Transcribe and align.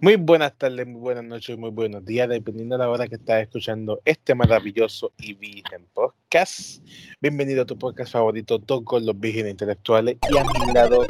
Muy 0.00 0.16
buenas 0.16 0.56
tardes, 0.56 0.86
muy 0.86 1.00
buenas 1.00 1.24
noches, 1.24 1.58
muy 1.58 1.70
buenos 1.70 2.04
días, 2.04 2.28
dependiendo 2.28 2.76
de 2.76 2.84
la 2.84 2.90
hora 2.90 3.06
que 3.06 3.16
estás 3.16 3.42
escuchando 3.42 4.00
este 4.04 4.34
maravilloso 4.34 5.12
y 5.18 5.34
virgen 5.34 5.86
podcast. 5.92 6.82
Bienvenido 7.20 7.62
a 7.62 7.66
tu 7.66 7.76
podcast 7.76 8.12
favorito, 8.12 8.58
todo 8.58 8.82
con 8.84 9.04
los 9.04 9.18
vírgenes 9.20 9.50
intelectuales. 9.50 10.16
Y 10.30 10.38
a 10.38 10.44
mi 10.44 10.72
lado 10.72 11.06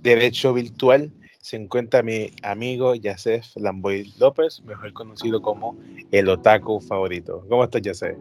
derecho 0.00 0.54
virtual 0.54 1.12
se 1.40 1.56
encuentra 1.56 2.02
mi 2.02 2.30
amigo 2.42 2.94
Yacef 2.94 3.56
Lamboy 3.56 4.12
López, 4.18 4.62
mejor 4.64 4.92
conocido 4.92 5.42
como 5.42 5.76
el 6.12 6.28
otaku 6.28 6.80
favorito. 6.80 7.44
¿Cómo 7.48 7.64
estás, 7.64 7.82
Yacef? 7.82 8.16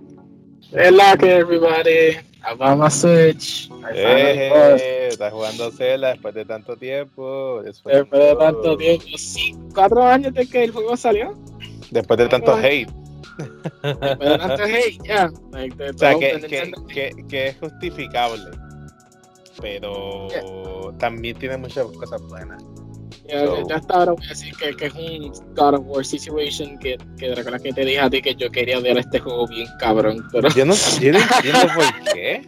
Hello, 0.72 1.14
everybody. 1.22 2.18
I'm 2.44 2.82
a 2.82 2.90
Switch. 2.90 3.70
Eh, 3.94 5.08
estás 5.12 5.32
jugando 5.32 5.72
Zelda 5.72 6.10
después 6.10 6.34
de 6.34 6.46
tanto 6.46 6.76
tiempo. 6.78 7.62
Después, 7.64 8.10
de 8.10 8.36
tanto 8.36 8.78
tiempo, 8.78 9.06
sí. 9.18 9.56
Cuatro 9.74 10.04
años 10.04 10.34
de 10.34 10.48
que 10.48 10.66
el 10.66 10.72
juego 10.72 10.98
salió. 10.98 11.34
Después 11.92 12.18
de 12.18 12.28
tanto 12.28 12.56
hate. 12.56 12.90
Después 13.84 14.20
de 14.20 14.38
tanto 14.38 14.64
hate, 14.64 14.98
ya. 15.06 15.30
o 15.94 15.98
sea, 15.98 16.16
que, 16.16 16.42
que, 16.42 16.74
que, 16.94 17.26
que, 17.28 17.48
es 17.48 17.58
justificable. 17.58 18.52
Pero 19.62 20.28
también 21.00 21.38
tiene 21.38 21.58
muchas 21.58 21.86
cosas 21.88 22.22
buenas. 22.24 22.64
Ya, 23.28 23.46
ya 23.68 23.76
hasta 23.76 23.94
ahora 23.94 24.12
voy 24.14 24.26
a 24.26 24.30
decir 24.30 24.56
que, 24.56 24.76
que, 24.76 24.86
es 24.86 24.94
un 24.94 25.32
God 25.54 25.76
of 25.76 25.86
War 25.86 26.06
situation 26.06 26.78
que, 26.80 26.98
que 27.18 27.36
recuerda 27.36 27.60
que 27.60 27.74
te 27.74 27.84
dije 27.84 28.00
a 28.00 28.10
ti 28.10 28.22
que 28.22 28.36
yo 28.36 28.50
quería 28.50 28.80
ver 28.80 28.98
este 28.98 29.20
juego 29.20 29.48
bien 29.48 29.68
cabrón, 29.80 30.26
pero... 30.32 30.48
Yo 30.50 30.66
no, 30.66 30.74
yo 31.02 31.12
no 31.12 31.20
entiendo 31.36 31.74
por 31.76 32.14
qué. 32.14 32.42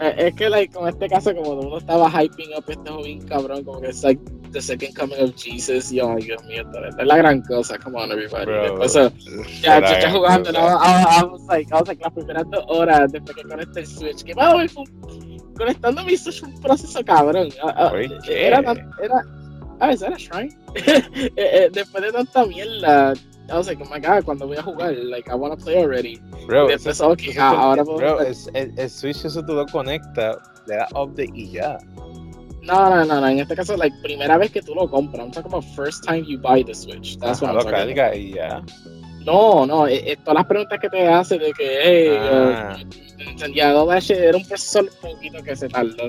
Eh, 0.00 0.14
es 0.16 0.34
que 0.34 0.48
like, 0.48 0.74
con 0.74 0.88
este 0.88 1.08
caso 1.08 1.34
como 1.34 1.52
uno 1.52 1.78
estaba 1.78 2.10
hyping 2.10 2.50
up 2.56 2.64
este 2.66 2.88
juego 2.88 3.04
bien 3.04 3.20
cabrón, 3.26 3.64
como 3.64 3.80
que 3.80 3.88
es 3.88 4.02
like 4.02 4.20
the 4.52 4.60
second 4.60 4.94
coming 4.96 5.20
of 5.20 5.34
Jesus, 5.36 5.92
y 5.92 6.00
oh 6.00 6.16
Dios 6.16 6.42
mío, 6.44 6.64
es 6.98 7.06
la 7.06 7.16
gran 7.16 7.42
cosa, 7.42 7.78
come 7.78 8.00
on 8.00 8.10
everybody. 8.10 8.50
Ya, 9.60 9.80
yo 9.80 10.00
ya 10.00 10.10
jugando, 10.10 10.50
I, 10.50 11.24
was 11.24 11.42
like, 11.48 11.70
I 11.70 11.74
was 11.74 11.88
like 11.88 12.02
las 12.02 12.12
primeras 12.12 12.50
dos 12.50 12.64
horas 12.68 13.12
después 13.12 13.36
que 13.36 13.42
conecté 13.44 13.80
el 13.80 13.86
Switch, 13.86 14.22
que 14.24 14.34
va, 14.34 14.54
conectando 15.62 16.04
mi 16.04 16.16
Switch 16.16 16.42
un 16.42 16.60
proceso 16.60 17.04
cabrón. 17.04 17.48
Uh, 17.62 17.96
era, 18.28 18.58
era, 18.58 19.24
ah, 19.80 19.92
¿eso 19.92 20.06
era 20.06 20.16
Shrine? 20.16 20.56
Eh, 20.74 21.30
eh, 21.36 21.70
después 21.72 22.02
de 22.02 22.12
tanta 22.12 22.46
mierda, 22.46 23.14
I 23.48 23.56
was 23.56 23.66
like, 23.66 23.80
oh 23.82 23.88
my 23.90 24.00
god, 24.00 24.24
cuando 24.24 24.46
voy 24.46 24.56
a 24.56 24.62
jugar, 24.62 24.94
like, 24.96 25.28
I 25.28 25.34
wanna 25.34 25.56
play 25.56 25.76
already. 25.76 26.18
Bro, 26.46 26.68
después, 26.68 26.96
eso, 26.96 27.10
okay, 27.10 27.30
eso, 27.30 27.42
ahora 27.42 27.82
bro, 27.82 28.20
es, 28.20 28.48
el, 28.54 28.72
el, 28.78 28.88
Switch 28.88 29.24
eso 29.24 29.44
tú 29.44 29.54
lo 29.54 29.66
conectas, 29.66 30.36
le 30.66 30.76
das 30.76 30.90
update 30.94 31.32
y 31.34 31.52
ya. 31.52 31.78
No, 32.62 32.88
no, 32.88 33.04
no, 33.04 33.20
no, 33.20 33.28
en 33.28 33.40
este 33.40 33.54
caso, 33.54 33.76
like, 33.76 33.94
primera 34.02 34.38
vez 34.38 34.50
que 34.52 34.62
tú 34.62 34.74
lo 34.74 34.88
compras, 34.88 35.24
I'm 35.24 35.32
talking 35.32 35.52
about 35.52 35.64
first 35.76 36.04
time 36.04 36.24
you 36.24 36.38
buy 36.38 36.62
the 36.62 36.74
Switch. 36.74 37.18
That's 37.18 37.42
what 37.42 37.50
I'm 37.50 37.58
talking 37.58 37.98
about. 37.98 38.16
y 38.16 38.32
ya. 38.34 38.62
No, 39.24 39.66
no, 39.66 39.86
eh, 39.86 40.18
todas 40.24 40.34
las 40.34 40.46
preguntas 40.46 40.78
que 40.80 40.88
te 40.88 41.08
hace 41.08 41.38
de 41.38 41.52
que, 41.52 41.78
hey, 41.82 42.16
ah. 42.20 42.76
uh, 42.78 43.54
ya 43.54 43.70
era 43.70 44.36
un 44.36 44.46
proceso 44.46 44.84
poquito 45.00 45.42
que 45.42 45.54
se 45.54 45.68
tardó. 45.68 46.08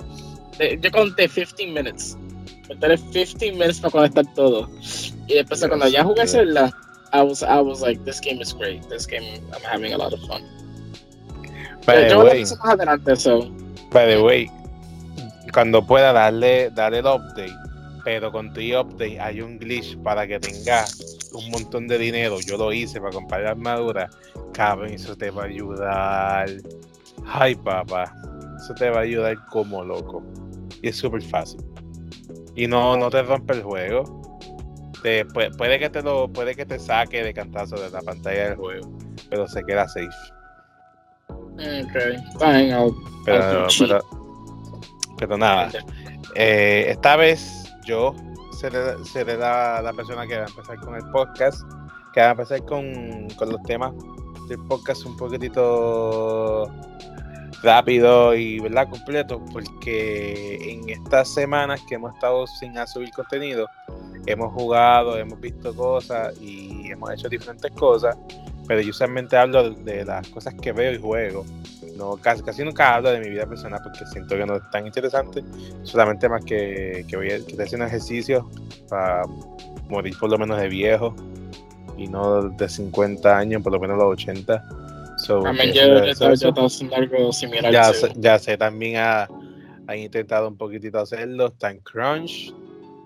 Yo 0.59 0.91
conté 0.91 1.27
15 1.27 1.67
minutes. 1.67 2.17
Conté 2.67 2.97
15 3.11 3.51
minutes 3.51 3.79
para 3.79 3.91
conectar 3.91 4.25
todo. 4.35 4.69
Y 5.27 5.35
después 5.35 5.65
cuando 5.67 5.87
ya 5.87 6.03
jugué 6.03 6.27
Zelda, 6.27 6.71
I 7.13 7.21
was, 7.21 7.43
I 7.43 7.61
was 7.61 7.81
like, 7.81 8.03
this 8.05 8.19
game 8.19 8.41
is 8.41 8.53
great. 8.53 8.81
This 8.89 9.05
game, 9.05 9.23
I'm 9.53 9.61
having 9.61 9.93
a 9.93 9.97
lot 9.97 10.13
of 10.13 10.19
fun. 10.21 10.41
By 11.85 12.07
the 12.09 12.17
way, 12.17 12.41
más 12.41 12.59
adelante, 12.61 13.15
so. 13.15 13.51
By 13.91 14.07
the 14.07 14.23
way, 14.23 14.49
cuando 15.53 15.85
pueda 15.85 16.13
darle, 16.13 16.71
darle 16.71 16.99
el 16.99 17.05
update, 17.05 17.53
pero 18.03 18.31
con 18.31 18.53
tu 18.53 18.61
update 18.61 19.19
hay 19.19 19.41
un 19.41 19.57
glitch 19.57 19.97
para 20.01 20.27
que 20.27 20.39
tengas 20.39 21.19
un 21.33 21.49
montón 21.51 21.87
de 21.87 21.97
dinero. 21.97 22.39
Yo 22.41 22.57
lo 22.57 22.71
hice 22.73 22.99
para 22.99 23.11
comprar 23.11 23.41
la 23.41 23.51
armadura. 23.51 24.09
Cabrón, 24.53 24.91
eso 24.91 25.15
te 25.15 25.31
va 25.31 25.43
a 25.43 25.45
ayudar. 25.45 26.49
Ay, 27.25 27.55
papá. 27.55 28.13
Eso 28.57 28.73
te 28.75 28.89
va 28.89 28.99
a 28.99 29.03
ayudar 29.03 29.35
como 29.49 29.83
loco. 29.83 30.23
Y 30.81 30.89
es 30.89 30.97
súper 30.97 31.21
fácil. 31.21 31.61
Y 32.55 32.67
no, 32.67 32.97
no 32.97 33.09
te 33.09 33.23
rompe 33.23 33.53
el 33.53 33.63
juego 33.63 34.23
puede, 35.57 35.79
que 35.79 35.89
te 35.89 36.01
lo, 36.01 36.27
puede 36.29 36.55
que 36.55 36.65
te 36.65 36.79
saque 36.79 37.23
de 37.23 37.33
cantazo 37.33 37.75
de 37.75 37.89
la 37.89 38.01
pantalla 38.01 38.49
del 38.49 38.55
juego, 38.55 38.97
pero 39.29 39.47
se 39.47 39.63
queda 39.63 39.87
safe. 39.87 40.07
Ok, 41.27 42.39
fine, 42.39 42.75
pero, 43.25 43.67
pero, 45.17 45.37
nada. 45.37 45.69
Eh, 46.35 46.85
esta 46.89 47.15
vez 47.15 47.62
yo 47.85 48.15
seré, 48.59 49.37
la, 49.37 49.93
persona 49.95 50.27
que 50.27 50.37
va 50.37 50.45
a 50.45 50.47
empezar 50.47 50.77
con 50.79 50.95
el 50.95 51.09
podcast, 51.11 51.61
que 52.13 52.21
va 52.21 52.27
a 52.27 52.31
empezar 52.31 52.63
con, 52.65 53.27
con 53.37 53.49
los 53.49 53.61
temas 53.63 53.93
del 54.47 54.59
podcast 54.67 55.05
un 55.05 55.15
poquitito 55.17 56.69
rápido 57.63 58.35
y 58.35 58.59
verdad 58.59 58.89
completo 58.89 59.41
porque 59.51 60.57
en 60.61 60.89
estas 60.89 61.33
semanas 61.33 61.81
que 61.87 61.95
hemos 61.95 62.13
estado 62.13 62.45
sin 62.45 62.75
subir 62.87 63.09
contenido 63.11 63.67
hemos 64.25 64.53
jugado, 64.53 65.17
hemos 65.17 65.39
visto 65.39 65.73
cosas 65.75 66.37
y 66.41 66.91
hemos 66.91 67.11
hecho 67.11 67.29
diferentes 67.29 67.71
cosas, 67.71 68.17
pero 68.67 68.81
yo 68.81 68.89
usualmente 68.89 69.37
hablo 69.37 69.71
de, 69.71 70.05
las 70.05 70.27
cosas 70.29 70.53
que 70.55 70.71
veo 70.71 70.93
y 70.93 70.97
juego. 70.99 71.45
No, 71.97 72.17
casi, 72.17 72.41
casi 72.41 72.63
nunca 72.63 72.95
hablo 72.95 73.11
de 73.11 73.19
mi 73.19 73.29
vida 73.29 73.45
personal 73.45 73.79
porque 73.83 74.05
siento 74.05 74.35
que 74.35 74.45
no 74.45 74.55
es 74.55 74.69
tan 74.71 74.85
interesante, 74.87 75.43
solamente 75.83 76.27
más 76.27 76.43
que, 76.43 77.05
que 77.07 77.15
voy 77.15 77.27
a, 77.27 77.37
que 77.37 77.51
estoy 77.51 77.65
haciendo 77.65 77.85
ejercicio 77.85 78.49
para 78.89 79.23
morir 79.89 80.17
por 80.19 80.29
lo 80.29 80.37
menos 80.37 80.59
de 80.59 80.69
viejo 80.69 81.15
y 81.97 82.07
no 82.07 82.49
de 82.49 82.69
50 82.69 83.37
años, 83.37 83.61
por 83.61 83.71
lo 83.71 83.79
menos 83.79 83.97
los 83.97 84.13
80. 84.13 84.63
también 85.43 85.71
yo, 85.73 86.95
algo 86.95 87.31
similar. 87.31 87.71
Ya, 87.71 87.91
ya 88.15 88.39
sé, 88.39 88.57
también 88.57 88.97
ha, 88.97 89.27
ha 89.87 89.95
intentado 89.95 90.47
un 90.47 90.57
poquitito 90.57 90.99
hacerlo, 90.99 91.47
está 91.47 91.69
en 91.71 91.79
Crunch, 91.79 92.53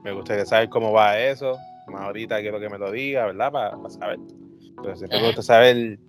me 0.03 0.13
gustaría 0.13 0.45
saber 0.45 0.69
cómo 0.69 0.93
va 0.93 1.19
eso. 1.19 1.57
Más 1.87 2.01
ahorita 2.01 2.39
quiero 2.39 2.59
que 2.59 2.69
me 2.69 2.77
lo 2.77 2.91
diga, 2.91 3.25
¿verdad? 3.25 3.51
Para 3.51 3.89
saber. 3.89 4.19
Pero 4.81 4.95
siempre 4.95 5.19
me 5.19 5.27
gusta 5.27 5.41
saber. 5.41 5.99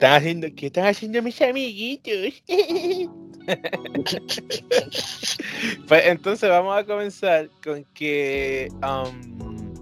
¿Están 0.00 0.14
haciendo, 0.14 0.48
¿Qué 0.56 0.66
están 0.68 0.86
haciendo 0.86 1.20
mis 1.20 1.42
amiguitos? 1.42 2.42
pues 5.88 6.06
entonces 6.06 6.48
vamos 6.48 6.74
a 6.74 6.86
comenzar 6.86 7.50
con 7.62 7.84
que 7.92 8.68
um, 8.82 9.74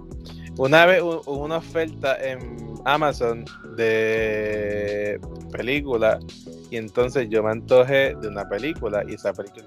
una 0.58 0.86
vez 0.86 1.02
hubo 1.02 1.44
una 1.44 1.58
oferta 1.58 2.16
en 2.20 2.56
Amazon 2.84 3.44
de 3.76 5.20
película 5.52 6.18
y 6.68 6.78
entonces 6.78 7.28
yo 7.30 7.44
me 7.44 7.52
antojé 7.52 8.16
de 8.16 8.26
una 8.26 8.48
película 8.48 9.04
y 9.08 9.14
esa 9.14 9.32
película 9.32 9.66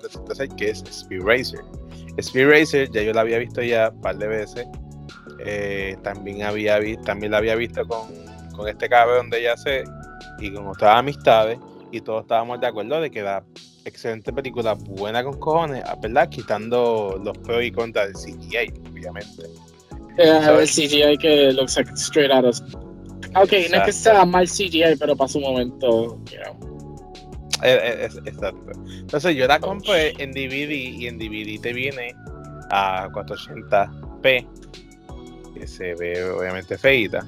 que 0.57 0.69
es 0.69 0.83
Speed 0.83 1.21
Racer. 1.21 1.61
Speed 2.17 2.49
Racer 2.49 2.91
ya 2.91 3.03
yo 3.03 3.13
la 3.13 3.21
había 3.21 3.37
visto 3.37 3.61
ya 3.61 3.89
un 3.89 4.01
par 4.01 4.17
de 4.17 4.27
veces. 4.27 4.67
Eh, 5.45 5.95
también 6.03 6.43
había 6.43 6.77
también 7.05 7.31
la 7.31 7.37
había 7.37 7.55
visto 7.55 7.87
con, 7.87 8.09
con 8.53 8.67
este 8.67 8.89
cabrón 8.89 9.29
de 9.29 9.43
ya 9.43 9.55
sé 9.55 9.85
y 10.41 10.51
con 10.53 10.67
otras 10.67 10.97
amistades 10.97 11.59
y 11.91 12.01
todos 12.01 12.23
estábamos 12.23 12.59
de 12.59 12.67
acuerdo 12.67 12.99
de 13.01 13.11
que 13.11 13.19
era 13.19 13.43
excelente 13.85 14.31
película, 14.31 14.73
buena 14.73 15.23
con 15.23 15.39
cojones, 15.39 15.83
¿verdad? 16.01 16.29
Quitando 16.29 17.19
los 17.23 17.37
pros 17.39 17.63
y 17.63 17.71
contras 17.71 18.07
del 18.07 18.15
CGI, 18.15 18.73
obviamente. 18.91 19.43
Yeah, 20.17 20.59
el 20.59 20.67
CGI 20.67 21.17
que 21.17 21.51
looks 21.53 21.75
like 21.77 21.91
straight 21.95 22.31
out 22.31 22.45
of... 22.45 22.59
Ok, 23.35 23.53
no 23.71 23.77
es 23.77 23.83
que 23.85 23.93
sea 23.93 24.25
mal 24.25 24.47
CGI, 24.47 24.95
pero 24.99 25.15
para 25.15 25.27
su 25.29 25.39
momento, 25.39 26.19
exacto. 27.63 28.71
Entonces 28.93 29.35
yo 29.35 29.47
la 29.47 29.59
compré 29.59 30.13
en 30.17 30.31
DVD 30.31 30.71
y 30.71 31.07
en 31.07 31.17
DVD 31.17 31.61
te 31.61 31.73
viene 31.73 32.13
a 32.71 33.07
480p, 33.09 34.47
que 35.53 35.67
se 35.67 35.95
ve 35.95 36.23
obviamente 36.29 36.77
feita, 36.77 37.25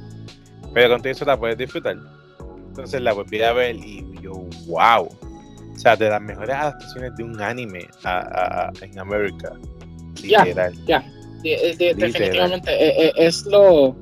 pero 0.74 0.90
con 0.90 1.02
todo 1.02 1.12
eso 1.12 1.26
la 1.26 1.40
puedes 1.40 1.58
disfrutar. 1.58 1.98
Entonces 2.74 3.02
la 3.02 3.14
volví 3.14 3.40
a 3.44 3.54
ver 3.54 3.76
y 3.76 4.04
yo, 4.20 4.34
wow. 4.66 5.04
O 5.06 5.78
sea, 5.78 5.96
de 5.96 6.10
las 6.10 6.20
mejores 6.20 6.56
adaptaciones 6.56 7.16
de 7.16 7.24
un 7.24 7.40
anime 7.40 7.88
en 8.82 9.00
América. 9.00 9.54
Literal. 10.24 10.74
Ya, 10.88 11.06
definitivamente 11.44 12.72
eh, 12.72 13.06
eh, 13.08 13.14
es 13.16 13.46
lo 13.46 13.96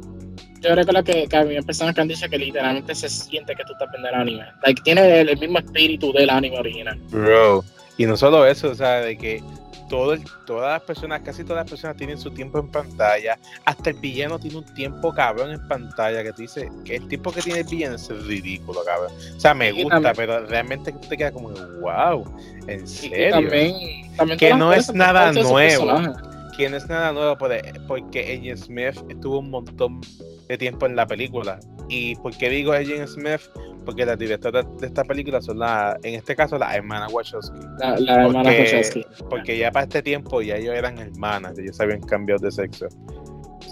yo 0.61 0.73
recuerdo 0.73 1.03
que, 1.03 1.27
que 1.27 1.35
había 1.35 1.61
personas 1.63 1.93
que 1.95 2.01
han 2.01 2.07
dicho 2.07 2.29
que 2.29 2.37
literalmente 2.37 2.95
se 2.95 3.09
siente 3.09 3.55
que 3.55 3.63
tú 3.65 3.73
estás 3.73 3.89
viendo 3.91 4.07
el 4.07 4.15
anime. 4.15 4.45
Like, 4.63 4.81
tiene 4.83 5.19
el, 5.19 5.37
mismo 5.37 5.57
espíritu 5.57 6.13
del 6.13 6.29
anime 6.29 6.59
original. 6.59 6.97
Bro, 7.09 7.65
y 7.97 8.05
no 8.05 8.15
solo 8.15 8.45
eso, 8.45 8.69
o 8.69 8.75
sea, 8.75 9.01
de 9.01 9.17
que 9.17 9.43
todo 9.91 10.15
todas 10.45 10.71
las 10.71 10.81
personas, 10.83 11.21
casi 11.21 11.43
todas 11.43 11.65
las 11.65 11.69
personas 11.69 11.97
tienen 11.97 12.17
su 12.17 12.31
tiempo 12.31 12.59
en 12.59 12.71
pantalla. 12.71 13.37
Hasta 13.65 13.89
el 13.89 13.97
villano 13.97 14.39
tiene 14.39 14.59
un 14.59 14.73
tiempo 14.73 15.13
cabrón 15.13 15.51
en 15.51 15.67
pantalla 15.67 16.23
que 16.23 16.31
tú 16.31 16.43
dices 16.43 16.71
que 16.85 16.95
el 16.95 17.07
tiempo 17.09 17.31
que 17.33 17.41
tiene 17.41 17.59
el 17.59 17.67
villano 17.67 17.97
es 17.97 18.07
ridículo, 18.25 18.85
cabrón. 18.85 19.11
O 19.35 19.39
sea, 19.39 19.53
me 19.53 19.73
gusta, 19.73 20.13
pero 20.13 20.45
realmente 20.45 20.93
te 20.93 21.17
queda 21.17 21.33
como, 21.33 21.49
wow, 21.81 22.23
en 22.67 22.87
serio. 22.87 23.31
También, 24.15 24.37
que 24.37 24.53
no 24.53 24.71
es 24.71 24.93
nada 24.93 25.33
nuevo 25.33 26.30
que 26.55 26.69
no 26.69 26.77
es 26.77 26.87
nada 26.87 27.11
nuevo 27.11 27.37
porque 27.87 28.19
Agent 28.19 28.57
Smith 28.57 28.95
estuvo 29.09 29.39
un 29.39 29.49
montón 29.49 30.01
de 30.47 30.57
tiempo 30.57 30.85
en 30.85 30.95
la 30.95 31.05
película. 31.05 31.59
¿Y 31.89 32.15
por 32.15 32.35
qué 32.37 32.49
digo 32.49 32.71
Agent 32.71 33.07
Smith? 33.07 33.41
Porque 33.85 34.05
las 34.05 34.17
directoras 34.17 34.65
de 34.79 34.87
esta 34.87 35.03
película 35.03 35.41
son 35.41 35.59
la, 35.59 35.97
en 36.03 36.15
este 36.15 36.35
caso, 36.35 36.57
la 36.57 36.75
hermana 36.75 37.07
Wachowski. 37.07 37.59
La, 37.79 38.23
hermana 38.23 38.49
Wachowski. 38.51 39.05
Porque 39.29 39.57
ya 39.57 39.71
para 39.71 39.83
este 39.83 40.01
tiempo 40.03 40.41
ya 40.41 40.55
ellos 40.55 40.75
eran 40.75 40.97
hermanas, 40.99 41.57
ellos 41.57 41.79
habían 41.79 42.01
cambiado 42.01 42.43
de 42.45 42.51
sexo. 42.51 42.87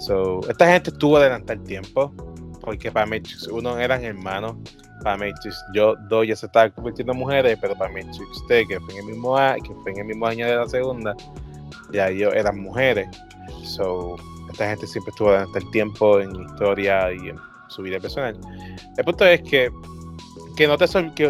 So, 0.02 0.40
esta 0.50 0.72
gente 0.72 0.90
estuvo 0.90 1.18
adelante 1.18 1.54
el 1.54 1.64
tiempo, 1.64 2.14
porque 2.62 2.92
para 2.92 3.06
Matrix 3.06 3.48
uno 3.48 3.78
eran 3.78 4.04
hermanos, 4.04 4.56
para 5.04 5.18
Matrix 5.18 5.64
yo 5.74 5.96
dos 6.10 6.28
ya 6.28 6.36
se 6.36 6.46
estaban 6.46 6.72
convirtiendo 6.72 7.14
en 7.14 7.20
mujeres, 7.20 7.58
pero 7.62 7.76
para 7.76 7.92
Matrix 7.92 8.20
usted, 8.20 8.64
que 8.68 8.80
fue 8.80 8.94
en 8.94 9.00
el 9.02 9.06
mismo 9.06 9.38
año, 9.38 9.64
que 9.64 9.74
fue 9.82 9.92
en 9.92 10.00
el 10.00 10.06
mismo 10.06 10.26
año 10.26 10.46
de 10.46 10.56
la 10.56 10.68
segunda, 10.68 11.16
ya 11.92 12.10
ellos 12.10 12.34
eran 12.34 12.60
mujeres. 12.60 13.08
So, 13.64 14.16
esta 14.52 14.70
gente 14.70 14.88
siempre 14.88 15.12
estuvo 15.12 15.30
adelante 15.30 15.60
el 15.60 15.72
tiempo 15.72 16.20
en 16.20 16.32
historia 16.44 17.12
y 17.14 17.30
en 17.30 17.38
su 17.68 17.82
vida 17.82 18.00
personal. 18.00 18.38
El 18.98 19.06
punto 19.06 19.26
es 19.26 19.42
que 19.42 19.72
que 20.60 20.68
no 20.68 20.78
te 20.78 20.88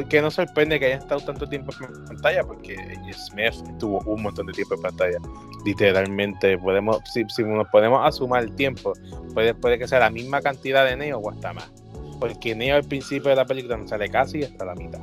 que, 0.10 0.22
no 0.24 0.32
sorprende 0.32 0.80
que 0.80 0.88
haya 0.88 0.96
estado 0.96 1.22
tanto 1.22 1.48
tiempo 1.48 1.72
en 1.80 2.04
pantalla, 2.06 2.44
porque 2.44 2.76
Smith 3.14 3.54
estuvo 3.70 4.00
un 4.08 4.24
montón 4.24 4.48
de 4.48 4.54
tiempo 4.54 4.74
en 4.74 4.82
pantalla. 4.82 5.20
Literalmente, 5.64 6.58
podemos, 6.58 7.00
si, 7.14 7.44
nos 7.44 7.68
podemos 7.68 8.04
asumir 8.04 8.40
el 8.40 8.56
tiempo, 8.56 8.94
puede, 9.36 9.54
puede 9.54 9.78
que 9.78 9.88
sea 9.88 10.00
la 10.00 10.10
misma 10.10 10.42
cantidad 10.42 10.84
de 10.84 10.98
Neo 10.98 11.20
o 11.20 11.30
hasta 11.30 11.54
más. 11.54 11.72
Porque 12.20 12.56
Neo 12.56 12.78
al 12.78 12.86
principio 12.86 13.30
de 13.30 13.36
la 13.36 13.46
película 13.46 13.78
no 13.78 13.88
sale 13.88 14.10
casi 14.10 14.42
hasta 14.42 14.66
la 14.66 14.74
mitad. 14.74 15.00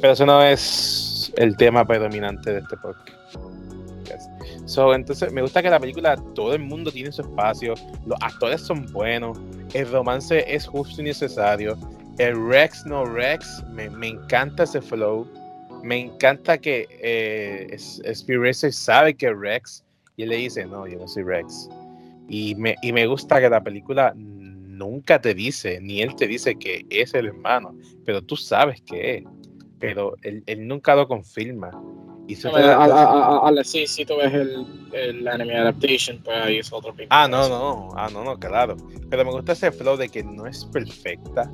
Pero 0.00 0.14
eso 0.14 0.24
no 0.24 0.42
es 0.42 1.30
el 1.36 1.54
tema 1.58 1.84
predominante 1.84 2.50
de 2.50 2.60
este 2.60 2.78
podcast. 2.78 3.17
So, 4.68 4.94
entonces, 4.94 5.32
me 5.32 5.40
gusta 5.40 5.62
que 5.62 5.70
la 5.70 5.80
película, 5.80 6.16
todo 6.34 6.54
el 6.54 6.60
mundo 6.60 6.92
tiene 6.92 7.10
su 7.10 7.22
espacio, 7.22 7.74
los 8.04 8.18
actores 8.20 8.60
son 8.60 8.84
buenos, 8.92 9.40
el 9.72 9.90
romance 9.90 10.44
es 10.46 10.66
justo 10.66 11.00
y 11.00 11.04
necesario, 11.04 11.76
el 12.18 12.48
Rex 12.48 12.84
no 12.84 13.04
Rex, 13.04 13.64
me, 13.70 13.84
encanta 14.06 14.64
ese 14.64 14.82
flow. 14.82 15.26
Me 15.82 16.00
encanta 16.00 16.58
que 16.58 16.86
eh, 17.00 17.76
Racer 18.26 18.72
sabe 18.72 19.14
que 19.14 19.32
Rex 19.32 19.84
y 20.16 20.24
él 20.24 20.30
le 20.30 20.36
dice, 20.36 20.66
no, 20.66 20.86
yo 20.86 20.98
no 20.98 21.06
soy 21.06 21.22
Rex. 21.22 21.68
Y 22.28 22.56
me, 22.56 22.74
y 22.82 22.92
me 22.92 23.06
gusta 23.06 23.40
que 23.40 23.48
la 23.48 23.62
película 23.62 24.12
nunca 24.78 25.20
te 25.20 25.32
dice, 25.32 25.80
ni 25.80 26.02
él 26.02 26.14
te 26.16 26.26
dice 26.26 26.56
que 26.56 26.84
es 26.90 27.14
el 27.14 27.26
hermano, 27.26 27.74
pero 28.04 28.20
tú 28.20 28.36
sabes 28.36 28.82
que 28.82 29.18
es. 29.18 29.24
Pero 29.78 30.14
él, 30.22 30.42
nunca 30.66 30.96
lo 30.96 31.06
confirma. 31.06 31.70
Y 32.28 32.36
sí, 33.64 33.86
sí, 33.86 34.04
tú 34.04 34.18
ves 34.18 34.34
el, 34.34 34.66
el 34.92 35.26
anime 35.26 35.56
adaptation, 35.56 36.20
pues 36.22 36.36
ahí 36.36 36.58
es 36.58 36.70
otro 36.70 36.94
Ah, 37.08 37.26
no, 37.26 37.48
no, 37.48 37.88
ah, 37.96 38.10
no, 38.12 38.22
no, 38.22 38.38
claro. 38.38 38.76
Pero 39.08 39.24
me 39.24 39.30
gusta 39.30 39.52
ese 39.52 39.72
flow 39.72 39.96
de 39.96 40.10
que 40.10 40.22
no 40.22 40.46
es 40.46 40.66
perfecta, 40.66 41.50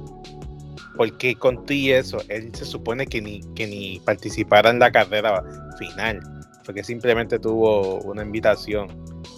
porque 0.97 1.37
con 1.37 1.65
ti 1.65 1.93
eso, 1.93 2.19
él 2.29 2.53
se 2.56 2.65
supone 2.65 3.06
que 3.06 3.23
ni, 3.23 3.41
que 3.55 3.69
ni 3.69 4.00
participara 4.00 4.71
en 4.71 4.81
la 4.81 4.91
carrera 4.91 5.44
final, 5.79 6.21
porque 6.67 6.82
simplemente 6.82 7.38
tuvo 7.38 8.00
una 8.00 8.23
invitación 8.23 8.88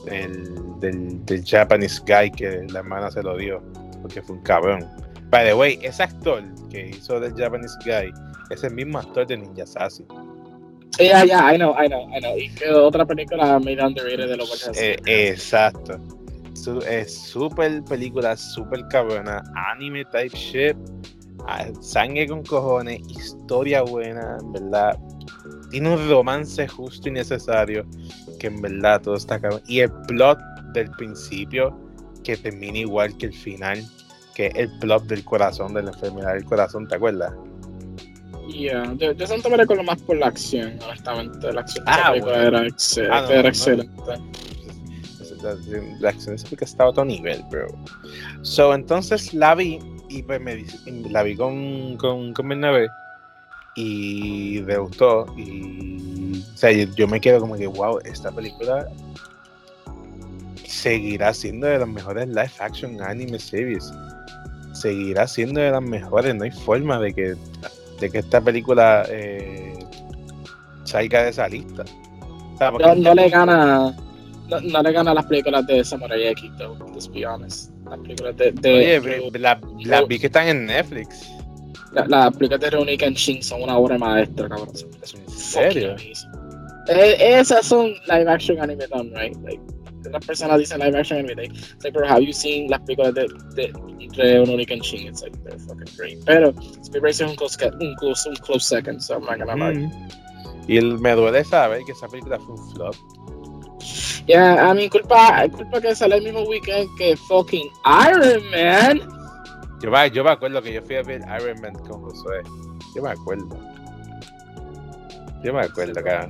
del, 0.06 1.20
del, 1.26 1.44
Japanese 1.44 2.00
guy 2.06 2.30
que 2.30 2.66
la 2.72 2.78
hermana 2.78 3.10
se 3.10 3.22
lo 3.22 3.36
dio, 3.36 3.62
porque 4.00 4.22
fue 4.22 4.36
un 4.36 4.42
cabrón. 4.42 4.86
By 5.28 5.44
the 5.44 5.52
way, 5.52 5.78
ese 5.82 6.02
actor 6.02 6.42
que 6.70 6.88
hizo 6.88 7.20
del 7.20 7.34
Japanese 7.34 7.76
guy 7.84 8.10
es 8.48 8.64
el 8.64 8.72
mismo 8.72 9.00
actor 9.00 9.26
de 9.26 9.36
Ninja 9.36 9.66
Sassy. 9.66 10.06
Yeah, 10.98 11.24
yeah, 11.24 11.44
I 11.44 11.56
know, 11.56 11.74
I 11.74 11.88
know, 11.88 12.08
I 12.14 12.20
know. 12.20 12.38
Y 12.38 12.48
que 12.54 12.70
otra 12.70 13.04
película 13.04 13.58
made 13.58 13.82
underrated 13.82 14.28
de 14.28 14.36
los 14.36 14.70
eh, 14.76 14.96
Exacto. 15.06 15.98
es 16.88 17.14
súper 17.14 17.84
película, 17.84 18.36
súper 18.36 18.86
cabrona, 18.88 19.42
anime 19.72 20.04
type 20.06 20.36
shit 20.36 20.76
sangre 21.80 22.26
con 22.26 22.42
cojones, 22.44 23.00
historia 23.08 23.82
buena, 23.82 24.38
en 24.40 24.52
verdad. 24.52 24.98
Tiene 25.70 25.94
un 25.94 26.08
romance 26.08 26.66
justo 26.68 27.08
y 27.08 27.12
necesario, 27.12 27.86
que 28.38 28.48
en 28.48 28.60
verdad 28.60 29.00
todo 29.02 29.16
está 29.16 29.40
cabrón. 29.40 29.62
Y 29.66 29.80
el 29.80 29.92
plot 30.06 30.38
del 30.72 30.90
principio, 30.92 31.76
que 32.24 32.36
termina 32.36 32.78
igual 32.78 33.16
que 33.16 33.26
el 33.26 33.32
final, 33.32 33.84
que 34.34 34.46
es 34.46 34.54
el 34.56 34.78
plot 34.78 35.04
del 35.04 35.24
corazón, 35.24 35.74
de 35.74 35.82
la 35.82 35.90
enfermedad 35.90 36.34
del 36.34 36.44
corazón, 36.44 36.86
¿te 36.86 36.96
acuerdas? 36.96 37.32
Yeah. 38.48 38.94
Yo, 38.94 39.12
yo 39.12 39.26
siento 39.26 39.50
me 39.50 39.56
recuerdo 39.56 39.82
más 39.82 40.00
por 40.02 40.16
la 40.16 40.26
acción, 40.26 40.78
honestamente. 40.84 41.52
La 41.52 41.60
acción 41.60 41.84
ah, 41.86 42.12
era, 42.14 42.60
ah, 43.10 43.26
era 43.30 43.48
excelente. 43.48 43.92
La, 46.00 46.08
acción 46.08 46.34
es 46.34 46.44
porque 46.44 46.64
estaba 46.64 46.88
a 46.88 46.90
otro 46.90 47.04
nivel, 47.04 47.42
bro. 47.50 47.66
So, 48.42 48.74
entonces 48.74 49.34
la 49.34 49.54
vi 49.54 49.78
y 50.08 50.22
pues 50.22 50.40
me 50.40 50.64
la 51.10 51.22
vi 51.22 51.36
con, 51.36 51.96
con, 51.96 52.32
con 52.32 52.48
Bernabé 52.48 52.88
y 53.76 54.62
me 54.64 54.78
gustó 54.78 55.26
y 55.36 56.42
o 56.42 56.56
sea, 56.56 56.72
yo, 56.72 57.06
me 57.06 57.20
quedo 57.20 57.40
como 57.40 57.56
que 57.56 57.66
wow, 57.66 57.98
esta 58.04 58.32
película 58.32 58.88
seguirá 60.66 61.34
siendo 61.34 61.66
de 61.66 61.78
las 61.78 61.88
mejores 61.88 62.26
live 62.28 62.50
action 62.58 63.00
anime 63.02 63.38
series 63.38 63.92
seguirá 64.72 65.26
siendo 65.26 65.60
de 65.60 65.70
las 65.70 65.82
mejores 65.82 66.34
no 66.34 66.44
hay 66.44 66.50
forma 66.50 66.98
de 66.98 67.12
que 67.12 67.36
de 68.00 68.10
que 68.10 68.18
esta 68.18 68.40
película 68.40 69.04
eh, 69.08 69.78
salga 70.84 71.24
de 71.24 71.30
esa 71.30 71.48
lista 71.48 71.84
no, 72.60 73.14
le 73.14 73.28
gana 73.28 73.94
no, 74.48 74.82
le 74.82 74.92
gana 74.92 75.14
las 75.14 75.26
películas 75.26 75.66
de 75.66 75.84
Samurai 75.84 76.28
X 76.28 76.50
though, 76.58 76.76
let's 76.92 77.10
be 77.10 77.26
honest 77.26 77.76
las 77.90 77.98
películas 78.00 78.36
de. 78.36 78.54
Oye, 78.64 79.38
las 79.38 79.58
la 79.84 80.02
vi 80.02 80.18
que 80.18 80.26
están 80.26 80.48
en 80.48 80.66
Netflix. 80.66 81.30
Las 81.92 82.08
la 82.08 82.30
películas 82.30 82.60
de 82.60 82.70
Rurouni 82.70 82.96
Kenshin 82.96 83.42
son 83.42 83.62
una 83.62 83.78
obra 83.78 83.96
maestra, 83.98 84.48
cabrón. 84.48 84.68
¿En 84.70 85.30
serio? 85.30 85.96
Eh, 86.88 87.16
esas 87.18 87.66
son 87.66 87.94
live 88.06 88.30
action 88.30 88.60
anime 88.60 88.86
done, 88.86 89.12
right? 89.14 89.36
Like, 89.42 89.60
las 90.10 90.24
personas 90.24 90.58
dicen 90.58 90.80
live 90.80 90.98
action 90.98 91.18
anime. 91.18 91.36
Like, 91.36 91.52
it's 91.52 91.84
like, 91.84 91.92
bro, 91.92 92.06
have 92.06 92.22
you 92.22 92.32
seen 92.32 92.68
las 92.70 92.80
películas 92.80 93.14
de, 93.14 93.26
de, 93.54 93.72
de 94.16 94.38
Rurouni 94.38 94.66
Kenshin? 94.66 95.06
It's 95.08 95.22
like, 95.22 95.36
they're 95.44 95.58
fucking 95.58 95.94
great. 95.96 96.24
Pero 96.24 96.52
Speed 96.82 97.02
Racer 97.02 97.26
es 97.26 97.30
un 97.30 97.36
close, 97.36 97.56
un 97.62 97.94
close, 97.96 98.26
un 98.26 98.36
close 98.36 98.66
second, 98.66 99.00
so 99.00 99.14
I'm 99.14 99.24
not 99.24 99.38
gonna 99.38 99.56
lie. 99.56 99.74
Mm. 99.74 99.90
Y 100.68 100.80
me 100.80 101.12
duele 101.12 101.44
saber 101.44 101.82
que 101.84 101.92
esa 101.92 102.08
película 102.08 102.38
fue 102.38 102.54
un 102.54 102.72
flop. 102.72 102.94
Ya, 104.26 104.68
a 104.68 104.74
mi 104.74 104.88
culpa, 104.88 105.48
culpa 105.48 105.80
que 105.80 105.94
sale 105.94 106.16
el 106.16 106.24
mismo 106.24 106.42
weekend 106.42 106.88
que 106.98 107.16
fucking 107.16 107.68
Iron 108.08 108.42
Man. 108.50 109.00
Yo 109.80 109.90
me, 109.90 110.10
yo 110.10 110.24
me 110.24 110.30
acuerdo 110.30 110.60
que 110.62 110.72
yo 110.72 110.82
fui 110.82 110.96
a 110.96 111.02
ver 111.02 111.20
Iron 111.40 111.60
Man 111.60 111.74
con 111.74 112.02
Josué. 112.02 112.42
Yo 112.96 113.02
me 113.02 113.10
acuerdo. 113.10 113.56
Yo 115.44 115.52
me 115.52 115.60
acuerdo, 115.60 116.02
cara. 116.02 116.28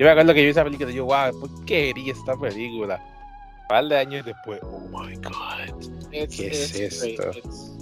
Yo 0.00 0.06
me 0.06 0.12
acuerdo 0.12 0.32
que 0.32 0.40
yo 0.40 0.44
vi 0.46 0.50
esa 0.50 0.64
película 0.64 0.90
y 0.90 0.94
yo, 0.94 1.04
wow, 1.04 1.38
¿por 1.38 1.64
qué 1.66 1.92
quería 1.92 2.14
esta 2.14 2.34
película? 2.34 2.98
Un 3.60 3.68
par 3.68 3.84
de 3.84 3.98
años 3.98 4.24
después, 4.24 4.58
oh 4.62 4.80
my 4.88 5.14
god. 5.16 6.08
¿Qué 6.10 6.46
es 6.46 6.74
esto? 6.74 7.30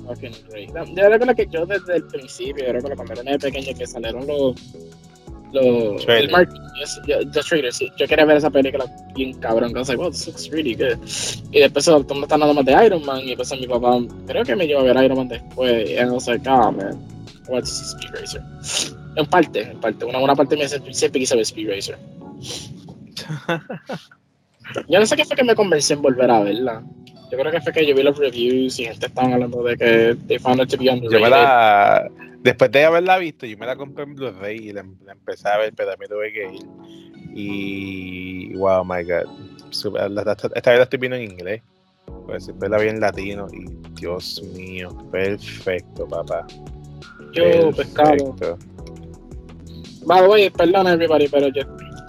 fucking 0.05 0.35
great. 0.49 0.75
Yo 0.97 1.09
recuerdo 1.09 1.35
que 1.37 1.47
yo 1.47 1.65
desde 1.65 1.99
el 1.99 2.05
principio, 2.09 2.67
yo 2.67 2.73
recuerdo 2.73 2.97
cuando 2.97 3.23
era 3.23 3.39
pequeño 3.39 3.79
que 3.79 3.87
salieron 3.87 4.27
los 4.27 4.57
los 5.53 6.05
el 6.09 6.29
The 7.33 7.41
Trailer, 7.41 7.73
sí. 7.73 7.89
Yo 7.97 8.09
quería 8.09 8.25
ver 8.25 8.39
esa 8.39 8.51
película 8.51 8.85
bien 9.15 9.39
cabrón. 9.39 9.73
Was 9.77 9.89
like, 9.89 10.01
well, 10.01 10.11
this 10.11 10.27
looks 10.27 10.51
really 10.51 10.75
good. 10.75 10.99
Y 11.53 11.61
después 11.61 11.85
todo 11.85 12.03
me 12.17 12.23
están 12.23 12.41
dando 12.41 12.53
más 12.53 12.65
de 12.65 12.85
Iron 12.85 13.07
Man. 13.07 13.21
Y 13.21 13.37
después 13.37 13.61
mi 13.61 13.69
papá, 13.69 13.97
creo 14.27 14.45
que 14.45 14.57
me 14.57 14.67
llevó 14.67 14.81
a 14.81 14.93
ver 14.93 15.05
Iron 15.05 15.19
Man 15.19 15.29
después. 15.29 15.89
Y 15.89 16.05
was 16.05 16.27
like, 16.27 16.51
oh 16.51 16.73
man, 16.73 16.99
to 17.47 17.65
see 17.65 17.85
Speed 17.85 18.11
Racer. 18.21 18.43
En 19.19 19.27
parte, 19.27 19.63
en 19.63 19.81
parte. 19.81 20.05
Una 20.05 20.19
buena 20.19 20.37
parte 20.37 20.57
me 20.57 20.69
siempre 20.69 21.21
quise 21.21 21.35
ver 21.35 21.43
Speed 21.43 21.69
Racer. 21.69 21.99
yo 24.89 25.01
no 25.01 25.07
sé 25.07 25.17
qué 25.17 25.25
fue 25.25 25.37
que 25.37 25.43
me 25.43 25.57
convenció 25.57 25.97
en 25.97 26.03
volver 26.03 26.31
a 26.31 26.39
verla. 26.41 26.85
Yo 27.31 27.37
creo 27.37 27.51
que 27.51 27.61
fue 27.61 27.73
que 27.73 27.85
yo 27.85 27.97
vi 27.97 28.05
los 28.05 28.17
reviews 28.17 28.79
y 28.79 28.85
gente 28.85 29.07
estaban 29.07 29.33
hablando 29.33 29.65
de 29.65 29.77
que 29.77 30.17
they 30.29 30.39
found 30.39 30.63
it 30.63 30.71
to 30.71 30.79
be 30.79 30.89
underrated. 30.89 31.19
Yo 31.19 31.25
me 31.25 31.31
la 31.31 32.09
después 32.39 32.71
de 32.71 32.85
haberla 32.85 33.19
visto, 33.19 33.45
yo 33.45 33.59
me 33.59 33.67
la 33.67 33.75
compré 33.75 34.05
en 34.05 34.15
Blu-ray 34.15 34.69
y 34.69 34.73
la, 34.73 34.81
empecé 34.81 35.49
a 35.49 35.59
ver, 35.59 35.73
pero 35.75 35.91
también 35.91 36.11
tuve 36.11 36.33
que 36.33 36.55
ir. 36.55 36.63
Y 37.35 38.55
wow, 38.55 38.85
my 38.85 39.03
god. 39.03 39.27
Esta, 39.71 40.71
vez 40.71 40.79
la 40.79 40.85
estoy 40.85 40.99
viendo 40.99 41.17
en 41.17 41.25
inglés. 41.25 41.61
Pues 42.25 42.45
siempre 42.45 42.69
la 42.69 42.79
vi 42.79 42.87
en 42.89 43.01
latino 43.01 43.49
y 43.53 43.67
Dios 44.01 44.41
mío, 44.55 44.97
perfecto, 45.11 46.07
papá. 46.07 46.47
Yo, 47.33 47.73
pescado. 47.73 48.37
Vale, 50.09 50.27
voy, 50.27 50.51
perdón 50.51 50.89
everybody, 50.89 51.29
pero 51.29 51.49
yo, 51.49 51.63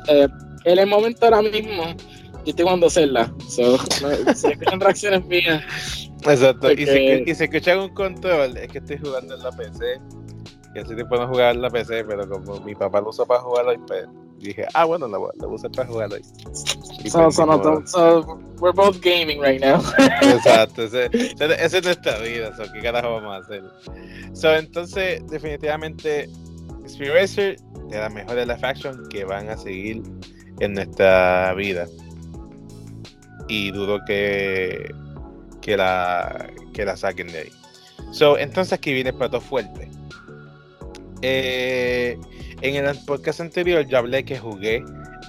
eh, 0.07 0.27
en 0.65 0.79
el 0.79 0.87
momento 0.87 1.25
ahora 1.25 1.41
mismo, 1.41 1.83
yo 2.45 2.45
estoy 2.45 2.63
jugando 2.63 2.89
Zelda. 2.89 3.31
So, 3.47 3.77
no, 4.01 4.33
si 4.33 4.47
escuchan 4.47 4.79
reacciones 4.79 5.25
mías. 5.25 5.63
Exacto, 6.25 6.71
y, 6.71 6.85
si, 6.85 7.23
y 7.25 7.35
si 7.35 7.43
escuchan 7.43 7.79
un 7.79 7.93
control, 7.93 8.57
es 8.57 8.69
que 8.69 8.79
estoy 8.79 8.97
jugando 8.97 9.35
en 9.35 9.43
la 9.43 9.51
PC 9.51 9.99
que 10.73 10.81
así 10.81 10.95
te 10.95 11.05
puedo 11.05 11.27
jugar 11.27 11.55
en 11.55 11.61
la 11.61 11.69
PC, 11.69 12.03
pero 12.05 12.29
como 12.29 12.59
mi 12.61 12.75
papá 12.75 13.01
lo 13.01 13.09
usa 13.09 13.25
para 13.25 13.41
jugar 13.41 13.67
al 13.67 13.75
iPad, 13.75 14.07
dije, 14.37 14.65
ah, 14.73 14.85
bueno, 14.85 15.07
la, 15.07 15.17
voy 15.17 15.31
a 15.41 15.47
usar 15.47 15.71
para 15.71 15.87
jugar 15.87 16.13
ahí. 16.13 16.21
So, 17.09 17.31
so, 17.31 17.45
no, 17.45 17.85
so, 17.87 18.39
we're 18.59 18.73
both 18.73 19.01
gaming 19.01 19.41
right 19.41 19.59
now. 19.61 19.81
Exacto, 20.21 20.83
esa 20.83 21.05
es 21.77 21.83
nuestra 21.83 22.19
vida, 22.19 22.55
so, 22.55 22.71
¿qué 22.71 22.81
carajo 22.81 23.13
vamos 23.13 23.33
a 23.33 23.37
hacer? 23.37 23.63
So, 24.33 24.53
entonces, 24.53 25.25
definitivamente, 25.27 26.29
Speed 26.85 27.13
Racer 27.13 27.57
de 27.89 27.97
las 27.99 28.13
mejores 28.13 28.47
de 28.47 28.57
faction 28.57 29.07
que 29.09 29.25
van 29.25 29.49
a 29.49 29.57
seguir 29.57 30.01
en 30.59 30.73
nuestra 30.73 31.53
vida. 31.55 31.87
Y 33.47 33.71
dudo 33.71 33.99
que, 34.05 34.93
que, 35.61 35.75
la, 35.75 36.47
que 36.73 36.85
la 36.85 36.95
saquen 36.95 37.27
de 37.27 37.39
ahí. 37.39 37.51
So, 38.11 38.37
entonces 38.37 38.73
aquí 38.73 38.93
viene 38.93 39.09
el 39.09 39.15
plato 39.15 39.41
fuerte. 39.41 39.89
Eh, 41.21 42.17
en 42.61 42.85
el 42.85 42.97
podcast 43.05 43.41
anterior 43.41 43.85
yo 43.87 43.97
hablé 43.97 44.23
que 44.23 44.37
jugué 44.37 44.83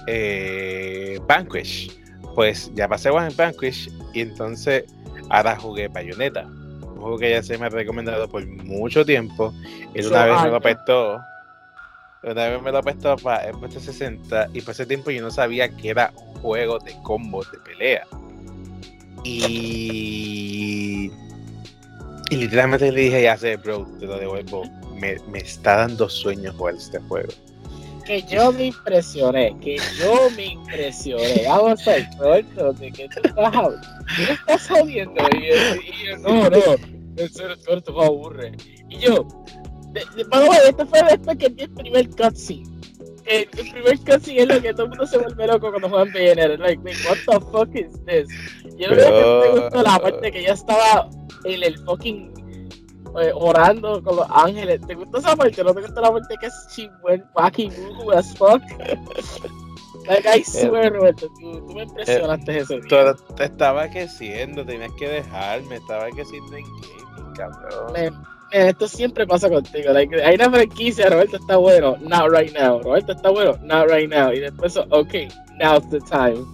eh, 0.07 1.19
Vanquish. 1.27 1.97
Pues 2.35 2.71
ya 2.75 2.87
pasé 2.87 3.09
en 3.09 3.35
Vanquish 3.35 3.91
y 4.13 4.21
entonces 4.21 4.85
ahora 5.29 5.55
jugué 5.57 5.87
Bayonetta. 5.87 6.45
Un 6.45 7.01
juego 7.01 7.17
que 7.17 7.31
ya 7.31 7.43
se 7.43 7.57
me 7.57 7.65
ha 7.65 7.69
recomendado 7.69 8.27
por 8.29 8.45
mucho 8.45 9.05
tiempo. 9.05 9.53
Y 9.93 10.05
una 10.05 10.25
vez 10.25 10.43
me 10.43 10.49
lo 10.51 10.61
prestó. 10.61 11.21
Una 12.23 12.49
vez 12.49 12.61
me 12.61 12.71
lo 12.71 12.81
prestó 12.81 13.15
para 13.17 13.49
el 13.49 13.55
60 13.71 14.49
y 14.53 14.61
por 14.61 14.71
ese 14.73 14.85
tiempo 14.85 15.09
yo 15.11 15.21
no 15.21 15.31
sabía 15.31 15.75
que 15.75 15.89
era 15.89 16.13
un 16.15 16.41
juego 16.41 16.79
de 16.79 16.95
combos 17.03 17.51
de 17.51 17.57
pelea. 17.59 18.07
Y, 19.23 21.11
y 22.29 22.35
literalmente 22.35 22.91
le 22.91 23.01
dije, 23.01 23.23
ya 23.23 23.37
sé, 23.37 23.57
bro, 23.57 23.87
te 23.99 24.05
lo 24.05 24.17
devuelvo 24.17 24.63
me, 25.01 25.17
me 25.27 25.39
está 25.39 25.77
dando 25.77 26.07
sueños 26.07 26.55
jugar 26.55 26.75
este 26.75 26.99
juego. 26.99 27.29
Que 28.05 28.21
yo 28.23 28.51
me 28.51 28.67
impresioné, 28.67 29.55
que 29.59 29.77
yo 29.97 30.29
me 30.35 30.45
impresioné. 30.45 31.43
Vamos 31.47 31.87
a 31.87 31.91
ver, 31.91 32.45
de 32.75 32.91
que 32.91 33.09
tú 33.09 33.21
estás, 33.23 33.51
tú 33.53 34.21
estás 34.31 34.67
jodiendo. 34.67 35.21
Y, 35.35 36.07
yo, 36.07 36.17
no, 36.19 36.49
no, 36.49 36.57
en 37.17 37.33
serio, 37.33 37.55
esto 37.67 37.93
me 37.93 38.05
aburre. 38.05 38.51
Y 38.89 38.97
yo, 38.99 39.27
ver, 39.93 40.05
esto 40.67 40.87
fue 40.87 41.03
después 41.03 41.37
que 41.37 41.49
vi 41.49 41.63
el 41.63 41.69
primer 41.71 42.09
cutscene. 42.09 42.63
El, 43.25 43.47
el 43.57 43.71
primer 43.71 43.99
cutscene 43.99 44.41
es 44.41 44.47
lo 44.47 44.61
que 44.61 44.73
todo 44.73 44.83
el 44.83 44.89
mundo 44.89 45.07
se 45.07 45.17
vuelve 45.17 45.47
loco 45.47 45.69
cuando 45.69 45.89
juegan 45.89 46.11
PNR. 46.11 46.59
Like, 46.59 46.81
what 47.07 47.17
the 47.27 47.45
fuck 47.51 47.75
is 47.75 47.93
this? 48.05 48.27
Yo 48.77 48.89
no 48.89 48.95
Pero... 48.95 49.41
que 49.41 49.49
me 49.49 49.59
gustó 49.61 49.83
la 49.83 49.99
parte 49.99 50.31
que 50.31 50.43
ya 50.43 50.53
estaba 50.53 51.09
en 51.45 51.63
el 51.63 51.77
fucking 51.79 52.31
eh, 53.19 53.31
orando 53.35 54.01
con 54.03 54.15
los 54.15 54.27
ángeles. 54.29 54.79
¿Te 54.87 54.95
gusta 54.95 55.19
esa 55.19 55.35
parte? 55.35 55.63
¿No 55.63 55.73
te 55.73 55.81
gusta 55.81 56.01
la 56.01 56.11
parte 56.11 56.35
que 56.39 56.47
es 56.47 56.53
she 56.73 56.89
went 57.03 57.23
wacky 57.35 57.69
woo 57.97 58.11
as 58.11 58.33
fuck? 58.37 58.61
like, 60.07 60.25
I 60.25 60.43
swear, 60.43 60.93
Roberto, 60.93 61.27
tú, 61.39 61.65
tú 61.67 61.73
me 61.73 61.83
impresionaste 61.83 62.51
eh, 62.51 62.59
ese 62.59 62.79
día. 62.81 63.15
Te 63.35 63.43
estaba 63.45 63.89
queciendo, 63.89 64.65
tenías 64.65 64.91
que 64.97 65.07
dejarme, 65.07 65.75
estaba 65.75 66.09
queciendo 66.11 66.55
en 66.55 66.63
gaming, 66.63 67.33
cabrón. 67.35 67.93
Me, 67.93 68.11
esto 68.51 68.87
siempre 68.87 69.25
pasa 69.25 69.49
contigo. 69.49 69.91
Like, 69.91 70.21
hay 70.21 70.35
una 70.35 70.49
franquicia, 70.49 71.09
Roberto 71.09 71.37
está 71.37 71.57
bueno, 71.57 71.97
not 72.01 72.29
right 72.31 72.53
now. 72.57 72.81
Roberto 72.81 73.13
está 73.13 73.29
bueno, 73.29 73.57
not 73.61 73.89
right 73.89 74.09
now. 74.09 74.31
Y 74.31 74.39
después, 74.39 74.77
ok, 74.77 75.13
now's 75.59 75.89
the 75.89 75.99
time. 76.01 76.45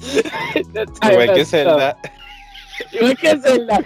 the 0.73 0.85
time 1.01 1.13
Igual 1.13 1.33
que 1.33 1.45
Zelda. 1.45 1.97
Igual 2.91 3.17
que 3.17 3.37
Zelda. 3.39 3.79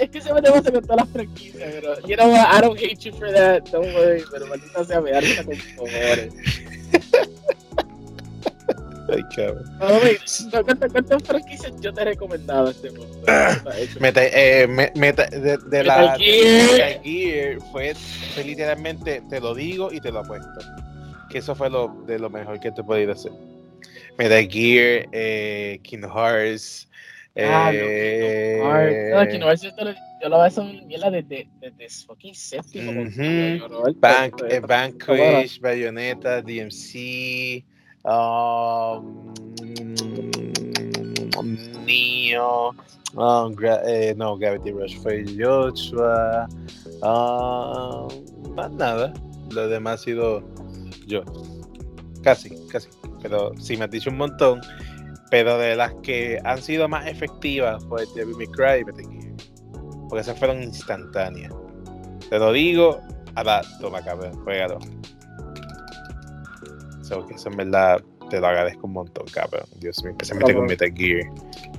Es 0.00 0.10
que 0.10 0.20
se 0.20 0.32
me 0.32 0.42
te 0.42 0.50
pasa 0.50 0.72
con 0.72 0.82
todas 0.82 0.96
las 0.96 1.08
franquicias, 1.10 1.70
pero. 1.72 2.00
You 2.06 2.16
know 2.16 2.30
what? 2.30 2.46
I 2.52 2.60
don't 2.60 2.78
hate 2.78 2.98
you 3.00 3.12
for 3.12 3.32
that. 3.32 3.64
Don't 3.70 3.94
worry. 3.94 4.24
Pero 4.30 4.46
maldita 4.46 4.84
sea, 4.84 5.00
me 5.00 5.10
da 5.10 5.20
risa 5.20 5.44
con 5.44 5.56
cojones. 5.76 6.32
Ay, 9.12 9.22
cabrón. 9.34 9.64
¿Cuántas, 10.64 10.92
¿Cuántas 10.92 11.22
franquicias 11.22 11.72
yo 11.80 11.92
te 11.92 12.02
he 12.02 12.04
recomendado 12.06 12.70
este 12.70 12.90
mundo? 12.90 13.22
Meta, 14.00 14.20
eh, 14.24 14.66
meta, 14.94 15.26
de, 15.26 15.58
de 15.58 15.84
la 15.84 16.16
Gear. 16.18 17.02
Gear 17.02 17.58
fue, 17.70 17.94
fue, 18.34 18.44
literalmente, 18.44 19.22
te 19.28 19.40
lo 19.40 19.54
digo 19.54 19.92
y 19.92 20.00
te 20.00 20.10
lo 20.10 20.20
apuesto. 20.20 20.60
Que 21.30 21.38
eso 21.38 21.54
fue 21.54 21.70
lo, 21.70 21.88
de 22.06 22.18
lo 22.18 22.30
mejor 22.30 22.60
que 22.60 22.70
te 22.70 22.82
podía 22.82 23.12
hacer. 23.12 23.32
Metal 24.18 24.48
Gear, 24.48 25.06
eh, 25.12 25.78
Kingdom 25.82 26.10
Hearts, 26.12 26.88
Ah, 27.36 27.70
eh... 27.72 29.10
no, 29.14 29.26
que 29.26 29.38
no, 29.38 29.50
eso 29.50 29.68
yo 30.22 30.28
lo 30.28 30.38
veo 30.38 30.50
son 30.50 30.86
mierda 30.86 31.10
desde, 31.10 31.48
desde 31.60 31.88
fucking 32.06 32.34
séptimo. 32.34 32.92
-huh. 32.92 33.94
Bank, 33.96 34.42
eh, 34.48 34.60
Vanquish, 34.60 35.58
Bayonetta, 35.60 36.42
DMC, 36.42 37.64
um, 38.04 39.32
Neo, 41.84 42.74
um, 43.14 43.52
gra 43.54 43.80
eh, 43.84 44.14
no, 44.16 44.36
Gravity 44.36 44.70
Rush 44.72 44.98
fue 45.00 45.24
Joshua, 45.38 46.48
uh, 47.02 48.08
más 48.54 48.70
nada. 48.72 49.12
Lo 49.50 49.68
demás 49.68 50.00
ha 50.00 50.04
sido 50.04 50.42
yo. 51.06 51.22
Casi, 52.22 52.50
casi. 52.68 52.88
Pero 53.20 53.52
si 53.58 53.76
me 53.76 53.84
has 53.84 53.90
dicho 53.90 54.10
un 54.10 54.16
montón, 54.16 54.60
pero 55.30 55.58
de 55.58 55.76
las 55.76 55.94
que 56.02 56.38
han 56.44 56.60
sido 56.60 56.88
más 56.88 57.06
efectivas 57.06 57.84
fue 57.86 58.04
Devil 58.14 58.36
May 58.36 58.46
Cry 58.48 58.80
y. 58.80 59.32
Porque 60.08 60.20
esas 60.20 60.38
fueron 60.38 60.62
instantáneas. 60.62 61.52
Te 62.28 62.38
lo 62.38 62.52
digo, 62.52 63.00
ahora 63.34 63.62
toma 63.80 64.02
cabrón, 64.02 64.32
juégalo. 64.44 64.78
So, 67.02 67.26
que 67.26 67.34
eso 67.34 67.48
en 67.50 67.56
verdad 67.56 68.02
te 68.30 68.40
lo 68.40 68.46
agradezco 68.46 68.86
un 68.86 68.94
montón, 68.94 69.26
cabrón. 69.32 69.64
Dios 69.80 70.02
mío, 70.02 70.12
especialmente 70.12 70.54
con 70.54 70.66
Metal 70.66 70.92
Gear. 70.94 71.30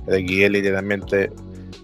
Metal 0.06 0.24
Gear 0.26 0.50
literalmente 0.50 1.32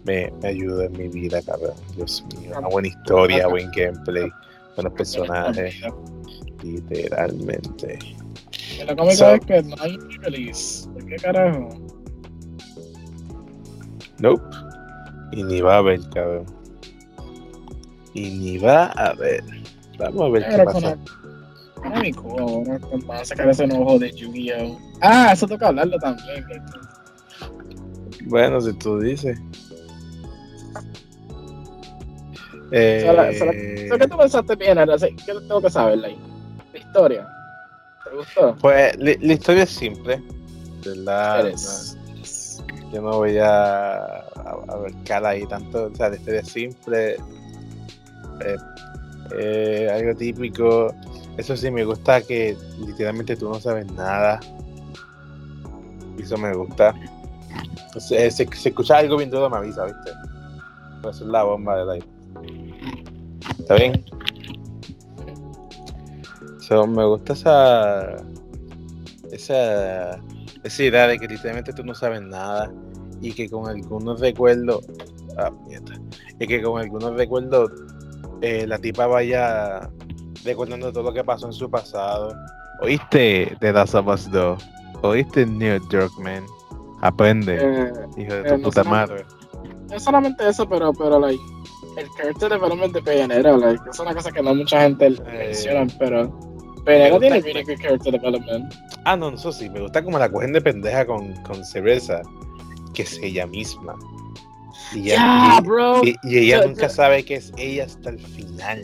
me, 0.05 0.31
me 0.43 0.49
ayuda 0.49 0.85
en 0.85 0.93
mi 0.93 1.09
vida, 1.09 1.43
cabrón. 1.43 1.75
Dios 1.97 2.25
mío, 2.37 2.53
una 2.57 2.69
buena 2.69 2.89
historia, 2.89 3.49
buen 3.49 3.71
gameplay, 3.73 4.29
buenos 4.77 4.93
personajes. 4.93 5.75
Literalmente. 6.63 7.99
Lo 8.87 8.97
cómico 8.97 9.17
so, 9.17 9.35
es 9.35 9.41
que 9.41 9.63
no 9.63 9.77
hay 9.81 9.99
release. 10.21 10.89
¿Por 10.91 11.07
qué 11.07 11.17
carajo? 11.17 11.69
Nope. 14.19 14.43
Y 15.33 15.43
ni 15.43 15.61
va 15.61 15.77
a 15.77 15.79
haber, 15.79 16.01
cabrón. 16.11 16.47
Y 18.15 18.31
ni 18.31 18.59
va 18.59 18.87
a 18.87 19.11
haber. 19.11 19.43
Vamos 19.99 20.23
a 20.23 20.29
ver 20.29 20.49
qué 20.49 20.65
pasa. 20.65 20.99
Ay, 21.83 22.03
mi 22.03 22.13
culo, 22.13 22.63
va 23.09 23.21
a 23.21 23.25
sacar 23.25 23.49
ese 23.49 23.65
enojo 23.65 23.99
de 23.99 24.13
Yu-Gi-Oh! 24.13 24.79
Ah, 25.01 25.31
eso 25.33 25.47
toca 25.47 25.69
hablarlo 25.69 25.99
también. 25.99 26.45
Bueno, 28.27 28.61
si 28.61 28.73
tú 28.75 28.99
dices. 29.01 29.39
Eh... 32.73 33.89
¿Qué 33.99 34.09
tú 34.09 34.17
pensaste 34.17 34.57
bien? 34.57 34.79
¿Qué 35.27 35.35
tengo 35.35 35.61
que 35.61 35.71
saber? 35.71 35.99
La 35.99 36.79
historia. 36.79 37.29
¿Te 38.05 38.17
gustó? 38.17 38.57
Pues 38.61 38.97
la, 38.99 39.33
historia 39.33 39.65
es 39.65 39.71
simple. 39.71 40.23
¿Verdad? 40.85 41.53
Yo 42.93 43.03
no 43.03 43.19
voy 43.19 43.39
a, 43.39 43.97
a, 43.97 44.77
ver 44.83 44.93
cara 45.05 45.31
ahí 45.31 45.47
tanto. 45.47 45.87
O 45.87 45.95
sea, 45.95 46.11
la 46.11 46.17
historia 46.17 46.41
es 46.41 46.49
simple. 46.49 47.13
Eh, 48.45 48.57
eh, 49.39 49.89
algo 49.93 50.15
típico. 50.17 50.95
Eso 51.41 51.57
sí, 51.57 51.71
me 51.71 51.87
gusta 51.87 52.21
que 52.21 52.55
literalmente 52.87 53.35
tú 53.35 53.49
no 53.49 53.59
sabes 53.59 53.91
nada. 53.93 54.39
Eso 56.19 56.37
me 56.37 56.55
gusta. 56.55 56.95
Se, 57.99 58.31
se, 58.31 58.43
escucha 58.43 58.99
algo 58.99 59.17
bien 59.17 59.31
todo 59.31 59.49
me 59.49 59.57
avisa, 59.57 59.87
¿viste? 59.87 60.11
Eso 61.01 61.11
es 61.11 61.21
la 61.23 61.43
bomba 61.45 61.79
de 61.79 61.95
live. 61.95 62.07
¿Está 63.59 63.75
bien? 63.77 64.05
me 66.87 67.05
gusta 67.07 67.33
esa, 67.33 68.17
esa, 69.33 70.21
esa 70.63 70.83
idea 70.83 71.07
de 71.09 71.19
que 71.19 71.27
literalmente 71.27 71.73
tú 71.73 71.83
no 71.85 71.95
sabes 71.95 72.21
nada 72.21 72.71
y 73.23 73.33
que 73.33 73.49
con 73.49 73.67
algunos 73.67 74.21
recuerdos, 74.21 74.87
ah, 75.39 75.51
y 76.39 76.47
que 76.47 76.63
con 76.63 76.81
algunos 76.81 77.17
recuerdos 77.17 77.73
eh, 78.43 78.67
la 78.69 78.79
tipa 78.79 79.07
vaya 79.07 79.91
recordando 80.45 80.93
todo 80.93 81.05
lo 81.05 81.13
que 81.13 81.25
pasó 81.25 81.47
en 81.47 81.53
su 81.53 81.71
pasado. 81.71 82.35
¿Oíste 82.81 83.57
de 83.61 83.73
Last 83.73 83.95
of 83.95 84.07
Us 84.07 84.31
2? 84.31 84.69
¿Oíste 85.03 85.47
New 85.47 85.81
Yorkman? 85.91 86.45
Aprende, 87.03 87.59
eh, 87.61 87.93
hijo 88.19 88.35
de 88.35 88.43
tu 88.43 88.55
eh, 88.55 88.59
puta 88.59 88.85
madre. 88.85 89.25
No 89.89 89.99
solamente 89.99 90.49
eso, 90.49 90.69
pero, 90.69 90.93
pero 90.93 91.19
like, 91.19 91.43
el 91.97 92.09
character 92.17 92.51
development 92.51 92.93
de 92.93 93.03
Peyanera, 93.03 93.57
like, 93.57 93.83
es 93.91 93.99
una 93.99 94.15
cosa 94.15 94.31
que 94.31 94.43
no 94.43 94.55
mucha 94.55 94.83
gente 94.83 95.11
menciona, 95.11 95.87
pero 95.99 96.27
no 96.87 97.19
tiene 97.19 97.41
really 97.41 97.63
good 97.63 97.81
character 97.81 98.13
development. 98.13 98.75
Ah, 99.05 99.17
no, 99.17 99.31
eso 99.31 99.53
sí, 99.53 99.69
me 99.71 99.81
gusta 99.81 100.03
como 100.03 100.19
la 100.19 100.31
cogen 100.31 100.53
de 100.53 100.61
pendeja 100.61 101.07
con, 101.07 101.35
con 101.43 101.65
Cereza, 101.65 102.23
que 102.95 103.03
es 103.03 103.19
ella 103.23 103.47
misma. 103.47 103.95
Y 104.93 105.13
ella, 105.13 105.61
bro. 105.63 106.03
Y, 106.05 106.17
ella 106.25 106.67
nunca 106.67 106.89
sabe 106.89 107.25
que 107.25 107.37
es 107.37 107.53
ella 107.57 107.85
hasta 107.85 108.11
el 108.11 108.19
final. 108.19 108.83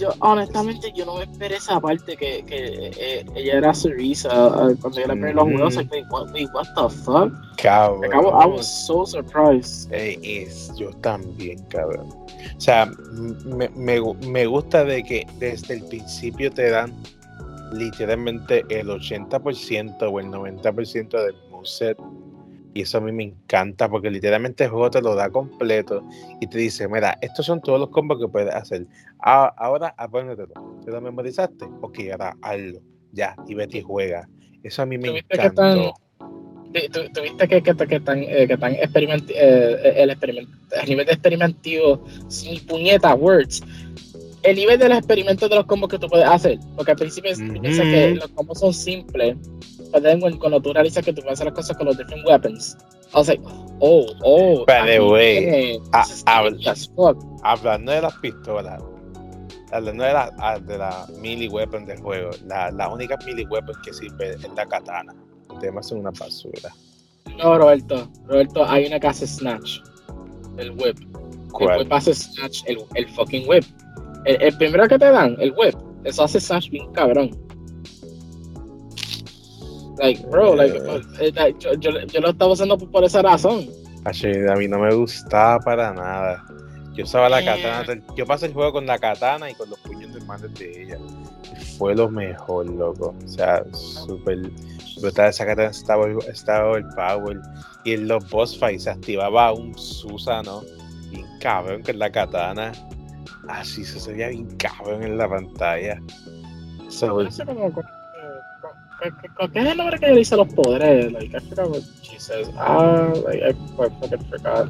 Yo 0.00 0.14
honestamente 0.20 0.92
yo 0.94 1.04
no 1.04 1.16
me 1.16 1.24
esperé 1.24 1.56
esa 1.56 1.78
parte 1.80 2.16
que, 2.16 2.42
que 2.44 2.90
eh, 2.98 3.24
ella 3.34 3.58
era 3.58 3.74
Cerisa 3.74 4.48
uh, 4.48 4.76
cuando 4.80 5.00
yo 5.00 5.06
le 5.06 5.16
perdí 5.16 5.34
los 5.34 5.44
juegos. 5.44 5.74
Mm. 5.76 5.90
Like, 5.90 6.06
what, 6.10 6.32
wait, 6.32 6.48
what 6.54 6.66
the 6.74 6.88
fuck? 6.88 7.32
Cabrón. 7.56 8.00
Like, 8.00 8.14
I, 8.14 8.18
was, 8.18 8.44
I, 8.44 8.46
was 8.46 8.86
so 8.86 9.04
surprised. 9.04 9.92
Eh, 9.92 10.18
es, 10.22 10.72
yo 10.76 10.90
también, 11.02 11.62
cabrón. 11.68 12.08
O 12.56 12.60
sea, 12.60 12.90
me, 13.44 13.68
me, 13.70 14.00
me 14.26 14.46
gusta 14.46 14.84
de 14.84 15.02
que 15.02 15.26
desde 15.38 15.74
el 15.74 15.84
principio 15.84 16.50
te 16.50 16.70
dan 16.70 16.94
literalmente 17.72 18.64
el 18.70 18.88
80% 18.88 20.10
o 20.10 20.20
el 20.20 20.26
90% 20.26 21.24
del 21.24 21.36
moveset 21.50 21.98
y 22.72 22.82
eso 22.82 22.98
a 22.98 23.00
mí 23.00 23.12
me 23.12 23.24
encanta 23.24 23.88
porque 23.88 24.10
literalmente 24.10 24.64
el 24.64 24.70
juego 24.70 24.90
te 24.90 25.02
lo 25.02 25.14
da 25.14 25.30
completo 25.30 26.06
y 26.40 26.46
te 26.46 26.58
dice, 26.58 26.88
mira, 26.88 27.18
estos 27.20 27.46
son 27.46 27.60
todos 27.60 27.80
los 27.80 27.90
combos 27.90 28.18
que 28.20 28.28
puedes 28.28 28.54
hacer. 28.54 28.86
ahora 29.18 29.94
apréndetelo. 29.96 30.54
¿Te 30.84 30.90
lo 30.90 31.00
memorizaste? 31.00 31.64
Ok, 31.80 31.98
ahora 32.12 32.36
hazlo. 32.42 32.80
Ya, 33.12 33.34
y 33.48 33.54
vete 33.54 33.78
y 33.78 33.82
juega. 33.82 34.28
Eso 34.62 34.82
a 34.82 34.86
mí 34.86 34.98
me 34.98 35.08
encanta. 35.18 35.92
Tuviste 37.12 37.48
que, 37.48 37.62
que, 37.62 37.74
que, 37.74 37.98
tan, 37.98 38.22
eh, 38.22 38.46
que 38.46 38.56
tan 38.56 38.74
eh, 38.74 38.86
el, 39.96 40.10
el 40.10 40.88
nivel 40.88 41.06
de 41.06 41.12
experimentivo 41.12 42.04
sin 42.28 42.64
puñeta, 42.66 43.12
words. 43.16 43.62
El 44.44 44.56
nivel 44.56 44.78
de 44.78 44.88
los 44.88 44.98
experimentos 44.98 45.50
de 45.50 45.56
los 45.56 45.66
combos 45.66 45.90
que 45.90 45.98
tú 45.98 46.08
puedes 46.08 46.26
hacer. 46.26 46.60
Porque 46.76 46.92
al 46.92 46.98
principio 46.98 47.32
mm 47.36 47.60
que 47.62 48.14
los 48.14 48.28
combos 48.28 48.60
son 48.60 48.72
simples 48.72 49.36
cuando 50.38 50.60
tú 50.60 50.72
realizas 50.72 51.04
que 51.04 51.12
tú 51.12 51.22
puedes 51.22 51.38
hacer 51.38 51.46
las 51.46 51.54
cosas 51.54 51.76
con 51.76 51.86
los 51.86 51.96
different 51.96 52.26
weapons. 52.26 52.76
I 53.12 53.18
was 53.18 53.28
like, 53.28 53.42
oh, 53.80 54.06
oh. 54.22 54.64
By 54.66 54.86
the 54.86 55.00
way, 55.00 55.80
hablando 57.42 57.92
de 57.92 58.02
las 58.02 58.14
pistolas, 58.18 58.80
hablando 59.72 60.04
de 60.04 60.12
la, 60.12 60.30
ah, 60.38 60.58
de 60.60 60.78
la 60.78 61.06
melee 61.20 61.48
weapon 61.48 61.86
del 61.86 61.98
juego, 61.98 62.30
la, 62.46 62.70
la 62.70 62.88
única 62.88 63.16
melee 63.26 63.46
weapon 63.46 63.74
que 63.82 63.92
sirve 63.92 64.30
es 64.34 64.48
la 64.54 64.64
katana. 64.66 65.12
Temas 65.60 65.88
son 65.88 65.98
una 65.98 66.10
basura. 66.12 66.70
No, 67.36 67.58
Roberto, 67.58 68.08
Roberto, 68.26 68.64
hay 68.64 68.86
una 68.86 69.00
que 69.00 69.08
hace 69.08 69.26
snatch. 69.26 69.80
El 70.56 70.70
whip. 70.72 70.96
¿Cuál? 71.50 71.72
El 71.72 71.78
whip 71.82 71.92
hace 71.92 72.14
snatch, 72.14 72.62
el, 72.66 72.78
el 72.94 73.08
fucking 73.08 73.48
whip. 73.48 73.64
El, 74.24 74.40
el 74.40 74.56
primero 74.56 74.86
que 74.86 74.98
te 74.98 75.10
dan, 75.10 75.36
el 75.40 75.52
whip, 75.56 75.74
eso 76.04 76.22
hace 76.22 76.40
snatch 76.40 76.70
bien 76.70 76.92
cabrón. 76.92 77.30
Like, 80.00 80.26
bro, 80.28 80.56
like, 80.56 80.76
eh, 81.20 81.32
eh, 81.36 81.54
yo, 81.58 81.74
yo, 81.74 81.90
yo, 82.06 82.20
lo 82.20 82.30
estaba 82.30 82.52
usando 82.52 82.78
por, 82.78 83.04
esa 83.04 83.20
razón. 83.20 83.68
a 84.04 84.56
mí 84.56 84.66
no 84.66 84.78
me 84.78 84.94
gustaba 84.94 85.60
para 85.60 85.92
nada. 85.92 86.42
Yo 86.94 87.04
usaba 87.04 87.28
la 87.28 87.44
katana. 87.44 88.02
Yo 88.16 88.26
pasé 88.26 88.46
el 88.46 88.54
juego 88.54 88.72
con 88.72 88.86
la 88.86 88.98
katana 88.98 89.50
y 89.50 89.54
con 89.54 89.68
los 89.68 89.78
puños 89.80 90.12
de 90.14 90.20
madre 90.22 90.48
de 90.48 90.82
ella. 90.82 90.98
Fue 91.76 91.94
lo 91.94 92.08
mejor, 92.08 92.66
loco. 92.66 93.14
O 93.22 93.28
sea, 93.28 93.62
súper 93.72 94.38
brutal. 95.00 95.28
Esa 95.28 95.44
katana 95.44 95.68
estaba, 95.68 96.06
estaba 96.28 96.78
el 96.78 96.88
power. 96.88 97.38
Y 97.84 97.92
en 97.92 98.08
los 98.08 98.28
boss 98.30 98.58
fights 98.58 98.84
se 98.84 98.90
activaba 98.90 99.52
un 99.52 99.76
Susano. 99.76 100.62
Bien 101.10 101.26
cabrón 101.40 101.82
con 101.82 101.98
la 101.98 102.10
katana. 102.10 102.72
Así 103.48 103.84
se 103.84 104.12
veía 104.12 104.28
bien 104.28 104.56
cabrón 104.56 105.02
en 105.02 105.18
la 105.18 105.28
pantalla. 105.28 106.00
So, 106.88 107.20
¿Qué 109.00 109.60
es 109.60 109.66
el 109.66 109.76
nombre 109.76 109.98
que 109.98 110.06
le 110.08 110.16
dice 110.16 110.36
los 110.36 110.48
poderes? 110.52 111.12
Like, 111.12 111.36
I 111.36 111.40
forgot 111.40 111.70
what 111.70 111.82
she 112.02 112.18
says. 112.18 112.50
Ah, 112.56 113.12
like, 113.26 113.42
I 113.42 113.52
fucking 113.76 114.24
forgot. 114.28 114.68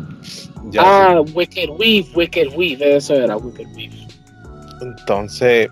ah, 0.79 1.23
Wicked 1.35 1.71
Weave, 1.79 2.07
Wicked 2.15 2.55
Weave, 2.57 2.97
eso 2.97 3.15
era 3.15 3.37
Wicked 3.37 3.67
Weave. 3.75 4.07
Entonces, 4.81 5.71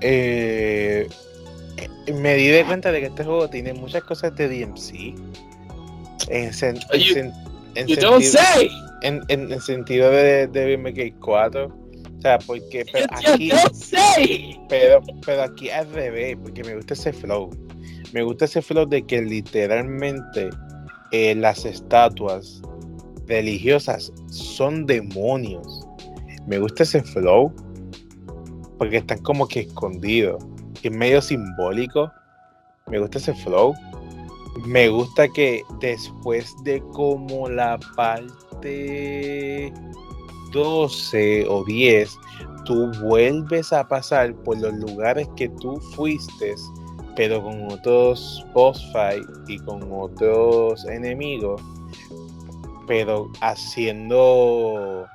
eh, 0.00 1.08
me 2.12 2.34
di 2.36 2.48
de 2.48 2.64
cuenta 2.64 2.92
de 2.92 3.00
que 3.00 3.06
este 3.06 3.24
juego 3.24 3.48
tiene 3.48 3.72
muchas 3.72 4.02
cosas 4.04 4.34
de 4.36 4.48
DMC. 4.48 5.14
En, 6.28 6.52
sen, 6.52 6.78
you, 6.92 7.16
en, 7.16 7.32
en 7.74 7.86
you 7.86 7.94
sentido, 7.94 8.10
don't 8.10 8.24
say. 8.24 8.70
En, 9.02 9.22
en, 9.28 9.60
sentido 9.60 10.10
de 10.10 10.78
May 10.80 10.92
Cry 10.92 11.12
4 11.12 11.77
o 12.18 12.20
sea, 12.20 12.38
porque 12.40 12.84
pero 12.92 13.06
aquí. 13.10 13.50
Pero, 14.68 15.00
pero 15.24 15.42
aquí 15.42 15.70
al 15.70 15.90
revés, 15.92 16.36
porque 16.42 16.64
me 16.64 16.74
gusta 16.74 16.94
ese 16.94 17.12
flow. 17.12 17.50
Me 18.12 18.22
gusta 18.22 18.46
ese 18.46 18.60
flow 18.60 18.86
de 18.86 19.02
que 19.02 19.22
literalmente 19.22 20.50
eh, 21.12 21.34
las 21.36 21.64
estatuas 21.64 22.60
religiosas 23.26 24.12
son 24.30 24.84
demonios. 24.86 25.86
Me 26.46 26.58
gusta 26.58 26.82
ese 26.82 27.02
flow 27.02 27.52
porque 28.78 28.96
están 28.96 29.18
como 29.18 29.46
que 29.46 29.60
escondidos. 29.60 30.44
Es 30.82 30.90
medio 30.90 31.22
simbólico. 31.22 32.10
Me 32.88 32.98
gusta 32.98 33.18
ese 33.18 33.34
flow. 33.34 33.74
Me 34.66 34.88
gusta 34.88 35.28
que 35.28 35.62
después 35.80 36.52
de 36.64 36.80
como 36.92 37.48
la 37.48 37.78
parte 37.94 39.72
12 40.52 41.46
o 41.48 41.64
10, 41.64 42.16
tú 42.64 42.90
vuelves 43.02 43.72
a 43.72 43.86
pasar 43.86 44.34
por 44.44 44.58
los 44.58 44.74
lugares 44.74 45.28
que 45.36 45.48
tú 45.48 45.76
fuiste, 45.94 46.54
pero 47.16 47.42
con 47.42 47.70
otros 47.72 48.44
boss 48.52 48.84
fight 48.92 49.24
y 49.48 49.58
con 49.60 49.88
otros 49.90 50.84
enemigos, 50.86 51.60
pero 52.86 53.30
haciendo 53.40 55.06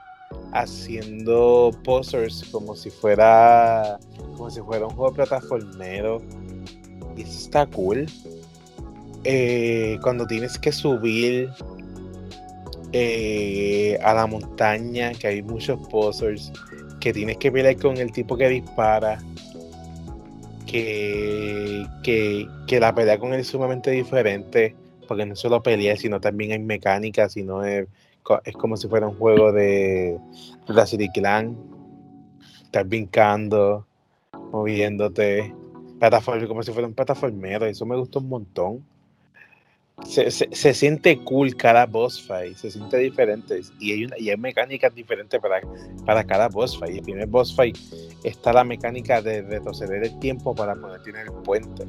haciendo 0.53 1.71
posers 1.83 2.43
como 2.51 2.75
si 2.75 2.89
fuera 2.89 3.99
como 4.35 4.49
si 4.49 4.61
fuera 4.61 4.87
un 4.87 4.95
juego 4.95 5.13
plataformero. 5.13 6.21
Y 7.15 7.21
eso 7.21 7.31
está 7.31 7.65
cool. 7.67 8.07
Eh, 9.23 9.97
cuando 10.01 10.27
tienes 10.27 10.57
que 10.57 10.71
subir 10.71 11.49
eh, 12.93 13.97
a 14.03 14.13
la 14.13 14.27
montaña, 14.27 15.13
que 15.13 15.27
hay 15.27 15.41
muchos 15.41 15.79
posers, 15.87 16.53
que 16.99 17.11
tienes 17.11 17.37
que 17.37 17.51
pelear 17.51 17.75
con 17.77 17.97
el 17.97 18.11
tipo 18.11 18.37
que 18.37 18.47
dispara, 18.47 19.19
que, 20.67 21.85
que, 22.03 22.79
la 22.79 22.93
pelea 22.93 23.17
con 23.17 23.33
él 23.33 23.39
es 23.39 23.47
sumamente 23.47 23.91
diferente, 23.91 24.75
porque 25.07 25.25
no 25.25 25.35
solo 25.35 25.63
pelea, 25.63 25.97
sino 25.97 26.21
también 26.21 26.51
hay 26.51 26.59
mecánica, 26.59 27.29
sino 27.29 27.63
es, 27.65 27.87
es 28.45 28.53
como 28.53 28.77
si 28.77 28.87
fuera 28.87 29.07
un 29.07 29.15
juego 29.15 29.51
de, 29.51 30.19
de 30.67 30.73
la 30.73 30.85
City 30.85 31.09
Clan. 31.09 31.57
Estás 32.63 32.87
brincando, 32.87 33.87
moviéndote, 34.51 35.53
como 36.47 36.61
si 36.63 36.71
fuera 36.71 36.87
un 36.87 36.93
plataformero, 36.93 37.65
eso 37.65 37.85
me 37.85 37.95
gusta 37.95 38.19
un 38.19 38.29
montón 38.29 38.93
se, 40.01 40.31
se, 40.31 40.73
siente 40.73 41.23
cool 41.23 41.55
cada 41.55 41.85
boss 41.85 42.21
fight, 42.21 42.57
se 42.57 42.71
siente 42.71 42.97
diferente 42.97 43.61
y 43.79 43.91
hay, 43.91 44.05
una, 44.05 44.17
y 44.17 44.29
hay 44.31 44.37
mecánicas 44.37 44.93
diferentes 44.93 45.39
para, 45.39 45.61
para 46.05 46.23
cada 46.23 46.49
boss 46.49 46.77
fight. 46.77 46.97
El 46.97 47.03
primer 47.03 47.27
boss 47.27 47.55
fight 47.55 47.77
está 48.23 48.51
la 48.53 48.63
mecánica 48.63 49.21
de 49.21 49.43
retroceder 49.43 50.03
el 50.03 50.19
tiempo 50.19 50.55
para 50.55 50.75
poder 50.75 51.01
tener 51.03 51.27
el 51.27 51.33
puente. 51.43 51.85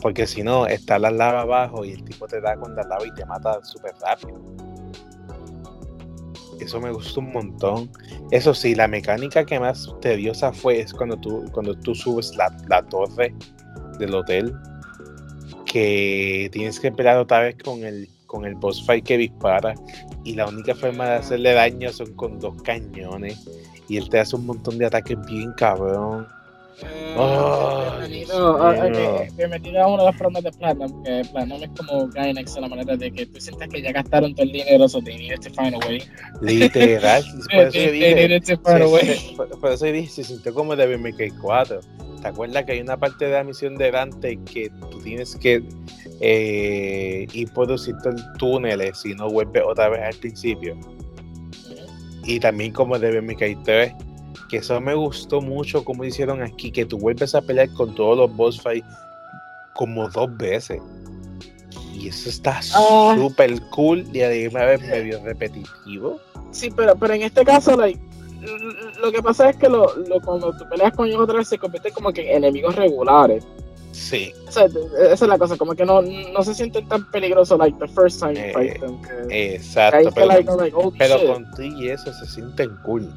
Porque 0.00 0.26
si 0.26 0.42
no, 0.42 0.66
está 0.66 0.98
la 0.98 1.10
lava 1.10 1.40
abajo 1.40 1.84
y 1.84 1.92
el 1.92 2.04
tipo 2.04 2.26
te 2.26 2.40
da 2.40 2.56
con 2.56 2.76
la 2.76 2.82
lava 2.82 3.06
y 3.06 3.14
te 3.14 3.24
mata 3.24 3.64
súper 3.64 3.94
rápido. 4.02 4.38
Eso 6.60 6.80
me 6.80 6.92
gustó 6.92 7.20
un 7.20 7.32
montón. 7.32 7.90
Eso 8.30 8.54
sí, 8.54 8.74
la 8.74 8.86
mecánica 8.86 9.44
que 9.44 9.58
más 9.58 9.92
tediosa 10.02 10.52
fue 10.52 10.80
es 10.80 10.92
cuando 10.92 11.16
tú, 11.16 11.44
cuando 11.52 11.74
tú 11.74 11.94
subes 11.94 12.36
la, 12.36 12.54
la 12.68 12.82
torre 12.82 13.34
del 13.98 14.14
hotel 14.14 14.54
que 15.74 16.48
tienes 16.52 16.78
que 16.78 16.92
pelear 16.92 17.18
otra 17.18 17.40
vez 17.40 17.56
con 17.56 17.82
el, 17.84 18.08
con 18.26 18.44
el 18.44 18.54
boss 18.54 18.86
fight 18.86 19.04
que 19.04 19.18
dispara 19.18 19.74
y 20.22 20.34
la 20.34 20.46
única 20.46 20.72
forma 20.72 21.04
de 21.04 21.14
hacerle 21.16 21.52
daño 21.52 21.90
son 21.90 22.14
con 22.14 22.38
dos 22.38 22.62
cañones 22.62 23.44
y 23.88 23.96
él 23.96 24.08
te 24.08 24.20
hace 24.20 24.36
un 24.36 24.46
montón 24.46 24.78
de 24.78 24.86
ataques 24.86 25.18
bien 25.26 25.52
cabrón. 25.56 26.28
Eh, 26.80 27.16
oh, 27.18 27.90
bienvenido, 29.36 29.82
a 29.82 29.88
uno 29.88 30.04
de 30.04 30.10
los 30.10 30.16
programas 30.16 30.44
de 30.44 30.52
Platinum, 30.52 31.02
que 31.02 31.22
Platinum 31.32 31.62
es 31.64 31.70
como 31.76 32.08
Gainax 32.08 32.56
a 32.56 32.60
la 32.60 32.68
manera 32.68 32.96
de 32.96 33.10
que 33.10 33.26
tú 33.26 33.40
sientas 33.40 33.68
que 33.68 33.82
ya 33.82 33.90
gastaron 33.90 34.32
todo 34.32 34.46
el 34.46 34.52
dinero, 34.52 34.88
so 34.88 35.02
they 35.02 35.16
needed 35.16 35.40
to 35.40 35.50
find 35.50 35.74
a 35.74 35.78
way. 35.88 36.00
Literal, 36.40 37.24
por 37.50 37.62
eso 37.64 37.78
yo 37.78 37.90
dije, 37.90 38.56
por, 39.60 39.72
eso 39.72 39.84
dije, 39.86 40.08
se 40.08 40.22
sintió 40.22 40.54
como 40.54 40.76
de 40.76 40.96
BMK4 40.96 41.80
¿Te 42.24 42.30
acuerdas 42.30 42.64
que 42.64 42.72
hay 42.72 42.80
una 42.80 42.96
parte 42.96 43.26
de 43.26 43.32
la 43.32 43.44
misión 43.44 43.76
de 43.76 43.90
Dante 43.90 44.38
que 44.50 44.70
tú 44.90 44.98
tienes 45.00 45.36
que 45.36 45.62
eh, 46.22 47.26
ir 47.30 47.52
por 47.52 47.78
ciertos 47.78 48.14
túneles 48.38 48.96
si 48.96 49.14
no 49.14 49.28
vuelves 49.28 49.62
otra 49.66 49.90
vez 49.90 50.00
al 50.04 50.14
principio? 50.14 50.74
Y 52.24 52.40
también 52.40 52.72
como 52.72 52.98
de 52.98 53.20
BMK 53.20 53.62
3, 53.64 53.92
que 54.48 54.56
eso 54.56 54.80
me 54.80 54.94
gustó 54.94 55.42
mucho 55.42 55.84
como 55.84 56.02
hicieron 56.02 56.42
aquí, 56.42 56.70
que 56.70 56.86
tú 56.86 56.96
vuelves 56.96 57.34
a 57.34 57.42
pelear 57.42 57.68
con 57.74 57.94
todos 57.94 58.16
los 58.16 58.34
boss 58.34 58.58
fights 58.58 58.88
como 59.74 60.08
dos 60.08 60.34
veces. 60.38 60.80
Y 61.92 62.08
eso 62.08 62.30
está 62.30 62.58
ah. 62.74 63.16
súper 63.18 63.60
cool 63.68 64.02
y 64.14 64.22
además 64.22 64.80
medio 64.80 65.22
repetitivo. 65.22 66.18
Sí, 66.52 66.70
pero, 66.74 66.96
pero 66.96 67.12
en 67.12 67.20
este 67.20 67.44
caso, 67.44 67.76
like, 67.76 68.00
lo 69.00 69.12
que 69.12 69.22
pasa 69.22 69.50
es 69.50 69.56
que 69.56 69.68
lo, 69.68 69.94
lo, 69.96 70.20
cuando 70.20 70.52
tú 70.56 70.68
peleas 70.68 70.92
con 70.92 71.06
ellos 71.06 71.20
otra 71.20 71.38
vez 71.38 71.48
se 71.48 71.58
convierten 71.58 71.92
como 71.92 72.12
que 72.12 72.30
en 72.30 72.38
enemigos 72.38 72.76
regulares. 72.76 73.46
Sí. 73.92 74.32
O 74.48 74.50
sea, 74.50 74.64
esa 74.64 75.12
es 75.12 75.20
la 75.28 75.38
cosa, 75.38 75.56
como 75.56 75.74
que 75.74 75.84
no, 75.84 76.02
no 76.02 76.42
se 76.42 76.52
sienten 76.52 76.88
tan 76.88 77.08
peligrosos 77.12 77.58
like 77.58 77.78
the 77.78 77.86
first 77.88 78.20
time 78.20 78.34
you 78.34 78.52
fight 78.52 78.80
them. 78.80 79.00
Que, 79.02 79.54
exacto, 79.54 80.10
pero, 80.14 80.26
like, 80.26 80.50
like, 80.50 80.76
pero 80.98 81.32
con 81.32 81.50
ti 81.52 81.72
y 81.76 81.88
eso 81.90 82.12
se 82.12 82.26
sienten 82.26 82.76
cool. 82.84 83.08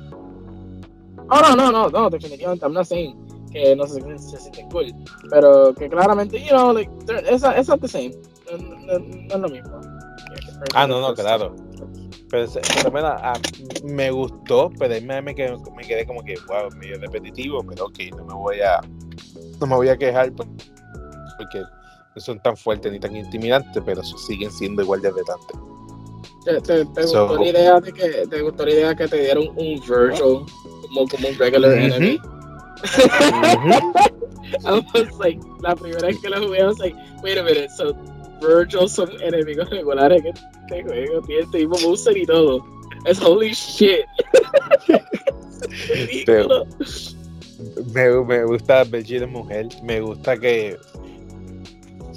Oh, 1.30 1.42
no, 1.42 1.56
no, 1.56 1.72
no, 1.72 1.90
no, 1.90 2.10
definitivamente, 2.10 2.64
I'm 2.64 2.74
not 2.74 2.86
saying 2.86 3.16
que 3.52 3.76
no 3.76 3.88
se, 3.88 4.02
se 4.20 4.38
sienten 4.38 4.70
cool, 4.70 4.94
pero 5.32 5.74
que 5.74 5.90
claramente, 5.90 6.40
you 6.40 6.50
know, 6.50 6.72
like, 6.72 6.92
esa 7.28 7.58
es 7.58 7.68
the 7.68 7.88
same, 7.88 8.12
no, 8.52 8.58
no, 8.58 9.00
no, 9.00 9.34
es 9.34 9.40
lo 9.40 9.50
mismo. 9.50 9.82
Ah, 10.74 10.86
no, 10.86 11.02
no, 11.02 11.14
claro. 11.16 11.56
Pero, 12.30 12.48
pero 12.76 12.92
bueno, 12.92 13.08
ah, 13.08 13.40
me 13.84 14.12
gustó, 14.12 14.70
pero 14.78 14.94
ahí 14.94 15.02
me, 15.02 15.22
me, 15.22 15.34
quedé, 15.34 15.56
me 15.76 15.84
quedé 15.84 16.06
como 16.06 16.24
que, 16.24 16.36
wow, 16.48 16.70
medio 16.76 17.00
repetitivo, 17.00 17.64
pero 17.64 17.86
ok, 17.86 18.00
no 18.18 18.26
me 18.26 18.34
voy 18.34 18.60
a, 18.62 18.82
no 19.60 19.68
me 19.68 19.76
voy 19.76 19.90
a 19.90 19.98
quejar 19.98 20.32
porque 20.34 21.60
no 22.16 22.22
son 22.22 22.40
tan 22.40 22.58
fuertes 22.58 22.92
ni 22.92 23.00
tan 23.00 23.16
intimidantes, 23.16 23.82
pero 23.86 24.04
siguen 24.04 24.52
siendo 24.52 24.82
igual 24.82 25.02
de 25.02 25.12
retantes. 25.12 25.58
¿Te, 26.44 26.62
te, 26.62 26.86
te 26.86 27.02
gustó 27.02 27.36
la 27.36 27.48
idea 27.48 27.80
de 27.80 27.94
que 27.94 28.28
te 28.28 28.42
gustó 28.42 28.66
la 28.66 28.72
idea 28.72 28.96
que 28.96 29.08
te 29.08 29.18
dieron 29.18 29.50
un 29.50 29.80
Virgil 29.82 30.46
como, 30.90 31.08
como 31.08 31.28
un 31.28 31.38
regular 31.38 31.72
enemy? 31.74 32.20
I 34.66 34.82
was 34.94 35.12
like, 35.20 35.40
la 35.62 35.76
primera 35.76 36.08
vez 36.08 36.20
que 36.20 36.30
lo 36.30 36.38
jugué, 36.42 36.60
I 36.60 36.66
was 36.66 36.80
like, 36.80 36.96
wait 37.22 37.38
a 37.38 37.44
minute, 37.44 37.70
so 37.72 37.94
Virgil 38.42 38.90
son 38.90 39.10
enemigos 39.22 39.70
regulares 39.70 40.22
que 40.22 40.30
este 40.30 40.84
juego 40.84 41.22
tiene 41.22 41.44
este 41.44 41.58
mismo 41.60 41.78
booster 41.84 42.18
y 42.18 42.26
todo. 42.26 42.66
Es 43.06 43.22
holy 43.22 43.52
shit. 43.52 44.06
Me, 47.94 48.10
me 48.24 48.44
gusta 48.44 48.84
Vegeta 48.84 49.26
mujer, 49.26 49.68
me 49.84 50.00
gusta 50.00 50.38
que 50.38 50.78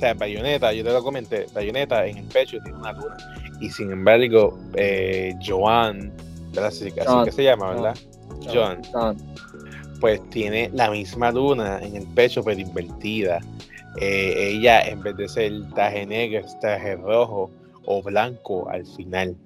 o 0.01 0.03
sea, 0.03 0.15
Bayonetta, 0.15 0.73
yo 0.73 0.83
te 0.83 0.91
lo 0.91 1.03
comenté, 1.03 1.47
Bayonetta 1.53 2.07
en 2.07 2.17
el 2.17 2.25
pecho 2.25 2.57
tiene 2.65 2.79
una 2.79 2.95
luna. 2.95 3.19
Y 3.61 3.69
sin 3.69 3.93
embargo, 3.93 4.59
eh, 4.75 5.35
Joan, 5.47 6.11
¿verdad? 6.55 6.69
Así, 6.69 6.91
que 6.91 7.33
se 7.33 7.45
llama, 7.45 7.75
¿verdad? 7.75 7.99
Joan. 8.51 8.81
Pues 10.01 10.27
tiene 10.31 10.71
la 10.73 10.91
misma 10.91 11.31
luna 11.31 11.81
en 11.83 11.97
el 11.97 12.07
pecho, 12.15 12.43
pero 12.43 12.59
invertida. 12.59 13.41
Eh, 14.01 14.53
ella, 14.53 14.83
en 14.83 15.03
vez 15.03 15.17
de 15.17 15.29
ser 15.29 15.53
traje 15.75 16.07
negro, 16.07 16.41
es 16.41 16.59
traje 16.61 16.97
rojo 16.97 17.51
o 17.85 18.03
blanco 18.03 18.69
al 18.69 18.87
final. 18.87 19.37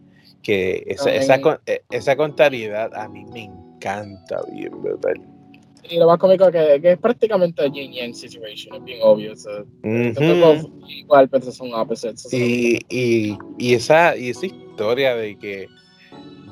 Que 0.43 0.85
esa, 0.87 1.15
esa, 1.15 1.41
eh, 1.67 1.83
esa, 1.91 2.17
contrariedad 2.17 2.95
a 2.95 3.09
mí 3.09 3.25
me 3.33 3.45
encanta 3.45 4.43
bien, 4.53 4.83
¿verdad? 4.83 5.15
y 5.89 5.99
lo 5.99 6.07
más 6.07 6.19
cómico 6.19 6.51
que, 6.51 6.81
que 6.81 6.93
es 6.93 6.99
prácticamente 6.99 7.63
a 7.63 7.67
yin 7.67 7.93
yang 7.93 8.15
situation, 8.15 8.77
es 8.77 8.85
bien 8.85 9.01
obvio. 9.03 9.37
So, 9.37 9.67
Igual, 10.87 11.29
pero 11.29 11.51
son 11.51 11.75
opposites. 11.75 12.33
Y, 12.33 12.79
y, 12.89 13.37
y, 13.59 13.75
esa, 13.75 14.17
y 14.17 14.31
esa 14.31 14.47
historia 14.47 15.15
de 15.15 15.37
que, 15.37 15.69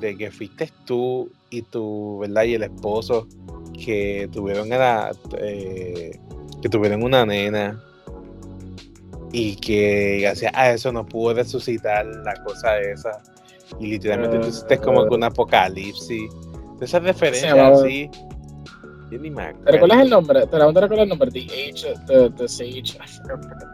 de 0.01 0.17
que 0.17 0.31
fuiste 0.31 0.69
tú 0.85 1.31
y 1.51 1.63
tu, 1.63 2.19
¿verdad? 2.21 2.45
Y 2.45 2.55
el 2.55 2.65
esposo 2.65 3.27
que 3.85 4.29
tuvieron 4.33 4.67
una, 4.67 5.11
eh, 5.39 6.19
que 6.63 6.69
tuvieron 6.69 7.03
una 7.03 7.27
nena 7.27 7.83
y 9.33 9.57
que 9.57 10.21
gracias 10.23 10.53
a 10.55 10.71
eso 10.71 10.93
no 10.93 11.05
pudo 11.05 11.35
resucitar 11.35 12.07
la 12.07 12.35
cosa 12.45 12.79
esa. 12.79 13.23
Y 13.81 13.89
literalmente 13.89 14.39
uh, 14.39 14.41
tú 14.43 14.49
hiciste 14.49 14.79
como 14.79 15.07
que 15.09 15.15
un 15.15 15.25
apocalipsis. 15.25 16.31
Esas 16.81 17.03
referencias 17.03 17.57
así 17.57 18.11
¿Te 19.19 19.73
recuerdas 19.73 20.01
el 20.01 20.11
nombre? 20.11 20.47
¿Te 20.47 20.59
recuerdas 20.59 20.99
el 20.99 21.09
nombre? 21.09 21.31
The 21.31 21.41
Age, 21.41 21.95
the, 22.07 22.31
the 22.31 22.49
Sage, 22.49 22.97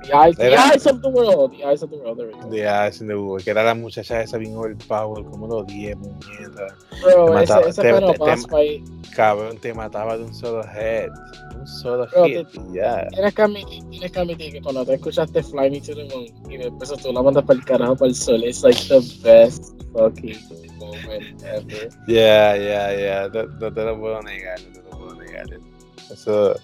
the 0.03 0.12
eyes, 0.12 0.37
the 0.37 0.57
eyes 0.57 0.87
of 0.87 1.01
the 1.01 1.09
World, 1.09 1.53
The 1.53 1.64
Eyes 1.64 1.83
of 1.85 1.90
the 1.90 1.96
World, 1.96 2.18
there 2.18 2.27
we 2.27 2.33
go. 2.33 2.51
The 2.51 2.66
Eyes 2.66 3.01
of 3.01 3.07
the 3.07 3.14
World, 3.14 3.44
que 3.44 3.51
era 3.51 3.62
la 3.62 3.74
muchacha 3.74 4.20
esa 4.20 4.37
bien 4.37 4.57
overpower, 4.57 5.24
como 5.24 5.46
lo 5.46 5.59
odié, 5.59 5.94
muñeca. 5.94 6.74
Bro, 7.03 7.27
te 7.27 7.33
mataba, 7.33 7.61
ese, 7.61 7.70
ese 7.70 7.83
te, 7.83 7.92
te, 7.92 8.18
boss 8.18 8.46
fight. 8.48 8.88
Cabrón, 9.14 9.59
te 9.59 9.74
mataba 9.74 10.16
de 10.16 10.24
un 10.24 10.35
solo 10.35 10.64
head, 10.64 11.11
un 11.57 11.66
solo 11.66 12.09
Bro, 12.09 12.24
hit, 12.24 12.48
te, 12.48 12.61
ya. 12.74 13.07
Tienes 13.09 13.35
que, 13.35 13.42
admitir, 13.42 13.85
tienes 13.90 14.11
que 14.11 14.18
admitir 14.18 14.53
que 14.55 14.61
cuando 14.61 14.85
te 14.85 14.94
escuchaste 14.94 15.42
Fly 15.42 15.70
Me 15.70 15.81
to 15.81 15.94
the 15.94 16.05
Moon 16.12 16.51
y 16.51 16.57
después 16.57 16.92
tú 17.01 17.12
la 17.12 17.22
mandas 17.22 17.44
para 17.44 17.61
el 17.61 17.64
carajo, 17.64 17.94
para 17.94 18.09
el 18.09 18.14
sol, 18.16 18.42
it's 18.42 18.64
like 18.64 18.81
the 18.88 19.01
best 19.22 19.72
fucking 19.92 20.37
moment 20.79 21.42
ever. 21.44 21.90
Yeah, 22.09 22.57
yeah, 22.57 22.92
yeah, 22.92 23.29
no, 23.33 23.44
no 23.44 23.72
te 23.72 23.85
lo 23.85 24.01
puedo 24.01 24.20
negar, 24.22 24.59
no 24.74 24.88
eso, 26.10 26.54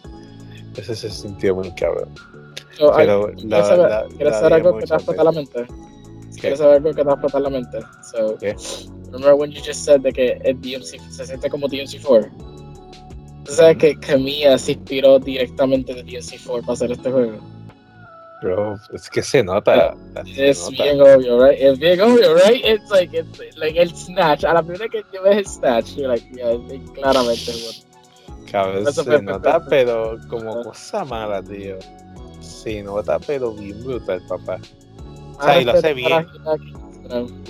eso 0.76 0.94
se 0.94 1.10
sintió 1.10 1.54
muy 1.54 1.70
cabrón. 1.74 2.08
So, 2.78 2.92
Pero 2.96 3.26
¿Quieres 3.26 3.44
la, 3.44 3.64
saber, 3.64 3.90
la, 3.90 4.04
¿quieres 4.16 4.34
saber 4.34 4.52
algo 4.54 4.78
que 4.78 4.86
te 4.86 4.94
ha 4.94 4.96
explotado 4.96 5.30
la 5.30 5.32
mente? 5.32 5.66
¿Quieres 6.40 6.58
saber 6.58 6.76
algo 6.76 6.94
que 6.94 7.04
te 7.04 7.08
ha 7.08 7.12
explotado 7.12 7.44
la 7.44 7.50
mente? 7.50 7.78
So, 8.10 8.36
¿Qué? 8.38 8.56
Remember 9.12 9.34
when 9.34 9.52
you 9.52 9.60
just 9.64 9.84
said 9.84 10.00
de 10.00 10.12
que 10.12 10.40
el 10.44 10.60
DMC 10.60 10.98
se 11.10 11.26
siente 11.26 11.48
como 11.48 11.68
DMC4? 11.68 12.30
Tú 13.44 13.52
sabes 13.52 13.76
que 13.76 13.94
Kamiya 14.00 14.58
se 14.58 14.72
inspiró 14.72 15.18
directamente 15.18 15.94
de 15.94 16.04
DMC4 16.04 16.60
para 16.62 16.72
hacer 16.72 16.92
este 16.92 17.10
juego. 17.10 17.38
Bro, 18.42 18.76
es 18.92 19.08
que 19.08 19.22
se 19.22 19.42
nota. 19.42 19.96
Es 20.36 20.68
bien 20.70 21.00
obvio, 21.00 21.42
right? 21.46 21.58
Es 21.60 21.78
bien 21.78 22.00
obvio, 22.00 22.34
right? 22.34 22.64
It's 22.64 22.90
like, 22.90 23.16
it's 23.16 23.56
like 23.56 23.80
el 23.80 23.90
Snatch. 23.94 24.44
A 24.44 24.54
la 24.54 24.62
primera 24.62 24.88
que 24.88 25.02
yo 25.12 25.22
ves 25.22 25.36
el 25.38 25.46
Snatch, 25.46 25.94
you're 25.94 26.08
like, 26.08 26.26
yeah, 26.34 26.52
claramente, 26.94 27.52
Se 28.92 29.22
nota, 29.22 29.64
pero 29.68 30.16
como 30.28 30.62
cosa 30.62 31.04
mala, 31.04 31.42
tío. 31.42 31.76
Se 32.40 32.82
nota, 32.82 33.18
pero 33.18 33.52
bien 33.52 33.82
brutal, 33.82 34.22
papá. 34.28 34.58
O 35.38 35.42
sea, 35.42 35.60
y 35.60 35.64
lo 35.64 35.72
hace 35.72 35.94
bien. 35.94 36.26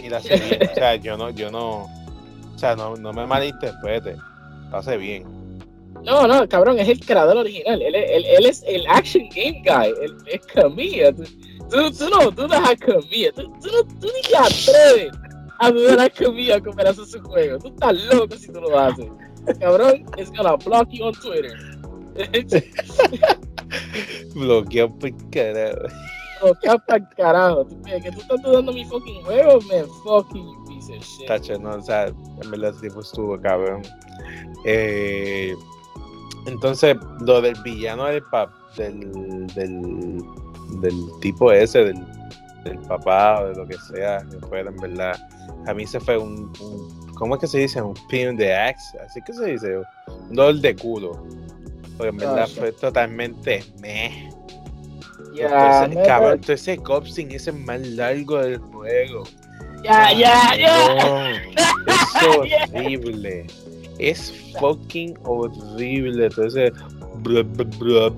Y 0.03 0.09
lo 0.09 0.17
hace 0.17 0.37
bien. 0.37 0.71
O 0.71 0.75
sea, 0.75 0.97
yo 1.03 1.17
no, 1.17 1.31
yo 1.31 1.51
no. 1.51 1.85
O 1.85 2.59
sea, 2.59 2.75
no, 2.75 2.97
no 2.97 3.12
me 3.12 3.27
malinterprete. 3.27 4.17
Lo 4.71 4.77
hace 4.79 4.97
bien. 4.97 5.25
No, 6.05 6.27
no, 6.27 6.49
cabrón, 6.49 6.79
es 6.79 6.88
el 6.88 7.01
creador 7.01 7.37
original. 7.37 7.81
Él, 7.81 7.95
él, 7.95 8.25
él 8.25 8.47
es 8.47 8.62
el 8.67 8.87
action 8.87 9.29
game 9.29 9.62
guy. 9.64 9.95
Él 10.03 10.17
es 10.27 10.47
Camilla. 10.47 11.12
Tú, 11.12 11.25
tú, 11.71 12.09
no, 12.09 12.31
tú 12.33 12.49
no 12.49 12.55
a 12.57 12.75
Camilla. 12.77 13.31
Tú, 13.33 13.43
tú, 13.61 13.69
no, 13.73 13.85
tú 14.01 14.09
ni 14.14 14.23
te 14.23 14.37
atreves 14.37 15.12
a 15.59 15.71
dudar 15.71 16.01
a 16.01 16.11
Camilla 16.11 16.61
como 16.61 16.81
hace 16.81 17.07
su 17.07 17.21
juego. 17.23 17.59
Tú 17.59 17.69
estás 17.69 17.95
loco 18.05 18.37
si 18.37 18.53
tú 18.53 18.61
lo 18.61 18.79
haces. 18.79 19.07
Cabrón, 19.61 20.04
es 20.16 20.30
gonna 20.30 20.57
block 20.57 20.88
you 20.90 21.04
on 21.04 21.12
Twitter. 21.14 21.52
Bloqueado 24.35 24.98
por 24.98 25.11
carajo. 25.30 25.78
Bloqueado 26.42 26.83
por 26.87 27.09
carajo. 27.16 27.66
Que 27.85 28.11
tú 28.11 28.20
estás 28.20 28.42
dudando 28.42 28.72
mi 28.72 28.85
fucking 28.85 29.22
juego, 29.24 29.61
man. 29.62 29.87
Fucking 30.04 30.44
you 30.44 30.64
piece 30.66 30.92
of 30.92 31.04
shit. 31.04 31.26
Tacho, 31.26 31.59
no, 31.59 31.76
o 31.76 31.83
sea, 31.83 32.07
en 32.07 32.50
verdad 32.50 32.74
tipo 32.80 33.00
estuvo 33.00 33.40
cabrón. 33.40 33.83
Eh, 34.64 35.54
entonces, 36.46 36.96
lo 37.20 37.40
del 37.40 37.54
villano 37.62 38.07
del 38.07 38.22
pap, 38.24 38.50
del, 38.76 39.46
del, 39.54 40.22
del 40.80 40.94
tipo 41.20 41.52
ese, 41.52 41.85
del, 41.85 42.04
del 42.64 42.78
papá 42.80 43.42
o 43.42 43.48
de 43.48 43.54
lo 43.54 43.66
que 43.66 43.76
sea, 43.92 44.24
que 44.30 44.38
fuera 44.46 44.70
en 44.70 44.76
verdad, 44.76 45.16
a 45.66 45.74
mí 45.74 45.87
se 45.87 46.00
fue 46.00 46.18
un, 46.18 46.52
un 46.61 47.04
¿Cómo 47.14 47.35
es 47.35 47.40
que 47.40 47.46
se 47.46 47.59
dice? 47.59 47.81
Un 47.81 47.94
pin 48.09 48.37
de 48.37 48.55
axe. 48.55 48.98
Así 48.98 49.20
que 49.22 49.33
se 49.33 49.44
dice. 49.46 49.79
Un 50.09 50.35
dolor 50.35 50.61
de 50.61 50.77
culo. 50.77 51.27
Porque 51.96 52.09
en 52.11 52.16
verdad 52.16 52.48
fue 52.48 52.72
totalmente 52.72 53.64
meh. 53.81 54.31
Ya, 55.35 55.85
entonces, 55.85 56.07
cabrón, 56.07 56.40
todo 56.40 56.53
ese 56.53 56.77
copsing 56.77 57.33
ese 57.33 57.50
más 57.50 57.81
largo 57.81 58.38
del 58.38 58.59
juego. 58.59 59.24
Ya, 59.83 60.12
ya, 60.12 60.57
ya. 60.57 61.33
Es 61.87 62.72
horrible. 62.72 63.46
Es 63.98 64.33
fucking 64.59 65.18
horrible. 65.24 66.27
Entonces, 66.27 66.72
blah, 67.25 67.43
blah, 67.43 67.65
blah, 67.65 68.11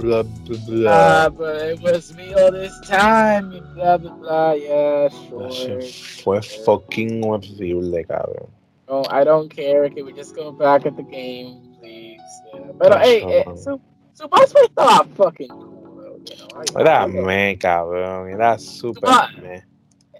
blah, 0.00 0.22
blah. 0.66 0.90
Ah, 0.90 1.28
but 1.28 1.56
it 1.60 1.80
was 1.80 2.16
me 2.16 2.32
all 2.34 2.50
this 2.50 2.72
time. 2.88 3.50
Blah, 3.74 3.98
blah, 3.98 4.16
blah. 4.16 4.52
Yeah, 4.52 5.08
sure. 5.28 5.82
Fue 6.24 6.40
fucking 6.40 7.22
horrible, 7.22 8.04
cabrón. 8.08 8.48
No, 8.88 9.04
I 9.10 9.24
don't 9.24 9.48
care. 9.48 9.88
Can 9.90 10.04
we 10.06 10.12
just 10.12 10.34
go 10.34 10.52
back 10.52 10.86
at 10.86 10.96
the 10.96 11.04
game, 11.04 11.76
please? 11.80 12.20
Yeah. 12.52 12.72
Pero, 12.80 12.98
hey, 12.98 13.22
eh, 13.22 13.44
su, 13.56 13.80
su 14.12 14.28
boss 14.28 14.52
fight 14.52 14.70
estaba 14.72 15.06
fucking 15.16 15.48
cool, 15.48 16.20
you 16.24 16.36
know? 16.36 16.80
Era 16.80 17.06
me, 17.06 17.56
cabrón. 17.56 18.32
Era 18.32 18.58
super 18.58 19.08
me. 19.42 19.62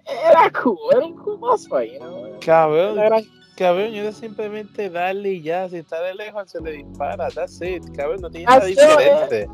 Era 0.07 0.51
cool. 0.53 0.93
Era 0.93 1.07
un 1.07 1.17
cool 1.17 1.37
boss 1.39 1.67
fight, 1.67 1.93
you 1.93 2.01
know? 2.01 2.39
Cabrón. 2.41 2.99
Era, 2.99 3.21
Cabrón, 3.57 3.95
era 3.95 4.11
simplemente 4.13 4.91
darle 4.91 5.35
y 5.35 5.43
ya, 5.43 5.69
si 5.69 5.77
está 5.77 6.01
de 6.03 6.15
lejos 6.15 6.51
se 6.51 6.61
le 6.61 6.73
dispara, 6.73 7.29
that's 7.31 7.61
it, 7.63 7.85
cabrón, 7.97 8.21
no 8.21 8.31
tiene 8.31 8.47
nada 8.47 8.65
diferente. 8.65 9.49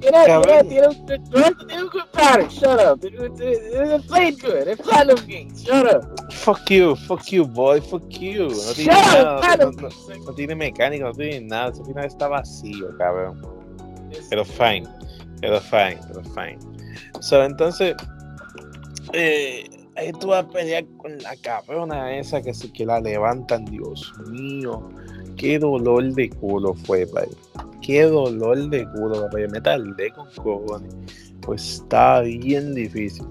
tiene, 0.00 0.24
tiene, 0.24 0.64
tiene, 0.64 1.82
un, 1.82 1.88
good 1.88 2.10
pattern. 2.12 2.48
Shut 2.48 2.80
up. 2.80 3.04
It 3.04 4.06
played 4.06 4.40
good. 4.40 4.66
It 4.66 4.82
platinum 4.82 5.26
games. 5.26 5.62
Shut 5.62 5.94
up. 5.94 6.32
Fuck 6.32 6.70
you, 6.70 6.96
fuck 6.96 7.30
you, 7.30 7.46
boy, 7.46 7.80
fuck 7.82 8.10
you. 8.18 8.48
No 8.48 8.72
tiene 8.74 8.92
nada, 8.92 9.56
no, 9.58 9.70
no, 9.72 9.88
no, 10.26 10.34
tiene 10.34 10.54
mecánica, 10.54 11.04
no 11.04 11.12
tiene 11.12 11.42
nada. 11.42 11.70
Ese 11.70 11.84
final 11.84 12.04
está 12.06 12.28
vacío, 12.28 12.96
cabrón. 12.96 13.42
Pero 14.30 14.44
fine, 14.44 14.88
pero 15.40 15.60
fine, 15.60 15.98
pero 16.08 16.22
fine. 16.22 16.58
So, 17.20 17.42
entonces, 17.44 17.94
eh, 19.12 19.68
ahí 19.96 20.12
tú 20.12 20.28
vas 20.28 20.44
a 20.44 20.48
pelear 20.48 20.84
con 20.96 21.18
la 21.18 21.36
cabrona 21.36 22.16
esa 22.16 22.42
que, 22.42 22.54
se, 22.54 22.72
que 22.72 22.86
la 22.86 23.00
levantan, 23.00 23.64
Dios 23.64 24.12
mío. 24.28 24.88
Qué 25.36 25.58
dolor 25.58 26.12
de 26.14 26.30
culo 26.30 26.74
fue, 26.74 27.06
pay. 27.06 27.28
Qué 27.82 28.02
dolor 28.02 28.70
de 28.70 28.86
culo, 28.90 29.22
papá. 29.22 29.38
Me 29.50 29.60
tardé 29.60 30.10
con 30.10 30.28
cojones. 30.42 30.94
Pues 31.40 31.74
está 31.74 32.20
bien 32.20 32.74
difícil. 32.74 33.26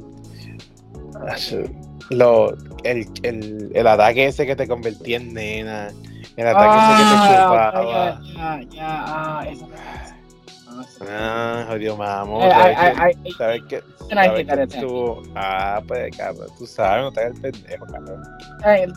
Lo, 2.10 2.54
el, 2.84 3.08
el, 3.24 3.72
el, 3.74 3.88
ataque 3.88 4.28
ese 4.28 4.46
que 4.46 4.56
te 4.56 4.68
convertía 4.68 5.18
en 5.18 5.34
nena. 5.34 5.90
El 6.36 6.48
ataque 6.48 6.70
ah, 6.70 6.94
ese 6.94 7.04
que 7.04 7.10
te 7.10 7.16
ah, 7.16 7.72
chupaba. 7.72 8.22
Ya, 8.24 8.62
ya, 8.62 8.70
ya, 8.70 9.04
ah, 9.08 9.48
eso 9.50 9.68
Ah, 11.08 11.66
jodido 11.70 11.98
mamón. 11.98 12.50
¿Sabes 13.38 13.64
qué? 13.68 13.84
¿Sabes 14.10 14.46
qué 14.46 14.68
tú? 14.80 15.22
Ah, 15.36 15.82
pues 15.88 16.16
cabrón, 16.18 16.48
tú 16.58 16.66
sabes, 16.66 17.04
no 17.04 17.12
te 17.12 17.22
hagas 17.22 17.36
el 17.36 17.52
pendejo, 17.52 17.86
cabrón. 17.88 18.24
Hey, 18.64 18.88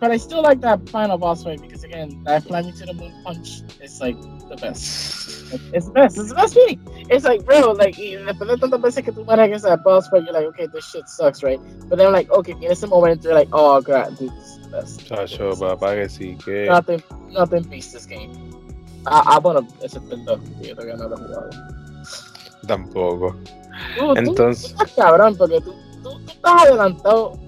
but 0.00 0.10
I 0.10 0.16
still 0.16 0.42
like 0.42 0.60
that 0.60 0.80
final 0.88 1.18
boss 1.18 1.44
fight 1.44 1.60
because 1.60 1.84
again, 1.84 2.22
that 2.24 2.44
flying 2.44 2.72
to 2.72 2.86
the 2.86 2.94
moon 2.94 3.12
punch 3.24 3.62
is 3.82 4.00
like 4.00 4.16
the 4.48 4.56
best. 4.56 5.24
It's 5.72 5.86
the 5.86 5.92
best. 5.92 6.16
It's 6.18 6.28
the 6.28 6.34
best 6.34 6.54
feeling. 6.54 6.80
It's 7.10 7.24
like, 7.24 7.44
bro, 7.44 7.72
like, 7.72 7.96
después 7.96 8.48
de 8.48 8.56
tantas 8.56 8.80
veces 8.80 9.04
que 9.04 9.12
tú 9.12 9.24
manejas 9.24 9.62
that 9.62 9.84
boss 9.84 10.08
fight, 10.08 10.24
you're 10.24 10.32
like, 10.32 10.46
okay, 10.46 10.66
this 10.66 10.84
shit 10.84 11.08
sucks, 11.08 11.42
right? 11.42 11.60
But 11.88 11.98
then, 11.98 12.12
like, 12.12 12.30
okay, 12.30 12.52
in 12.52 12.64
ese 12.64 12.86
momento, 12.86 13.28
you're 13.28 13.38
like, 13.38 13.48
oh, 13.52 13.80
god, 13.80 14.16
dude, 14.18 14.30
this 14.30 14.56
is 14.56 14.58
the 14.62 14.68
best. 14.68 15.00
Chacho, 15.08 15.54
papá, 15.56 15.94
que 15.94 16.08
sí, 16.08 16.36
que. 16.42 16.66
Nothing, 16.66 17.02
nothing 17.30 17.62
beats 17.64 17.92
this 17.92 18.06
game. 18.06 18.32
Ah, 19.06 19.22
ah, 19.26 19.38
bueno, 19.38 19.66
ese 19.82 19.98
es 19.98 20.10
el 20.10 20.24
2, 20.24 20.40
yo 20.62 20.74
todavía 20.74 20.96
no 20.96 21.08
lo 21.08 21.16
he 21.16 21.18
jugado. 21.18 21.50
Tampoco. 22.66 23.36
Tú, 23.98 24.14
Entonces. 24.16 24.74
Tú, 24.74 24.84
tú 24.84 24.90
cabrón, 24.96 25.36
porque 25.36 25.60
tú, 25.60 25.74
tú, 26.02 26.10
tú, 26.24 26.30
estás 26.30 26.62
adelantado 26.62 27.38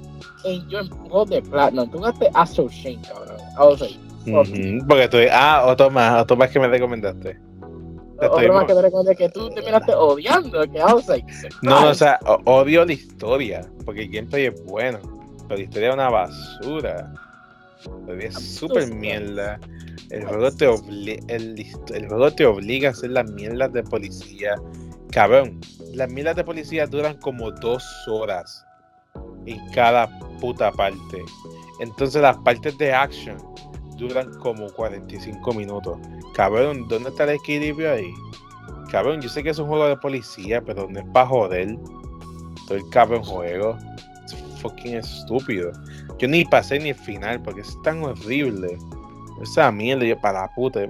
en 0.45 0.69
yo 0.69 0.81
en 0.81 1.29
de 1.29 1.42
Platinum. 1.42 1.90
Tú 1.90 1.99
jugaste 1.99 2.31
Astro 2.35 2.69
Chain, 2.69 3.01
cabrón. 3.03 3.37
Like, 3.81 3.99
uh 4.27 4.42
-huh. 4.42 4.87
Porque 4.87 5.09
tú. 5.09 5.19
Ah, 5.33 5.64
otro 5.66 5.90
más, 5.90 6.23
otro 6.23 6.37
más 6.37 6.51
que 6.51 6.61
me 6.61 6.69
recomendaste. 6.69 7.38
Otro 8.19 8.53
más 8.53 8.64
que 8.64 8.75
te 8.75 8.83
recomendé 8.83 9.16
que 9.16 9.29
tú 9.29 9.51
terminaste 9.51 9.95
odiando. 9.95 10.62
Que 10.62 10.79
like, 11.09 11.27
no, 11.62 11.81
no, 11.81 11.90
o 11.90 11.95
sea, 11.95 12.19
odio 12.45 12.85
la 12.85 12.92
historia. 12.92 13.66
Porque 13.85 14.03
el 14.03 14.11
gameplay 14.11 14.47
es 14.47 14.64
bueno. 14.64 14.99
Pero 15.49 15.59
la 15.59 15.64
historia 15.64 15.88
es 15.88 15.95
una 15.95 16.11
basura. 16.11 17.12
Historia 17.80 18.28
es 18.28 18.34
súper 18.34 18.94
mierda. 18.94 19.60
El 20.10 20.24
juego, 20.26 20.50
te 20.50 20.66
el, 21.28 21.66
el 21.94 22.08
juego 22.08 22.30
te 22.32 22.46
obliga 22.46 22.88
a 22.88 22.92
hacer 22.92 23.10
las 23.10 23.30
mierdas 23.30 23.72
de 23.72 23.82
policía. 23.82 24.54
Cabrón, 25.10 25.60
las 25.94 26.10
mierdas 26.10 26.36
de 26.36 26.44
policía 26.44 26.86
duran 26.86 27.16
como 27.18 27.50
dos 27.50 27.84
horas 28.08 28.64
en 29.46 29.58
cada 29.70 30.08
puta 30.40 30.70
parte. 30.72 31.18
Entonces 31.80 32.22
las 32.22 32.36
partes 32.38 32.76
de 32.78 32.92
action 32.92 33.36
duran 33.96 34.32
como 34.40 34.68
45 34.70 35.52
minutos. 35.54 35.98
Cabrón, 36.34 36.86
¿dónde 36.88 37.10
está 37.10 37.24
el 37.24 37.30
equilibrio 37.30 37.92
ahí? 37.92 38.12
Cabrón, 38.90 39.20
yo 39.20 39.28
sé 39.28 39.42
que 39.42 39.50
es 39.50 39.58
un 39.58 39.68
juego 39.68 39.88
de 39.88 39.96
policía, 39.96 40.62
pero 40.62 40.88
no 40.88 41.00
es 41.00 41.06
para 41.12 41.26
joder. 41.26 41.76
Todo 42.66 42.78
el 42.78 42.88
cabrón 42.90 43.22
juego. 43.22 43.76
Es 44.24 44.34
fucking 44.60 44.96
estúpido. 44.96 45.72
Yo 46.18 46.29
ni 46.29 46.44
pasé 46.44 46.79
ni 46.79 46.90
el 46.90 46.94
final 46.94 47.42
porque 47.42 47.61
es 47.61 47.83
tan 47.83 48.02
horrible. 48.02 48.79
Esa 49.42 49.70
mierda, 49.70 50.05
yo 50.05 50.18
para 50.18 50.42
la 50.42 50.55
puta. 50.55 50.81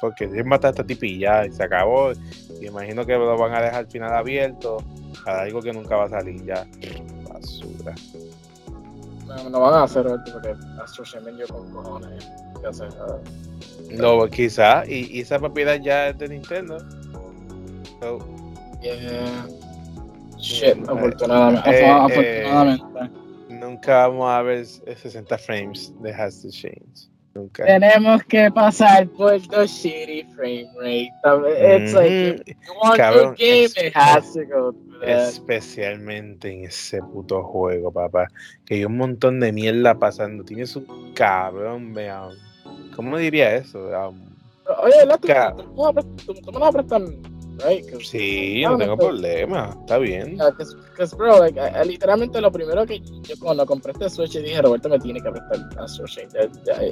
Porque 0.00 0.28
si 0.28 0.42
matar 0.42 0.68
a 0.68 0.70
esta 0.70 0.84
tipilla 0.84 1.46
y 1.46 1.52
se 1.52 1.62
acabó. 1.62 2.12
Y 2.60 2.66
imagino 2.66 3.04
que 3.04 3.14
lo 3.14 3.36
van 3.36 3.54
a 3.54 3.60
dejar 3.60 3.80
al 3.80 3.86
final 3.86 4.14
abierto 4.14 4.78
para 5.24 5.42
algo 5.42 5.60
que 5.60 5.72
nunca 5.72 5.96
va 5.96 6.04
a 6.04 6.08
salir 6.10 6.44
ya. 6.44 6.66
Basura. 7.28 7.94
No, 9.26 9.50
no 9.50 9.60
van 9.60 9.74
a 9.74 9.82
hacer 9.84 10.04
porque 10.04 10.54
Astro 10.82 11.04
Shaman 11.04 11.36
yo 11.38 11.46
con 11.48 11.70
cojones. 11.72 12.28
Ya 12.62 12.72
sé. 12.72 12.84
No, 13.90 14.26
quizá. 14.28 14.84
Y, 14.86 15.18
y, 15.18 15.20
esa 15.20 15.38
propiedad 15.38 15.80
ya 15.80 16.08
es 16.08 16.18
de 16.18 16.28
Nintendo. 16.28 16.78
So, 18.00 18.18
yeah. 18.80 19.46
Shit, 20.38 20.76
eh, 20.76 20.82
afortunadamente. 20.88 21.70
Eh, 21.70 21.86
afortunadamente. 21.88 22.84
Eh, 23.00 23.21
nunca 23.62 24.08
vamos 24.08 24.28
a 24.28 24.42
ver 24.42 24.66
60 24.66 25.38
frames 25.38 25.92
de 26.00 26.12
Astro 26.12 26.50
Chains. 26.50 27.10
Nunca. 27.34 27.64
Tenemos 27.64 28.22
que 28.24 28.50
pasar 28.50 29.08
por 29.08 29.40
the 29.48 29.66
shitty 29.66 30.24
frame 30.34 30.68
rate. 30.78 31.10
It's 31.24 31.92
mm 31.92 31.94
like 31.94 32.42
if 32.46 32.56
you 32.66 32.74
want 32.82 32.96
Cabrón, 32.98 33.34
game, 33.38 33.70
it 33.76 33.96
has 33.96 34.34
to 34.34 34.44
go 34.44 34.72
through 34.72 35.00
that. 35.00 35.28
Especialmente 35.30 36.52
en 36.52 36.64
ese 36.66 37.00
puto 37.00 37.42
juego, 37.42 37.90
papá. 37.90 38.28
Que 38.66 38.74
hay 38.74 38.84
un 38.84 38.98
montón 38.98 39.40
de 39.40 39.50
mierda 39.50 39.94
pasando. 39.94 40.44
Tienes 40.44 40.76
un 40.76 41.14
cabrón, 41.14 41.94
vean. 41.94 42.32
¿Cómo 42.94 43.16
diría 43.16 43.54
eso? 43.56 43.78
Um, 43.78 44.32
Oye, 44.82 45.06
la, 45.06 45.16
tú, 45.16 45.28
tú, 46.26 46.34
tú, 46.34 46.52
me 46.52 46.60
la 46.60 46.70
prestan 46.70 47.16
right? 47.64 47.84
Sí, 48.02 48.62
no 48.64 48.76
tengo 48.76 48.96
problema, 48.96 49.76
está 49.80 49.98
bien. 49.98 50.36
Because, 50.36 51.16
bro, 51.16 51.40
like, 51.40 51.60
literalmente 51.84 52.40
lo 52.40 52.50
primero 52.50 52.86
que 52.86 53.00
yo 53.00 53.34
cuando 53.40 53.66
compré 53.66 53.92
este 53.92 54.10
Switch 54.10 54.32
dije, 54.38 54.60
Roberto 54.62 54.88
me 54.88 54.98
tiene 54.98 55.20
que 55.20 55.30
prestar 55.30 55.58
Astro 55.78 56.06
Chain. 56.06 56.28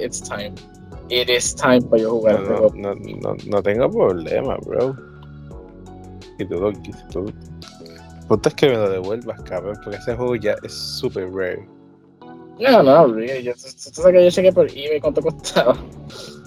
It's 0.01 0.21
time. 0.21 0.53
It 1.09 1.29
is 1.29 1.55
time 1.55 1.81
para 1.81 2.01
yo 2.01 2.11
jugar. 2.11 2.41
No, 2.41 2.67
este 2.67 2.79
no, 2.79 2.95
no, 2.95 3.35
no, 3.47 3.63
tengo 3.63 3.89
problema, 3.89 4.57
bro. 4.65 4.95
Y 6.39 6.45
todo, 6.45 6.71
y 6.71 7.11
todo. 7.11 7.25
Punto 8.27 8.49
es 8.49 8.55
que 8.55 8.69
me 8.69 8.75
lo 8.75 8.89
devuelvas, 8.89 9.41
cabrón, 9.41 9.77
porque 9.83 9.97
ese 9.97 10.15
juego 10.15 10.35
ya 10.35 10.55
es 10.63 10.73
super 10.73 11.29
rare. 11.31 11.67
No, 12.59 12.83
no, 12.83 13.07
really. 13.07 13.43
Yo, 13.43 13.53
tú 13.53 13.59
sabes 14.01 14.13
que 14.13 14.23
yo 14.23 14.31
chequé 14.31 14.53
por 14.53 14.69
eBay 14.69 15.01
cuánto 15.01 15.21
costaba. 15.21 15.75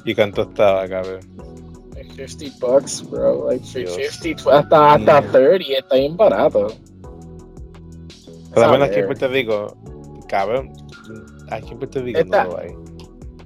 ¿Y 0.05 0.15
cuánto 0.15 0.43
estaba, 0.43 0.89
cabrón? 0.89 1.21
50 2.15 2.59
bucks, 2.61 3.09
bro. 3.11 3.49
Like 3.49 3.65
50, 3.65 4.59
hasta, 4.59 4.95
hasta 4.95 5.23
30, 5.33 5.79
está 5.79 5.95
bien 5.97 6.17
barato. 6.17 6.69
Pero 8.55 8.69
bueno, 8.69 8.85
aquí 8.85 9.01
en 9.01 9.07
Puerto 9.07 9.29
Rico, 9.29 9.77
cabrón, 10.29 10.73
aquí 11.51 11.73
en 11.73 11.79
Puerto 11.79 12.03
Rico 12.03 12.25
no 12.25 12.45
lo 12.45 12.59
hay. 12.59 12.85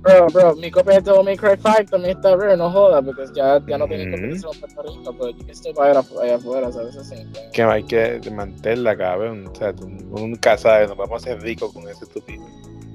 Bro, 0.00 0.26
bro, 0.28 0.54
mi 0.56 0.70
copia 0.70 1.00
de 1.00 1.10
Devil 1.10 1.24
May 1.24 1.36
Cry 1.36 1.56
5 1.56 1.90
también 1.90 2.16
está 2.16 2.36
rare, 2.36 2.56
no 2.56 2.70
joda, 2.70 3.02
porque 3.02 3.24
ya, 3.34 3.60
ya 3.66 3.78
no 3.78 3.86
tiene 3.88 4.06
mm. 4.06 4.10
competición 4.12 4.52
en 4.54 4.60
Puerto 4.60 4.82
Rico, 4.82 5.16
pero 5.18 5.30
yo 5.30 5.52
estoy 5.52 5.74
para 5.74 6.00
allá 6.00 6.36
afuera, 6.36 6.70
¿sabes? 6.70 6.96
Así, 6.96 7.16
que 7.52 7.62
hay 7.62 7.82
que 7.82 8.20
mantenerla, 8.32 8.96
cabrón. 8.96 9.48
O 9.48 9.54
sea, 9.54 9.72
nunca 9.72 10.56
sabes, 10.56 10.88
nos 10.88 10.98
vamos 10.98 11.14
a 11.14 11.16
hacer 11.16 11.42
ricos 11.42 11.72
con 11.72 11.88
ese 11.88 12.04
estúpido. 12.04 12.44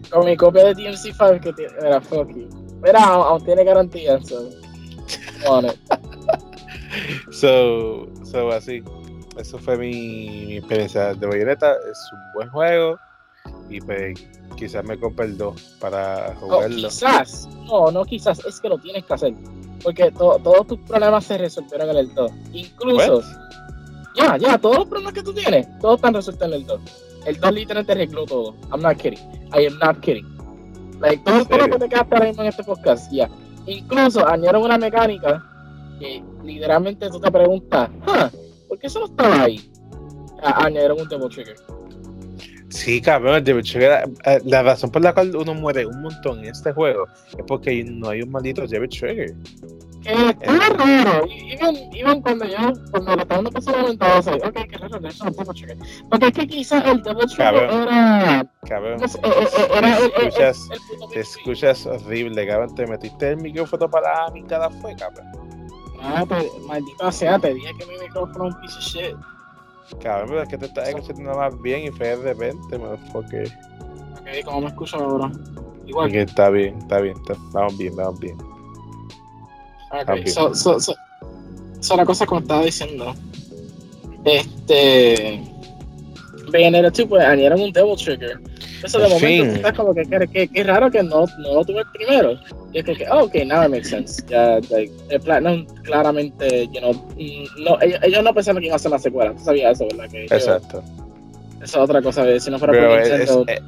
Con 0.10 0.26
mi 0.26 0.38
copia 0.38 0.66
de 0.66 0.76
DMC5 0.76 1.42
que 1.42 1.54
tiene, 1.54 1.74
era 1.82 2.00
fuck 2.00 2.30
you. 2.30 2.48
Mira, 2.82 3.04
aún 3.04 3.44
tiene 3.44 3.64
garantía, 3.64 4.20
¿sabes? 4.24 4.62
So, 7.32 8.08
so 8.24 8.52
así. 8.52 8.84
Eso 9.38 9.58
fue 9.58 9.78
mi, 9.78 10.46
mi, 10.46 10.58
experiencia 10.58 11.13
de 11.13 11.26
Bayonetta. 11.26 11.74
Es 11.74 12.00
un 12.12 12.20
buen 12.36 12.50
juego. 12.50 12.98
Y 13.70 13.82
pues 13.82 14.20
quizás 14.56 14.84
me 14.84 15.00
compre 15.00 15.26
el 15.26 15.38
2 15.38 15.78
para 15.80 16.36
jugarlo. 16.36 16.76
quizás. 16.76 17.48
No, 17.66 17.92
no 17.92 18.06
quizás. 18.06 18.46
Es 18.46 18.60
que 18.60 18.70
lo 18.70 18.78
tienes 18.78 19.04
que 19.06 19.13
hacer. 19.13 19.34
Porque 19.84 20.12
todos 20.12 20.68
tus 20.68 20.80
problemas 20.82 21.26
se 21.26 21.38
resolvieron 21.38 21.89
en 21.89 21.98
el 21.98 22.13
2. 22.13 22.32
Incluso. 22.54 23.22
Ya, 24.16 24.38
ya, 24.38 24.58
todos 24.58 24.78
los 24.78 24.88
problemas 24.88 25.13
que 25.13 25.24
tú 25.24 25.34
tienes, 25.34 25.68
todos 25.80 25.96
están 25.96 26.13
resueltos 26.13 26.48
en 26.48 26.54
el 26.54 26.66
2. 26.66 26.82
El 27.26 27.39
2 27.39 27.52
literalmente 27.52 27.92
arregló 27.92 28.26
todo. 28.26 28.56
I'm 28.72 28.82
not 28.82 28.98
kidding. 28.98 29.20
I 29.54 29.66
am 29.66 29.80
not 29.80 30.00
kidding. 30.02 30.26
Like, 31.00 31.24
todos 31.24 31.39
los 31.39 31.48
problemas 31.48 31.78
que 31.78 31.84
te 31.84 31.89
quedaste 31.89 32.16
ahora 32.16 32.28
mismo 32.28 32.44
en 32.44 32.50
este 32.50 32.63
podcast, 32.63 33.12
ya. 33.12 33.30
Incluso 33.65 34.28
añadieron 34.28 34.63
una 34.63 34.78
mecánica 34.78 35.43
que 35.99 36.23
literalmente 36.43 37.10
tú 37.10 37.19
te 37.19 37.32
preguntas, 37.32 37.89
¿por 38.67 38.78
qué 38.80 38.88
eso 38.88 38.99
no 38.99 39.06
estaba 39.06 39.43
ahí? 39.43 39.71
añadieron 40.43 40.99
un 40.99 41.08
double 41.08 41.30
trigger. 41.30 41.56
Sí, 42.69 42.99
cabrón, 42.99 43.36
el 43.36 43.43
double 43.43 43.63
trigger, 43.63 44.10
eh, 44.26 44.41
la 44.45 44.63
razón 44.63 44.91
por 44.91 45.02
la 45.02 45.13
cual 45.13 45.36
uno 45.36 45.54
muere 45.54 45.86
un 45.86 46.02
montón 46.02 46.39
en 46.39 46.45
este 46.45 46.73
juego 46.73 47.06
es 47.38 47.43
porque 47.47 47.84
no 47.84 48.10
hay 48.10 48.23
un 48.23 48.32
maldito 48.32 48.67
double 48.67 48.88
trigger. 48.88 49.34
Eh, 50.06 50.30
está 50.30 50.54
raro, 50.54 51.26
even, 51.30 52.22
cuando 52.22 52.46
yo, 52.46 52.58
cuando 52.92 53.16
lo 53.16 53.22
estaba 53.22 53.50
pasando 53.50 53.82
comentaba 53.82 54.18
así, 54.18 54.32
ok, 54.32 54.54
qué 54.70 54.78
raro, 54.78 55.08
eso 55.08 55.26
no 55.26 55.32
double 55.32 55.54
trigger. 55.54 55.78
Porque 56.10 56.28
es 56.28 56.34
que 56.34 56.48
quizás 56.48 56.86
el 56.86 57.02
double 57.02 57.26
trigger 57.26 57.54
era... 57.54 58.46
Cabrón, 58.68 59.02
eh, 59.02 59.08
eh, 59.24 59.68
era 59.74 59.98
te, 59.98 60.04
escuchas, 60.06 60.70
el, 60.70 60.74
el, 60.74 61.04
el 61.04 61.10
te 61.10 61.20
escuchas 61.22 61.86
horrible, 61.86 62.48
cabrón, 62.48 62.76
te 62.76 62.88
metiste 62.88 63.30
el 63.30 63.38
micrófono 63.38 63.89
para 63.89 64.26
la 64.26 64.32
mitad 64.32 64.70
fue, 64.82 64.94
cabrón. 64.96 65.26
Ah, 66.02 66.26
maldita 66.68 67.12
sea, 67.13 67.39
te 67.39 67.54
dije 67.54 67.72
que 67.80 67.86
mi 67.86 67.98
micrófono 67.98 68.50
es 68.50 68.56
un 68.56 68.62
piece 68.62 68.78
of 68.78 68.84
shit. 68.84 69.16
Cabrón, 70.02 70.28
pero 70.30 70.42
es 70.44 70.50
que 70.50 70.58
te 70.58 70.66
estás 70.66 70.89
escuchando 70.89 71.34
más 71.34 71.62
bien 71.62 71.86
y 71.86 71.92
fue 71.92 72.18
de 72.18 72.34
repente, 72.34 72.78
motherfucker. 72.78 73.48
Ok, 74.20 74.28
¿cómo 74.44 74.62
me 74.62 74.68
escucho 74.68 74.98
ahora? 74.98 75.32
Igual. 75.86 76.12
que 76.12 76.22
está 76.24 76.50
bien, 76.50 76.78
está 76.80 77.00
bien, 77.00 77.16
vamos 77.54 77.78
bien, 77.78 77.96
vamos 77.96 78.20
bien. 78.20 78.53
Ok, 79.93 80.27
so, 80.27 80.56
so, 80.56 80.79
so, 80.79 80.95
so, 81.79 81.95
la 81.95 82.06
cosa 82.06 82.25
como 82.25 82.41
estaba 82.41 82.63
diciendo, 82.63 83.13
este. 84.25 85.41
Bayonetta 86.51 86.89
2 86.89 87.08
pues 87.08 87.23
añadieron 87.23 87.62
un 87.62 87.71
Devil 87.71 87.95
Trigger. 87.95 88.39
Eso 88.84 88.99
de 88.99 89.08
momento 89.08 89.56
está 89.56 89.73
como 89.73 89.93
que, 89.93 90.03
que, 90.03 90.47
que, 90.47 90.63
raro 90.63 90.91
que 90.91 91.01
no, 91.01 91.25
no 91.39 91.53
lo 91.53 91.65
tuve 91.65 91.79
el 91.79 91.91
primero. 91.93 92.38
Y 92.73 92.79
es 92.79 92.86
que, 92.86 92.95
que 92.95 93.08
oh, 93.10 93.23
ok, 93.23 93.36
now 93.45 93.63
it 93.63 93.69
makes 93.69 93.89
sense. 93.89 94.21
Ya, 94.27 94.60
like, 94.69 94.91
el 95.10 95.21
Platinum 95.21 95.65
claramente, 95.84 96.67
you 96.67 96.79
know, 96.79 96.93
no, 97.60 97.79
ellos, 97.82 97.99
ellos, 98.03 98.23
no 98.23 98.34
pensaron 98.34 98.60
que 98.60 98.67
iban 98.67 98.73
a 98.73 98.75
hacer 98.75 98.91
la 98.91 98.99
secuela. 98.99 99.34
Tú 99.34 99.43
sabías 99.43 99.79
eso, 99.79 99.88
¿verdad? 99.95 100.12
Que 100.12 100.23
Exacto. 100.25 100.84
Esa 101.62 101.63
es 101.63 101.75
otra 101.75 102.01
cosa. 102.01 102.39
Si 102.39 102.51
no 102.51 102.60
fuera 102.60 102.73
por 102.73 102.99
Nintendo, 102.99 103.45
es, 103.47 103.62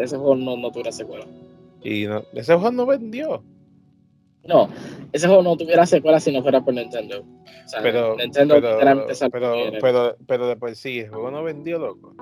ese 0.00 0.16
juego 0.16 0.36
no, 0.36 0.56
no 0.56 0.70
tuviera 0.70 0.90
secuela. 0.90 1.26
Y 1.84 2.06
no, 2.06 2.24
ese 2.32 2.54
juego 2.54 2.70
no 2.70 2.86
vendió. 2.86 3.42
No, 4.44 4.68
ese 5.12 5.26
juego 5.26 5.42
no 5.42 5.56
tuviera 5.56 5.86
secuela 5.86 6.18
si 6.18 6.32
no 6.32 6.42
fuera 6.42 6.60
por 6.60 6.74
Nintendo. 6.74 7.20
O 7.20 7.68
sea, 7.68 7.80
pero, 7.80 8.16
Nintendo 8.16 8.56
pero, 8.56 9.06
pero, 9.30 9.72
pero, 9.80 10.16
pero, 10.26 10.46
de 10.48 10.56
por 10.56 10.74
sí, 10.74 11.00
el 11.00 11.10
juego 11.10 11.30
no 11.30 11.44
vendió, 11.44 11.78
loco. 11.78 12.14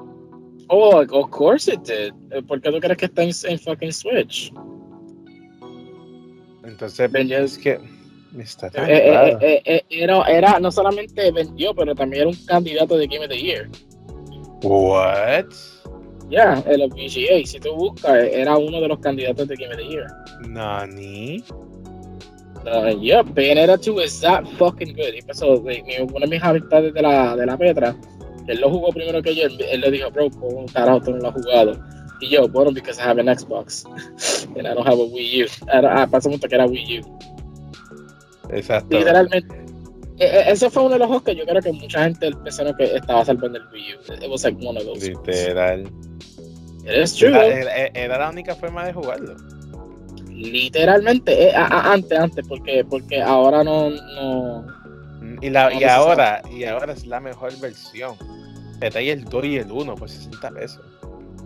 Oh, 0.69 1.01
of 1.01 1.31
course 1.31 1.73
it 1.73 1.81
did. 1.81 2.13
Eh, 2.31 2.43
¿Por 2.43 2.61
qué 2.61 2.71
tú 2.71 2.79
crees 2.79 2.97
que 2.97 3.07
está 3.07 3.23
en, 3.23 3.59
fucking 3.59 3.93
Switch? 3.93 4.53
Entonces, 6.63 7.11
es 7.15 7.59
que 7.59 7.81
está 8.39 8.71
tan 8.71 8.89
eh, 8.89 9.37
eh, 9.41 9.63
eh, 9.65 9.83
era, 9.91 10.23
era, 10.25 10.61
no 10.61 10.71
solamente 10.71 11.33
vendió, 11.33 11.75
pero 11.75 11.95
también 11.95 12.23
era 12.23 12.31
un 12.31 12.47
candidato 12.47 12.97
de 12.97 13.07
Game 13.07 13.25
of 13.25 13.31
the 13.31 13.41
Year. 13.41 13.69
What? 14.63 15.47
Ya, 16.29 16.63
yeah, 16.63 16.73
el 16.73 16.89
VGA, 16.89 17.45
si 17.45 17.59
tú 17.59 17.75
buscas, 17.75 18.29
era 18.31 18.57
uno 18.57 18.81
de 18.81 18.87
los 18.87 19.01
candidatos 19.01 19.49
de 19.49 19.57
Game 19.57 19.75
of 19.75 19.79
the 19.79 19.89
Year. 19.89 20.07
Nani. 20.49 21.43
Uh, 22.67 22.95
yeah, 23.01 23.23
Bayonetta 23.23 23.81
2 23.81 24.01
is 24.01 24.21
that 24.21 24.47
fucking 24.59 24.93
good. 24.95 25.15
Y 25.15 25.23
pasó, 25.23 25.61
uno 25.61 26.21
de 26.21 26.27
mis 26.27 26.43
amistades 26.43 26.93
de 26.93 27.03
la, 27.03 27.35
de 27.35 27.47
la 27.47 27.57
Petra, 27.57 27.97
él 28.47 28.61
lo 28.61 28.71
jugó 28.71 28.91
primero 28.91 29.23
que 29.23 29.35
yo, 29.35 29.47
él, 29.47 29.81
le 29.81 29.91
dijo, 29.91 30.11
bro, 30.11 30.31
¿cómo 30.31 30.67
carajo 30.67 31.01
tú 31.01 31.13
no 31.13 31.19
lo 31.19 31.29
has 31.29 31.35
jugado? 31.35 31.81
Y 32.21 32.29
yo, 32.29 32.47
bueno, 32.49 32.71
because 32.71 33.01
I 33.01 33.05
have 33.05 33.19
an 33.19 33.29
Xbox 33.29 33.87
and 34.57 34.67
I 34.67 34.75
don't 34.75 34.87
have 34.87 34.99
a 34.99 35.05
Wii 35.05 35.45
U. 35.45 35.49
Ah, 35.73 36.07
pasó 36.11 36.29
mucho 36.29 36.47
que 36.49 36.55
era 36.55 36.67
Wii 36.67 37.01
U. 37.01 37.19
Exacto. 38.51 38.99
Literalmente. 38.99 39.55
E, 40.19 40.27
e, 40.27 40.51
ese 40.51 40.69
fue 40.69 40.83
uno 40.83 40.93
de 40.93 40.99
los 40.99 41.07
juegos 41.07 41.23
que 41.25 41.35
yo 41.35 41.47
creo 41.47 41.63
que 41.63 41.73
mucha 41.73 42.05
gente 42.05 42.31
pensó 42.45 42.65
que 42.77 42.95
estaba 42.95 43.25
salvando 43.25 43.59
el 43.59 43.65
Wii 43.73 43.95
U. 43.95 44.23
It 44.23 44.31
was 44.31 44.45
like 44.45 44.59
one 44.63 44.77
of 44.77 44.85
those. 44.85 45.09
Literal. 45.09 45.87
It 46.85 47.03
is 47.03 47.17
true. 47.17 47.31
Era, 47.31 47.87
era, 47.95 48.19
la 48.19 48.29
única 48.29 48.55
forma 48.55 48.85
de 48.85 48.93
jugarlo 48.93 49.60
literalmente 50.41 51.49
eh, 51.49 51.53
antes 51.55 52.19
antes 52.19 52.47
porque 52.49 52.85
porque 52.85 53.21
ahora 53.21 53.63
no, 53.63 53.91
no. 53.91 54.67
Y 55.43 55.51
la 55.51 55.73
y 55.73 55.85
ahora 55.85 56.43
y 56.51 56.65
ahora 56.65 56.93
es 56.93 57.07
la 57.07 57.21
mejor 57.21 57.57
versión. 57.61 58.17
Te 58.81 58.91
trae 58.91 59.13
el 59.13 59.25
2 59.25 59.45
y 59.45 59.57
el 59.59 59.71
1 59.71 59.95
por 59.95 60.09
60 60.09 60.51
pesos. 60.51 60.81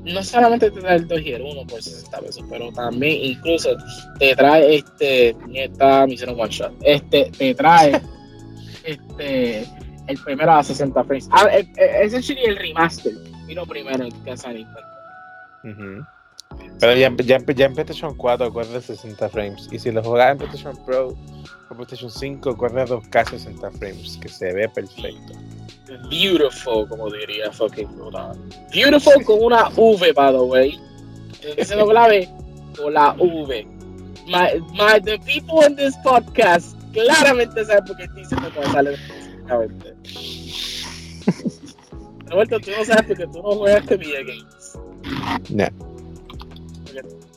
No 0.04 0.22
solamente 0.22 0.70
te 0.70 0.80
trae 0.80 0.96
el 0.96 1.08
2 1.08 1.20
y 1.22 1.32
el 1.32 1.42
1 1.42 1.66
por 1.66 1.82
60 1.82 2.20
pesos 2.20 2.44
pero 2.48 2.70
también 2.72 3.24
incluso 3.24 3.70
te 4.18 4.36
trae 4.36 4.76
este 4.76 5.34
nieta 5.48 6.06
me 6.06 6.14
hicieron 6.14 6.38
one 6.38 6.50
shot. 6.50 6.72
Este 6.82 7.30
te 7.36 7.54
trae 7.54 8.00
este 8.84 9.66
el 10.06 10.18
primero 10.24 10.52
a 10.52 10.62
60 10.62 11.04
frames. 11.04 11.28
Ah, 11.32 11.48
ese 11.48 12.18
es 12.18 12.30
el 12.30 12.56
remaster. 12.56 13.14
Vino 13.46 13.66
primero 13.66 14.04
en 14.04 14.10
casa 14.22 14.48
de 14.50 14.54
Nintendo 14.56 16.06
pero 16.80 16.94
ya, 16.94 17.12
ya, 17.16 17.38
ya 17.38 17.66
en 17.66 17.74
PlayStation 17.74 18.14
4 18.14 18.52
corre 18.52 18.80
60 18.80 19.28
frames. 19.28 19.68
Y 19.70 19.78
si 19.78 19.90
lo 19.90 20.02
jugás 20.02 20.32
en 20.32 20.38
PlayStation 20.38 20.76
Pro 20.84 21.16
o 21.70 21.74
PlayStation 21.74 22.10
5, 22.10 22.56
corre 22.56 22.82
a 22.82 22.86
2K 22.86 23.30
60 23.30 23.70
frames, 23.72 24.18
que 24.20 24.28
se 24.28 24.52
ve 24.52 24.68
perfecto. 24.68 25.32
Beautiful, 26.10 26.88
como 26.88 27.10
diría 27.10 27.52
fucking 27.52 27.88
Beautiful 28.72 29.24
con 29.24 29.42
una 29.42 29.68
V, 29.76 30.12
by 30.12 30.32
the 30.32 30.38
way. 30.38 30.80
Ese 31.56 31.76
no 31.76 31.90
la 31.92 32.08
B 32.08 32.28
con 32.76 32.94
la 32.94 33.12
V. 33.12 33.66
My, 34.26 34.60
my, 34.72 34.98
the 35.00 35.18
people 35.26 35.62
in 35.66 35.76
this 35.76 35.94
podcast 36.02 36.74
claramente 36.92 37.64
saben 37.64 37.84
por 37.84 37.96
qué 37.96 38.04
estoy 38.04 38.22
diciendo 38.22 38.50
que 38.54 38.62
sale 38.70 38.94
específicamente. 38.94 39.94
Roberto, 42.30 42.60
tú 42.60 42.70
no 42.76 42.84
sabes 42.84 43.06
porque 43.06 43.26
tú 43.26 43.42
no 43.42 43.56
juegas 43.56 43.86
que 43.86 43.96
video 43.96 44.24
games. 44.24 44.78
No. 45.50 45.93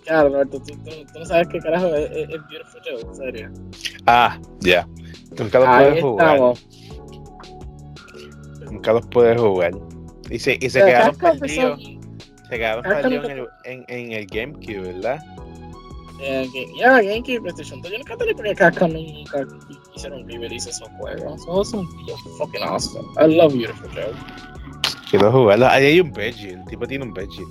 Claro, 0.07 0.29
Roberto, 0.29 0.61
tú, 0.61 0.73
tú, 0.85 1.19
no 1.19 1.25
sabes 1.25 1.49
qué 1.49 1.59
carajo 1.59 1.87
es, 1.87 2.09
es, 2.11 2.27
Beautiful 2.29 2.81
Joe, 2.85 3.01
en 3.01 3.15
serio. 3.15 3.51
Ah, 4.05 4.39
ya. 4.61 4.87
Nunca 5.37 5.59
los 5.59 5.67
puedes 5.67 6.01
jugar. 6.01 6.39
Nunca 8.71 8.93
los 8.93 9.07
puedes 9.07 9.41
jugar. 9.41 9.71
Y 10.29 10.39
se, 10.39 10.57
y 10.61 10.69
se 10.69 10.79
quedaron 10.79 11.15
perdidos. 11.17 11.81
Se 12.49 12.57
quedaron 12.57 12.83
perdidos 12.83 13.25
en 13.25 13.31
el, 13.31 13.47
en, 13.65 13.85
en 13.89 14.11
el 14.13 14.25
GameCube, 14.27 14.93
¿verdad? 14.93 15.19
Eh, 16.21 16.47
ya, 16.79 17.01
GameCube, 17.01 17.41
PlayStation 17.41 17.83
Yo 17.83 17.97
nunca 17.97 18.15
tenía 18.15 18.33
porque 18.33 18.55
Capcom 18.55 18.91
nunca 18.93 19.45
hicieron 19.93 20.25
release 20.27 20.69
esos 20.69 20.87
juegos. 20.97 21.45
Todos 21.45 21.69
son 21.71 21.85
fucking 22.37 22.63
awesome. 22.63 23.07
I 23.19 23.35
love 23.35 23.53
Beautiful 23.53 23.89
Joe. 23.93 24.13
Quiero 25.09 25.31
jugarlo. 25.33 25.67
Ahí 25.67 25.85
hay 25.85 25.99
un 25.99 26.13
veggie. 26.13 26.53
El 26.53 26.65
tipo 26.65 26.87
tiene 26.87 27.03
un 27.03 27.13
veggie. 27.13 27.43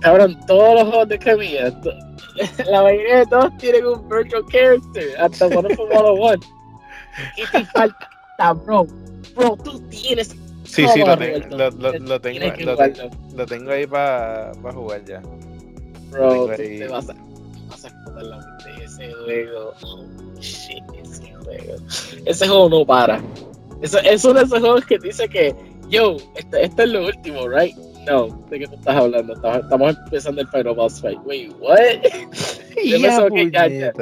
Cabrón, 0.00 0.38
todos 0.46 0.74
los 0.74 0.88
juegos 0.88 1.08
de 1.08 1.18
Camilla, 1.18 1.74
la 2.70 2.82
mayoría 2.82 3.18
de 3.18 3.26
todos 3.26 3.56
tienen 3.58 3.86
un 3.86 4.08
virtual 4.08 4.44
character, 4.50 5.20
hasta 5.20 5.46
Wonderful 5.48 5.88
101. 5.88 6.38
¿Qué 7.36 7.44
te 7.52 7.64
falta, 7.66 8.52
bro? 8.64 8.86
Bro, 9.34 9.56
tú 9.62 9.80
tienes. 9.88 10.28
Sí, 10.64 10.86
sí, 10.88 11.00
lo, 11.00 11.18
tengo, 11.18 11.56
lo, 11.56 11.70
lo, 11.70 11.92
lo, 11.98 12.20
tengo, 12.20 12.40
lo, 13.34 13.46
tengo 13.46 13.70
ahí 13.72 13.86
para 13.86 14.52
pa 14.62 14.72
jugar 14.72 15.04
ya. 15.04 15.20
Bro, 16.10 16.46
tú 16.46 16.52
te 16.56 16.86
vas 16.86 17.10
a, 17.10 17.14
vas 17.68 17.84
a 17.84 17.88
explotar 17.88 18.22
la 18.22 18.36
mente 18.36 18.84
ese 18.84 19.12
juego. 19.12 19.72
Oh, 19.82 20.04
shit, 20.40 20.84
ese 21.02 21.34
juego. 21.34 21.76
Ese 22.24 22.48
juego 22.48 22.68
no 22.68 22.86
para. 22.86 23.20
Eso, 23.82 23.98
es 23.98 24.24
uno 24.24 24.40
de 24.40 24.46
esos 24.46 24.60
juegos 24.60 24.84
que 24.86 24.98
dice 24.98 25.28
que, 25.28 25.54
yo, 25.88 26.16
esto, 26.36 26.56
esto 26.56 26.82
es 26.82 26.88
lo 26.90 27.06
último, 27.06 27.48
right? 27.48 27.76
No, 28.06 28.28
¿de 28.48 28.58
qué 28.58 28.66
tú 28.66 28.74
estás 28.74 28.96
hablando? 28.96 29.34
Estamos 29.34 29.96
empezando 30.04 30.40
el 30.40 30.48
Final 30.48 30.74
Boss 30.74 31.00
Fight. 31.00 31.18
Wait, 31.24 31.52
what? 31.60 31.78
ya, 32.84 33.28
que 33.28 33.50
ya, 33.50 33.66
ya, 33.68 33.92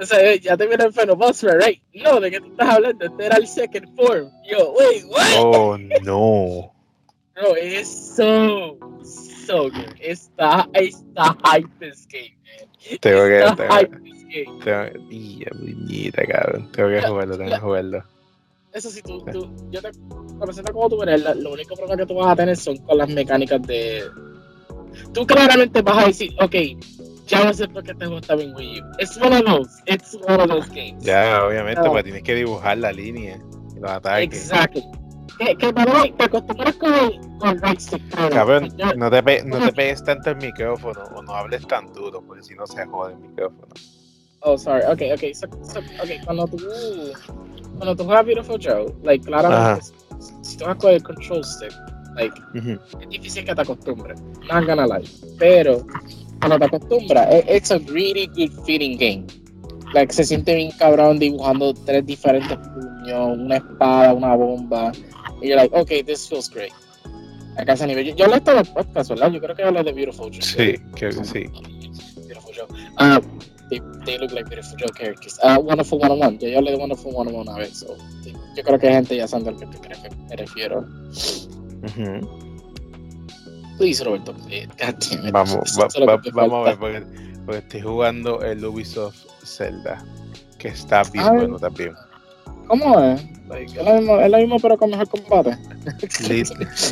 o 0.00 0.04
sea, 0.04 0.34
ya 0.36 0.56
te 0.56 0.66
viene 0.66 0.84
el 0.84 0.92
Final 0.92 1.16
Boss 1.16 1.40
Fight, 1.40 1.62
right? 1.62 1.82
No, 1.94 2.20
¿de 2.20 2.30
qué 2.30 2.40
tú 2.40 2.46
estás 2.50 2.68
hablando? 2.68 3.04
Este 3.04 3.26
era 3.26 3.36
el 3.36 3.46
second 3.46 3.96
form. 3.96 4.28
Yo, 4.50 4.72
wait, 4.72 5.04
what? 5.06 5.38
Oh, 5.38 5.78
no. 6.02 6.72
Bro, 7.34 7.56
es 7.56 8.14
so, 8.16 8.78
so 9.02 9.64
good. 9.64 9.94
Está, 10.00 10.68
está 10.74 11.36
hype 11.44 11.68
this 11.80 12.06
game, 12.08 12.36
man. 12.44 12.98
Tengo 13.00 13.24
que, 13.26 13.38
está 13.38 13.56
tengo, 13.56 13.74
hype 13.74 14.00
this 14.00 14.24
game. 14.24 14.64
Tengo, 14.64 15.10
y, 15.10 15.44
muñita, 15.54 16.26
cabrón. 16.26 16.70
Tengo 16.72 16.88
que 16.90 17.02
jugarlo, 17.02 17.38
tengo 17.38 17.50
que 17.50 17.58
jugarlo. 17.58 18.04
Eso 18.74 18.90
sí, 18.90 19.00
tú, 19.02 19.24
tú, 19.30 19.48
yo 19.70 19.80
te 19.80 19.90
presento 20.40 20.72
como 20.72 20.88
tú 20.88 21.02
eres, 21.04 21.22
lo 21.36 21.52
único 21.52 21.76
problema 21.76 21.96
que 21.96 22.06
tú 22.06 22.14
vas 22.16 22.32
a 22.32 22.36
tener 22.36 22.56
son 22.56 22.76
con 22.78 22.98
las 22.98 23.08
mecánicas 23.08 23.62
de. 23.62 24.02
Tú 25.12 25.24
claramente 25.24 25.80
vas 25.80 26.04
a 26.04 26.06
decir, 26.08 26.32
ok, 26.40 26.54
ya 27.28 27.44
no 27.44 27.54
sé 27.54 27.68
por 27.68 27.84
qué 27.84 27.94
te 27.94 28.06
gusta 28.06 28.34
bien 28.34 28.52
Wii 28.56 28.80
U. 28.80 28.84
Es 28.98 29.16
one 29.16 29.36
of 29.36 29.44
those, 29.44 29.70
it's 29.86 30.16
one 30.26 30.42
of 30.42 30.48
those 30.48 30.68
games. 30.70 31.04
Ya, 31.04 31.44
obviamente, 31.44 31.82
porque 31.86 32.02
tienes 32.02 32.24
que 32.24 32.34
dibujar 32.34 32.78
la 32.78 32.90
línea 32.90 33.38
y 33.76 33.78
los 33.78 33.90
ataques. 33.92 34.50
Exacto. 34.50 34.80
Que, 35.38 35.56
que 35.56 35.72
para 35.72 36.02
te 36.02 36.24
acostumbras 36.24 36.74
con 36.74 37.38
con 37.38 37.62
right 37.62 37.78
stick. 37.78 38.02
Cabrón, 38.30 38.72
no 38.96 39.08
te, 39.08 39.22
pe 39.22 39.44
no 39.44 39.58
te 39.60 39.72
pegues 39.72 40.02
tanto 40.02 40.30
el 40.30 40.36
micrófono 40.36 41.00
o 41.14 41.22
no 41.22 41.32
hables 41.32 41.64
tan 41.68 41.92
duro, 41.92 42.22
porque 42.26 42.42
si 42.42 42.56
no 42.56 42.66
se 42.66 42.84
jode 42.86 43.12
el 43.12 43.20
micrófono. 43.20 43.72
Oh, 44.44 44.56
sorry. 44.56 44.82
Ok, 44.84 45.02
ok. 45.14 45.34
So, 45.34 45.48
so, 45.64 45.80
okay, 46.02 46.20
cuando 46.24 46.46
tú 46.46 46.58
cuando 47.78 47.96
tú 47.96 48.04
juegas 48.04 48.26
Beautiful 48.26 48.58
Joe, 48.60 48.94
like, 49.02 49.24
claramente, 49.24 49.86
si 50.42 50.56
tú 50.56 50.64
vas 50.64 50.76
con 50.76 50.92
el 50.92 51.02
control 51.02 51.44
stick, 51.44 51.72
like, 52.14 52.34
es 53.00 53.08
difícil 53.08 53.44
que 53.44 53.54
te 53.54 53.60
acostumbres. 53.62 54.20
Not 54.50 54.66
gonna 54.66 54.86
lie. 54.86 55.08
Pero, 55.38 55.84
cuando 56.40 56.58
te 56.58 56.64
acostumbras, 56.66 57.26
e, 57.32 57.56
it's 57.56 57.70
a 57.70 57.78
really 57.88 58.26
good 58.26 58.52
feeling 58.64 58.96
game. 58.96 59.26
Like, 59.92 60.12
se 60.12 60.24
siente 60.24 60.54
bien 60.54 60.70
cabrón 60.78 61.18
dibujando 61.18 61.72
tres 61.72 62.04
diferentes 62.06 62.56
puños, 62.56 63.38
una 63.38 63.56
espada, 63.56 64.12
una 64.12 64.34
bomba. 64.34 64.92
Y 65.40 65.48
you're 65.48 65.56
like, 65.56 65.74
okay, 65.76 66.02
this 66.02 66.28
feels 66.28 66.48
great. 66.50 66.72
Acá 67.56 67.74
ese 67.74 67.86
nivel. 67.86 68.04
Yo, 68.04 68.14
yo 68.14 68.24
hablé 68.26 68.40
de 68.40 68.64
podcast, 68.64 69.10
¿verdad? 69.10 69.30
Yo 69.30 69.40
creo 69.40 69.54
que 69.54 69.62
hablé 69.62 69.82
de 69.82 69.92
Beautiful 69.92 70.30
Joe. 70.32 70.42
Sí, 70.42 70.74
creo 70.94 71.10
que 71.10 71.24
sí. 71.24 71.44
beautiful 72.26 72.52
Joe. 72.54 72.66
Uh, 72.98 73.20
they, 73.80 74.04
they 74.04 74.18
look 74.18 74.32
like 74.32 74.48
beautiful 74.48 74.76
Joe 74.76 74.88
characters. 74.88 75.38
Uh, 75.42 75.58
Wonderful 75.60 75.98
101. 75.98 76.38
Ya 76.38 76.48
yo 76.48 76.58
hablé 76.58 76.72
de 76.72 76.76
Wonderful 76.76 77.12
101 77.12 77.50
una 77.50 77.58
vez. 77.58 77.78
So, 77.78 77.96
yo 78.56 78.62
creo 78.62 78.78
que 78.78 78.88
gente 78.90 79.16
ya 79.16 79.26
sabe 79.26 79.48
al 79.48 79.56
que 79.56 79.66
me 79.66 80.36
refiero. 80.36 80.80
Uh 80.80 81.86
-huh. 81.86 82.44
Please, 83.78 84.04
Roberto. 84.04 84.32
Please. 84.34 84.68
God 84.78 84.94
damn 85.00 85.26
it. 85.26 85.32
Vamos, 85.32 85.78
va, 85.78 85.88
va, 86.06 86.22
vamos 86.32 86.66
a 86.66 86.70
ver, 86.70 86.78
porque, 86.78 87.06
porque, 87.44 87.58
estoy 87.58 87.80
jugando 87.80 88.42
el 88.42 88.64
Ubisoft 88.64 89.26
Zelda, 89.44 90.04
que 90.58 90.68
está 90.68 91.02
bien 91.04 91.24
Ay, 91.26 91.36
bueno 91.38 91.58
también. 91.58 91.94
¿Cómo 92.68 93.00
es? 93.00 93.22
Like, 93.48 93.78
es, 93.78 93.84
lo 93.84 93.94
mismo, 93.94 94.20
es 94.20 94.30
lo 94.30 94.38
mismo, 94.38 94.58
pero 94.60 94.78
con 94.78 94.90
mejor 94.90 95.08
combate. 95.08 95.58
Li, 96.28 96.44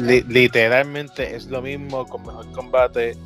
li, 0.02 0.22
literalmente 0.28 1.34
es 1.34 1.46
lo 1.46 1.62
mismo 1.62 2.04
con 2.06 2.22
mejor 2.22 2.50
combate. 2.52 3.16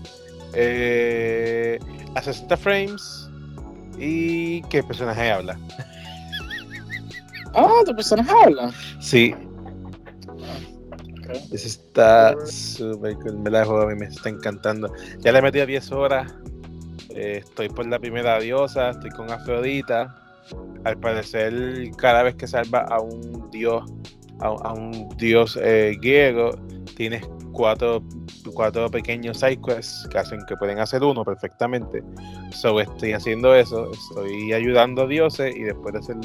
Eh, 0.52 1.78
a 2.14 2.22
60 2.22 2.56
frames. 2.56 3.25
¿Y 3.98 4.62
qué 4.62 4.82
personaje 4.82 5.30
habla? 5.30 5.58
Ah, 7.54 7.82
tu 7.84 7.94
personaje 7.94 8.30
habla. 8.30 8.72
Sí. 9.00 9.34
Okay. 11.20 11.42
Eso 11.52 11.66
está 11.66 12.34
súper 12.46 13.14
cool. 13.16 13.38
Me 13.38 13.50
la 13.50 13.64
juego 13.64 13.82
a 13.82 13.86
mí 13.86 13.94
me 13.94 14.06
está 14.06 14.28
encantando. 14.28 14.92
Ya 15.20 15.32
le 15.32 15.42
metí 15.42 15.60
a 15.60 15.66
10 15.66 15.92
horas. 15.92 16.32
Eh, 17.10 17.42
estoy 17.44 17.68
por 17.68 17.86
la 17.86 17.98
primera 17.98 18.38
diosa. 18.38 18.90
Estoy 18.90 19.10
con 19.10 19.30
Afrodita 19.30 20.14
al 20.84 20.98
parecer 20.98 21.90
cada 21.96 22.22
vez 22.22 22.36
que 22.36 22.46
salva 22.46 22.82
a 22.82 23.00
un 23.00 23.50
dios 23.50 23.84
a, 24.40 24.72
un 24.72 25.08
dios 25.16 25.58
eh, 25.60 25.96
griego 26.00 26.50
tienes 26.96 27.26
cuatro, 27.56 28.02
cuatro 28.54 28.90
pequeños 28.90 29.38
sidequests 29.38 30.06
que 30.10 30.18
hacen 30.18 30.44
que 30.46 30.56
pueden 30.56 30.78
hacer 30.78 31.02
uno 31.02 31.24
perfectamente. 31.24 32.02
So 32.52 32.78
estoy 32.80 33.14
haciendo 33.14 33.54
eso 33.54 33.90
estoy 33.90 34.52
ayudando 34.52 35.02
a 35.02 35.06
dioses 35.06 35.56
y 35.56 35.62
después 35.62 35.94
de 35.94 36.00
hacer, 36.00 36.16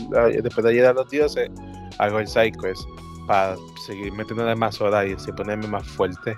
después 0.43 0.63
de 0.65 0.71
ayudar 0.71 0.91
a 0.91 0.93
los 0.93 1.09
dioses 1.09 1.49
hago 1.97 2.19
el 2.19 2.27
sidequest 2.27 2.81
para 3.27 3.55
seguir 3.85 4.11
metiéndole 4.13 4.55
más 4.55 4.81
horas 4.81 5.07
y 5.25 5.31
ponerme 5.31 5.67
más 5.67 5.87
fuerte. 5.87 6.35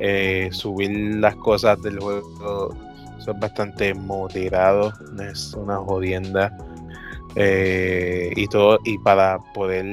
Eh, 0.00 0.48
subir 0.50 0.90
las 1.20 1.36
cosas 1.36 1.80
del 1.82 2.00
juego 2.00 2.74
son 3.18 3.38
bastante 3.38 3.94
moderado 3.94 4.92
es 5.30 5.54
una 5.54 5.76
jodienda. 5.76 6.56
Eh, 7.36 8.32
y 8.36 8.46
todo, 8.46 8.78
y 8.84 8.96
para 8.98 9.38
poder 9.54 9.84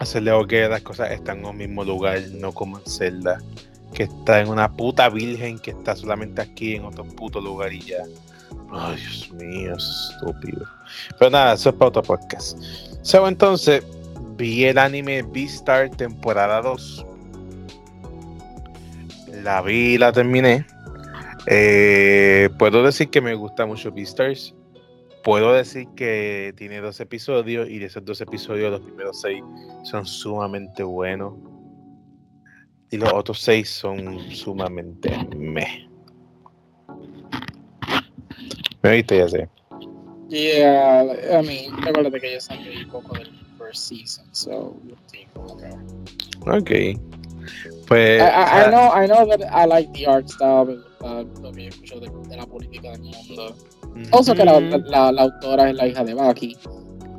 hacerle 0.00 0.32
que 0.48 0.66
las 0.66 0.80
cosas 0.80 1.12
están 1.12 1.40
en 1.40 1.44
un 1.46 1.56
mismo 1.58 1.84
lugar, 1.84 2.20
no 2.32 2.52
como 2.52 2.78
en 2.78 2.84
Zelda, 2.86 3.38
que 3.94 4.04
está 4.04 4.40
en 4.40 4.48
una 4.48 4.72
puta 4.72 5.08
virgen 5.10 5.58
que 5.58 5.70
está 5.70 5.94
solamente 5.94 6.40
aquí 6.40 6.74
en 6.74 6.86
otro 6.86 7.04
puto 7.04 7.40
lugar 7.40 7.72
y 7.72 7.82
ya. 7.82 8.02
Ay, 8.72 8.96
Dios 8.96 9.32
mío, 9.32 9.76
es 9.76 10.10
estúpido. 10.14 10.66
Pero 11.18 11.30
nada, 11.30 11.54
eso 11.54 11.68
es 11.68 11.74
para 11.76 11.88
otro 11.88 12.02
podcast. 12.02 12.58
So, 13.02 13.28
entonces, 13.28 13.84
vi 14.36 14.64
el 14.64 14.78
anime 14.78 15.22
Beastar 15.22 15.90
temporada 15.90 16.62
2. 16.62 17.06
La 19.42 19.60
vi 19.60 19.98
la 19.98 20.12
terminé. 20.12 20.64
Eh, 21.46 22.48
puedo 22.58 22.82
decir 22.82 23.10
que 23.10 23.20
me 23.20 23.34
gusta 23.34 23.66
mucho 23.66 23.92
Beastars 23.92 24.54
puedo 25.22 25.52
decir 25.52 25.86
que 25.96 26.54
tiene 26.56 26.80
dos 26.80 27.00
episodios 27.00 27.68
y 27.68 27.78
de 27.78 27.86
esos 27.86 28.04
dos 28.04 28.20
episodios 28.20 28.70
los 28.70 28.80
primeros 28.80 29.20
seis 29.20 29.42
son 29.84 30.06
sumamente 30.06 30.82
buenos 30.82 31.34
y 32.90 32.96
los 32.96 33.12
otros 33.12 33.40
seis 33.40 33.68
son 33.68 34.18
sumamente 34.30 35.10
meh. 35.36 35.88
¿Me 38.82 38.92
viste 38.92 39.18
ya 39.18 39.28
sé? 39.28 39.48
Yeah, 40.28 41.02
I 41.38 41.42
mean, 41.42 41.76
recuerda 41.82 42.18
que 42.18 42.34
yo 42.34 42.40
salí 42.40 42.84
un 42.84 42.90
poco 42.90 43.14
del 43.18 43.30
first 43.58 43.88
season, 43.88 44.26
so 44.32 44.76
okay. 45.50 45.72
Okay. 46.46 46.96
Pues. 47.88 48.22
I, 48.22 48.26
I, 48.26 48.66
I, 48.66 48.70
know, 48.70 48.92
I 48.92 49.06
know 49.06 49.26
that 49.26 49.42
I 49.52 49.64
like 49.66 49.92
the 49.92 50.06
art 50.06 50.30
style, 50.30 50.84
uh, 51.00 51.24
lo 51.42 51.52
que 51.52 51.64
yo 51.64 51.68
escucho 51.68 52.00
de, 52.00 52.08
de 52.28 52.36
la 52.36 52.46
política 52.46 52.92
del 52.92 53.00
mundo. 53.00 53.56
Also 54.12 54.34
que 54.34 54.44
la, 54.44 54.60
la, 54.60 55.12
la, 55.12 55.22
autora 55.22 55.70
es 55.70 55.76
la 55.76 55.86
hija 55.86 56.04
de 56.04 56.14
Baki. 56.14 56.56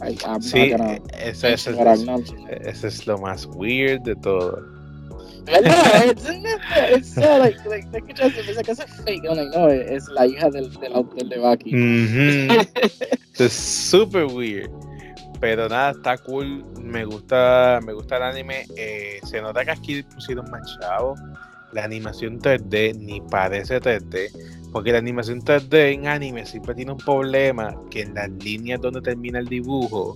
I, 0.04 0.18
sí, 0.42 0.72
eso, 1.20 1.48
eso, 1.48 1.48
es, 1.48 1.68
eso 1.68 2.88
es 2.88 3.08
lo 3.08 3.18
más 3.20 3.46
weird 3.46 4.02
de 4.02 4.16
todo. 4.16 4.60
es 5.48 7.18
like, 7.18 7.58
like, 7.68 7.88
fake. 7.92 9.24
I'm 9.26 9.36
like, 9.36 9.58
no, 9.58 9.70
es 9.70 10.08
la 10.10 10.28
hija 10.28 10.50
del, 10.50 10.72
del 10.80 10.94
autor 10.94 11.28
de 11.28 11.38
Baki. 11.38 11.76
Mm 11.76 12.08
-hmm. 12.08 12.68
es 13.40 13.54
super 13.54 14.26
weird. 14.26 14.70
Pero 15.40 15.68
nada, 15.68 15.92
está 15.92 16.18
cool. 16.20 16.64
Me 16.80 17.04
gusta, 17.06 17.80
me 17.84 17.94
gusta 17.94 18.18
el 18.18 18.24
anime. 18.24 18.66
Eh, 18.78 19.20
se 19.24 19.42
nota 19.42 19.66
que 19.66 19.72
aquí 19.72 20.04
pusieron 20.04 20.50
más 20.52 20.62
chavos. 20.80 21.20
La 21.74 21.84
animación 21.84 22.40
3D 22.40 22.96
ni 22.98 23.22
parece 23.22 23.82
3D 23.82 24.30
porque 24.72 24.92
la 24.92 25.00
animación 25.00 25.42
3D 25.42 25.94
en 25.94 26.08
anime 26.08 26.46
siempre 26.46 26.74
tiene 26.76 26.94
un 26.94 26.98
problema 26.98 27.76
que 27.90 28.02
en 28.02 28.14
las 28.14 28.30
líneas 28.30 28.80
donde 28.82 29.02
termina 29.02 29.40
el 29.40 29.48
dibujo 29.48 30.16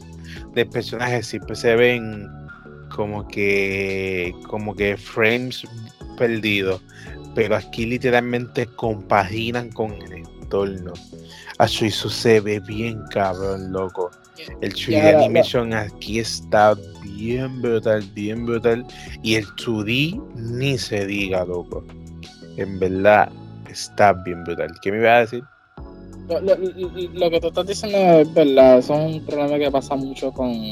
de 0.53 0.65
personajes 0.65 1.27
siempre 1.27 1.55
se 1.55 1.75
ven 1.75 2.27
como 2.89 3.27
que 3.27 4.33
como 4.47 4.75
que 4.75 4.95
frames 4.97 5.65
perdidos. 6.17 6.81
Pero 7.33 7.57
aquí 7.57 7.85
literalmente 7.85 8.65
compaginan 8.65 9.69
con 9.71 9.91
el 9.91 10.13
entorno. 10.13 10.93
Así 11.57 11.87
eso 11.87 12.09
se 12.09 12.39
ve 12.39 12.61
bien 12.61 13.01
cabrón, 13.11 13.73
loco. 13.73 14.09
El 14.61 14.73
3D 14.73 15.15
animation 15.15 15.73
aquí 15.73 16.19
está 16.19 16.75
bien 17.03 17.61
brutal, 17.61 18.03
bien 18.13 18.45
brutal. 18.45 18.85
Y 19.21 19.35
el 19.35 19.45
2D 19.47 20.21
ni 20.35 20.77
se 20.77 21.05
diga, 21.05 21.43
loco. 21.43 21.83
En 22.55 22.79
verdad, 22.79 23.29
está 23.75 24.13
bien 24.13 24.43
brutal. 24.43 24.71
¿Qué 24.81 24.91
me 24.91 24.97
iba 24.99 25.15
a 25.15 25.19
decir? 25.19 25.43
Lo, 26.27 26.39
lo, 26.41 26.55
lo, 26.55 27.29
que 27.29 27.39
tú 27.39 27.47
estás 27.47 27.67
diciendo 27.67 27.97
es 27.97 28.33
verdad, 28.33 28.79
eso 28.79 28.95
es 28.95 29.15
un 29.15 29.25
problema 29.25 29.59
que 29.59 29.69
pasa 29.69 29.95
mucho 29.95 30.31
con, 30.31 30.71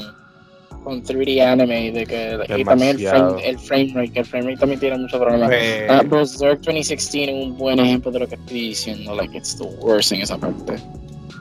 con 0.82 1.02
3D 1.02 1.40
anime, 1.40 1.92
de 1.92 2.06
que 2.06 2.38
y 2.58 2.64
también 2.64 2.98
el 2.98 3.08
frame, 3.08 3.48
el 3.48 3.58
frame 3.60 3.92
rate, 3.94 4.12
que 4.12 4.18
el 4.18 4.26
frame 4.26 4.46
rate 4.46 4.58
también 4.58 4.80
tiene 4.80 4.98
muchos 4.98 5.20
problemas. 5.20 5.48
Pues, 5.48 6.04
uh, 6.04 6.08
Berserk 6.08 6.60
2016 6.62 7.28
es 7.28 7.34
un 7.34 7.56
buen 7.56 7.78
ejemplo 7.78 8.10
de 8.10 8.18
lo 8.18 8.26
que 8.26 8.34
estoy 8.34 8.60
diciendo, 8.68 9.14
like 9.14 9.36
it's 9.36 9.56
the 9.56 9.64
worst 9.80 10.10
en 10.10 10.22
esa 10.22 10.36
parte. 10.36 10.74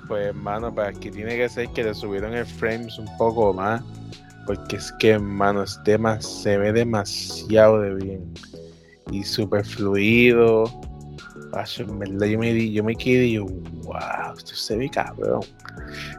Pues 0.08 0.28
hermano, 0.28 0.74
pues 0.74 0.90
aquí 0.90 1.10
tiene 1.10 1.36
que 1.36 1.50
ser 1.50 1.68
que 1.70 1.84
le 1.84 1.96
subieron 1.96 2.36
el 2.36 2.46
frames 2.46 3.00
un 3.00 3.08
poco 3.18 3.52
más, 3.52 3.82
porque 4.46 4.76
es 4.76 4.92
que 5.00 5.12
hermano, 5.12 5.66
se 5.66 6.58
ve 6.58 6.72
demasiado 6.72 7.82
de 7.82 7.96
bien 7.96 8.34
y 9.12 9.24
súper 9.24 9.66
fluido 9.66 10.66
en 11.78 12.00
verdad 12.00 12.28
yo 12.28 12.40
me, 12.40 12.72
yo 12.72 12.84
me 12.84 12.96
quedé 12.96 13.26
y 13.26 13.34
yo, 13.34 13.46
wow, 13.84 14.34
esto 14.38 14.56
se 14.56 14.78
ve 14.78 14.90
cabrón. 14.90 15.42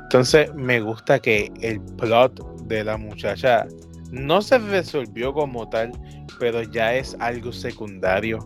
Entonces 0.03 0.53
me 0.55 0.81
gusta 0.81 1.19
que 1.19 1.53
el 1.61 1.81
plot 1.81 2.67
de 2.67 2.85
la 2.85 2.97
muchacha 2.97 3.67
no 4.11 4.41
se 4.41 4.59
resolvió 4.59 5.33
como 5.33 5.69
tal, 5.69 5.93
pero 6.39 6.63
ya 6.63 6.95
es 6.95 7.17
algo 7.21 7.53
secundario. 7.53 8.39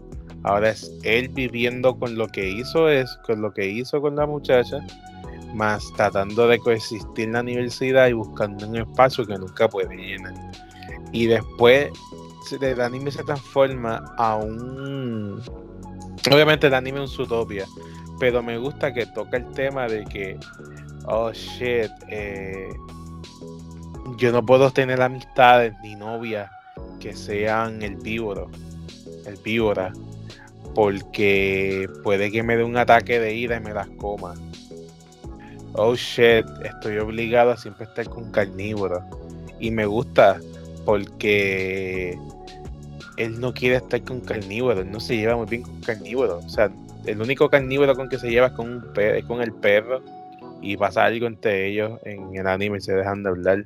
Ahora 0.44 0.70
es 0.70 0.90
él 1.02 1.28
viviendo 1.28 1.98
con 1.98 2.16
lo 2.16 2.26
que 2.28 2.48
hizo 2.48 2.88
es, 2.88 3.10
con 3.26 3.42
lo 3.42 3.52
que 3.52 3.66
hizo 3.66 4.00
con 4.00 4.16
la 4.16 4.26
muchacha, 4.26 4.78
más 5.54 5.82
tratando 5.96 6.46
de 6.48 6.58
coexistir 6.58 7.26
en 7.26 7.32
la 7.32 7.40
universidad 7.40 8.08
y 8.08 8.12
buscando 8.12 8.66
un 8.68 8.76
espacio 8.76 9.26
que 9.26 9.34
nunca 9.34 9.68
puede 9.68 9.94
llenar. 9.96 10.34
Y 11.12 11.26
después 11.26 11.90
el 12.60 12.80
anime 12.80 13.10
se 13.10 13.22
transforma 13.24 14.02
a 14.16 14.36
un 14.36 15.42
Obviamente 16.26 16.66
el 16.66 16.74
anime 16.74 17.04
es 17.04 17.18
un 17.18 17.24
utopia, 17.24 17.66
pero 18.18 18.42
me 18.42 18.58
gusta 18.58 18.92
que 18.92 19.06
toca 19.06 19.36
el 19.36 19.46
tema 19.52 19.86
de 19.86 20.04
que, 20.04 20.38
oh 21.06 21.32
shit, 21.32 21.90
eh, 22.08 22.68
yo 24.16 24.32
no 24.32 24.44
puedo 24.44 24.70
tener 24.70 25.00
amistades 25.00 25.74
ni 25.82 25.94
novias 25.94 26.50
que 27.00 27.14
sean 27.14 27.82
el 27.82 27.96
víbora, 27.96 29.92
porque 30.74 31.88
puede 32.02 32.30
que 32.30 32.42
me 32.42 32.56
dé 32.56 32.64
un 32.64 32.76
ataque 32.76 33.20
de 33.20 33.34
ira 33.34 33.56
y 33.56 33.60
me 33.60 33.72
las 33.72 33.88
coma. 33.98 34.34
Oh 35.74 35.94
shit, 35.94 36.44
estoy 36.64 36.98
obligado 36.98 37.52
a 37.52 37.56
siempre 37.56 37.84
estar 37.84 38.08
con 38.08 38.30
carnívoro. 38.30 39.02
Y 39.60 39.70
me 39.70 39.86
gusta 39.86 40.40
porque 40.84 42.18
él 43.18 43.40
no 43.40 43.52
quiere 43.52 43.76
estar 43.76 44.02
con 44.02 44.20
carnívoro, 44.20 44.80
él 44.80 44.90
no 44.90 45.00
se 45.00 45.16
lleva 45.16 45.36
muy 45.36 45.46
bien 45.46 45.62
con 45.62 45.80
carnívoro. 45.80 46.38
O 46.38 46.48
sea, 46.48 46.70
el 47.04 47.20
único 47.20 47.50
carnívoro 47.50 47.94
con 47.94 48.08
que 48.08 48.18
se 48.18 48.30
lleva 48.30 48.46
es 48.46 48.52
con, 48.52 49.42
el 49.42 49.52
perro 49.54 50.02
y 50.62 50.76
pasa 50.76 51.04
algo 51.04 51.26
entre 51.26 51.66
ellos 51.66 52.00
en 52.04 52.34
el 52.34 52.46
anime 52.46 52.78
y 52.78 52.80
se 52.80 52.94
dejan 52.94 53.22
de 53.22 53.28
hablar. 53.28 53.64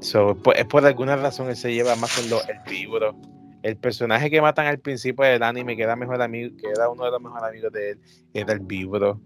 So, 0.00 0.36
pues, 0.42 0.58
es 0.58 0.66
por 0.66 0.84
alguna 0.84 1.16
razón 1.16 1.48
él 1.48 1.56
se 1.56 1.72
lleva 1.72 1.94
más 1.96 2.16
con 2.16 2.28
los 2.28 2.46
herbívoros 2.48 3.14
el 3.62 3.76
personaje 3.76 4.30
que 4.30 4.42
matan 4.42 4.66
al 4.66 4.80
principio 4.80 5.24
del 5.24 5.42
anime, 5.42 5.76
que 5.76 5.84
era, 5.84 5.94
mejor 5.94 6.20
amigo, 6.20 6.56
que 6.56 6.68
era 6.68 6.88
uno 6.88 7.04
de 7.04 7.12
los 7.12 7.20
mejores 7.20 7.44
amigos 7.44 7.72
de 7.72 7.90
él, 7.90 8.00
era 8.34 8.52
el 8.52 8.60
vibro. 8.60 9.20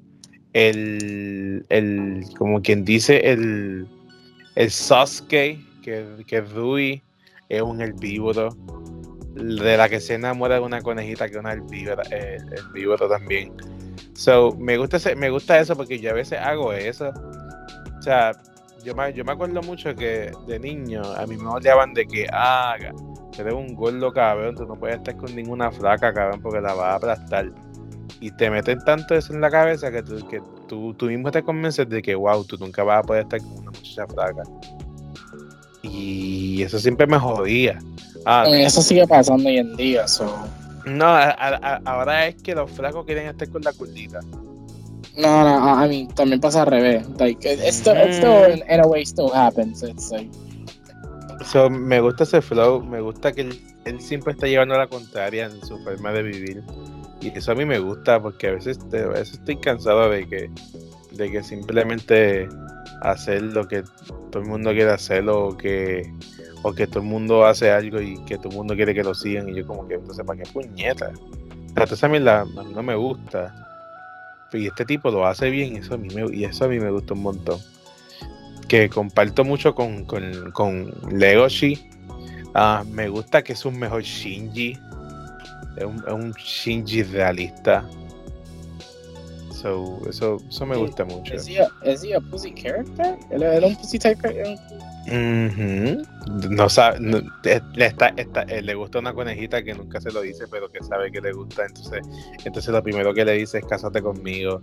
El, 0.53 1.65
el 1.69 2.25
como 2.37 2.61
quien 2.61 2.85
dice, 2.85 3.19
el, 3.31 3.87
el 4.55 4.71
Sasuke, 4.71 5.59
que, 5.83 6.25
que 6.27 6.41
Rui 6.43 7.03
es 7.49 7.63
un 7.63 7.81
herbívoro. 7.81 8.51
De 9.35 9.77
la 9.77 9.89
que 9.91 10.01
se 10.01 10.15
enamora 10.15 10.55
de 10.55 10.61
una 10.63 10.81
conejita 10.81 11.27
que 11.29 11.35
es 11.35 11.41
una 11.41 11.53
herbívora, 11.53 12.03
el, 12.11 12.43
el 12.55 12.99
también. 13.11 13.53
So, 14.15 14.57
me 14.59 14.79
gusta, 14.79 14.99
me 15.15 15.29
gusta 15.29 15.61
eso 15.61 15.77
porque 15.77 15.99
yo 15.99 16.11
a 16.11 16.15
veces 16.15 16.39
hago 16.41 16.73
eso. 16.73 17.11
O 17.99 18.03
sea, 18.03 18.33
yo 18.83 18.95
me, 18.95 19.13
yo 19.13 19.25
me 19.25 19.33
acuerdo 19.33 19.61
mucho 19.63 19.95
que 19.95 20.33
de 20.47 20.59
niño 20.59 21.03
a 21.03 21.27
mí 21.27 21.37
me 21.37 21.49
odiaban 21.49 21.93
de 21.93 22.07
que, 22.07 22.27
ah, 22.33 22.77
eres 23.39 23.53
un 23.53 23.75
gordo 23.75 24.13
cabrón, 24.13 24.55
tú 24.55 24.65
no 24.65 24.75
puedes 24.75 24.97
estar 24.97 25.17
con 25.17 25.35
ninguna 25.35 25.71
flaca, 25.71 26.15
cabrón, 26.15 26.41
porque 26.41 26.61
la 26.61 26.73
vas 26.75 26.85
a 26.85 26.95
aplastar. 26.95 27.53
Y 28.21 28.31
te 28.31 28.51
meten 28.51 28.79
tanto 28.85 29.15
eso 29.15 29.35
en 29.35 29.41
la 29.41 29.51
cabeza 29.51 29.91
que 29.91 30.03
tú, 30.03 30.27
que 30.29 30.41
tú, 30.69 30.95
tú 30.95 31.07
mismo 31.07 31.31
te 31.31 31.43
convences 31.43 31.89
de 31.89 32.01
que, 32.01 32.15
wow, 32.15 32.45
tú 32.45 32.57
nunca 32.59 32.83
vas 32.83 33.01
a 33.01 33.03
poder 33.03 33.23
estar 33.23 33.41
con 33.41 33.59
una 33.59 33.71
muchacha 33.71 34.07
flaca. 34.07 34.43
Y 35.93 36.63
eso 36.63 36.79
siempre 36.79 37.07
me 37.07 37.19
jodía. 37.19 37.79
Ah, 38.25 38.45
eso 38.49 38.83
sigue 38.83 39.07
pasando 39.07 39.49
hoy 39.49 39.59
en 39.59 39.77
día. 39.77 40.05
No, 40.85 41.07
ahora 41.85 42.27
es 42.27 42.37
que 42.43 42.55
los 42.55 42.71
flacos 42.71 43.07
quieren 43.07 43.29
estar 43.29 43.49
con 43.49 43.63
la 43.63 43.73
curdita. 43.73 44.21
No, 45.17 45.45
no, 45.45 45.79
a 45.79 45.87
mí 45.87 46.09
también 46.15 46.41
pasa 46.41 46.63
al 46.63 46.69
revés. 46.69 47.07
Like, 47.19 47.49
it's 47.49 47.79
still, 47.79 47.97
in, 47.97 48.81
a 48.81 48.87
way, 48.87 49.03
still 49.05 49.31
happens. 49.33 49.83
It's 49.83 50.11
like... 50.11 50.31
so, 51.45 51.71
me 51.71 52.01
gusta 52.01 52.25
ese 52.25 52.43
flow, 52.43 52.83
me 52.83 53.01
gusta 53.01 53.33
que 53.33 53.43
él, 53.43 53.61
él, 53.85 54.01
siempre 54.01 54.33
está 54.33 54.47
llevando 54.47 54.75
a 54.75 54.79
la 54.79 54.87
contraria 54.89 55.47
en 55.47 55.65
su 55.65 55.79
forma 55.79 56.13
de 56.13 56.23
vivir. 56.23 56.63
Y 57.21 57.29
eso 57.29 57.53
a 57.53 57.55
mí 57.55 57.65
me 57.65 57.79
gusta 57.79 58.21
porque 58.21 58.49
a 58.49 58.53
veces, 58.53 58.79
a 58.93 59.09
veces 59.09 59.35
estoy 59.35 59.57
cansado 59.57 60.11
de 60.11 60.29
que, 60.29 60.51
de 61.13 61.31
que 61.31 61.43
simplemente 61.43 62.49
hacer 63.03 63.43
lo 63.43 63.67
que 63.67 63.85
todo 64.31 64.43
el 64.43 64.49
mundo 64.49 64.71
quiere 64.73 64.91
hacer 64.91 65.29
o 65.29 65.57
que, 65.57 66.13
o 66.63 66.73
que 66.73 66.87
todo 66.87 67.01
el 67.01 67.07
mundo 67.07 67.47
hace 67.47 67.71
algo 67.71 68.01
y 68.01 68.23
que 68.25 68.37
todo 68.37 68.51
el 68.51 68.57
mundo 68.57 68.75
quiere 68.75 68.95
que 68.95 69.03
lo 69.03 69.15
sigan. 69.15 69.49
Y 69.49 69.55
yo 69.55 69.67
como 69.67 69.87
que, 69.87 69.95
entonces, 69.95 70.25
¿para 70.25 70.43
qué 70.43 70.51
puñeta? 70.51 71.13
Sea, 71.95 72.09
a 72.09 72.13
mí, 72.13 72.19
la, 72.19 72.41
a 72.41 72.45
mí 72.45 72.73
no 72.75 72.83
me 72.83 72.95
gusta 72.95 73.67
y 74.53 74.67
este 74.67 74.85
tipo 74.85 75.11
lo 75.11 75.27
hace 75.27 75.51
bien 75.51 75.75
y 75.75 75.79
eso 75.79 75.95
a 75.95 75.99
mí 75.99 76.09
me, 76.15 76.35
y 76.35 76.45
eso 76.45 76.65
a 76.65 76.69
mí 76.69 76.79
me 76.79 76.91
gusta 76.91 77.15
un 77.15 77.23
montón. 77.23 77.61
Que 78.69 78.89
comparto 78.89 79.45
mucho 79.45 79.75
con, 79.75 80.05
con, 80.05 80.51
con 80.53 80.93
Legoshi. 81.11 81.89
Ah, 82.55 82.85
me 82.91 83.09
gusta 83.09 83.43
que 83.43 83.53
es 83.53 83.65
un 83.65 83.79
mejor 83.79 84.03
Shinji. 84.03 84.79
Es 85.77 85.85
un, 85.85 86.33
Shinji 86.33 87.03
realista. 87.05 87.89
So, 89.67 90.01
eso, 90.09 90.39
eso 90.49 90.65
me 90.65 90.77
gusta 90.77 91.05
mucho. 91.05 91.35
¿Es 91.35 91.49
él 91.49 92.17
un 92.17 92.31
pussy 92.31 92.53
character? 92.53 93.17
¿Él 93.31 93.65
un 93.65 93.75
pussy 93.75 93.99
type? 93.99 94.57
No 96.51 96.69
sabe, 96.69 97.01
le, 97.75 97.87
está, 97.87 98.15
eh, 98.47 98.63
le 98.63 98.75
gusta 98.77 99.01
una 99.01 99.13
conejita 99.13 99.65
que 99.65 99.75
nunca 99.75 100.01
se 100.01 100.13
lo 100.13 100.21
dice, 100.21 100.45
pero 100.49 100.69
que 100.69 100.85
sabe 100.85 101.11
que 101.11 101.21
le 101.21 101.33
gusta. 101.33 101.67
Entonces, 101.67 102.01
entonces 102.45 102.73
lo 102.73 102.81
primero 102.81 103.13
que 103.13 103.25
le 103.25 103.33
dice 103.33 103.59
es 103.59 103.65
cásate 103.65 104.01
conmigo. 104.01 104.63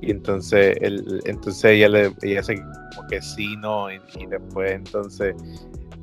Y 0.00 0.12
entonces, 0.12 0.76
él, 0.80 1.20
entonces 1.24 1.64
ella 1.64 1.88
le 1.88 2.12
ella 2.22 2.38
hace 2.38 2.54
como 2.94 3.08
que 3.08 3.20
sí, 3.22 3.56
no. 3.56 3.90
Y, 3.90 3.98
después, 4.28 4.70
entonces, 4.70 5.34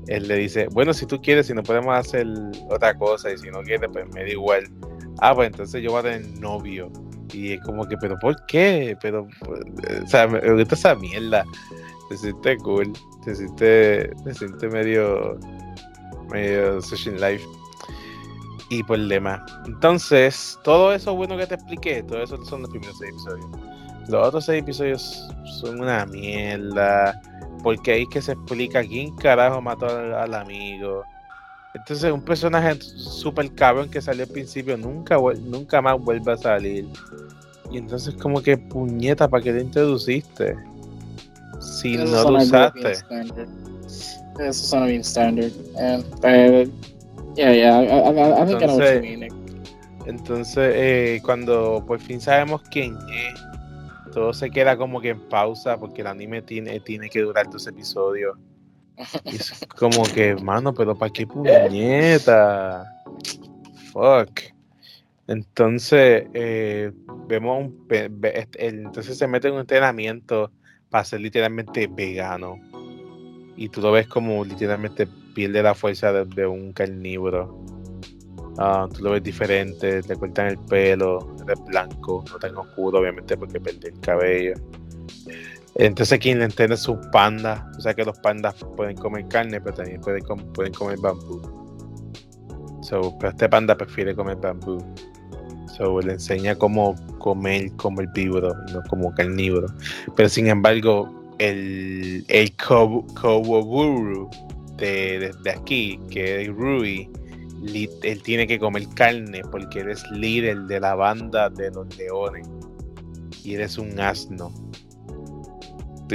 él 0.07 0.27
le 0.27 0.35
dice, 0.35 0.67
bueno, 0.73 0.93
si 0.93 1.05
tú 1.05 1.21
quieres, 1.21 1.47
si 1.47 1.53
no 1.53 1.63
podemos 1.63 1.95
hacer 1.95 2.27
otra 2.69 2.97
cosa, 2.97 3.31
y 3.31 3.37
si 3.37 3.49
no 3.49 3.61
quieres, 3.61 3.89
pues 3.93 4.05
me 4.13 4.23
da 4.23 4.29
igual. 4.29 4.65
Ah, 5.21 5.33
pues 5.33 5.47
entonces 5.47 5.81
yo 5.81 5.91
voy 5.91 6.01
a 6.01 6.03
tener 6.03 6.27
novio. 6.41 6.91
Y 7.34 7.53
es 7.53 7.61
como 7.61 7.86
que, 7.88 7.97
pero 7.97 8.17
¿por 8.19 8.45
qué? 8.45 8.97
Pero, 9.01 9.27
pues, 9.39 10.03
o 10.03 10.07
sea, 10.07 10.27
me 10.27 10.39
gusta 10.53 10.75
esa 10.75 10.95
mierda. 10.95 11.43
Se 12.09 12.17
siente 12.17 12.57
cool 12.57 12.93
te 13.23 13.36
siente, 13.36 14.11
te 14.23 14.34
siente 14.34 14.67
medio, 14.67 15.38
medio 16.29 16.82
Session 16.82 17.19
Life. 17.19 17.45
Y 18.69 18.84
por 18.84 18.97
el 18.97 19.09
demás. 19.09 19.41
Entonces, 19.65 20.57
todo 20.63 20.93
eso 20.93 21.13
bueno 21.13 21.38
que 21.38 21.45
te 21.45 21.55
expliqué, 21.55 22.03
todo 22.03 22.23
eso 22.23 22.43
son 22.45 22.61
los 22.61 22.71
primeros 22.71 22.97
seis 22.97 23.11
episodios. 23.11 23.47
Los 24.07 24.27
otros 24.27 24.45
seis 24.45 24.63
episodios 24.63 25.29
son 25.59 25.82
una 25.82 26.05
mierda. 26.05 27.21
Porque 27.63 27.91
ahí 27.91 28.03
es 28.03 28.09
que 28.09 28.21
se 28.21 28.32
explica 28.32 28.82
quién 28.82 29.15
carajo 29.17 29.61
mató 29.61 29.88
al, 29.88 30.34
amigo. 30.34 31.03
Entonces, 31.74 32.11
un 32.11 32.22
personaje 32.22 32.82
super 32.82 33.49
cabrón 33.53 33.89
que 33.89 34.01
salió 34.01 34.24
al 34.24 34.30
principio 34.30 34.78
nunca, 34.78 35.17
nunca 35.41 35.82
más 35.82 35.99
vuelve 35.99 36.34
a 36.34 36.38
salir. 36.38 36.86
Y 37.72 37.78
entonces, 37.78 38.13
como 38.15 38.41
que 38.41 38.57
puñeta, 38.57 39.30
¿para 39.30 39.43
qué 39.43 39.53
te 39.53 39.61
introduciste? 39.61 40.55
si 41.61 41.97
no 41.97 42.05
lo 42.05 42.38
usaste. 42.38 42.91
Eso 44.39 44.53
suena 44.53 44.86
bien 44.88 45.01
standard. 45.01 45.51
Yeah, 47.36 47.53
yeah, 47.53 47.82
I, 47.82 48.45
think 48.45 48.61
entonces, 48.61 49.03
I 49.03 49.15
know 49.15 49.30
what 49.30 50.07
Entonces, 50.07 50.74
eh, 50.76 51.22
cuando 51.24 51.84
por 51.88 51.99
fin 51.99 52.19
sabemos 52.19 52.61
quién 52.69 52.97
es, 53.09 53.39
todo 54.11 54.34
se 54.34 54.49
queda 54.49 54.76
como 54.76 54.99
que 54.99 55.09
en 55.09 55.19
pausa 55.30 55.78
porque 55.78 56.01
el 56.01 56.07
anime 56.07 56.41
tiene, 56.41 56.82
tiene 56.82 57.09
que 57.09 57.22
durar 57.22 57.49
dos 57.49 57.67
episodios. 57.67 58.38
Es 59.25 59.65
como 59.77 60.03
que, 60.03 60.35
mano, 60.35 60.73
pero 60.73 60.97
¿para 60.97 61.11
qué 61.11 61.25
puñeta? 61.27 62.85
Fuck. 63.91 64.41
Entonces, 65.27 66.27
eh, 66.33 66.91
vemos 67.27 67.65
un. 67.65 67.87
entonces 67.89 69.17
se 69.17 69.27
mete 69.27 69.47
en 69.47 69.55
un 69.55 69.61
entrenamiento 69.61 70.51
para 70.89 71.05
ser 71.05 71.21
literalmente 71.21 71.87
vegano. 71.87 72.57
Y 73.55 73.69
tú 73.69 73.81
lo 73.81 73.91
ves 73.91 74.07
como 74.07 74.43
literalmente 74.43 75.07
pierde 75.33 75.63
la 75.63 75.73
fuerza 75.73 76.11
de, 76.11 76.45
un 76.47 76.73
carnívoro. 76.73 77.63
Ah, 78.57 78.87
tú 78.93 79.03
lo 79.03 79.11
ves 79.11 79.23
diferente, 79.23 80.01
le 80.01 80.15
cortan 80.17 80.47
el 80.47 80.57
pelo, 80.57 81.35
es 81.47 81.63
blanco, 81.65 82.23
no 82.29 82.37
tan 82.37 82.55
oscuro, 82.57 82.99
obviamente, 82.99 83.37
porque 83.37 83.59
pierde 83.59 83.89
el 83.89 83.99
cabello. 84.01 84.53
Entonces, 85.76 86.19
quien 86.19 86.39
le 86.39 86.45
entiende 86.45 86.78
sus 86.78 86.97
pandas, 87.11 87.61
o 87.78 87.82
sea 87.82 87.93
que 87.93 88.03
los 88.03 88.17
pandas 88.19 88.55
pueden 88.76 88.97
comer 88.97 89.28
carne, 89.30 89.61
pero 89.61 89.76
también 89.76 90.01
pueden, 90.01 90.24
pueden 90.53 90.74
comer 90.74 90.97
bambú. 90.99 91.41
So, 92.84 93.15
pero 93.19 93.30
este 93.32 93.47
panda 93.47 93.78
prefiere 93.78 94.15
comer 94.15 94.38
bambú 94.38 94.84
le 96.03 96.13
enseña 96.13 96.55
cómo 96.55 96.95
comer 97.19 97.72
como 97.78 98.01
el 98.01 98.07
víboro, 98.07 98.53
no 98.74 98.82
como 98.89 99.13
carnívoro. 99.13 99.67
Pero 100.15 100.30
sin 100.30 100.47
embargo, 100.47 101.11
el, 101.39 102.24
el 102.28 102.55
Kowoguru 102.55 104.30
de, 104.78 105.32
de, 105.43 105.51
aquí, 105.51 105.99
que 106.09 106.43
es 106.43 106.49
Rui, 106.49 107.09
él 108.03 108.22
tiene 108.24 108.47
que 108.47 108.59
comer 108.59 108.88
carne 108.95 109.41
porque 109.51 109.82
él 109.82 109.89
es 109.89 110.03
líder 110.11 110.61
de 110.61 110.80
la 110.80 110.95
banda 110.95 111.49
de 111.49 111.72
los 111.72 111.97
leones. 111.97 112.47
Y 113.43 113.55
él 113.55 113.61
es 113.61 113.78
un 113.78 113.99
asno. 113.99 114.53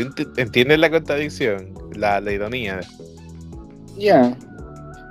Entiendes 0.01 0.79
la 0.79 0.91
contradicción? 0.91 1.75
La, 1.95 2.21
la 2.21 2.33
ironía. 2.33 2.81
Ya. 3.97 4.37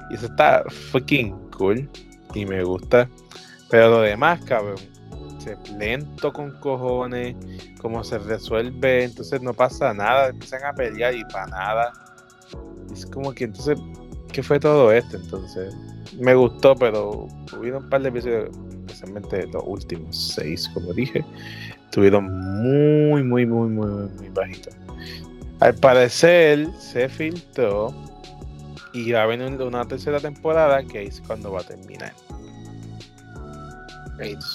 Y 0.10 0.16
eso 0.16 0.28
está 0.28 0.64
fucking 0.92 1.32
cool. 1.58 1.90
Y 2.34 2.46
me 2.46 2.64
gusta. 2.64 3.10
Pero 3.70 3.90
lo 3.90 4.02
demás, 4.02 4.44
cabrón, 4.46 4.78
se 5.40 5.58
lento 5.78 6.32
con 6.32 6.52
cojones, 6.60 7.36
como 7.82 8.04
se 8.04 8.18
resuelve, 8.20 9.04
entonces 9.04 9.42
no 9.42 9.54
pasa 9.54 9.94
nada, 9.94 10.30
empiezan 10.30 10.64
a 10.66 10.74
pelear 10.74 11.16
y 11.16 11.24
para 11.26 11.48
nada. 11.48 11.94
Es 12.92 13.06
como 13.06 13.34
que 13.34 13.46
entonces, 13.46 13.78
¿qué 14.32 14.42
fue 14.42 14.60
todo 14.60 14.92
esto? 14.92 15.18
Entonces, 15.18 15.76
me 16.20 16.34
gustó, 16.36 16.76
pero 16.76 17.28
hubieron 17.58 17.84
un 17.84 17.90
par 17.90 18.02
de 18.02 18.10
episodios, 18.10 18.50
especialmente 18.72 19.48
los 19.48 19.64
últimos 19.66 20.34
seis, 20.36 20.70
como 20.74 20.94
dije, 20.94 21.24
estuvieron 21.96 22.30
muy, 22.62 23.24
muy, 23.24 23.46
muy, 23.46 23.70
muy, 23.70 23.88
muy 23.88 24.30
bajitos. 24.34 24.76
Al 25.62 25.74
parecer, 25.76 26.68
se 26.78 27.08
filtró 27.08 27.96
y 28.92 29.14
va 29.14 29.24
a 29.24 29.26
venir 29.28 29.62
una 29.62 29.86
tercera 29.86 30.20
temporada 30.20 30.84
que 30.84 31.04
es 31.04 31.22
cuando 31.22 31.54
va 31.54 31.62
a 31.62 31.64
terminar. 31.64 32.12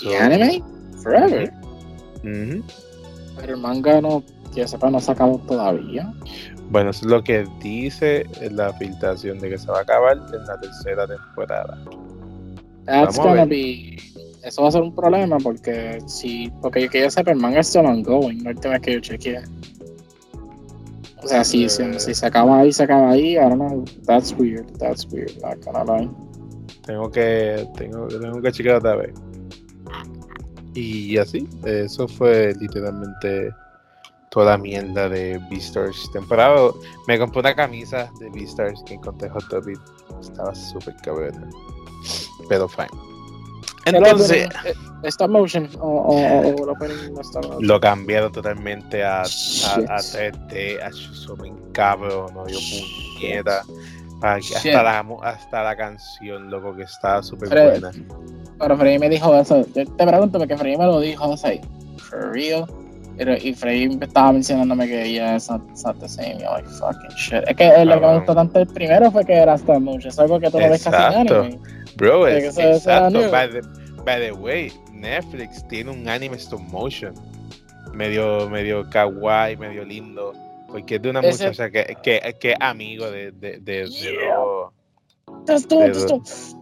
¿Y 0.03 0.13
anime? 0.13 0.63
Forever. 1.03 1.51
Pero 2.23 3.55
el 3.55 3.57
manga 3.57 4.03
no, 4.03 4.23
que 4.55 4.69
sepa, 4.69 4.91
no 4.91 5.01
se 5.01 5.13
acabó 5.13 5.39
todavía. 5.49 6.13
Bueno, 6.69 6.91
eso 6.91 7.07
es 7.07 7.11
lo 7.11 7.25
que 7.25 7.49
dice 7.63 8.27
la 8.51 8.71
filtración 8.75 9.39
de 9.39 9.49
que 9.49 9.57
se 9.57 9.67
va 9.71 9.79
a 9.79 9.81
acabar 9.81 10.19
en 10.19 10.45
la 10.45 10.61
tercera 10.61 11.07
temporada. 11.07 11.79
That's 12.85 13.17
gonna 13.17 13.47
be. 13.47 13.97
Eso 14.43 14.63
va 14.63 14.69
a 14.69 14.73
ser 14.73 14.83
un 14.83 14.95
problema 14.95 15.39
porque 15.39 15.99
si. 16.07 16.51
Porque 16.63 16.83
yo 16.83 16.91
quería 16.91 17.11
saber, 17.11 17.35
el 17.35 17.41
manga 17.41 17.61
es 17.61 17.69
still 17.69 17.87
ongoing, 17.87 18.43
la 18.43 18.51
última 18.51 18.75
vez 18.75 18.83
que 18.83 18.93
yo 18.95 19.01
chequeé. 19.01 19.43
O 21.23 21.29
sea, 21.29 21.45
si, 21.45 21.69
si, 21.69 22.01
si, 22.01 22.15
se 22.15 22.27
acaba 22.27 22.61
ahí, 22.61 22.73
se 22.73 22.85
acaba 22.85 23.11
ahí, 23.11 23.33
I 23.33 23.41
don't 23.41 23.57
know. 23.57 23.85
That's 24.07 24.35
weird, 24.39 24.67
that's 24.79 25.07
weird, 25.13 25.33
not 25.43 25.63
gonna 25.65 25.85
lie. 25.85 26.09
Tengo 26.87 27.11
que, 27.11 27.69
tengo, 27.77 28.09
tengo 28.09 28.41
que 28.41 28.53
checar 28.53 28.77
otra 28.77 28.97
vez. 28.97 29.13
Y 30.75 31.19
así, 31.19 31.47
eso 31.65 32.09
fue 32.09 32.55
literalmente 32.59 33.51
toda 34.31 34.53
la 34.53 34.59
mierda 34.59 35.09
de 35.09 35.39
Beastars 35.51 36.11
temporada. 36.13 36.71
Me 37.07 37.19
compré 37.19 37.41
una 37.41 37.55
camisa 37.55 38.11
de 38.21 38.31
Beastars 38.31 38.83
que 38.85 38.95
encontré 38.95 39.29
Hot 39.29 39.47
Topic. 39.51 39.79
Estaba 40.21 40.55
súper 40.55 40.95
cabrona. 41.03 41.51
Pero 42.49 42.69
fine. 42.69 43.10
Entonces, 43.87 44.49
eh, 44.65 44.75
stop 45.05 45.31
motion 45.31 45.69
o, 45.79 46.55
o, 46.59 46.67
lo 46.67 47.61
Lo 47.61 47.81
cambiaron 47.81 48.31
totalmente 48.31 49.03
a, 49.03 49.23
a, 49.23 49.25
a 49.25 49.99
3D, 49.99 50.81
a 50.83 51.43
me 51.43 51.53
cabrón, 51.73 52.35
no 52.35 52.47
yo 52.47 52.59
puñeta. 53.19 53.63
Hasta 54.23 54.83
la, 54.83 55.07
hasta 55.23 55.63
la 55.63 55.77
canción, 55.77 56.51
loco, 56.51 56.77
que 56.77 56.83
está 56.83 57.23
súper 57.23 57.49
buena. 57.49 57.91
Pero 58.59 58.77
Freddy 58.77 58.99
me 58.99 59.09
dijo 59.09 59.35
eso. 59.35 59.65
Yo 59.75 59.87
te 59.87 60.07
pregunto 60.07 60.39
porque 60.39 60.59
Freddy 60.59 60.77
me 60.77 60.85
lo 60.85 61.01
dijo, 61.01 61.31
o 61.31 61.37
sea, 61.37 61.59
for 61.97 62.33
real. 62.33 62.67
Y 63.43 63.55
Freddy 63.55 63.99
estaba 64.01 64.33
mencionándome 64.33 64.87
que 64.87 65.05
ella 65.05 65.37
es 65.37 65.51
not, 65.51 65.63
not, 65.85 65.99
the 66.01 66.09
same. 66.09 66.39
Yo, 66.39 66.53
like, 66.53 66.69
fucking 66.69 67.17
shit. 67.17 67.45
Es 67.47 67.57
que 67.57 67.85
lo 67.85 68.01
que 68.01 68.07
me 68.07 68.17
gustó 68.17 68.35
tanto 68.35 68.61
el 68.61 68.67
primero 68.67 69.11
fue 69.11 69.25
que 69.25 69.35
era 69.35 69.55
stop 69.55 69.81
motion. 69.81 70.09
Es 70.09 70.19
algo 70.19 70.39
que 70.39 70.51
tú 70.51 70.61
no 70.61 70.69
ves 70.69 70.85
casi 70.85 70.97
en 70.97 71.21
anime. 71.21 71.59
Bro, 72.01 72.27
es, 72.29 72.57
exacto. 72.57 73.31
By 73.31 73.51
the, 73.51 73.61
by 74.07 74.21
the 74.21 74.33
way, 74.33 74.73
Netflix 74.91 75.63
tiene 75.69 75.91
un 75.91 76.09
anime 76.09 76.37
stop 76.39 76.61
motion. 76.61 77.15
Medio, 77.93 78.49
medio 78.49 78.89
kawaii, 78.89 79.55
medio 79.59 79.85
lindo. 79.85 80.33
Porque 80.69 80.95
es 80.95 81.03
de 81.03 81.11
una 81.11 81.21
Ese... 81.21 81.45
muchacha 81.45 81.71
que, 81.71 81.95
que, 82.03 82.37
que, 82.41 82.53
es 82.53 82.57
amigo 82.61 83.11
de, 83.11 83.33
de, 83.33 83.59
de, 83.59 83.87
yeah. 83.89 84.15
de 85.47 85.91
dos. 86.07 86.57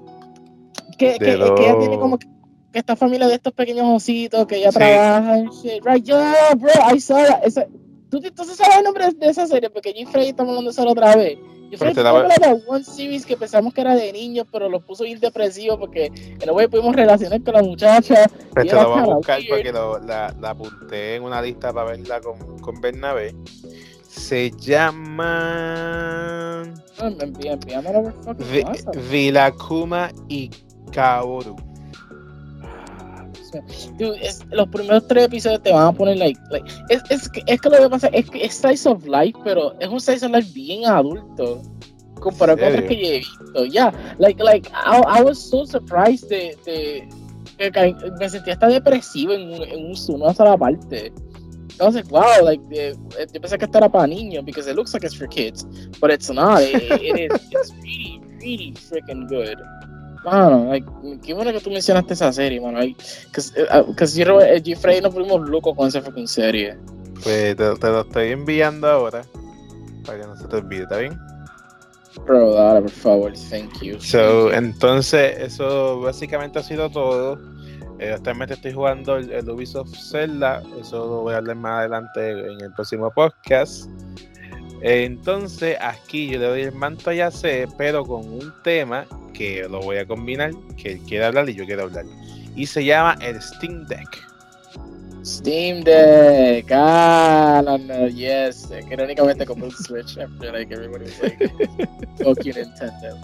Que, 0.98 1.12
que, 1.12 1.18
que, 1.18 1.34
ella 1.34 1.78
tiene 1.78 1.98
como 1.98 2.18
que 2.18 2.26
esta 2.72 2.96
familia 2.96 3.28
de 3.28 3.34
estos 3.34 3.52
pequeños 3.52 3.86
ositos 3.86 4.44
que 4.48 4.56
ella 4.56 4.72
sí. 4.72 4.78
trabaja 4.78 5.38
en 5.38 5.50
shit. 5.50 5.84
Right, 5.84 6.04
yo, 6.04 6.18
bro, 6.56 6.72
I 6.92 6.98
saw 6.98 7.24
that. 7.24 7.44
Esa, 7.44 7.64
¿Tú 8.10 8.20
entonces 8.24 8.56
sabes 8.56 8.78
el 8.78 8.84
nombre 8.84 9.12
de 9.12 9.28
esa 9.28 9.46
serie? 9.46 9.70
Porque 9.70 9.92
yo 9.92 10.00
y 10.00 10.06
Freddy 10.06 10.30
estamos 10.30 10.50
hablando 10.50 10.70
de 10.70 10.72
eso 10.72 10.88
otra 10.88 11.14
vez. 11.14 11.38
Yo 11.70 11.86
estaba 11.86 12.22
de 12.22 12.62
One 12.66 12.84
Series 12.84 13.26
que 13.26 13.36
pensamos 13.36 13.74
que 13.74 13.80
era 13.80 13.94
de 13.94 14.12
niños, 14.12 14.46
pero 14.50 14.68
lo 14.68 14.80
puso 14.80 15.04
bien 15.04 15.20
depresivo 15.20 15.78
porque 15.78 16.10
el 16.40 16.52
güey 16.52 16.68
pudimos 16.68 16.96
relacionar 16.96 17.42
con 17.42 17.54
la 17.54 17.62
muchacha. 17.62 18.26
Pues 18.54 18.68
te 18.68 18.74
lo 18.74 18.90
voy 18.90 19.00
a 19.00 19.04
buscar 19.04 19.38
weird. 19.40 19.50
porque 19.50 19.72
lo, 19.72 19.98
la, 20.00 20.34
la, 20.40 20.50
apunté 20.50 21.16
en 21.16 21.24
una 21.24 21.42
lista 21.42 21.72
para 21.72 21.90
verla 21.90 22.20
con, 22.20 22.58
con 22.60 22.80
Bernabé. 22.80 23.34
Se 24.08 24.50
llama. 24.50 26.62
No, 26.98 27.06
envíamelo, 27.20 28.12
Vi, 28.50 28.62
Vilakuma 29.10 30.10
y 30.28 30.50
Kaoru. 30.90 31.54
Dude, 33.98 34.18
es, 34.20 34.44
los 34.50 34.68
primeros 34.68 35.06
tres 35.06 35.24
episodios 35.24 35.62
te 35.62 35.72
van 35.72 35.86
a 35.86 35.92
poner 35.92 36.18
like, 36.18 36.40
like 36.50 36.70
es, 36.88 37.02
es, 37.10 37.28
que, 37.28 37.42
es 37.46 37.60
que 37.60 37.70
lo 37.70 37.78
que 37.78 37.88
pasa 37.88 38.08
es 38.08 38.28
que 38.30 38.44
es 38.44 38.54
Slice 38.54 38.88
of 38.88 39.06
Life, 39.06 39.38
pero 39.44 39.74
es 39.80 39.88
un 39.88 40.00
Slice 40.00 40.26
of 40.26 40.32
Life 40.32 40.52
bien 40.52 40.86
adulto 40.86 41.62
comparado 42.20 42.58
con 42.58 42.68
otros 42.68 42.84
que 42.84 42.96
yo 42.96 43.08
he 43.08 43.18
visto. 43.18 43.64
Ya, 43.66 43.90
yeah, 43.90 44.16
like, 44.18 44.42
like, 44.42 44.68
I, 44.70 45.20
I, 45.20 45.22
was 45.22 45.38
so 45.38 45.64
surprised 45.64 46.28
de, 46.28 46.56
de, 46.64 47.08
de, 47.58 47.70
que 47.70 47.94
me 48.18 48.28
sentía 48.28 48.54
hasta 48.54 48.68
depresivo 48.68 49.32
en, 49.32 49.48
un, 49.48 49.62
en 49.62 49.86
un, 49.86 49.94
una 50.08 50.34
sola 50.34 50.56
parte. 50.56 51.12
Entonces, 51.70 52.08
wow, 52.08 52.44
like, 52.44 52.62
de, 52.68 52.96
yo 53.32 53.40
pensé 53.40 53.56
que 53.56 53.64
esto 53.64 53.78
era 53.78 53.88
para 53.88 54.06
niños 54.06 54.44
because 54.44 54.68
it 54.68 54.74
looks 54.74 54.92
like 54.92 55.04
it's 55.04 55.14
for 55.14 55.28
kids, 55.28 55.64
but 56.00 56.10
it's 56.10 56.28
not. 56.28 56.60
It, 56.60 56.82
it 57.00 57.32
is, 57.32 57.40
it's 57.52 57.72
really, 57.82 58.20
really 58.40 58.72
freaking 58.72 59.28
good. 59.28 59.58
Mano, 60.24 60.66
like, 60.68 60.86
qué 61.22 61.32
bueno 61.32 61.52
que 61.52 61.60
tú 61.60 61.70
mencionaste 61.70 62.14
esa 62.14 62.32
serie, 62.32 62.60
mano. 62.60 62.80
Because 62.80 63.52
uh, 63.56 64.16
yo 64.16 64.40
y 64.40 64.62
Jeffrey 64.62 65.00
nos 65.00 65.14
fuimos 65.14 65.48
locos 65.48 65.74
con 65.76 65.88
esa 65.88 66.02
fucking 66.02 66.28
serie. 66.28 66.76
Pues 67.22 67.56
te, 67.56 67.74
te, 67.76 67.88
lo 67.88 68.00
estoy 68.02 68.32
enviando 68.32 68.88
ahora. 68.88 69.22
Para 70.04 70.20
que 70.20 70.26
no 70.26 70.36
se 70.36 70.46
te 70.46 70.56
olvide, 70.56 70.82
¿está 70.82 70.98
bien? 70.98 71.18
Bro, 72.24 72.54
dale, 72.54 72.82
por 72.82 72.90
favor, 72.90 73.32
thank 73.50 73.80
you. 73.80 74.00
So, 74.00 74.52
entonces, 74.52 75.38
eso 75.38 76.00
básicamente 76.00 76.58
ha 76.58 76.62
sido 76.62 76.90
todo. 76.90 77.38
Eh, 77.98 78.12
actualmente 78.12 78.54
estoy 78.54 78.72
jugando 78.72 79.16
el, 79.16 79.30
el, 79.30 79.48
Ubisoft 79.50 79.94
Zelda. 80.10 80.62
Eso 80.80 80.98
lo 80.98 81.22
voy 81.22 81.34
a 81.34 81.38
hablar 81.38 81.56
más 81.56 81.80
adelante 81.80 82.30
en 82.30 82.60
el 82.60 82.72
próximo 82.72 83.10
podcast. 83.10 83.88
Entonces, 84.80 85.76
aquí 85.80 86.28
yo 86.28 86.38
le 86.38 86.46
doy 86.46 86.62
el 86.62 86.72
manto 86.72 87.10
a 87.10 87.14
Yase, 87.14 87.66
pero 87.76 88.04
con 88.04 88.24
un 88.24 88.52
tema 88.62 89.06
que 89.34 89.66
lo 89.68 89.80
voy 89.80 89.98
a 89.98 90.06
combinar, 90.06 90.52
que 90.76 90.92
él 90.92 91.00
quiere 91.00 91.24
hablar 91.24 91.48
y 91.48 91.54
yo 91.54 91.64
quiero 91.64 91.84
hablar. 91.84 92.04
Y 92.54 92.66
se 92.66 92.84
llama 92.84 93.16
el 93.20 93.40
Steam 93.40 93.86
Deck. 93.86 94.08
Steam 95.24 95.82
Deck, 95.82 96.66
ah, 96.70 97.62
no, 97.64 97.76
no, 97.76 98.08
yes, 98.08 98.68
que 98.88 99.02
únicamente 99.02 99.44
como 99.44 99.66
un 99.66 99.70
Switch. 99.70 100.16
I 100.16 100.26
feel 100.40 100.52
like 100.52 100.72
everybody's 100.72 101.20
like, 101.20 101.38
fuck 102.18 102.42
you 102.44 102.54
Nintendo. 102.54 103.18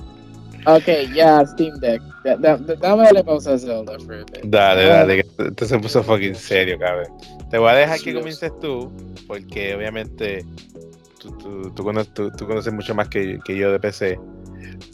Ok, 0.67 0.87
ya, 0.87 1.15
yeah, 1.15 1.47
Steam 1.47 1.79
Deck. 1.81 2.03
Da, 2.25 2.37
da, 2.37 2.57
dame 2.57 3.05
darle 3.05 3.23
pausa 3.23 3.55
a 3.55 3.59
Zelda 3.59 3.99
for 4.01 4.15
a 4.15 4.25
bit. 4.25 4.45
Dale, 4.45 4.87
dale, 4.87 5.25
esto 5.39 5.67
se 5.67 5.79
puso 5.79 6.03
fucking 6.03 6.35
serio, 6.35 6.79
cabrón. 6.79 7.13
Te 7.51 7.59
voy 7.59 7.71
a 7.71 7.75
dejar 7.75 8.01
que 8.01 8.15
comiences 8.15 8.53
tú, 8.61 8.91
porque 9.27 9.75
obviamente 9.75 10.45
tú, 11.25 11.39
tú, 11.39 11.70
tú, 11.70 11.85
conoces, 11.85 12.12
tú, 12.14 12.47
conoces 12.47 12.72
mucho 12.72 12.95
más 12.95 13.09
que, 13.09 13.39
que 13.45 13.57
yo 13.57 13.72
de 13.72 13.81
PC 13.81 14.18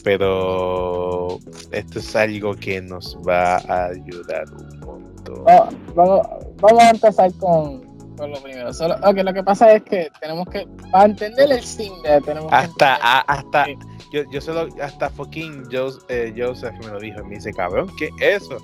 pero 0.03 1.39
esto 1.71 1.99
es 1.99 2.15
algo 2.15 2.55
que 2.55 2.81
nos 2.81 3.17
va 3.27 3.57
a 3.57 3.85
ayudar 3.87 4.45
un 4.51 4.79
montón. 4.79 5.43
Oh, 5.45 5.69
vamos, 5.95 6.27
vamos, 6.57 6.83
a 6.83 6.89
empezar 6.89 7.31
con, 7.35 7.81
con 8.17 8.31
lo 8.31 8.41
primero. 8.41 8.73
Solo, 8.73 8.95
okay, 9.03 9.23
lo 9.23 9.33
que 9.33 9.43
pasa 9.43 9.73
es 9.73 9.83
que 9.83 10.11
tenemos 10.19 10.47
que, 10.49 10.67
para 10.91 11.05
entender 11.05 11.51
el 11.51 11.61
Deck, 11.61 12.25
tenemos 12.25 12.51
hasta, 12.51 12.95
que 12.97 13.01
a, 13.03 13.19
hasta, 13.21 13.67
yo, 14.11 14.23
yo 14.31 14.41
solo, 14.41 14.67
hasta 14.81 15.09
fucking 15.09 15.65
Joseph, 15.71 16.03
eh, 16.09 16.33
Joseph 16.35 16.73
me 16.79 16.87
lo 16.87 16.99
dijo, 16.99 17.23
me 17.23 17.35
dice, 17.35 17.53
cabrón, 17.53 17.89
¿qué 17.97 18.09
es 18.19 18.43
eso? 18.43 18.57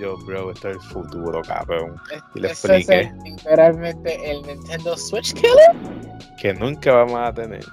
Yo, 0.00 0.16
bro, 0.18 0.50
esto 0.50 0.70
es 0.70 0.76
el 0.76 0.82
futuro, 0.82 1.42
cabrón. 1.42 1.94
Y 2.34 2.40
le 2.40 2.48
expliqué. 2.48 3.00
Es 3.00 3.10
el, 3.10 3.18
literalmente 3.24 4.30
el 4.30 4.42
Nintendo 4.42 4.96
Switch 4.96 5.32
Killer. 5.34 5.76
Que 6.40 6.54
nunca 6.54 6.92
vamos 6.92 7.20
a 7.20 7.32
tener. 7.32 7.64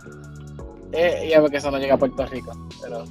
Eh, 0.92 1.28
ya 1.30 1.40
porque 1.40 1.58
eso 1.58 1.72
no 1.72 1.78
llega 1.78 1.96
a 1.96 1.98
Puerto 1.98 2.26
Rico. 2.28 2.52
Pero, 2.82 3.06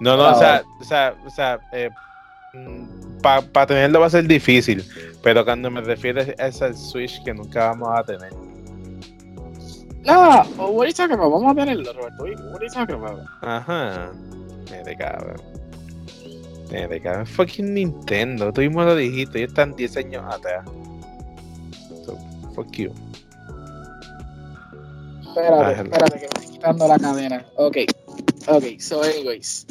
no, 0.00 0.16
no, 0.16 0.30
o 0.30 0.34
sea, 0.38 0.62
o 0.80 0.84
sea, 0.84 1.14
o 1.26 1.30
sea 1.30 1.60
eh, 1.72 1.90
para 3.22 3.40
pa 3.40 3.66
tenerlo 3.66 4.00
va 4.00 4.06
a 4.06 4.10
ser 4.10 4.26
difícil, 4.26 4.84
pero 5.22 5.44
cuando 5.44 5.70
me 5.70 5.80
refiero 5.80 6.20
es 6.20 6.60
el 6.60 6.76
Switch 6.76 7.22
que 7.24 7.32
nunca 7.32 7.68
vamos 7.68 7.88
a 7.98 8.02
tener. 8.04 8.32
No, 10.04 10.42
what 10.58 10.82
are 10.82 10.88
you 10.88 10.94
talking 10.94 11.14
about? 11.14 11.32
Vamos 11.32 11.52
a 11.52 11.54
tenerlo, 11.54 11.92
Roberto. 11.92 12.24
What 12.24 12.56
are 12.56 12.66
you 12.66 12.72
talking 12.74 12.96
about? 12.96 13.20
Ajá. 13.40 14.10
Me 14.70 14.82
de 14.82 14.96
cabrón. 14.96 15.61
Cabrón. 17.02 17.26
Fucking 17.26 17.74
Nintendo. 17.74 18.52
Tú 18.52 18.62
mismo 18.62 18.82
lo 18.82 18.96
dijiste. 18.96 19.38
Ellos 19.38 19.50
están 19.50 19.74
10 19.76 19.96
años 19.98 20.24
atrás. 20.32 20.64
So, 22.04 22.18
fuck 22.54 22.70
you. 22.72 22.92
Espérate, 25.28 25.82
espérate, 25.82 26.18
que 26.18 26.20
me 26.20 26.26
estoy 26.26 26.46
quitando 26.52 26.88
la 26.88 26.98
cadena. 26.98 27.46
Ok, 27.56 27.78
ok, 28.48 28.64
so 28.78 29.02
anyways. 29.02 29.66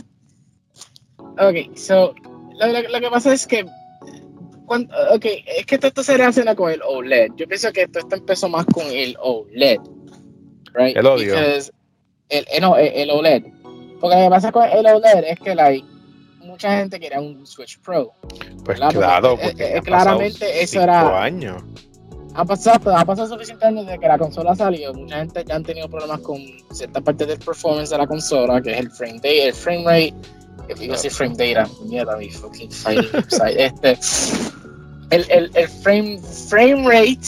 Ok, 1.17 1.75
so, 1.75 2.15
lo, 2.59 2.67
lo, 2.67 2.89
lo 2.89 2.99
que 2.99 3.09
pasa 3.09 3.33
es 3.33 3.45
que 3.45 3.65
cuando, 4.71 4.95
ok, 5.13 5.25
es 5.25 5.65
que 5.65 5.75
esto, 5.75 5.87
esto 5.87 6.01
se 6.01 6.15
relaciona 6.15 6.55
con 6.55 6.71
el 6.71 6.81
OLED. 6.81 7.31
Yo 7.35 7.45
pienso 7.45 7.73
que 7.73 7.81
esto, 7.81 7.99
esto 7.99 8.15
empezó 8.15 8.47
más 8.47 8.65
con 8.67 8.85
el 8.85 9.17
OLED. 9.21 9.79
Right? 10.73 10.95
El 10.95 11.05
odio. 11.05 11.33
Because 11.35 11.71
el, 12.29 12.45
el, 12.49 12.61
no, 12.61 12.77
el, 12.77 12.87
el, 12.87 13.09
OLED. 13.09 13.43
Porque 13.99 14.15
lo 14.15 14.23
que 14.23 14.29
pasa 14.29 14.51
con 14.53 14.63
el 14.63 14.85
OLED 14.85 15.25
es 15.27 15.39
que 15.39 15.55
like, 15.55 15.85
mucha 16.51 16.77
gente 16.77 16.99
quería 16.99 17.19
un 17.19 17.45
Switch 17.45 17.79
Pro. 17.79 18.13
Pues 18.63 18.79
¿verdad? 18.79 18.91
claro, 18.91 19.29
porque, 19.31 19.47
porque 19.49 19.77
eh, 19.77 19.81
claramente 19.81 20.63
eso 20.63 20.81
era. 20.81 21.23
años 21.23 21.63
ha 22.33 22.45
pasado, 22.45 22.95
ha 22.95 23.05
pasado 23.05 23.27
suficiente 23.27 23.65
años 23.65 23.85
desde 23.85 23.99
que 23.99 24.07
la 24.07 24.17
consola 24.17 24.55
salió. 24.55 24.93
Mucha 24.93 25.17
gente 25.17 25.43
ya 25.45 25.55
han 25.55 25.63
tenido 25.63 25.89
problemas 25.89 26.19
con 26.21 26.37
cierta 26.71 27.01
parte 27.01 27.25
del 27.25 27.39
performance 27.39 27.89
de 27.89 27.97
la 27.97 28.07
consola, 28.07 28.61
que 28.61 28.71
es 28.71 28.79
el 28.79 28.91
frame 28.91 29.15
data, 29.15 29.27
el 29.29 29.53
frame 29.53 29.83
rate. 29.85 30.13
Digo 30.79 30.93
así 30.93 31.09
frame 31.09 31.35
data, 31.35 31.69
mierda, 31.85 32.15
mi 32.17 32.29
fucking. 32.29 32.69
Este, 33.57 33.99
el, 35.09 35.25
el, 35.29 35.51
el 35.53 35.67
frame, 35.67 36.19
frame 36.47 36.87
rate, 36.87 37.27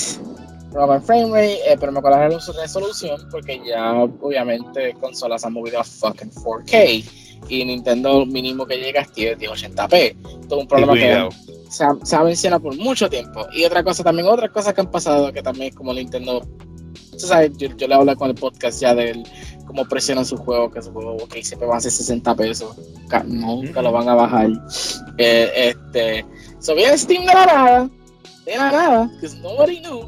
el 0.74 1.01
frame 1.01 1.32
rate, 1.32 1.71
eh, 1.71 1.78
pero 1.78 1.91
me 1.91 1.99
acuerdo 1.99 2.19
de 2.19 2.30
la 2.30 2.61
resolución, 2.61 3.28
porque 3.30 3.61
ya 3.65 3.93
obviamente 3.95 4.93
consolas 5.01 5.43
han 5.43 5.53
movido 5.53 5.82
a 5.82 5.84
fucking 5.84 6.32
4K 6.32 7.22
y 7.49 7.65
Nintendo 7.65 8.25
mínimo 8.25 8.65
que 8.65 8.77
llega 8.77 9.01
es 9.01 9.11
1080p. 9.11 10.47
Todo 10.47 10.59
un 10.59 10.67
problema 10.67 10.93
que 10.93 11.29
se 11.69 11.83
ha, 11.83 11.95
se 12.03 12.15
ha, 12.15 12.23
mencionado 12.23 12.63
por 12.63 12.75
mucho 12.77 13.09
tiempo. 13.09 13.45
Y 13.53 13.65
otra 13.65 13.83
cosa 13.83 14.03
también, 14.03 14.27
otras 14.27 14.51
cosas 14.51 14.73
que 14.73 14.81
han 14.81 14.91
pasado 14.91 15.31
que 15.31 15.41
también 15.41 15.73
como 15.73 15.93
Nintendo 15.93 16.41
sabes, 17.17 17.51
yo, 17.57 17.69
yo, 17.77 17.87
le 17.87 17.95
hablé 17.95 18.15
con 18.15 18.29
el 18.29 18.35
podcast 18.35 18.81
ya 18.81 18.93
de 18.95 19.23
cómo 19.65 19.85
presionan 19.85 20.25
su 20.25 20.37
juego, 20.37 20.71
que 20.71 20.81
su 20.81 20.91
juego, 20.91 21.15
ok, 21.15 21.35
siempre 21.41 21.67
van 21.67 21.77
a 21.77 21.81
ser 21.81 21.91
60 21.91 22.35
pesos, 22.35 22.75
nunca 23.25 23.81
lo 23.81 23.91
van 23.91 24.09
a 24.09 24.15
bajar. 24.15 24.49
Eh, 25.17 25.51
este, 25.55 26.25
so 26.59 26.75
viene 26.75 26.97
Steam 26.97 27.25
de 27.25 27.33
la 27.33 27.45
nada, 27.45 27.89
de 28.45 28.57
la 28.57 28.71
nada, 28.71 29.11
because 29.15 29.37
nobody 29.39 29.79
knew. 29.79 30.01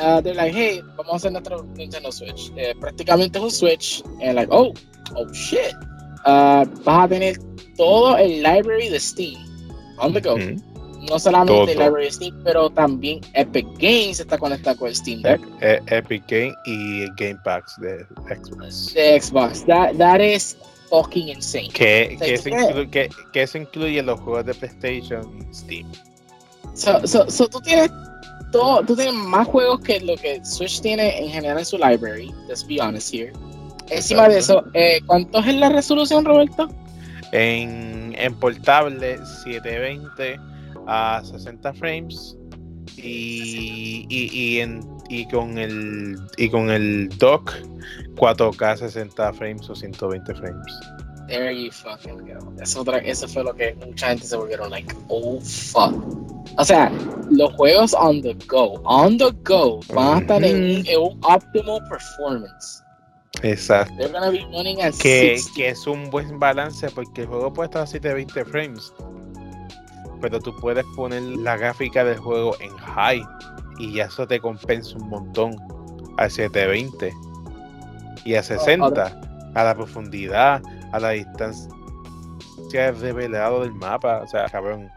Uh, 0.00 0.20
they're 0.20 0.34
like, 0.34 0.52
hey, 0.52 0.80
vamos 0.96 1.14
a 1.14 1.16
hacer 1.16 1.32
nuestro 1.32 1.64
Nintendo 1.74 2.12
Switch. 2.12 2.52
Eh, 2.56 2.72
prácticamente 2.78 3.38
es 3.38 3.44
un 3.44 3.50
Switch, 3.50 4.04
and 4.22 4.34
like, 4.34 4.48
oh, 4.52 4.72
oh 5.16 5.32
shit. 5.32 5.74
Uh, 6.26 6.66
vas 6.84 7.04
a 7.04 7.08
tener 7.08 7.38
todo 7.76 8.16
el 8.16 8.42
library 8.42 8.88
de 8.88 9.00
Steam 9.00 9.38
on 9.98 10.12
the 10.12 10.20
go. 10.20 10.36
No 11.08 11.18
solamente 11.18 11.72
el 11.72 11.78
library 11.78 12.06
de 12.06 12.12
Steam, 12.12 12.42
pero 12.44 12.68
también 12.70 13.20
Epic 13.34 13.66
Games 13.78 14.20
está 14.20 14.36
conectado 14.36 14.76
con 14.76 14.94
Steam 14.94 15.22
Deck. 15.22 15.40
E, 15.60 15.80
e, 15.86 15.96
Epic 15.96 16.24
Games 16.28 16.54
y 16.66 17.06
Game 17.16 17.38
Packs 17.44 17.76
de 17.80 18.04
Xbox. 18.34 18.94
De 18.94 19.20
Xbox. 19.20 19.64
That, 19.66 19.96
that 19.96 20.20
is 20.20 20.56
fucking 20.90 21.28
insane. 21.28 21.70
Que, 21.70 22.16
que, 22.20 22.34
eso 22.34 22.48
incluye, 22.48 22.90
que, 22.90 23.08
que, 23.32 23.42
eso 23.42 23.58
incluye 23.58 24.02
los 24.02 24.20
juegos 24.20 24.46
de 24.46 24.54
PlayStation 24.54 25.38
y 25.38 25.54
Steam. 25.54 25.86
So, 26.74 27.06
so, 27.06 27.30
so 27.30 27.48
tú 27.48 27.60
tienes 27.60 27.90
todo, 28.52 28.82
tú 28.84 28.96
tienes 28.96 29.14
más 29.14 29.46
juegos 29.46 29.80
que 29.80 30.00
lo 30.00 30.16
que 30.16 30.44
Switch 30.44 30.80
tiene 30.80 31.18
en 31.18 31.30
general 31.30 31.58
en 31.58 31.64
su 31.64 31.78
library. 31.78 32.32
Let's 32.48 32.66
be 32.66 32.80
honest 32.80 33.12
here. 33.12 33.32
Encima 33.90 34.28
de 34.28 34.38
eso, 34.38 34.64
eh, 34.74 35.00
¿cuánto 35.06 35.38
es 35.38 35.54
la 35.54 35.68
resolución, 35.70 36.24
Roberto? 36.24 36.68
En, 37.32 38.14
en 38.16 38.34
portable 38.34 39.18
720 39.44 40.40
a 40.86 41.22
60 41.24 41.72
frames 41.74 42.36
y, 42.96 44.06
y, 44.08 44.30
y, 44.32 44.60
en, 44.60 44.80
y, 45.08 45.28
con 45.28 45.58
el 45.58 46.18
y 46.36 46.48
con 46.48 46.70
el 46.70 47.08
dock 47.18 47.52
4K 48.16 48.78
60 48.78 49.32
frames 49.34 49.68
o 49.68 49.74
120 49.74 50.34
frames. 50.34 50.80
There 51.28 51.52
you 51.52 51.70
fucking 51.70 52.26
go. 52.26 52.54
Eso, 52.60 52.80
otra, 52.80 52.98
eso 52.98 53.28
fue 53.28 53.44
lo 53.44 53.54
que 53.54 53.74
mucha 53.74 54.08
gente 54.08 54.24
se 54.24 54.34
volvieron 54.36 54.70
like, 54.70 54.94
oh 55.08 55.38
fuck. 55.40 55.94
O 56.56 56.64
sea, 56.64 56.90
los 57.30 57.52
juegos 57.52 57.94
on 57.94 58.22
the 58.22 58.34
go, 58.46 58.80
on 58.84 59.18
the 59.18 59.30
go, 59.44 59.80
van 59.92 60.16
a 60.16 60.20
estar 60.20 60.42
en, 60.42 60.86
en 60.86 60.98
un 60.98 61.20
optimal 61.22 61.80
performance. 61.88 62.82
Exacto. 63.42 63.94
Que, 65.00 65.40
que, 65.54 65.68
es 65.68 65.86
un 65.86 66.10
buen 66.10 66.38
balance 66.38 66.88
porque 66.90 67.22
el 67.22 67.28
juego 67.28 67.52
puede 67.52 67.66
estar 67.66 67.82
a 67.82 67.86
720 67.86 68.44
frames. 68.50 68.92
Pero 70.20 70.40
tú 70.40 70.54
puedes 70.60 70.84
poner 70.96 71.22
la 71.22 71.56
gráfica 71.56 72.04
del 72.04 72.18
juego 72.18 72.56
en 72.60 72.76
high 72.76 73.22
y 73.78 73.94
ya 73.94 74.06
eso 74.06 74.26
te 74.26 74.40
compensa 74.40 74.96
un 74.96 75.08
montón 75.08 75.56
a 76.16 76.28
720 76.28 77.14
y 78.24 78.34
a 78.34 78.42
60 78.42 79.20
a 79.54 79.64
la 79.64 79.74
profundidad, 79.74 80.60
a 80.92 81.00
la 81.00 81.10
distancia 81.10 81.70
revelado 83.00 83.60
del 83.60 83.72
mapa. 83.72 84.22
O 84.24 84.26
sea, 84.26 84.46
cabrón, 84.46 84.90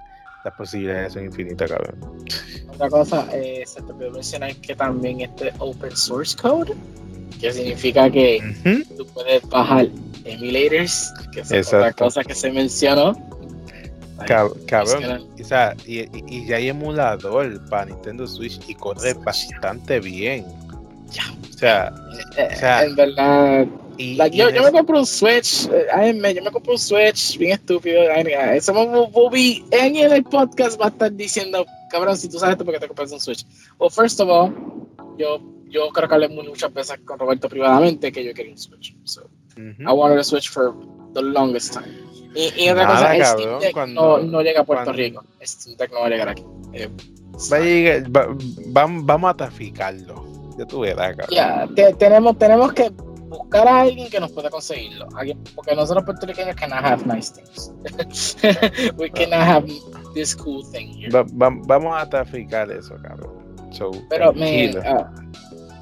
las 0.43 0.53
posibilidades 0.55 1.13
son 1.13 1.25
infinitas, 1.25 1.69
cabrón. 1.69 2.25
Otra 2.73 2.89
cosa, 2.89 3.27
eh, 3.31 3.63
se 3.65 3.81
te 3.81 3.93
puede 3.93 4.09
mencionar 4.09 4.55
que 4.55 4.75
también 4.75 5.21
este 5.21 5.53
open 5.59 5.95
source 5.95 6.35
code 6.35 6.73
que 7.39 7.53
significa 7.53 8.09
que 8.09 8.85
tú 8.97 9.05
puedes 9.13 9.47
bajar 9.49 9.87
emulators, 10.25 11.11
que 11.31 11.41
es 11.41 11.67
otra 11.67 11.93
cosa 11.93 12.23
que 12.23 12.35
se 12.35 12.51
mencionó. 12.51 13.15
cabrón, 14.67 15.27
o 15.39 15.43
sea, 15.43 15.75
y, 15.85 16.01
y, 16.33 16.47
ya 16.47 16.57
hay 16.57 16.69
emulador 16.69 17.63
para 17.69 17.85
Nintendo 17.85 18.27
Switch 18.27 18.59
y 18.67 18.75
corre 18.75 19.13
bastante 19.13 19.99
bien. 19.99 20.45
Ya. 21.11 21.23
O 21.49 21.57
sea, 21.57 21.93
eh, 22.37 22.49
o 22.51 22.57
sea 22.57 22.83
en 22.85 22.95
verdad. 22.95 23.67
Y, 23.97 24.15
yo, 24.31 24.49
yo 24.49 24.63
me 24.63 24.71
compro 24.71 24.99
un 24.99 25.05
Switch, 25.05 25.67
eh, 25.71 26.33
yo 26.35 26.43
me 26.43 26.51
compro 26.51 26.73
un 26.73 26.79
Switch 26.79 27.37
bien 27.37 27.53
estúpido. 27.53 28.01
Eso 28.03 28.73
Bobby 28.73 29.63
en 29.71 29.95
el 29.95 30.23
podcast 30.23 30.79
va 30.79 30.85
a 30.85 30.89
estar 30.89 31.13
diciendo, 31.13 31.65
cabrón, 31.89 32.17
si 32.17 32.29
tú 32.29 32.39
sabes 32.39 32.53
esto, 32.53 32.65
¿por 32.65 32.73
qué 32.73 32.79
te 32.79 32.87
compras 32.87 33.11
un 33.11 33.19
Switch? 33.19 33.45
Well, 33.79 33.91
first 33.91 34.19
of 34.19 34.29
all, 34.29 34.53
yo 35.17 35.39
yo 35.71 35.89
creo 35.89 36.07
que 36.07 36.15
hablé 36.15 36.29
muchas 36.29 36.73
veces 36.73 36.99
con 37.05 37.17
Roberto 37.17 37.49
privadamente 37.49 38.11
que 38.11 38.23
yo 38.23 38.33
quería 38.33 38.51
un 38.51 38.57
Switch. 38.57 38.95
So, 39.03 39.29
I 39.57 39.91
wanted 39.91 40.19
a 40.19 40.23
Switch 40.23 40.49
for 40.49 40.75
the 41.13 41.21
longest 41.21 41.73
time. 41.73 42.11
Y, 42.35 42.63
y 42.63 42.69
otra 42.69 42.87
cosa, 42.87 43.15
es 43.15 43.27
Steam 43.27 43.59
Deck 43.59 43.73
cuando, 43.73 44.17
no, 44.17 44.23
no, 44.23 44.41
llega 44.41 44.61
a 44.61 44.63
Puerto 44.63 44.85
cuando, 44.85 45.03
Rico. 45.03 45.23
Steam 45.43 45.77
Deck 45.77 45.91
no 45.91 45.99
va 46.01 46.05
a 46.07 46.09
llegar 46.09 46.29
aquí. 46.29 46.45
Eh, 46.73 46.89
va 47.51 47.57
a 47.57 47.59
llegar, 47.59 48.15
va, 48.15 48.27
va, 48.75 48.85
vamos 49.03 49.29
a 49.29 49.33
traficarlo. 49.33 50.25
Ya 50.57 50.65
tú 50.65 50.81
verás, 50.81 51.15
cabrón. 51.15 51.75
Ya, 51.75 51.93
tenemos, 51.97 52.37
tenemos 52.37 52.73
que 52.73 52.89
buscar 52.89 53.67
a 53.67 53.81
alguien 53.81 54.09
que 54.09 54.19
nos 54.19 54.31
pueda 54.31 54.49
conseguirlo. 54.49 55.07
Alguien, 55.15 55.41
porque 55.55 55.75
nosotros 55.75 56.05
puertorriqueños 56.05 56.55
cannot 56.55 56.83
have 56.83 57.05
nice 57.05 57.31
things. 57.31 57.73
We 58.97 59.09
cannot 59.09 59.41
have 59.41 59.67
this 60.13 60.35
cool 60.35 60.63
thing 60.71 60.93
here. 60.93 61.09
Va, 61.09 61.23
va, 61.23 61.49
vamos 61.65 62.01
a 62.01 62.09
traficar 62.09 62.71
eso, 62.71 62.95
cabrón. 63.01 63.41
So, 63.71 63.91
Pero 64.09 64.33
me, 64.33 64.69
uh, 64.69 65.05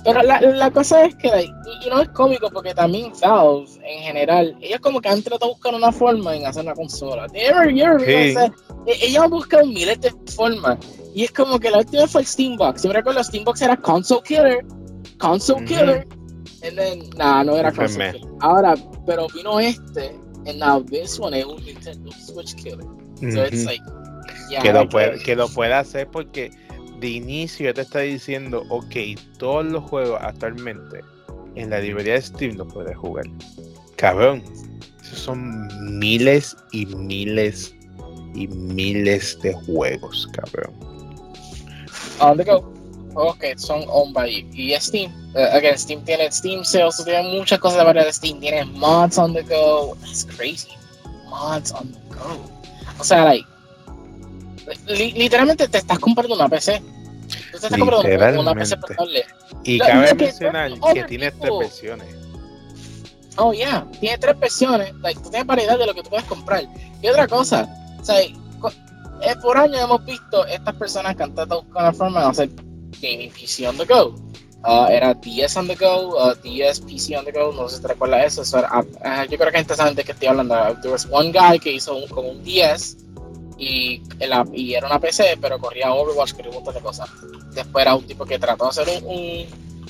pero 0.10 0.24
la, 0.24 0.41
la 0.41 0.72
cosa 0.72 1.05
es 1.05 1.16
que, 1.16 1.28
y, 1.28 1.89
no 1.89 2.01
es 2.01 2.10
cómico 2.10 2.49
porque 2.49 2.74
también 2.74 3.12
Valve, 3.22 3.70
en 3.84 4.03
general, 4.03 4.57
ellos 4.60 4.80
como 4.80 4.99
que 4.99 5.10
han 5.10 5.22
tratado 5.22 5.51
de 5.51 5.53
buscar 5.53 5.76
una 5.76 5.91
forma 5.91 6.36
en 6.36 6.47
hacer 6.47 6.64
una 6.64 6.74
consola. 6.74 7.28
Ever, 7.34 7.70
ever, 7.70 8.01
o 8.01 8.86
e, 8.88 8.97
ellos 9.01 9.24
han 9.24 9.30
buscado 9.30 9.68
miles 9.68 10.01
de 10.01 10.12
formas. 10.36 10.80
Y 11.14 11.26
es 11.26 11.32
como 11.32 11.60
que 11.60 11.70
la 11.70 11.80
última 11.80 12.07
fue 12.07 12.22
el 12.22 12.28
Steambox. 12.28 12.82
Yo 12.82 12.89
me 12.89 12.95
recuerdo, 12.95 13.24
Steambox 13.24 13.62
era 13.62 13.78
console 13.78 14.22
killer, 14.24 14.66
console 15.20 15.64
killer. 15.66 16.07
Y 16.64 16.76
then, 16.76 17.10
nah, 17.16 17.43
no 17.43 17.55
era 17.55 17.72
console 17.72 18.14
killer. 18.14 18.28
Ahora, 18.39 18.74
pero 19.05 19.28
vino 19.28 19.60
este, 19.60 20.16
and 20.47 20.60
now 20.60 20.84
this 20.84 21.20
one 21.20 21.38
es 21.38 21.45
un 21.45 21.64
Nintendo 21.64 22.12
Switch 22.14 22.55
killer. 22.55 22.86
So 23.32 23.43
it's 23.43 23.66
like, 23.66 23.84
yeah, 24.49 24.62
que, 24.62 24.74
lo 24.74 24.89
puede, 24.89 25.20
que 25.20 25.36
lo 25.36 25.47
pueda 25.49 25.80
hacer 25.80 26.10
porque 26.10 26.49
de 27.00 27.10
inicio 27.10 27.74
te 27.74 27.82
está 27.82 28.00
diciendo, 28.00 28.64
ok, 28.70 28.95
todos 29.38 29.66
los 29.66 29.84
juegos 29.89 30.20
actualmente 30.22 31.02
en 31.56 31.70
la 31.70 31.80
librería 31.80 32.14
de 32.14 32.22
Steam 32.22 32.58
los 32.58 32.72
puedes 32.74 32.97
jugar. 32.97 33.26
Cabrón, 33.95 34.43
esos 35.02 35.20
son 35.20 36.00
miles 36.00 36.56
y 36.72 36.86
miles 36.86 37.76
y 38.36 38.47
miles 38.47 39.39
de 39.41 39.54
juegos, 39.54 40.28
cabrón. 40.34 40.74
On 42.20 42.38
the 42.38 42.43
go. 42.43 42.80
Ok, 43.16 43.43
son 43.58 43.84
on 43.89 44.14
by 44.14 44.30
y 44.54 44.74
Steam. 44.80 45.12
Uh, 45.36 45.56
again, 45.56 45.78
Steam 45.78 46.04
tiene 46.06 46.32
Steam 46.32 46.64
Sales, 46.64 47.04
tiene 47.04 47.38
muchas 47.38 47.60
cosas 47.60 47.86
de 47.86 48.04
de 48.04 48.14
Steam. 48.14 48.39
Tiene 48.39 48.66
mods 48.66 49.18
on 49.18 49.34
the 49.34 49.43
go. 49.43 49.95
That's 50.02 50.26
crazy. 50.26 50.70
Mods 51.30 51.72
on 51.72 51.91
the 51.91 52.00
go. 52.16 52.39
O 53.00 53.04
sea, 53.04 53.26
like, 53.26 53.45
literalmente 54.88 55.67
te 55.67 55.78
estás 55.78 55.99
comprando 55.99 56.36
una 56.36 56.47
PC. 56.47 56.82
Tú 57.51 57.59
te 57.59 57.67
estás 57.67 57.80
comprando 57.80 58.41
una 58.41 58.55
PC 58.55 58.78
portable. 58.78 59.26
Y 59.63 59.80
cabe 59.80 60.13
mencionar 60.13 60.72
que, 60.93 61.03
tiene 61.03 61.32
tres 61.32 61.51
versiones. 61.59 62.07
Oh, 63.38 63.53
yeah, 63.53 63.86
tiene 63.99 64.17
tres 64.17 64.38
versiones. 64.39 64.93
Like, 64.95 65.22
tú 65.22 65.30
tienes 65.30 65.47
variedad 65.47 65.78
de 65.78 65.86
lo 65.86 65.93
que 65.93 66.03
tú 66.03 66.09
puedes 66.09 66.26
comprar. 66.26 66.63
Y 67.01 67.07
otra 67.07 67.28
cosa, 67.28 67.67
o 67.99 68.03
sea, 68.03 68.20
eh, 68.22 69.36
por 69.41 69.57
años 69.57 69.82
hemos 69.82 70.03
visto 70.05 70.45
estas 70.45 70.76
personas 70.76 71.15
cantando 71.15 71.63
con 71.70 71.84
la 71.84 71.93
forma 71.93 72.22
de 72.22 72.28
hacer 72.28 72.49
gaming 73.01 73.32
PC 73.32 73.67
on 73.67 73.78
the 73.78 73.86
go. 73.86 74.15
Uh, 74.65 74.88
era 74.89 75.13
DS 75.13 75.55
on 75.55 75.67
the 75.67 75.76
go, 75.76 76.17
uh, 76.17 76.36
DS 76.43 76.82
PC 76.82 77.15
on 77.15 77.24
the 77.24 77.32
go, 77.32 77.53
no 77.53 77.70
sé 77.70 77.78
si 77.78 77.82
te 77.82 77.88
recuerdas 77.88 78.26
eso. 78.26 78.41
eso 78.41 78.59
era, 78.59 78.70
uh, 78.80 79.30
yo 79.30 79.38
creo 79.38 79.51
que 79.51 79.57
es 79.57 79.61
interesante 79.61 80.03
que 80.03 80.11
estoy 80.11 80.28
hablando. 80.28 80.55
There 80.82 80.91
was 80.91 81.07
one 81.09 81.32
guy 81.32 81.59
que 81.59 81.72
hizo 81.72 81.95
un, 81.95 82.07
como 82.09 82.30
un 82.30 82.43
DS 82.43 82.97
y, 83.60 84.01
era 84.20 84.88
una 84.88 84.99
PC, 84.99 85.38
pero 85.41 85.60
corría 85.60 85.93
Overwatch, 85.93 86.34
corría 86.34 86.49
un 86.49 86.55
montón 86.55 86.76
de 86.76 86.82
cosas. 86.82 87.10
Después 87.53 87.82
era 87.84 87.95
un 87.95 88.05
tipo 88.05 88.26
que 88.26 88.39
trató 88.39 88.66
de 88.66 88.70
hacer 88.70 89.03
un, 89.03 89.45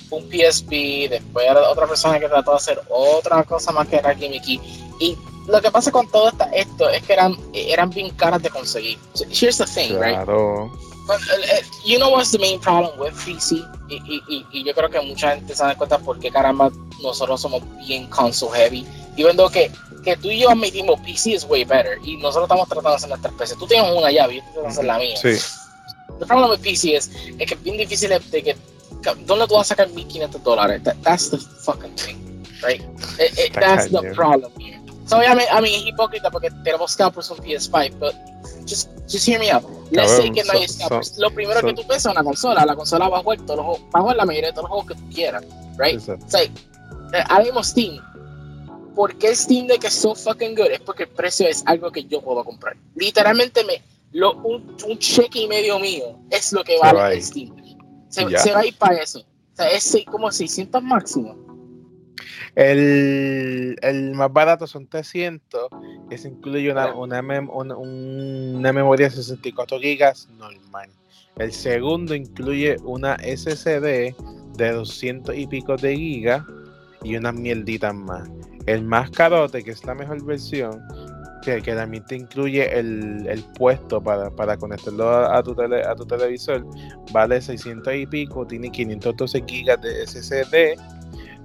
un, 0.09 0.30
PSP, 0.30 1.09
después 1.09 1.45
era 1.45 1.70
otra 1.70 1.88
persona 1.88 2.20
que 2.20 2.28
trató 2.28 2.51
de 2.51 2.57
hacer 2.57 2.82
otra 2.89 3.43
cosa 3.43 3.72
más 3.72 3.88
que 3.88 3.97
era 3.97 4.15
gimmicky. 4.15 4.59
Y 4.99 5.17
lo 5.47 5.61
que 5.61 5.72
pasa 5.72 5.91
con 5.91 6.09
todo 6.09 6.32
esto 6.53 6.89
es 6.89 7.03
que 7.03 7.13
eran, 7.13 7.36
eran 7.53 7.89
bien 7.89 8.09
caras 8.11 8.41
de 8.41 8.49
conseguir. 8.49 8.97
Claro. 9.97 10.72
Eh, 11.16 11.62
you 11.86 11.97
know 11.97 12.10
what's 12.10 12.32
the 12.32 12.39
main 12.39 12.60
problem 12.60 12.97
with 12.99 13.14
PC? 13.26 13.64
Y, 13.89 13.95
y, 14.05 14.45
y, 14.51 14.64
yo 14.64 14.74
creo 14.74 14.89
que 14.89 15.01
mucha 15.01 15.36
gente 15.36 15.55
se 15.55 15.64
da 15.64 15.76
cuenta 15.76 15.97
por 15.97 16.20
qué 16.20 16.30
caramba 16.30 16.72
nosotros 17.01 17.41
somos 17.41 17.64
bien 17.88 18.07
console 18.07 18.57
heavy. 18.57 18.86
Y 19.16 19.24
viendo 19.24 19.49
que 19.49 19.72
que 20.03 20.16
tú 20.18 20.30
y 20.30 20.39
yo 20.39 20.49
admitimos 20.49 20.99
PC 21.01 21.34
es 21.34 21.43
way 21.45 21.64
better 21.64 21.97
y 22.03 22.18
nosotros 22.18 22.45
estamos 22.45 22.68
tratando 22.68 22.89
de 22.91 22.95
hacer 22.95 23.10
nuestras 23.10 23.34
PC. 23.34 23.55
Tú 23.55 23.68
tienes 23.68 23.91
una 23.91 24.12
llave, 24.12 24.38
yo 24.38 24.43
tengo 24.43 24.62
que 24.62 24.68
hacer 24.68 24.86
la 24.86 24.97
mía. 24.97 25.18
Sí. 25.18 25.38
El 26.20 26.28
problema 26.28 26.47
con 26.49 26.62
PC 26.62 26.95
es, 26.95 27.10
es 27.38 27.47
que 27.47 27.53
es 27.53 27.64
bien 27.64 27.78
difícil 27.78 28.10
de 28.10 28.43
que 28.43 28.55
¿dónde 29.26 29.47
tú 29.47 29.55
vas 29.55 29.68
a 29.68 29.76
sacar 29.76 29.89
1500 29.89 30.43
dólares? 30.43 30.84
That, 30.84 30.95
that's 31.03 31.30
the 31.30 31.38
fucking 31.38 31.95
thing, 31.95 32.43
right? 32.62 32.82
It, 33.20 33.38
it, 33.38 33.53
that's 33.53 33.89
the 33.89 34.12
problem 34.14 34.51
here. 34.60 34.78
So, 35.10 35.18
I 35.18 35.34
mean, 35.34 35.47
I 35.51 35.60
mean, 35.60 35.74
es 35.74 35.88
hipócrita 35.88 36.30
porque 36.30 36.51
tenemos 36.64 36.91
scalpers 36.91 37.32
on 37.32 37.38
PS5, 37.39 37.97
but 37.97 38.14
just, 38.68 38.89
just 39.07 39.28
hear 39.28 39.39
me 39.39 39.49
out. 39.49 39.64
Let's 39.89 40.16
say 40.16 40.30
que 40.30 40.43
no 40.43 40.53
hay 40.53 40.68
Lo 41.18 41.32
primero 41.32 41.62
que 41.62 41.74
tú 41.74 41.82
piensas 41.88 42.12
es 42.12 42.12
una 42.12 42.24
consola. 42.24 42.64
La 42.64 42.76
consola 42.76 43.10
va 43.10 43.18
a 43.18 43.24
jugar 43.24 43.39
todos 43.39 43.57
los 43.57 43.80
va 43.86 43.99
a 43.99 44.01
jugar 44.01 44.18
la 44.18 44.26
mayoría 44.26 44.49
de 44.49 44.53
todos 44.53 44.70
los 44.70 44.70
juegos 44.70 44.88
que 44.89 45.03
tú 45.03 45.16
quieras. 45.16 45.43
Right? 45.80 45.95
Exacto. 45.95 46.26
O 46.28 46.30
sea, 46.30 46.43
eh, 46.43 47.24
ahora 47.28 47.43
mismo 47.43 47.64
Steam. 47.64 47.99
¿Por 48.93 49.18
qué 49.18 49.36
Steam 49.36 49.66
de 49.66 49.80
que 49.80 49.88
es 49.88 49.93
so 49.95 50.14
fucking 50.14 50.55
good? 50.55 50.68
Es 50.72 50.82
porque 50.82 51.03
el 51.03 51.10
precio 51.10 51.47
es 51.47 51.64
algo 51.66 51.91
que 51.91 52.03
yo 52.03 52.22
puedo 52.22 52.43
comprar. 52.43 52.78
Literalmente 52.95 53.64
me, 53.64 53.82
lo, 54.12 54.34
un, 54.34 54.78
un, 54.88 54.99
cheque 54.99 55.39
y 55.39 55.47
medio 55.47 55.80
mío 55.80 56.20
es 56.30 56.53
lo 56.53 56.64
que 56.64 56.78
vale 56.78 57.20
Steam. 57.22 57.55
Se, 58.10 58.26
va 58.26 58.60
a 58.60 58.66
ir 58.66 58.78
para 58.78 59.01
eso. 59.01 59.22
O 59.22 59.55
sea, 59.55 59.70
es 59.70 59.97
como 60.05 60.32
600 60.32 60.84
máximo. 60.84 61.49
El, 62.60 63.78
el, 63.82 64.12
más 64.12 64.34
barato 64.34 64.68
son 64.68 64.86
300. 64.86 65.70
Ese 66.10 66.28
incluye 66.28 66.70
una, 66.70 66.93
una, 66.93 67.22
una, 67.22 68.74
memoria 68.74 69.07
de 69.07 69.16
64 69.16 69.80
gigas 69.80 70.28
normal. 70.38 70.89
El 71.38 71.53
segundo 71.53 72.14
incluye 72.14 72.76
una 72.84 73.16
SSD 73.16 74.14
de 74.57 74.72
200 74.74 75.38
y 75.38 75.47
pico 75.47 75.78
de 75.78 75.95
gigas 75.95 76.43
y 77.01 77.16
unas 77.16 77.34
mierditas 77.34 77.95
más. 77.95 78.30
El 78.66 78.84
más 78.84 79.10
carote, 79.12 79.64
que 79.64 79.72
es 79.72 79.86
la 79.86 79.95
mejor 79.95 80.22
versión, 80.26 80.82
que, 81.41 81.62
que 81.62 81.74
también 81.74 82.03
te 82.07 82.18
incluye 82.18 82.78
el, 82.78 83.26
el 83.26 83.41
puesto 83.57 84.03
para, 84.03 84.32
para 84.32 84.57
conectarlo 84.57 85.10
a, 85.10 85.41
tu 85.43 85.55
tele, 85.55 85.82
a 85.86 85.95
tu 85.95 86.05
televisor, 86.05 86.66
vale 87.14 87.41
600 87.41 87.95
y 87.95 88.05
pico, 88.05 88.45
tiene 88.45 88.70
512 88.70 89.45
gigas 89.47 89.82
de 89.82 90.05
SSD, 90.05 90.99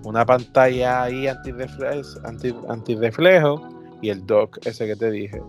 una 0.05 0.25
pantalla 0.25 1.05
ahí 1.05 1.27
antirreflejo, 1.27 2.21
anti, 2.25 2.55
antirreflejo 2.69 3.69
y 4.03 4.11
el 4.11 4.25
dock 4.27 4.59
ese 4.67 4.87
que 4.87 4.97
te 4.97 5.11
dije. 5.11 5.41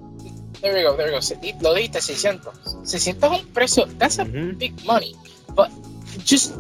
There 0.62 0.74
we 0.74 0.84
go, 0.84 0.96
there 0.96 1.12
we 1.12 1.20
go. 1.20 1.62
Lo 1.62 1.74
dijiste, 1.74 2.02
600. 2.02 2.54
600 2.84 3.32
es 3.32 3.42
un 3.42 3.48
precio, 3.50 3.86
that's 4.00 4.20
a 4.20 4.24
big 4.24 4.74
money. 4.86 5.16
But 5.56 5.70
just, 6.26 6.56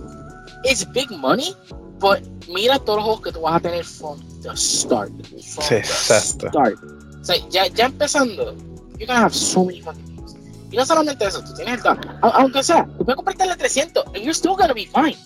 it's 0.63 0.85
big 0.91 1.09
money, 1.11 1.55
but 1.99 2.21
mira 2.47 2.77
todos 2.79 2.97
los 2.97 3.05
juegos 3.05 3.21
que 3.21 3.31
tú 3.31 3.41
vas 3.41 3.55
a 3.55 3.59
tener 3.61 3.83
from 3.83 4.19
the 4.41 4.55
start. 4.55 5.11
From 5.27 5.65
sí, 5.65 5.75
exacto. 5.75 6.49
Start. 6.49 6.75
O 7.21 7.23
sea, 7.23 7.35
ya, 7.49 7.67
ya 7.67 7.85
empezando, 7.85 8.55
you're 8.97 9.07
gonna 9.07 9.21
have 9.21 9.33
so 9.33 9.65
many 9.65 9.81
fucking 9.81 10.17
games. 10.17 10.35
Y 10.71 10.75
no 10.75 10.85
solamente 10.85 11.25
eso, 11.25 11.41
tú 11.43 11.53
tienes 11.55 11.79
el 11.83 11.97
Aunque 12.21 12.61
sea, 12.63 12.85
tú 12.97 13.05
puedes 13.05 13.15
comprarte 13.15 13.43
el 13.43 13.57
300 13.57 14.05
and 14.07 14.17
you're 14.17 14.33
still 14.33 14.55
gonna 14.55 14.73
be 14.73 14.85
fine. 14.85 15.17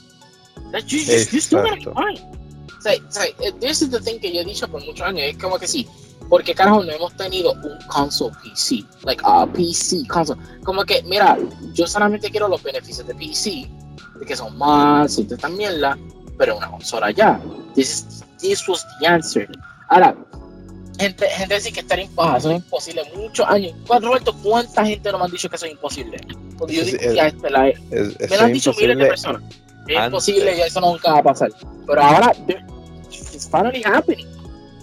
That 0.72 0.84
you, 0.86 1.00
you're, 1.00 1.26
you're 1.32 1.42
still 1.42 1.64
gonna 1.64 1.76
be 1.76 1.86
fine. 1.86 2.39
O 2.80 2.82
sea, 2.82 2.94
o 2.96 3.12
sea, 3.12 3.26
eh, 3.26 3.52
this 3.60 3.82
is 3.82 3.92
the 3.92 4.00
thing 4.00 4.20
que 4.20 4.34
yo 4.34 4.42
he 4.42 4.46
dicho 4.46 4.68
por 4.68 4.84
muchos 4.84 5.06
años, 5.06 5.24
es 5.24 5.38
como 5.38 5.60
que 5.60 5.68
sí, 5.68 5.86
porque 6.30 6.56
carajo 6.56 6.84
no 6.84 6.92
hemos 6.92 7.16
tenido 7.18 7.52
un 7.52 7.78
console 7.88 8.34
PC, 8.42 8.86
like 9.04 9.22
a 9.26 9.46
PC 9.46 10.08
console. 10.08 10.42
Como 10.64 10.84
que, 10.84 11.04
mira, 11.04 11.38
yo 11.74 11.86
solamente 11.86 12.32
quiero 12.32 12.48
los 12.48 12.64
beneficios 12.64 13.06
de 13.06 13.14
PC, 13.16 13.70
de 14.20 14.26
que 14.26 14.36
son 14.36 14.58
más 14.58 15.18
y 15.20 15.26
también 15.26 15.82
la 15.82 15.98
pero 16.40 16.56
una 16.58 16.72
consola 16.72 17.12
ya. 17.12 17.40
This, 17.76 18.24
this 18.40 18.68
was 18.68 18.84
the 19.00 19.08
answer. 19.08 19.48
Ahora, 19.90 20.16
gente, 20.98 21.28
gente 21.28 21.56
dice 21.56 21.74
que 21.74 21.82
estar 21.82 22.00
imposible, 22.00 22.38
eso 22.38 22.52
es 22.52 22.56
imposible. 22.64 23.04
Muchos 23.16 23.46
años. 23.48 23.74
Roberto, 23.88 24.34
¿cuánta 24.42 24.86
gente 24.86 25.12
nos 25.12 25.22
han 25.22 25.32
dicho 25.32 25.50
que 25.50 25.58
eso 25.58 25.66
es 25.66 25.74
imposible? 25.74 26.18
Porque 26.58 26.76
yo 26.76 26.84
digo, 26.86 27.14
ya, 27.14 27.28
este, 27.28 27.50
la, 27.50 27.64
me 27.64 28.38
lo 28.38 28.44
han 28.44 28.54
dicho 28.54 28.74
miles 28.74 28.98
de 28.98 29.06
personas. 29.06 29.44
Es 29.90 30.06
imposible, 30.06 30.56
ya 30.56 30.66
eso 30.66 30.82
nunca 30.82 31.14
va 31.14 31.20
a 31.20 31.24
pasar. 31.24 31.50
Pero 31.88 32.02
ahora, 32.02 32.34
it's 33.10 33.50
finally 33.50 33.82
happening. 33.84 34.28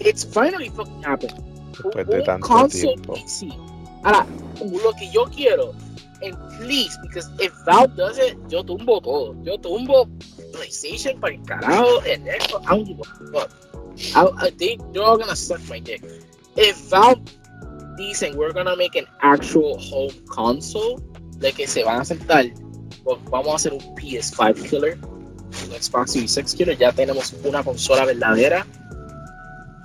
It's 0.01 0.25
finally 0.25 0.69
fucking 0.71 1.03
happening. 1.05 1.37
Después 1.73 2.07
de 2.07 2.23
tanto 2.23 2.47
console 2.47 2.95
tiempo. 2.95 3.15
PC. 3.15 3.49
Ahora, 4.03 4.27
lo 4.61 4.93
que 4.95 5.11
yo 5.11 5.25
quiero, 5.27 5.75
and 6.23 6.37
please, 6.59 6.97
because 7.03 7.31
if 7.39 7.53
Valve 7.65 7.95
does 7.97 8.19
it, 8.19 8.37
yo 8.49 8.63
tumbo 8.63 9.01
todo. 9.01 9.37
Yo 9.45 9.57
tumbo 9.59 10.09
PlayStation 10.53 11.21
para 11.21 11.35
el 11.35 11.43
carajo, 11.43 12.01
and 12.11 12.27
Xbox, 12.27 12.65
I 12.67 12.77
don't 12.77 12.85
give 12.85 13.01
a 13.01 13.05
fuck. 13.33 13.51
I, 14.15 14.47
I, 14.47 14.51
they, 14.51 14.79
they're 14.93 15.03
all 15.03 15.19
gonna 15.19 15.37
suck 15.37 15.61
my 15.69 15.79
dick. 15.79 16.03
If 16.57 16.77
Valve 16.91 17.21
dicen 17.97 18.37
we're 18.37 18.53
gonna 18.53 18.77
make 18.77 18.97
an 18.97 19.07
actual 19.23 19.79
home 19.79 20.13
console, 20.29 21.01
de 21.39 21.53
que 21.53 21.67
se 21.67 21.85
van 21.85 22.01
a 22.01 22.05
sentar, 22.05 22.51
pues 23.07 23.19
vamos 23.31 23.53
a 23.53 23.55
hacer 23.55 23.73
un 23.73 23.81
PS5 23.95 24.69
killer, 24.69 24.99
un 24.99 25.81
Xbox 25.81 26.13
Series 26.13 26.37
X 26.37 26.55
killer, 26.55 26.77
ya 26.77 26.93
tenemos 26.93 27.33
una 27.45 27.63
consola 27.63 28.05
verdadera 28.05 28.67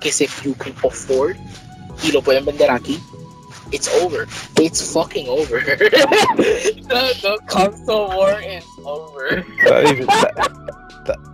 que 0.00 0.10
se 0.10 0.28
you 0.44 0.54
can 0.54 0.74
afford 0.84 1.36
y 2.02 2.10
lo 2.10 2.20
pueden 2.20 2.44
vender 2.44 2.70
aquí. 2.70 3.00
It's 3.70 3.88
over. 4.02 4.26
It's 4.60 4.92
fucking 4.92 5.28
over. 5.28 5.60
the, 5.64 7.14
the 7.22 7.38
console 7.46 8.08
war 8.08 8.38
is 8.42 8.64
over. 8.84 9.42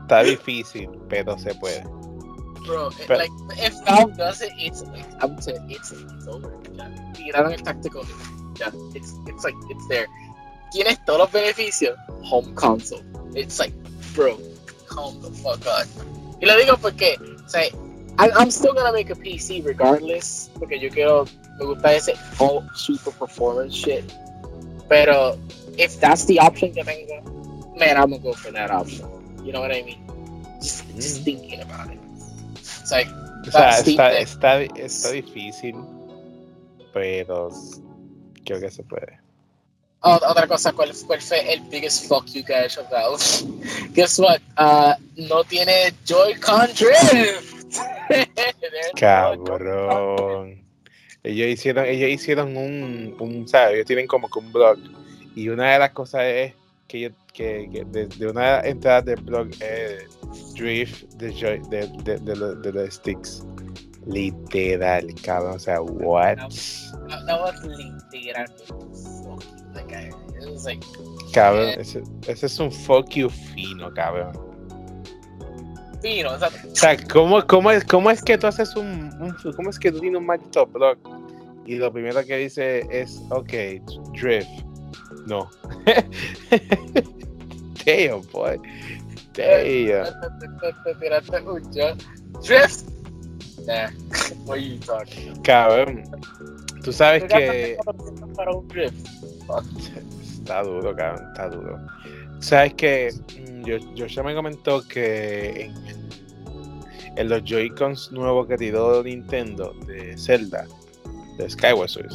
Está 0.05 0.23
difícil, 0.23 0.89
pero 1.09 1.37
se 1.39 1.55
puede. 1.55 1.83
Bro, 2.65 2.91
pero, 3.07 3.19
like, 3.19 3.33
if 3.57 3.75
Valve 3.87 4.15
does 4.17 4.43
it, 4.43 4.53
it's, 4.59 4.85
I'm 5.21 5.41
saying, 5.41 5.71
it's, 5.71 5.91
it's 5.91 6.29
over. 6.29 6.53
Ya, 6.77 6.91
tiraron 7.15 7.53
el 7.55 7.63
táctico. 7.63 8.07
Ya, 8.61 8.71
it's, 8.95 9.15
it's 9.27 9.43
like, 9.43 9.57
it's 9.71 9.89
there. 9.89 10.07
Tienes 10.73 11.03
todos 11.05 11.21
los 11.21 11.33
beneficios. 11.33 11.97
Home 12.25 12.55
console. 12.55 13.03
It's 13.35 13.59
like, 13.59 13.73
bro, 14.15 14.39
calm 14.89 15.21
the 15.23 15.31
fuck 15.31 15.67
on. 15.67 15.87
Y 16.41 16.47
lo 16.47 16.57
digo 16.57 16.77
porque, 16.81 17.17
o 17.45 17.49
sea, 17.49 17.69
I, 18.19 18.31
I'm 18.31 18.51
still 18.51 18.75
gonna 18.75 18.93
make 18.93 19.11
a 19.11 19.15
PC 19.15 19.65
regardless, 19.65 20.51
porque 20.59 20.79
yo 20.81 20.91
quiero, 20.91 21.27
me 21.59 21.67
gusta 21.67 21.95
ese 21.95 22.15
all 22.39 22.69
super 22.75 23.13
performance 23.13 23.75
shit. 23.75 24.05
Pero, 24.89 25.39
if 25.77 25.99
that's 26.01 26.25
the 26.27 26.39
option 26.41 26.73
que 26.73 26.83
tengo, 26.85 27.23
man, 27.79 27.97
I'm 27.97 28.11
gonna 28.11 28.19
go 28.19 28.33
for 28.33 28.51
that 28.53 28.71
option. 28.71 29.07
You 29.45 29.53
know 29.53 29.61
what 29.61 29.73
I 29.73 29.83
mean? 29.83 30.01
Just, 30.61 30.85
just 30.97 31.25
thinking 31.25 31.61
about 31.61 31.91
it. 31.91 31.99
It's 32.57 32.91
like, 32.91 33.09
o 33.47 33.51
sea, 33.51 33.79
está, 33.79 34.19
está, 34.19 34.63
está 34.77 35.13
difícil, 35.13 35.77
pero 36.93 37.51
creo 38.45 38.61
que 38.61 38.71
se 38.71 38.83
puede. 38.83 39.18
Otra 40.01 40.47
cosa, 40.47 40.73
¿cuál, 40.73 40.93
¿cuál, 41.07 41.21
fue 41.21 41.53
el 41.53 41.61
biggest 41.63 42.07
fuck 42.07 42.25
you 42.27 42.43
guys 42.47 42.79
of 42.79 42.89
Valve? 42.89 43.21
Guess 43.95 44.19
what? 44.21 44.41
Uh, 44.57 44.95
no 45.17 45.43
tiene 45.45 45.93
Joy-Con 46.05 46.69
Drift. 46.75 47.79
Cabrón. 48.97 50.63
Ellos 51.25 51.49
hicieron, 51.49 51.85
ellos 51.87 52.11
hicieron 52.11 52.57
un, 52.57 53.17
un, 53.19 53.49
¿sabes? 53.49 53.75
Ellos 53.75 53.87
tienen 53.87 54.07
como 54.07 54.31
que 54.31 54.39
un 54.39 54.53
blog. 54.53 54.79
Y 55.35 55.49
una 55.49 55.73
de 55.73 55.79
las 55.81 55.91
cosas 55.91 56.23
es 56.25 56.55
que 56.87 57.01
yo 57.01 57.11
que, 57.33 57.85
de, 57.87 58.27
una 58.27 58.61
entrada 58.61 59.03
del 59.03 59.21
blog 59.21 59.49
eh, 59.61 60.07
Drift 60.55 61.05
de, 61.15 61.29
de, 61.69 61.89
de, 62.03 62.55
de, 62.57 62.73
los 62.73 62.95
sticks. 62.95 63.45
Literal, 64.07 65.15
cabrón. 65.23 65.57
O 65.57 65.59
sea, 65.59 65.83
what? 65.83 66.39
No, 67.27 67.43
was 67.43 67.63
literal. 68.13 68.47
Like, 70.65 70.85
cabrón, 71.33 71.69
ese, 71.79 72.03
ese, 72.27 72.47
es 72.47 72.59
un 72.59 72.73
fuck 72.73 73.09
you 73.11 73.29
fino, 73.29 73.93
cabrón. 73.95 74.33
Fino, 76.03 76.33
o 76.33 76.39
sea, 76.39 76.49
o 76.49 76.77
sea 76.77 76.97
¿cómo, 77.09 77.47
cómo, 77.47 77.71
es, 77.71 77.85
¿cómo 77.85 78.11
es 78.11 78.23
que 78.23 78.39
tú 78.39 78.47
haces 78.47 78.75
un, 78.77 79.11
un 79.21 79.35
¿Cómo 79.57 79.71
es 79.71 79.79
que 79.79 79.91
tú 79.91 80.01
tienes 80.01 80.21
un 80.21 80.27
maldito 80.27 80.67
blog? 80.67 80.99
Y 81.67 81.77
lo 81.77 81.93
primero 81.93 82.25
que 82.25 82.37
dice 82.39 82.87
es, 82.91 83.21
ok, 83.31 83.53
drift. 84.13 84.49
No. 85.27 85.51
Damn, 87.85 88.23
boy. 88.33 88.59
Damn. 89.35 90.07
Drift. 92.43 92.85
Nah, 93.67 93.91
what 94.47 94.57
are 94.57 94.59
you 94.59 94.79
talking 94.79 95.29
about? 95.29 95.45
Cabrón. 95.45 96.05
Tú 96.83 96.93
sabes 96.93 97.25
que. 97.25 97.77
Para 98.35 98.53
un 98.53 98.67
drift. 98.69 99.18
Está 100.33 100.63
duro, 100.63 100.95
cabrón, 100.95 101.27
está 101.29 101.49
duro. 101.49 101.79
Sabes 102.41 102.75
que 102.75 103.13
mm, 103.39 103.65
yo, 103.65 103.77
yo 103.95 104.07
ya 104.07 104.23
me 104.23 104.35
comentó 104.35 104.87
que 104.87 105.63
en, 105.63 105.75
en 107.17 107.29
los 107.29 107.43
Joy-Cons 107.45 108.13
nuevos 108.13 108.47
que 108.47 108.57
tiró 108.57 109.03
Nintendo 109.03 109.75
de 109.87 110.17
Zelda, 110.17 110.67
de 111.37 111.51
Skyward 111.51 111.89
Sword, 111.89 112.13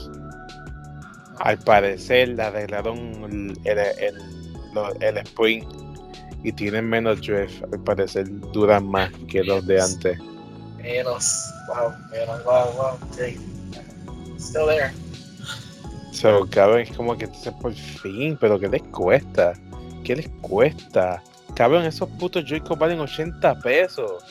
al 1.40 1.58
parecer 1.60 2.30
le 2.30 2.44
arreglaron 2.44 2.98
el, 3.26 3.58
el, 3.66 3.80
el 3.80 4.44
el 5.02 5.18
sprint 5.18 5.66
y 6.44 6.52
tienen 6.52 6.90
menos 6.90 7.22
drift, 7.22 7.64
al 7.72 7.80
parecer 7.84 8.26
duran 8.52 8.86
más 8.86 9.12
que 9.30 9.44
los 9.44 9.66
de 9.66 9.82
antes. 9.82 10.20
Menos, 10.82 11.54
wow, 11.68 11.94
menos, 12.12 12.44
wow, 12.44 12.74
wow, 12.76 12.98
Still 14.38 14.68
there. 14.68 14.92
So, 16.14 16.48
cabrón, 16.50 16.82
es 16.82 16.92
como 16.96 17.18
que 17.18 17.28
por 17.62 17.74
fin, 17.74 18.38
pero 18.40 18.60
¿qué 18.60 18.70
les 18.70 18.84
cuesta? 18.84 19.54
¿Qué 20.04 20.16
les 20.16 20.30
cuesta? 20.42 21.22
Cabrón, 21.56 21.84
esos 21.86 22.08
putos 22.10 22.46
Joy-Con 22.46 22.78
valen 22.80 23.00
80 23.00 23.56
pesos. 23.60 24.24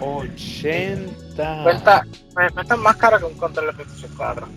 80. 0.00 1.62
Cuesta, 1.62 2.06
cuesta 2.54 2.76
más 2.76 2.96
caro 2.96 3.18
que 3.18 3.24
un 3.24 3.34
control 3.34 3.66
de 3.66 3.72
PlayStation 3.72 4.10
4. 4.16 4.48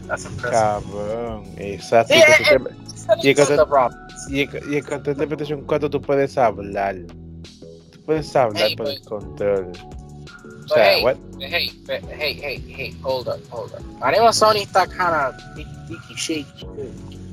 Cabrón, 0.52 1.44
exacto. 1.58 2.14
Sí, 2.14 2.20
y, 2.20 2.22
eh, 2.24 2.60
y 3.22 3.30
el 3.30 3.36
control- 3.36 3.70
bro. 3.70 3.90
y 4.30 4.42
el- 4.42 4.74
y 4.74 4.76
el 4.78 4.86
control 4.86 5.18
de 5.18 5.28
PlayStation 5.28 5.62
4 5.66 5.90
tú 5.90 6.02
puedes 6.02 6.38
hablar. 6.38 6.96
Tú 7.92 8.02
puedes 8.06 8.36
hablar 8.36 8.64
Hey, 8.70 8.76
por 8.76 8.88
el 8.88 9.02
control. 9.02 9.72
But 10.68 10.78
hey, 10.78 11.04
what? 11.04 11.18
hey, 11.40 11.72
hey, 11.88 12.02
hey, 12.10 12.34
hey, 12.34 12.58
hey, 12.58 12.92
hold 13.04 13.28
up, 13.28 13.40
hold 13.50 13.74
up. 13.74 13.82
Mismo 14.02 14.32
Sony 14.34 14.64
está 14.66 14.88
kinda 14.88 15.36
dicky 15.88 16.16
shaky. 16.16 16.66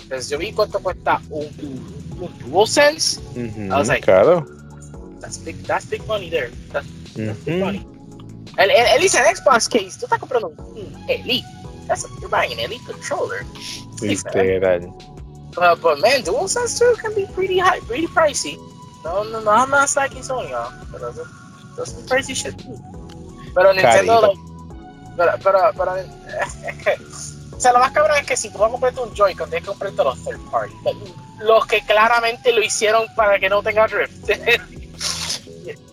Entonces 0.02 0.28
yo 0.28 0.38
vi 0.38 0.52
cuánto 0.52 0.78
cuesta 0.80 1.20
un, 1.30 1.48
un, 2.20 2.38
DualSense. 2.50 3.18
Ujú, 3.34 3.72
I 3.72 3.78
was 3.78 3.88
like- 3.88 4.04
claro. 4.04 4.44
That's 5.20 5.38
big, 5.38 5.56
that's 5.64 5.86
big 5.86 6.04
money 6.06 6.28
there. 6.28 6.50
That's 6.72 6.86
big 7.14 7.30
Ujú. 7.46 7.60
money. 7.60 7.86
El, 8.58 8.70
el, 8.70 8.86
el 8.86 9.00
dice 9.00 9.18
en 9.18 9.34
Xbox 9.34 9.68
case, 9.68 9.96
tú 9.98 10.04
estás 10.06 10.18
comprando 10.18 10.48
un, 10.48 10.92
Elite. 11.08 11.46
That's 11.88 12.04
you're 12.20 12.28
buying 12.28 12.52
an 12.52 12.58
Elite 12.60 12.84
controller. 12.86 13.44
Literal. 14.02 14.92
But, 15.54 15.80
but 15.80 16.00
man, 16.00 16.22
DualSense 16.22 16.78
too 16.78 16.94
can 17.00 17.14
be 17.14 17.26
pretty 17.34 17.58
high, 17.58 17.80
pretty 17.80 18.06
pricey. 18.08 18.58
No, 19.04 19.22
no, 19.24 19.40
no, 19.40 19.50
I'm 19.50 19.70
not 19.70 19.88
slacking 19.88 20.22
Sony 20.22 20.50
pero 20.90 21.10
that's, 21.12 21.28
that's 21.76 21.92
some 21.92 22.02
pricey 22.04 22.36
shit 22.36 22.58
too. 22.58 22.78
Pero 23.54 23.72
Nintendo, 23.72 24.20
like, 24.22 24.40
pero, 25.16 25.32
pero, 25.42 25.58
pero, 25.76 25.96
eh, 25.96 26.06
es 26.68 26.76
que, 26.84 26.96
o 27.54 27.60
sea, 27.60 27.72
lo 27.72 27.78
más 27.78 27.92
cabrón 27.92 28.16
es 28.18 28.26
que 28.26 28.36
si 28.36 28.50
tú 28.50 28.58
vas 28.58 28.68
a 28.68 28.72
comprarte 28.72 29.00
un 29.00 29.14
Joy-Con, 29.14 29.50
tienes 29.50 29.62
que 29.64 29.68
comprarte 29.68 30.02
los 30.02 30.24
third 30.24 30.40
party. 30.50 30.74
Los 31.40 31.66
que 31.66 31.80
claramente 31.82 32.52
lo 32.52 32.62
hicieron 32.62 33.06
para 33.14 33.38
que 33.38 33.48
no 33.48 33.62
tenga 33.62 33.86
drift. 33.86 34.28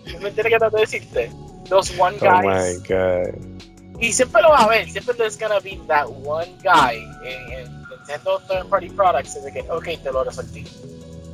¿Me 0.06 0.30
entiendes 0.30 0.46
qué 0.46 0.58
trato 0.58 0.76
de 0.76 0.82
decirte? 0.82 1.32
Los 1.70 1.92
one 2.00 2.18
Oh 2.22 2.42
my 2.42 2.48
guys. 2.48 2.84
god. 2.88 3.36
Y 4.00 4.12
siempre 4.14 4.42
lo 4.42 4.50
va 4.50 4.60
a 4.60 4.64
haber, 4.64 4.90
siempre 4.90 5.14
there's 5.16 5.38
gonna 5.38 5.60
be 5.60 5.80
that 5.88 6.08
one 6.08 6.48
guy 6.64 6.96
en, 7.24 7.52
en 7.52 7.82
Nintendo 7.90 8.40
third 8.48 8.68
party 8.70 8.90
products 8.90 9.38
que, 9.54 9.62
ok, 9.70 9.86
te 10.02 10.12
lo 10.12 10.24
resolví. 10.24 10.66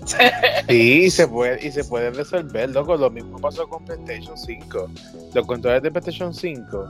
Sí, 0.05 0.17
y 0.73 1.09
se 1.09 1.27
puede, 1.27 1.65
y 1.65 1.71
se 1.71 1.83
puede 1.83 2.11
resolver, 2.11 2.69
loco. 2.69 2.95
Lo 2.95 3.09
mismo 3.09 3.39
pasó 3.39 3.67
con 3.67 3.83
PlayStation 3.85 4.37
5. 4.37 4.87
Los 5.33 5.45
controles 5.47 5.81
de 5.83 5.91
PlayStation 5.91 6.33
5, 6.33 6.87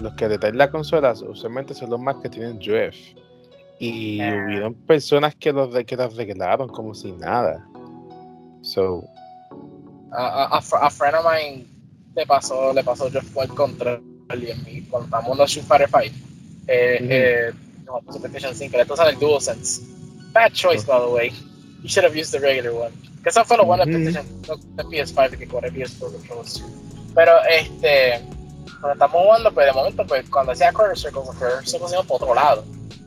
los 0.00 0.14
que 0.14 0.28
detallan 0.28 0.58
la 0.58 0.70
consola, 0.70 1.12
usualmente 1.12 1.74
son 1.74 1.90
los 1.90 2.00
más 2.00 2.16
que 2.22 2.28
tienen 2.28 2.58
drift. 2.58 3.16
Y 3.78 4.20
Ah. 4.20 4.44
hubieron 4.46 4.74
personas 4.74 5.34
que 5.36 5.52
los, 5.52 5.74
que 5.84 5.96
los 5.96 6.12
arreglaron 6.12 6.68
como 6.68 6.94
si 6.94 7.12
nada. 7.12 7.66
So, 8.62 9.04
a, 10.12 10.26
a, 10.26 10.44
a 10.58 10.60
fr- 10.60 10.78
a 10.82 10.90
friend 10.90 11.14
of 11.16 11.24
mine 11.24 11.66
le 12.14 12.26
pasó, 12.26 12.72
le 12.74 12.82
pasó 12.84 13.08
yo 13.08 13.22
fue 13.22 13.44
el 13.44 13.50
control 13.54 14.02
y 14.36 14.50
en 14.50 14.62
mí, 14.64 14.82
cuando 14.90 15.06
estábamos 15.06 15.32
en 15.32 15.38
los 15.38 15.56
Street 15.56 15.86
Fighter 15.88 16.12
5, 16.12 16.26
eh, 16.68 16.98
Ujú. 17.00 17.06
eh, 17.10 17.52
no, 17.86 18.00
PlayStation 18.20 18.54
5, 18.54 18.76
le 18.76 18.84
puse 18.86 19.02
el 19.08 19.18
DualSense. 19.18 19.82
Bad 20.32 20.52
choice, 20.52 20.84
by 20.86 21.00
the 21.00 21.06
way. 21.12 21.32
You 21.82 21.88
should 21.88 22.04
have 22.04 22.16
used 22.16 22.32
the 22.32 22.40
regular 22.40 22.72
one. 22.72 22.92
Que 23.22 23.28
eso 23.28 23.44
fue 23.44 23.56
lo 23.56 23.64
bueno 23.64 23.84
no, 23.84 23.98
de 23.98 24.84
PS5 24.84 25.38
que 25.38 25.46
con 25.46 25.64
el 25.64 25.72
PS4 25.72 26.12
controls. 26.12 26.64
Pero 27.14 27.32
este, 27.48 28.20
cuando 28.80 28.92
estamos 28.92 29.22
jugando, 29.22 29.52
pues 29.52 29.66
de 29.66 29.72
momento, 29.72 30.06
pues 30.06 30.28
cuando 30.30 30.52
hacía 30.52 30.72
Quarter 30.72 30.96
Circles, 30.96 31.26
los 31.26 31.36
Quarter 31.36 31.66
Circles 31.66 31.92
iban 31.92 32.06
por 32.06 32.22
otro 32.22 32.34
lado. 32.34 32.64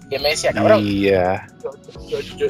Y 0.09 0.15
él 0.15 0.21
me 0.21 0.29
decía, 0.29 0.51
cabrón, 0.51 0.83
yeah. 0.83 1.47
yo, 1.63 2.19
yo, 2.37 2.47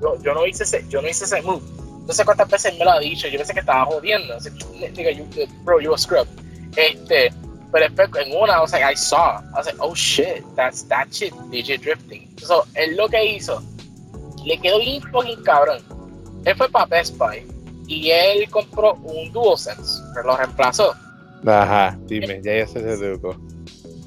yo, 0.00 0.22
yo, 0.22 0.34
no 0.34 0.46
hice 0.46 0.64
ese, 0.64 0.84
yo 0.88 1.00
no 1.00 1.08
hice 1.08 1.24
ese 1.24 1.40
move. 1.42 1.62
No 2.06 2.12
sé 2.12 2.24
cuántas 2.24 2.48
veces 2.50 2.76
me 2.78 2.84
lo 2.84 2.90
ha 2.90 2.98
dicho, 2.98 3.28
yo 3.28 3.38
pensé 3.38 3.54
que 3.54 3.60
estaba 3.60 3.84
jodiendo. 3.84 4.34
Así, 4.34 4.50
you, 4.50 5.26
bro, 5.62 5.80
you 5.80 5.94
a 5.94 5.98
scrub. 5.98 6.26
Este, 6.76 7.32
pero 7.70 7.88
después 7.88 8.26
en 8.26 8.36
una, 8.36 8.54
I 8.54 8.60
was 8.60 8.72
like, 8.72 8.84
I 8.84 8.96
saw. 8.96 9.38
I 9.38 9.58
was 9.58 9.66
like, 9.66 9.78
oh 9.80 9.94
shit, 9.94 10.44
that's 10.56 10.82
that 10.88 11.08
shit, 11.12 11.32
DJ 11.50 11.80
drifting. 11.80 12.28
So, 12.38 12.64
él 12.74 12.96
lo 12.96 13.08
que 13.08 13.24
hizo, 13.24 13.62
le 14.44 14.58
quedó 14.60 14.78
bien 14.78 15.02
cabrón. 15.44 15.78
Él 16.44 16.56
fue 16.56 16.68
para 16.68 16.86
Best 16.86 17.16
Buy 17.16 17.46
y 17.86 18.10
él 18.10 18.48
compró 18.50 18.94
un 18.94 19.32
DualSense, 19.32 20.02
pero 20.14 20.28
lo 20.28 20.36
reemplazó. 20.36 20.94
Ajá, 21.46 21.98
dime, 22.06 22.40
ya 22.42 22.58
ya 22.58 22.66
se 22.66 22.80
deducó. 22.80 23.36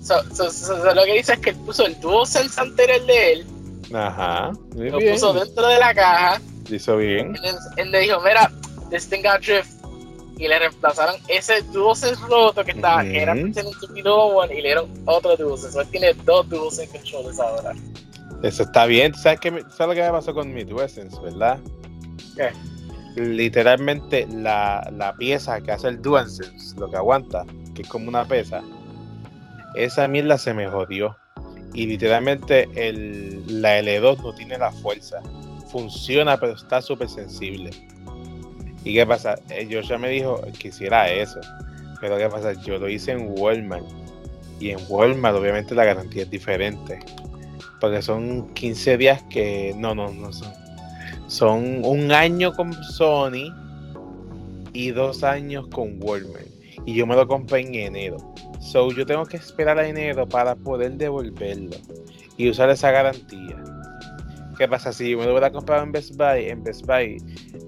So, 0.02 0.24
so, 0.34 0.50
so, 0.50 0.78
so, 0.78 0.94
lo 0.96 1.04
que 1.04 1.14
dice 1.14 1.34
es 1.34 1.40
que 1.40 1.50
él 1.52 1.58
puso 1.66 1.86
el 1.86 2.00
DualSense 2.00 2.60
anterior 2.60 3.06
de 3.06 3.34
él, 3.34 3.48
Ajá, 3.94 4.52
muy 4.76 4.90
lo 4.90 4.98
bien. 4.98 5.14
puso 5.14 5.34
dentro 5.34 5.68
de 5.68 5.80
la 5.80 5.94
caja 5.94 6.42
hizo 6.76 6.98
bien. 6.98 7.36
Él, 7.44 7.56
él 7.78 7.92
le 7.92 8.00
dijo, 8.02 8.20
mira, 8.22 8.52
this 8.90 9.08
thing 9.08 9.22
got 9.22 9.42
drift. 9.42 9.72
Y 10.38 10.48
le 10.48 10.60
reemplazaron 10.60 11.16
ese 11.30 11.64
DualSense 11.74 12.22
roto 12.28 12.64
que 12.64 12.72
estaba, 12.72 13.04
que 13.04 13.24
era 13.24 13.34
un 13.34 13.50
estúpido 13.50 14.16
one, 14.16 14.54
y 14.54 14.58
le 14.58 14.70
dieron 14.70 14.92
otro 15.06 15.36
DualSense. 15.36 15.80
Él 15.80 15.88
tiene 15.88 16.14
dos 16.14 16.48
DualSense 16.48 16.92
controllers 16.92 17.40
ahora. 17.40 17.74
Eso 18.44 18.64
está 18.64 18.86
bien. 18.86 19.12
¿Tú 19.12 19.20
¿Sabes, 19.20 19.40
qué 19.40 19.50
¿Sabes 19.70 19.80
lo 19.80 19.94
que 19.96 20.04
me 20.04 20.12
pasó 20.12 20.34
con 20.34 20.54
mi 20.54 20.64
DualSense, 20.64 21.20
verdad? 21.22 21.60
¿Qué? 22.36 22.52
Literalmente 23.22 24.28
la, 24.28 24.88
la 24.96 25.16
pieza 25.16 25.60
que 25.62 25.72
hace 25.72 25.88
el 25.88 26.02
DualSense, 26.02 26.80
lo 26.80 26.90
que 26.90 26.98
aguanta, 26.98 27.46
que 27.74 27.82
es 27.82 27.88
como 27.88 28.10
una 28.10 28.26
pesa, 28.26 28.62
esa 29.76 30.08
mierda 30.08 30.38
se 30.38 30.54
me 30.54 30.68
jodió. 30.68 31.16
Y 31.74 31.86
literalmente 31.86 32.68
el, 32.76 33.62
la 33.62 33.80
L2 33.80 34.22
no 34.22 34.34
tiene 34.34 34.58
la 34.58 34.72
fuerza. 34.72 35.22
Funciona, 35.72 36.38
pero 36.38 36.54
está 36.54 36.82
súper 36.82 37.10
sensible. 37.10 37.72
¿Y 38.84 38.94
qué 38.94 39.06
pasa? 39.06 39.36
Eh, 39.50 39.68
Joshua 39.70 39.98
me 39.98 40.10
dijo 40.10 40.42
que 40.60 40.70
hiciera 40.70 41.10
eso. 41.12 41.40
Pero 42.00 42.18
¿qué 42.18 42.30
pasa? 42.30 42.54
Yo 42.54 42.78
lo 42.78 42.90
hice 42.90 43.12
en 43.12 43.34
Walmart. 43.38 43.86
Y 44.60 44.72
en 44.72 44.80
Walmart 44.88 45.36
obviamente 45.36 45.76
la 45.76 45.86
garantía 45.86 46.24
es 46.24 46.30
diferente. 46.30 47.00
Porque 47.80 48.02
son 48.02 48.54
15 48.54 48.98
días 48.98 49.24
que... 49.30 49.74
No, 49.78 49.96
no, 49.96 50.12
no 50.12 50.32
son. 50.32 50.52
Son 51.28 51.84
un 51.84 52.12
año 52.12 52.54
con 52.54 52.74
Sony 52.74 53.54
y 54.74 54.92
dos 54.92 55.24
años 55.24 55.68
con 55.68 56.02
Walmart. 56.02 56.48
Y 56.86 56.94
yo 56.94 57.06
me 57.06 57.16
lo 57.16 57.28
compré 57.28 57.62
en 57.62 57.76
enero. 57.76 58.18
So 58.60 58.92
yo 58.92 59.06
tengo 59.06 59.26
que 59.26 59.38
esperar 59.38 59.78
a 59.78 59.88
enero 59.88 60.28
para 60.28 60.56
poder 60.56 60.94
devolverlo 60.94 61.76
y 62.38 62.50
usar 62.50 62.70
esa 62.70 62.92
garantía. 62.92 63.64
¿Qué 64.58 64.68
pasa? 64.68 64.92
Si 64.92 65.12
yo 65.12 65.18
me 65.20 65.26
lo 65.26 65.32
hubiera 65.32 65.52
comprado 65.52 65.84
en 65.84 65.92
Best 65.92 66.16
Buy, 66.16 66.50
en 66.50 66.64
Best 66.64 66.86
Buy, 66.86 67.18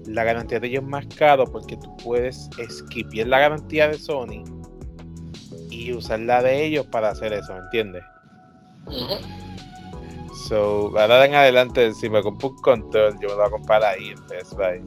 la 0.06 0.24
garantía 0.24 0.58
de 0.58 0.68
ellos 0.68 0.82
es 0.82 0.88
más 0.88 1.06
caro 1.06 1.44
porque 1.44 1.76
tú 1.76 1.96
puedes 1.98 2.48
skipiar 2.68 3.28
la 3.28 3.38
garantía 3.38 3.88
de 3.88 3.94
Sony 3.94 4.42
y 5.70 5.92
usar 5.92 6.20
la 6.20 6.42
de 6.42 6.64
ellos 6.64 6.86
para 6.86 7.10
hacer 7.10 7.32
eso, 7.32 7.52
¿me 7.52 7.60
entiendes? 7.60 8.02
So, 10.48 10.92
ahora 10.98 11.24
en 11.24 11.34
adelante, 11.34 11.92
si 11.94 12.08
me 12.08 12.22
compro 12.22 12.48
un 12.48 12.56
control, 12.56 13.14
yo 13.20 13.28
me 13.28 13.34
lo 13.34 13.36
voy 13.36 13.46
a 13.46 13.50
comprar 13.50 13.84
ahí 13.84 14.10
en 14.10 14.26
Best 14.26 14.54
Buy. 14.54 14.82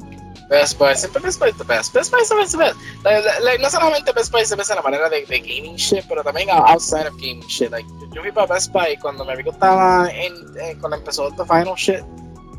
Best 0.49 0.77
Buy, 0.77 0.95
siempre 0.95 1.21
Best 1.21 1.39
Buy 1.39 1.49
es 1.49 1.57
the 1.57 1.63
best. 1.63 1.93
Best 1.93 2.11
Buy 2.11 2.21
es 2.21 2.29
the 2.29 2.57
best. 2.57 2.75
Like, 3.03 3.23
like, 3.23 3.41
like, 3.41 3.59
no 3.61 3.69
solamente 3.69 4.11
Best 4.11 4.31
Buy 4.31 4.45
se 4.45 4.55
besa 4.55 4.73
en 4.73 4.77
la 4.77 4.83
manera 4.83 5.09
de, 5.09 5.25
de 5.25 5.39
gaming 5.39 5.75
shit, 5.75 6.03
pero 6.09 6.23
también 6.23 6.49
outside 6.49 7.07
of 7.07 7.15
gaming 7.17 7.45
shit. 7.47 7.71
Like, 7.71 7.87
yo, 8.13 8.21
fui 8.21 8.31
para 8.31 8.53
Best 8.53 8.71
Buy 8.71 8.97
cuando 9.01 9.23
mi 9.25 9.31
amigo 9.31 9.51
estaba 9.51 10.09
en, 10.11 10.33
eh, 10.59 10.75
cuando 10.79 10.97
empezó 10.97 11.29
The 11.31 11.45
Final 11.45 11.75
Shit. 11.75 12.03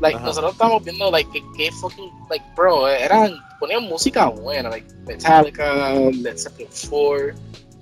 Like, 0.01 0.17
Ajá. 0.17 0.25
nosotros 0.25 0.53
estábamos 0.53 0.83
viendo, 0.83 1.09
like, 1.11 1.29
que, 1.31 1.43
que 1.55 1.71
fucking, 1.73 2.11
like, 2.29 2.43
bro, 2.55 2.87
eran, 2.87 3.37
ponían 3.59 3.83
música 3.83 4.27
buena, 4.27 4.69
like, 4.69 4.87
Metallica, 5.05 5.93
Led 6.11 6.37
Zeppelin 6.37 6.69
4. 6.89 7.33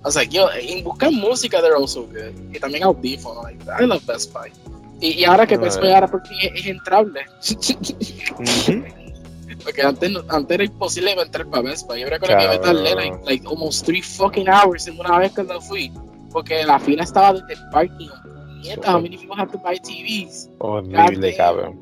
I 0.04 0.06
was 0.06 0.16
like, 0.16 0.32
yo, 0.32 0.50
en 0.52 0.84
buscar 0.84 1.12
música, 1.12 1.62
they're 1.62 1.78
also 1.78 2.04
good. 2.04 2.34
Y 2.54 2.60
también 2.60 2.84
audífonos, 2.84 3.44
like, 3.44 3.58
I 3.80 3.86
love 3.86 4.06
Best 4.06 4.34
Buy. 4.34 4.52
Y, 5.00 5.20
y 5.20 5.26
ahora 5.26 5.46
que 5.46 5.58
Buy 5.58 5.70
Right. 5.70 5.94
ahora 5.94 6.08
por 6.08 6.26
fin 6.28 6.38
es, 6.42 6.62
es 6.62 6.66
entrable. 6.68 7.22
Porque 9.64 9.82
antes, 9.82 10.12
antes 10.30 10.56
era 10.56 10.64
imposible 10.64 11.12
entrar 11.12 11.46
para 11.48 11.62
Buy. 11.64 12.02
Yo 12.02 12.10
recuerdo 12.10 12.38
que 12.38 12.48
me 12.48 12.58
tardé 12.60 12.96
like, 12.96 13.18
like 13.26 13.48
almost 13.48 13.86
three 13.86 14.02
fucking 14.02 14.48
hours 14.48 14.88
en 14.88 15.00
una 15.00 15.20
vez 15.20 15.32
cuando 15.34 15.60
fui. 15.62 15.92
Porque 16.32 16.64
la 16.64 16.80
fila 16.80 17.04
estaba 17.04 17.34
desde 17.34 17.54
el 17.54 17.70
parking. 17.70 18.10
How 18.86 19.00
many 19.00 19.18
people 19.18 19.36
have 19.38 19.52
to 19.52 19.58
buy 19.60 19.78
TVs? 19.78 20.50
Horrible, 20.60 21.36
cabrón. 21.36 21.80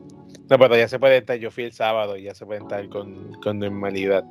No, 0.49 0.57
pero 0.57 0.75
ya 0.75 0.87
se 0.87 0.99
puede 0.99 1.17
entrar. 1.17 1.37
Yo 1.37 1.51
fui 1.51 1.63
el 1.65 1.71
sábado 1.71 2.17
y 2.17 2.23
ya 2.23 2.33
se 2.33 2.45
puede 2.45 2.59
entrar 2.59 2.89
con, 2.89 3.33
con 3.41 3.59
normalidad. 3.59 4.23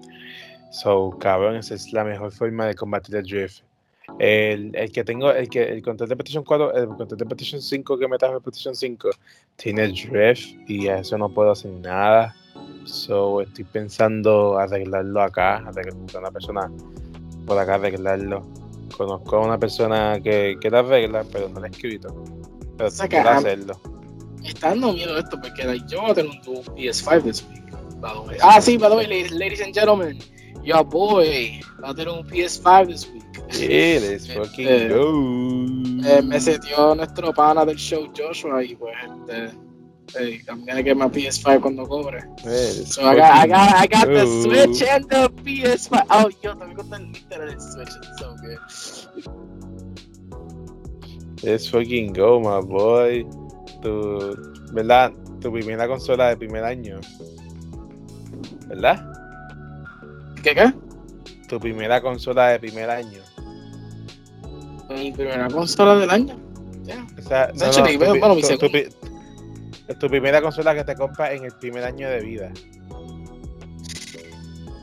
So, 0.72 1.16
cabrón, 1.18 1.56
esa 1.56 1.74
es 1.74 1.92
la 1.92 2.04
mejor 2.04 2.32
forma 2.32 2.66
de 2.66 2.74
combatir 2.74 3.16
el 3.16 3.24
drift. 3.24 3.62
El, 4.18 4.74
el 4.74 4.92
que 4.92 5.04
tengo, 5.04 5.30
el 5.30 5.48
que 5.48 5.62
el 5.62 5.82
control 5.82 6.08
de 6.08 6.16
PlayStation 6.16 6.44
4, 6.44 6.74
el 6.74 6.86
control 6.88 7.18
de 7.18 7.26
PlayStation 7.26 7.62
5 7.62 7.98
que 7.98 8.08
me 8.08 8.18
trajo 8.18 8.36
el 8.36 8.42
PlayStation 8.42 8.74
5 8.74 9.10
tiene 9.56 9.88
drift 9.88 10.68
y 10.68 10.88
a 10.88 10.98
eso 10.98 11.16
no 11.16 11.28
puedo 11.28 11.52
hacer 11.52 11.70
nada. 11.72 12.34
So, 12.84 13.40
estoy 13.42 13.64
pensando 13.64 14.58
arreglarlo 14.58 15.22
acá, 15.22 15.56
arreglar 15.56 15.94
una 16.18 16.30
persona 16.30 16.70
por 17.46 17.58
acá 17.58 17.74
arreglarlo. 17.74 18.42
Conozco 18.96 19.36
a 19.36 19.40
una 19.40 19.58
persona 19.58 20.20
que, 20.22 20.56
que 20.60 20.70
lo 20.70 20.78
arregla, 20.78 21.24
pero 21.32 21.48
no 21.48 21.60
lo 21.60 21.66
he 21.66 21.70
escrito. 21.70 22.24
Pero 22.76 22.90
sea 22.90 23.08
quiero 23.08 23.30
hacerlo. 23.30 23.80
Está 24.44 24.70
dando 24.70 24.92
miedo 24.92 25.18
esto 25.18 25.38
porque 25.40 25.64
like, 25.64 25.86
yo 25.88 26.00
voy 26.00 26.10
a 26.10 26.14
tener 26.14 26.30
un 26.30 26.40
tu 26.42 26.54
PS5 26.74 27.22
this 27.22 27.46
week. 27.48 27.60
Ah, 28.42 28.60
sí, 28.60 28.78
by 28.78 28.88
the 28.88 28.96
way, 28.96 29.06
ladies, 29.06 29.32
ladies 29.32 29.60
and 29.60 29.74
gentlemen. 29.74 30.18
Your 30.62 30.84
boy 30.84 31.60
va 31.82 31.90
a 31.90 31.94
tener 31.94 32.12
un 32.12 32.26
PS5 32.26 32.86
this 32.86 33.10
week. 33.12 33.19
Let's 33.52 34.26
fucking 34.26 34.66
eh, 34.66 34.88
go. 34.88 35.10
Eh, 36.04 36.22
me 36.22 36.40
setió 36.40 36.94
nuestro 36.94 37.32
pana 37.32 37.64
del 37.64 37.76
show 37.76 38.10
Joshua 38.16 38.64
y 38.64 38.74
pues 38.76 38.94
este. 39.04 39.56
Hey, 40.12 40.42
I'm 40.48 40.64
gonna 40.66 40.82
get 40.82 40.96
my 40.96 41.06
PS5 41.06 41.60
cuando 41.60 41.86
cobre. 41.86 42.20
so 42.84 43.04
I 43.04 43.14
got, 43.14 43.32
I 43.32 43.46
got, 43.46 43.74
I 43.76 43.86
got 43.86 44.08
the 44.08 44.26
Switch 44.42 44.82
and 44.82 45.08
the 45.08 45.30
PS5. 45.44 46.04
Oh, 46.10 46.28
yo, 46.42 46.56
también 46.56 46.76
con 46.76 46.92
el 46.94 47.12
literal 47.12 47.48
el 47.48 47.60
Switch. 47.60 47.88
It's 47.88 48.18
so 48.18 48.34
good. 48.42 48.58
Let's 51.44 51.68
fucking 51.68 52.12
go, 52.12 52.40
my 52.40 52.60
boy. 52.60 53.24
Tu, 53.82 54.36
¿verdad? 54.72 55.12
Tu 55.40 55.52
primera 55.52 55.86
consola 55.86 56.30
de 56.30 56.36
primer 56.36 56.64
año. 56.64 57.00
¿Verdad? 58.66 59.00
¿Qué 60.42 60.54
qué? 60.54 60.72
Tu 61.50 61.58
primera 61.58 62.00
consola 62.00 62.50
de 62.50 62.60
primer 62.60 62.88
año. 62.88 63.18
Mi 64.88 65.10
primera 65.10 65.48
consola 65.48 65.96
del 65.96 66.08
año. 66.08 66.36
Yeah. 66.84 67.04
O 67.18 67.22
sea, 67.22 67.50
no, 67.56 67.66
no, 67.66 67.72
tu, 67.72 67.98
bueno, 67.98 68.36
tu, 68.36 68.68
tu, 68.68 69.98
tu 69.98 70.08
primera 70.08 70.40
consola 70.40 70.76
que 70.76 70.84
te 70.84 70.94
compras 70.94 71.32
en 71.32 71.44
el 71.44 71.52
primer 71.54 71.82
año 71.82 72.08
de 72.08 72.20
vida. 72.20 72.52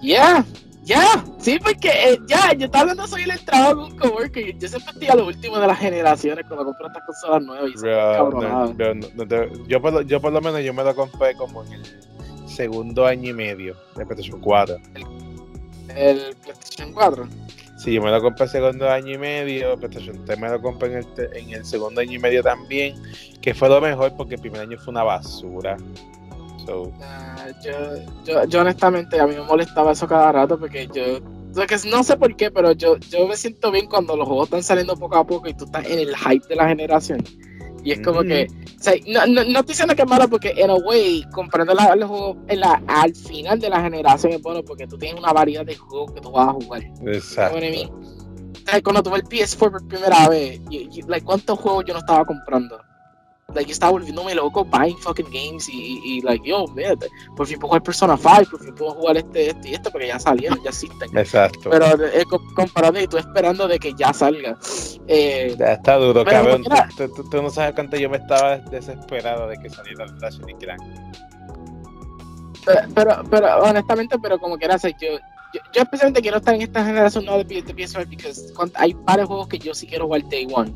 Ya, 0.03 0.43
ya, 0.83 1.23
sí, 1.39 1.57
porque 1.57 1.87
eh, 1.87 2.19
ya, 2.27 2.51
yo 2.51 2.65
estaba 2.65 2.81
hablando 2.81 3.07
soy 3.07 3.23
el 3.23 3.45
trabajo 3.45 3.75
con 3.75 3.91
un 3.93 3.97
coworker. 3.97 4.57
Yo 4.57 4.67
siempre 4.67 4.91
estoy 4.91 5.07
a 5.07 5.15
lo 5.15 5.27
último 5.27 5.59
de 5.59 5.67
las 5.67 5.79
generaciones 5.79 6.45
cuando 6.47 6.65
compro 6.65 6.87
estas 6.87 7.03
consolas 7.05 7.43
nuevas. 7.43 7.71
Y 7.73 7.79
bro, 7.79 8.29
no, 8.41 8.73
bro, 8.73 8.93
no, 8.93 9.67
yo, 9.67 9.81
por 9.81 9.93
lo, 9.93 10.01
yo 10.01 10.19
por 10.19 10.33
lo 10.33 10.41
menos 10.41 10.61
yo 10.63 10.73
me 10.73 10.83
lo 10.83 10.93
compré 10.93 11.33
como 11.35 11.63
en 11.63 11.71
el 11.71 11.85
segundo 12.45 13.05
año 13.05 13.29
y 13.29 13.33
medio 13.33 13.73
de 13.95 14.05
PlayStation 14.05 14.41
4. 14.41 14.75
¿El, 14.95 15.26
el 15.95 16.35
PlayStation 16.43 16.93
4? 16.93 17.27
Sí, 17.77 17.93
yo 17.93 18.01
me 18.01 18.09
lo 18.09 18.21
compré 18.21 18.45
el 18.45 18.49
segundo 18.49 18.89
año 18.89 19.13
y 19.13 19.17
medio, 19.17 19.77
PlayStation 19.77 20.25
3 20.25 20.39
me 20.39 20.49
lo 20.49 20.61
compré 20.61 20.91
en 20.91 20.97
el, 20.97 21.37
en 21.37 21.49
el 21.51 21.65
segundo 21.65 22.01
año 22.01 22.13
y 22.13 22.19
medio 22.19 22.41
también, 22.41 22.95
que 23.41 23.53
fue 23.53 23.69
lo 23.69 23.79
mejor 23.79 24.15
porque 24.17 24.35
el 24.35 24.41
primer 24.41 24.61
año 24.61 24.77
fue 24.77 24.91
una 24.91 25.03
basura. 25.03 25.77
Uh, 26.69 26.91
yo, 27.63 27.73
yo, 28.25 28.43
yo, 28.45 28.61
honestamente 28.61 29.19
a 29.19 29.25
mí 29.25 29.35
me 29.35 29.41
molestaba 29.41 29.93
eso 29.93 30.05
cada 30.05 30.33
rato 30.33 30.59
porque 30.59 30.89
yo, 30.93 31.19
no 31.89 32.03
sé 32.03 32.17
por 32.17 32.35
qué, 32.35 32.51
pero 32.51 32.73
yo, 32.73 32.97
yo 32.97 33.27
me 33.27 33.37
siento 33.37 33.71
bien 33.71 33.87
cuando 33.87 34.17
los 34.17 34.27
juegos 34.27 34.47
están 34.47 34.63
saliendo 34.63 34.95
poco 34.97 35.15
a 35.15 35.25
poco 35.25 35.47
y 35.47 35.53
tú 35.53 35.65
estás 35.65 35.85
en 35.85 35.99
el 35.99 36.15
hype 36.15 36.45
de 36.47 36.55
la 36.55 36.67
generación. 36.67 37.23
Y 37.83 37.91
es 37.91 38.01
como 38.01 38.21
que, 38.21 38.47
o 38.49 38.83
sea, 38.83 38.93
no, 39.07 39.25
no, 39.27 39.43
no, 39.43 39.59
estoy 39.59 39.67
diciendo 39.67 39.95
que 39.95 40.01
es 40.01 40.07
malo 40.07 40.27
porque, 40.27 40.53
en 40.57 40.69
a 40.69 40.75
way, 40.75 41.23
comprando 41.31 41.73
la, 41.73 41.93
el 41.93 42.03
juego 42.03 42.37
en 42.47 42.59
la, 42.59 42.81
al 42.87 43.15
final 43.15 43.59
de 43.59 43.69
la 43.69 43.81
generación 43.81 44.33
es 44.33 44.41
bueno 44.41 44.63
porque 44.63 44.87
tú 44.87 44.97
tienes 44.97 45.19
una 45.19 45.31
variedad 45.31 45.65
de 45.65 45.75
juegos 45.75 46.11
que 46.13 46.21
tú 46.21 46.31
vas 46.31 46.49
a 46.49 46.53
jugar. 46.53 46.83
Exacto. 47.05 47.59
cuando 48.83 49.03
tuve 49.03 49.17
el 49.17 49.23
PS4 49.23 49.57
por 49.57 49.87
primera 49.87 50.27
vez, 50.27 50.59
like, 51.07 51.25
¿cuántos 51.25 51.59
juegos 51.59 51.85
yo 51.87 51.93
no 51.93 51.99
estaba 51.99 52.25
comprando? 52.25 52.79
Like, 53.57 53.67
yo 53.67 53.73
estaba 53.73 53.91
volviéndome 53.91 54.35
loco 54.35 54.63
buying 54.63 54.97
fucking 54.97 55.29
games 55.31 55.67
y, 55.67 55.99
y, 56.03 56.21
like, 56.21 56.47
yo, 56.47 56.65
mira, 56.75 56.95
por 57.35 57.47
fin 57.47 57.59
puedo 57.59 57.69
jugar 57.69 57.83
Persona 57.83 58.15
5, 58.15 58.51
por 58.51 58.63
fin 58.63 58.75
puedo 58.75 58.91
jugar 58.91 59.17
este, 59.17 59.49
este 59.49 59.69
y 59.69 59.73
este 59.73 59.91
porque 59.91 60.07
ya 60.07 60.19
salieron, 60.19 60.61
ya 60.63 60.69
existen. 60.69 61.17
Exacto. 61.17 61.69
Pero 61.69 61.85
eh, 62.05 62.23
comparado 62.55 62.99
y 62.99 63.07
tú 63.07 63.17
esperando 63.17 63.67
de 63.67 63.79
que 63.79 63.93
ya 63.93 64.13
salga. 64.13 64.57
Eh, 65.07 65.55
ya 65.57 65.73
está 65.73 65.95
duro, 65.95 66.23
cabrón. 66.23 66.63
Tú, 66.95 67.09
tú, 67.13 67.29
tú, 67.29 67.41
no 67.41 67.49
sabes 67.49 67.73
cuánto 67.73 67.97
yo 67.97 68.09
me 68.09 68.17
estaba 68.17 68.57
desesperado 68.57 69.47
de 69.47 69.57
que 69.57 69.69
saliera 69.69 70.05
el 70.05 70.21
Ratchet 70.21 70.49
y 70.49 70.53
Clank. 70.53 70.81
Pero, 72.65 72.81
pero, 72.93 73.23
pero, 73.29 73.63
honestamente, 73.63 74.17
pero 74.19 74.37
como 74.37 74.57
quieras, 74.57 74.83
yo, 74.83 74.89
yo, 75.53 75.61
yo, 75.73 75.81
especialmente 75.81 76.21
quiero 76.21 76.37
estar 76.37 76.53
en 76.53 76.61
esta 76.61 76.85
generación 76.85 77.25
no 77.25 77.37
de, 77.37 77.61
de 77.61 77.75
PS5 77.75 78.53
porque 78.53 78.73
hay 78.75 78.93
varios 79.05 79.27
juegos 79.27 79.47
que 79.47 79.57
yo 79.57 79.73
sí 79.73 79.87
quiero 79.87 80.05
jugar 80.05 80.23
Day 80.29 80.47
One. 80.53 80.73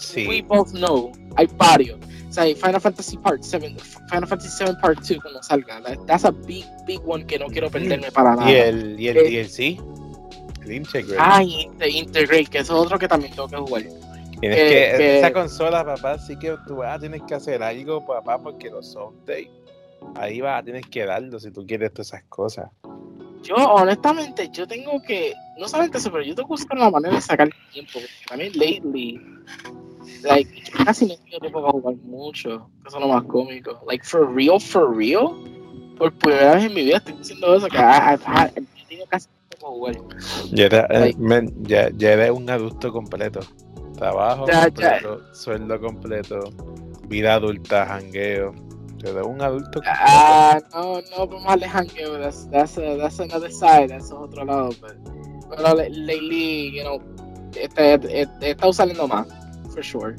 Sí. 0.00 0.26
We 0.26 0.42
both 0.42 0.70
know 0.72 1.12
hay 1.36 1.46
varios. 1.56 1.98
O 2.28 2.32
sea, 2.32 2.44
Final 2.44 2.80
Fantasy 2.80 3.16
Part 3.16 3.42
7, 3.42 3.76
Final 4.08 4.28
Fantasy 4.28 4.48
7 4.56 4.74
Part 4.80 5.00
2 5.00 5.18
cuando 5.20 5.42
salga. 5.42 5.82
That's 6.06 6.24
a 6.24 6.30
big, 6.30 6.64
big 6.86 7.00
one 7.04 7.26
que 7.26 7.38
no 7.38 7.46
quiero 7.46 7.70
perderme 7.70 8.10
para 8.12 8.36
nada. 8.36 8.50
¿Y 8.50 8.54
el, 8.54 9.00
y 9.00 9.08
el 9.08 9.16
eh, 9.16 9.44
DLC? 9.44 9.80
El 10.64 10.72
Integrate. 10.72 11.16
Ah, 11.18 11.42
Integrate, 11.42 12.46
que 12.46 12.58
es 12.58 12.70
otro 12.70 12.98
que 12.98 13.08
también 13.08 13.34
tengo 13.34 13.48
que 13.48 13.56
jugar. 13.56 13.82
Tienes 14.40 14.58
eh, 14.58 14.90
que, 14.92 14.96
que, 14.96 15.18
esa 15.18 15.32
consola, 15.32 15.84
papá, 15.84 16.18
sí 16.18 16.36
que 16.38 16.56
tú 16.66 16.76
vas 16.76 17.00
tener 17.00 17.20
que 17.22 17.34
hacer 17.34 17.62
algo, 17.62 18.06
papá, 18.06 18.38
porque 18.38 18.70
los 18.70 18.90
someday, 18.90 19.50
ahí 20.14 20.40
vas 20.40 20.62
a 20.62 20.64
tener 20.64 20.82
que 20.82 21.04
darlo 21.04 21.38
si 21.38 21.50
tú 21.50 21.66
quieres 21.66 21.92
todas 21.92 22.08
esas 22.08 22.22
cosas. 22.24 22.70
Yo, 23.42 23.56
honestamente, 23.56 24.48
yo 24.52 24.66
tengo 24.66 25.02
que, 25.02 25.34
no 25.58 25.68
solamente 25.68 25.98
eso, 25.98 26.10
pero 26.12 26.22
yo 26.22 26.34
tengo 26.34 26.48
que 26.48 26.62
buscar 26.62 26.78
una 26.78 26.90
manera 26.90 27.14
de 27.14 27.20
sacar 27.20 27.50
tiempo. 27.72 27.98
También, 28.28 28.52
lately, 28.54 29.20
like, 30.22 30.72
casi 30.84 31.06
no 31.06 31.16
tengo 31.16 31.38
tiempo 31.40 31.60
para 31.62 31.72
jugar 31.72 31.94
mucho. 31.96 32.70
Eso 32.86 32.96
es 32.96 33.00
lo 33.00 33.08
más 33.08 33.24
cómico. 33.24 33.82
Like, 33.86 34.04
for 34.04 34.32
real, 34.32 34.60
for 34.60 34.94
real. 34.94 35.34
Por 35.98 36.12
primera 36.12 36.54
vez 36.54 36.64
en 36.64 36.74
mi 36.74 36.84
vida 36.84 36.96
estoy 36.96 37.14
diciendo 37.14 37.54
eso, 37.54 37.68
que 37.68 37.76
I've 37.76 38.22
had, 38.24 38.50
tengo 38.88 39.04
casi 39.08 39.28
tiempo 39.48 39.60
para 39.60 39.70
jugar. 39.72 39.96
Ya, 40.52 40.66
era, 40.66 40.86
eh, 40.90 41.00
like, 41.00 41.20
man, 41.20 41.52
ya, 41.62 41.90
ya 41.96 42.12
eres 42.12 42.30
un 42.30 42.48
adulto 42.48 42.92
completo. 42.92 43.40
Trabajo 43.96 44.46
ya, 44.46 44.64
completo, 44.64 45.20
ya. 45.20 45.34
sueldo 45.34 45.80
completo, 45.80 46.40
vida 47.08 47.34
adulta, 47.34 47.84
jangueo. 47.86 48.54
Da 49.02 49.24
un 49.24 49.40
adulto. 49.40 49.80
Ah, 49.86 50.60
no, 50.74 51.00
no, 51.00 51.26
vamos 51.26 51.62
a 51.62 51.68
jangueo. 51.68 52.18
That's, 52.18 52.46
that's, 52.50 52.76
a, 52.76 52.98
that's 52.98 53.18
another 53.18 53.50
side. 53.50 53.90
Eso 53.90 53.96
es 53.96 54.12
otro 54.12 54.44
lado. 54.44 54.70
Pero, 54.80 54.94
pero 55.48 55.74
lately, 55.74 56.70
you 56.76 56.82
know, 56.82 57.00
está, 57.56 57.94
está 57.94 58.72
saliendo 58.72 59.08
más 59.08 59.26
for 59.70 59.82
sure. 59.82 60.16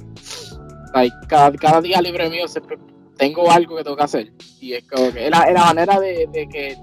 Like, 0.93 1.13
cada, 1.27 1.55
cada 1.57 1.81
día 1.81 2.01
libre 2.01 2.29
mío 2.29 2.47
siempre 2.47 2.77
tengo 3.17 3.49
algo 3.51 3.77
que 3.77 3.83
tengo 3.83 3.97
que 3.97 4.03
hacer. 4.03 4.31
Y 4.59 4.73
es 4.73 4.83
como 4.87 5.11
que 5.11 5.25
es 5.25 5.31
la, 5.31 5.43
es 5.43 5.53
la 5.53 5.65
manera 5.65 5.99
de, 5.99 6.27
de, 6.31 6.49
que, 6.49 6.75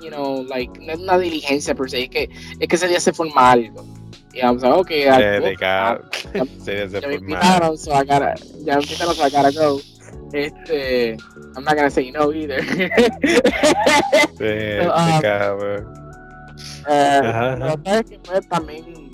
you 0.00 0.10
know, 0.10 0.44
like, 0.44 0.78
no 0.80 0.92
es 0.92 0.98
una 0.98 1.18
diligencia 1.18 1.74
per 1.74 1.90
se, 1.90 2.04
es 2.04 2.10
que, 2.10 2.28
es 2.60 2.68
que 2.68 2.76
ese 2.76 2.88
día 2.88 3.00
se 3.00 3.12
forma 3.12 3.52
algo. 3.52 3.84
Y 4.32 4.42
vamos 4.42 4.62
a 4.62 4.68
ver, 4.68 4.78
ok, 4.78 4.90
ah, 5.10 6.00
ya, 6.64 7.08
me 7.08 7.14
invitaron, 7.14 7.76
so 7.78 7.92
I 7.92 8.04
gotta, 8.04 8.34
ya 8.64 8.76
me 8.76 8.82
invitaron, 8.82 9.14
so 9.14 9.26
I 9.26 9.30
gotta 9.30 9.50
go. 9.50 9.80
Este, 10.32 11.16
I'm 11.56 11.64
not 11.64 11.74
gonna 11.74 11.90
say 11.90 12.10
no 12.10 12.32
either. 12.32 12.62
sí, 14.38 14.82
so, 14.82 14.94
um, 14.94 15.22
cabrón. 15.22 15.86
Uh, 16.86 17.24
Ajá. 17.24 17.76
Pero 17.82 18.04
que 18.04 18.18
pues, 18.18 18.48
también 18.48 19.07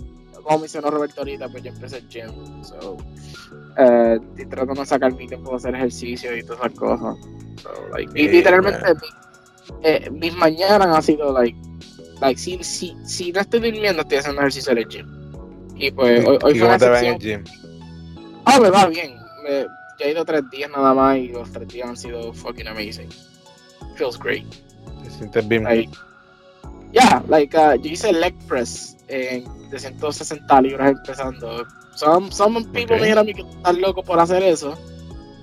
como 0.44 0.60
mencionó 0.60 0.90
Roberto 0.90 1.22
ahorita, 1.22 1.48
pues 1.48 1.64
yo 1.64 1.70
empecé 1.70 1.98
el 1.98 2.08
gym. 2.08 2.62
So, 2.62 2.96
uh, 2.96 4.22
estoy 4.36 4.46
tratando 4.46 4.80
de 4.80 4.86
sacar 4.86 5.12
mi 5.14 5.26
tiempo 5.26 5.46
para 5.46 5.56
hacer 5.56 5.74
ejercicio 5.74 6.36
y 6.36 6.42
todas 6.42 6.60
esas 6.60 6.78
cosas. 6.78 7.16
So, 7.62 7.70
like, 7.92 8.12
y 8.14 8.28
literalmente 8.28 8.94
mi, 8.94 9.08
eh, 9.82 10.10
mis 10.10 10.34
mañanas 10.34 10.86
han 10.86 11.02
sido 11.02 11.32
like, 11.32 11.58
like 12.20 12.38
si, 12.38 12.62
si, 12.62 12.94
si 13.04 13.32
no 13.32 13.40
estoy 13.40 13.60
durmiendo, 13.60 14.02
estoy 14.02 14.18
haciendo 14.18 14.42
ejercicio 14.42 14.72
en 14.72 14.78
el 14.78 14.88
gym. 14.88 15.06
Y 15.76 15.90
pues 15.90 16.24
hoy, 16.24 16.38
hoy 16.42 16.56
¿Y 16.56 16.60
cómo 16.60 16.76
te 16.76 16.88
va 16.88 17.00
en 17.00 17.14
el 17.14 17.18
gym? 17.18 17.44
Ah, 18.44 18.60
me 18.60 18.70
va 18.70 18.86
bien. 18.86 19.16
Me, 19.44 19.66
ya 19.98 20.06
he 20.06 20.10
ido 20.10 20.24
tres 20.24 20.42
días 20.50 20.70
nada 20.70 20.92
más 20.92 21.16
y 21.16 21.28
los 21.28 21.50
tres 21.50 21.68
días 21.68 21.88
han 21.88 21.96
sido 21.96 22.32
fucking 22.34 22.68
amazing. 22.68 23.08
Feels 23.96 24.18
great. 24.18 24.44
¿Te 25.02 25.10
sientes 25.10 25.48
bien? 25.48 25.64
Like, 25.64 25.90
yeah, 26.92 27.22
like, 27.28 27.56
uh, 27.56 27.74
yo 27.76 27.90
hice 27.90 28.12
leg 28.12 28.34
press 28.46 28.93
en 29.08 29.70
de 29.70 29.78
160 29.78 30.62
libras 30.62 30.92
empezando. 30.92 31.66
Some, 31.94 32.32
some 32.32 32.64
people 32.66 32.96
okay. 32.96 32.96
me 32.96 33.02
dijeron 33.02 33.18
a 33.18 33.24
mí 33.24 33.34
que 33.34 33.42
estás 33.42 33.78
loco 33.78 34.02
por 34.02 34.18
hacer 34.18 34.42
eso. 34.42 34.76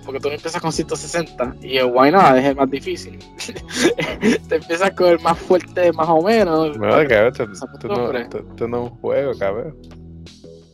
Porque 0.05 0.19
tú 0.19 0.29
no 0.29 0.35
empiezas 0.35 0.61
con 0.61 0.71
160. 0.71 1.57
Y 1.61 1.75
yo, 1.75 1.87
why 1.87 2.11
not? 2.11 2.35
Es 2.37 2.45
el 2.45 2.55
más 2.55 2.69
difícil. 2.69 3.19
te 4.49 4.55
empiezas 4.55 4.91
con 4.91 5.07
el 5.07 5.19
más 5.19 5.37
fuerte, 5.37 5.91
más 5.93 6.09
o 6.09 6.21
menos. 6.21 6.77
No, 6.77 6.89
cabrón, 7.07 7.33
tú, 7.33 7.47
tú, 7.79 7.87
no, 7.87 8.29
tú, 8.29 8.39
tú 8.55 8.67
no 8.67 8.83
un 8.83 8.89
juego, 8.99 9.31
cabrón. 9.37 9.77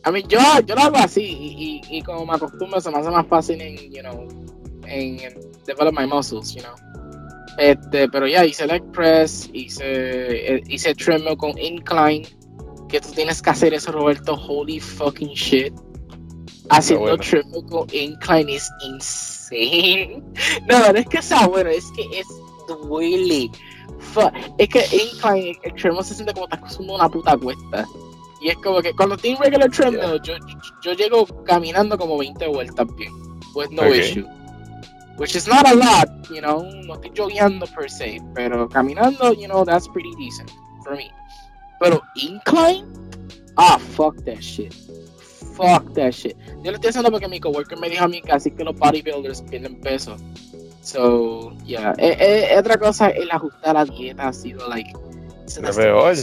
A 0.04 0.10
mí, 0.10 0.24
yo, 0.26 0.38
yo 0.64 0.74
lo 0.74 0.80
hago 0.80 0.96
así. 0.96 1.22
Y, 1.22 1.82
y, 1.90 1.98
y, 1.98 2.02
como 2.02 2.24
me 2.24 2.34
acostumbro, 2.34 2.80
se 2.80 2.90
me 2.90 2.98
hace 2.98 3.10
más 3.10 3.26
fácil 3.26 3.60
en, 3.60 3.76
you 3.92 4.00
know, 4.00 4.26
en, 4.86 5.20
en 5.20 5.34
develop 5.66 5.94
my 5.94 6.06
muscles, 6.06 6.54
you 6.54 6.62
know. 6.62 6.74
Este, 7.58 8.08
pero 8.08 8.26
ya, 8.26 8.44
hice 8.46 8.66
leg 8.66 8.82
press, 8.92 9.50
hice, 9.52 10.54
eh, 10.54 10.62
hice 10.68 10.94
treadmill 10.94 11.36
con 11.36 11.58
incline 11.58 12.24
que 12.88 13.00
tú 13.00 13.10
tienes 13.12 13.40
que 13.42 13.50
hacer 13.50 13.74
eso, 13.74 13.92
Roberto. 13.92 14.34
Holy 14.34 14.80
fucking 14.80 15.34
shit. 15.34 15.72
Haciendo 16.70 17.06
bueno. 17.06 17.18
triple 17.18 17.86
incline 17.92 18.54
es 18.54 18.68
insane. 18.84 20.22
No, 20.68 20.92
no 20.92 20.98
es 20.98 21.06
que 21.06 21.22
sea 21.22 21.46
bueno, 21.46 21.70
es 21.70 21.90
que 21.92 22.02
es 22.18 22.26
duele. 22.68 23.50
Es 24.58 24.68
que 24.68 24.84
incline, 24.92 25.58
el 25.62 25.74
treadmill 25.74 26.04
se 26.04 26.14
siente 26.14 26.32
como 26.34 26.46
estás 26.46 26.60
haciendo 26.62 26.94
una 26.94 27.08
puta 27.08 27.36
cuesta. 27.36 27.86
Y 28.40 28.50
es 28.50 28.56
como 28.56 28.80
que 28.80 28.94
cuando 28.94 29.16
tienes 29.16 29.40
regular 29.40 29.70
treadmill, 29.70 30.20
yeah. 30.22 30.38
yo, 30.38 30.56
yo, 30.82 30.92
llego 30.92 31.26
caminando 31.44 31.98
como 31.98 32.18
20 32.18 32.46
vueltas 32.48 32.86
bien. 32.96 33.12
With 33.54 33.70
no 33.70 33.82
okay. 33.82 34.00
issue. 34.00 34.26
Which 35.18 35.34
is 35.34 35.48
not 35.48 35.66
a 35.66 35.74
lot, 35.74 36.28
you 36.30 36.40
know. 36.40 36.62
No 36.84 36.94
estoy 36.94 37.10
jogueando 37.16 37.66
per 37.66 37.90
se, 37.90 38.20
pero 38.34 38.68
caminando, 38.68 39.32
you 39.32 39.48
know, 39.48 39.64
that's 39.64 39.88
pretty 39.88 40.14
decent 40.16 40.50
for 40.84 40.94
me. 40.94 41.10
Pero 41.80 42.02
incline, 42.16 42.86
Ah, 43.58 43.76
fuck 43.76 44.14
that 44.24 44.40
shit. 44.40 44.72
Fuck 45.56 45.92
that 45.94 46.12
shit. 46.12 46.36
Yo 46.62 46.70
lo 46.70 46.76
estoy 46.76 46.90
haciendo 46.90 47.10
porque 47.10 47.26
mi 47.26 47.40
coworker 47.40 47.76
me 47.76 47.90
dijo 47.90 48.04
a 48.04 48.08
mí 48.08 48.22
que 48.22 48.30
así 48.30 48.52
que 48.52 48.62
los 48.62 48.76
bodybuilders 48.76 49.42
pierden 49.42 49.80
peso. 49.80 50.16
So, 50.82 51.52
yeah. 51.66 51.92
Eh, 51.98 52.16
eh, 52.52 52.56
otra 52.56 52.76
cosa, 52.76 53.08
el 53.08 53.28
ajustar 53.30 53.74
la 53.74 53.84
dieta 53.84 54.28
ha 54.28 54.32
sido, 54.32 54.66
like... 54.68 54.92
Peor. 55.74 56.14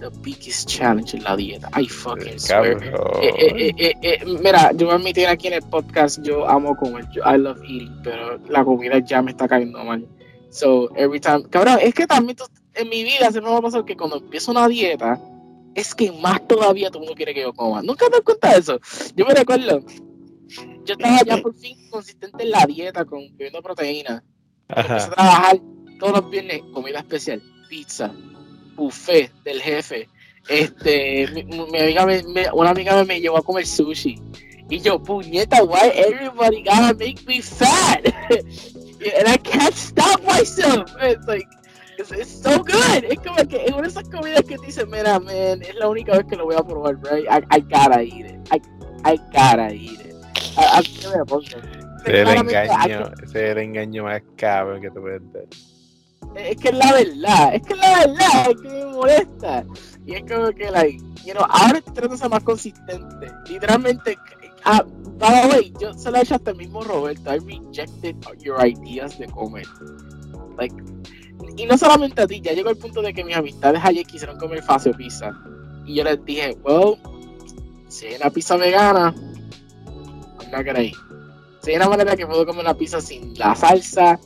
The 0.00 0.10
biggest 0.22 0.68
challenge 0.68 1.14
en 1.14 1.24
la 1.24 1.36
dieta. 1.36 1.68
I 1.78 1.86
fucking 1.86 2.38
swear. 2.38 2.78
Eh, 3.20 4.24
mira, 4.42 4.72
yo 4.72 4.86
me 4.86 4.94
admití 4.94 5.26
aquí 5.26 5.48
en 5.48 5.54
el 5.54 5.62
podcast, 5.62 6.22
yo 6.22 6.48
amo 6.48 6.74
comer. 6.76 7.04
Yo, 7.12 7.22
I 7.26 7.36
love 7.36 7.60
eating, 7.64 8.00
pero 8.02 8.38
la 8.48 8.64
comida 8.64 9.00
ya 9.00 9.20
me 9.20 9.32
está 9.32 9.46
cayendo 9.46 9.84
mal. 9.84 10.06
So, 10.48 10.88
every 10.96 11.20
time... 11.20 11.42
Cabrón, 11.50 11.78
es 11.82 11.92
que 11.92 12.06
también 12.06 12.38
en 12.78 12.88
mi 12.88 13.02
vida 13.02 13.30
se 13.30 13.40
me 13.40 13.50
va 13.50 13.58
a 13.58 13.62
pasar 13.62 13.84
que 13.84 13.96
cuando 13.96 14.16
empiezo 14.16 14.52
una 14.52 14.68
dieta 14.68 15.20
es 15.74 15.94
que 15.94 16.10
más 16.12 16.46
todavía 16.46 16.88
todo 16.88 16.98
el 16.98 17.06
mundo 17.06 17.16
quiere 17.16 17.34
que 17.34 17.42
yo 17.42 17.52
coma. 17.52 17.82
¿Nunca 17.82 18.06
te 18.06 18.12
das 18.12 18.20
cuenta 18.22 18.52
de 18.52 18.58
eso? 18.58 18.80
Yo 19.14 19.26
me 19.26 19.34
recuerdo, 19.34 19.80
yo 20.84 20.94
estaba 20.94 21.20
ya 21.22 21.36
por 21.38 21.54
fin 21.54 21.76
consistente 21.90 22.42
en 22.42 22.50
la 22.50 22.64
dieta, 22.66 23.04
con 23.04 23.20
bebiendo 23.36 23.62
proteína. 23.62 24.24
Empecé 24.68 25.06
a 25.06 25.10
trabajar 25.10 25.60
todos 25.98 26.20
los 26.20 26.30
viernes, 26.30 26.62
comida 26.72 26.98
especial, 27.00 27.42
pizza, 27.68 28.12
buffet 28.74 29.32
del 29.44 29.60
jefe. 29.60 30.08
Este, 30.48 31.26
mi, 31.28 31.78
amiga 31.78 32.06
me, 32.06 32.22
una 32.52 32.70
amiga 32.70 33.04
me 33.04 33.20
llevó 33.20 33.38
a 33.38 33.42
comer 33.42 33.66
sushi. 33.66 34.20
Y 34.70 34.80
yo, 34.80 35.02
puñeta, 35.02 35.62
why 35.64 35.90
everybody 35.94 36.62
gotta 36.62 36.94
make 36.94 37.24
me 37.26 37.40
fat? 37.40 38.04
and 38.30 39.28
I 39.28 39.36
can't 39.38 39.74
stop 39.74 40.22
myself. 40.24 40.90
It's 41.00 41.26
like, 41.26 41.46
es 41.98 42.40
so 42.42 42.58
good. 42.58 43.04
Es 43.08 43.18
como 43.18 43.36
que 43.48 43.64
es 43.64 43.72
una 43.72 43.82
de 43.82 43.88
esas 43.88 44.08
comidas 44.08 44.42
que 44.42 44.58
te 44.58 44.66
dicen, 44.66 44.90
mira, 44.90 45.18
man, 45.18 45.62
es 45.62 45.74
la 45.74 45.88
única 45.88 46.12
vez 46.12 46.26
que 46.26 46.36
lo 46.36 46.44
voy 46.44 46.56
a 46.56 46.62
probar, 46.62 46.96
right? 47.02 47.26
I, 47.26 47.56
I 47.56 47.60
gotta 47.60 48.02
eat 48.02 48.26
it. 48.26 48.48
I, 48.52 48.60
I 49.04 49.16
gotta 49.32 49.72
eat 49.72 50.00
it. 50.00 50.14
A, 50.56 50.80
Ese 50.80 52.22
es 52.22 52.28
el 52.28 52.36
engaño, 52.36 53.12
ese 53.22 53.24
es 53.24 53.34
el 53.52 53.58
engaño 53.58 54.04
más 54.04 54.22
cabrón 54.36 54.80
que 54.80 54.90
te 54.90 55.00
puedes 55.00 55.32
dar. 55.32 55.44
Es 56.34 56.56
que 56.56 56.68
es 56.68 56.76
la 56.76 56.92
verdad, 56.92 57.54
es 57.54 57.62
que 57.62 57.72
es 57.74 57.78
la 57.78 57.98
verdad, 57.98 58.50
es 58.50 58.60
que 58.60 58.68
me 58.68 58.86
molesta. 58.86 59.64
Y 60.06 60.14
es 60.14 60.22
como 60.22 60.50
que, 60.52 60.70
like, 60.70 60.98
you 61.24 61.32
know, 61.32 61.44
ahora 61.48 61.78
estoy 61.78 61.94
tratando 61.94 62.14
de 62.14 62.18
ser 62.18 62.30
más 62.30 62.44
consistente. 62.44 63.32
Literalmente, 63.48 64.16
uh, 64.66 64.84
by 65.18 65.42
the 65.42 65.48
way, 65.48 65.72
yo 65.80 65.92
se 65.94 66.10
lo 66.10 66.18
he 66.18 66.22
hecho 66.22 66.36
hasta 66.36 66.50
el 66.52 66.56
mismo 66.56 66.82
Roberto. 66.82 67.34
I 67.34 67.38
rejected 67.38 68.16
your 68.38 68.64
ideas 68.64 69.18
de 69.18 69.26
comer. 69.26 69.66
Like, 70.56 70.74
y 71.58 71.66
no 71.66 71.76
solamente 71.76 72.22
a 72.22 72.26
ti, 72.26 72.40
ya 72.40 72.52
llegó 72.52 72.70
el 72.70 72.76
punto 72.76 73.02
de 73.02 73.12
que 73.12 73.24
mis 73.24 73.36
amistades 73.36 73.82
ayer 73.84 74.06
quisieron 74.06 74.38
comer 74.38 74.62
facio 74.62 74.92
pizza. 74.92 75.32
Y 75.84 75.96
yo 75.96 76.04
les 76.04 76.24
dije, 76.24 76.56
well, 76.62 76.96
si 77.88 78.06
hay 78.06 78.14
una 78.14 78.30
pizza 78.30 78.56
vegana, 78.56 79.12
eat. 80.52 80.94
Si 81.60 81.70
hay 81.70 81.76
una 81.76 81.88
manera 81.88 82.14
que 82.14 82.28
puedo 82.28 82.46
comer 82.46 82.64
una 82.64 82.74
pizza 82.74 83.00
sin 83.00 83.36
la 83.36 83.56
salsa, 83.56 84.20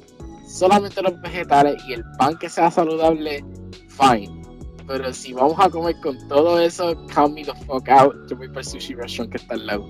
solamente 0.46 1.00
los 1.00 1.18
vegetales 1.22 1.82
y 1.88 1.94
el 1.94 2.04
pan 2.18 2.38
que 2.38 2.50
sea 2.50 2.70
saludable, 2.70 3.42
fine. 3.88 4.42
Pero 4.86 5.10
si 5.14 5.32
vamos 5.32 5.58
a 5.58 5.70
comer 5.70 5.96
con 6.02 6.28
todo 6.28 6.60
eso, 6.60 6.94
count 7.14 7.34
me 7.34 7.44
the 7.44 7.54
fuck 7.64 7.88
out. 7.88 8.14
Yo 8.28 8.36
voy 8.36 8.48
para 8.48 8.60
el 8.60 8.66
sushi 8.66 8.94
restaurant 8.94 9.32
que 9.32 9.38
está 9.38 9.54
al 9.54 9.66
lado. 9.66 9.88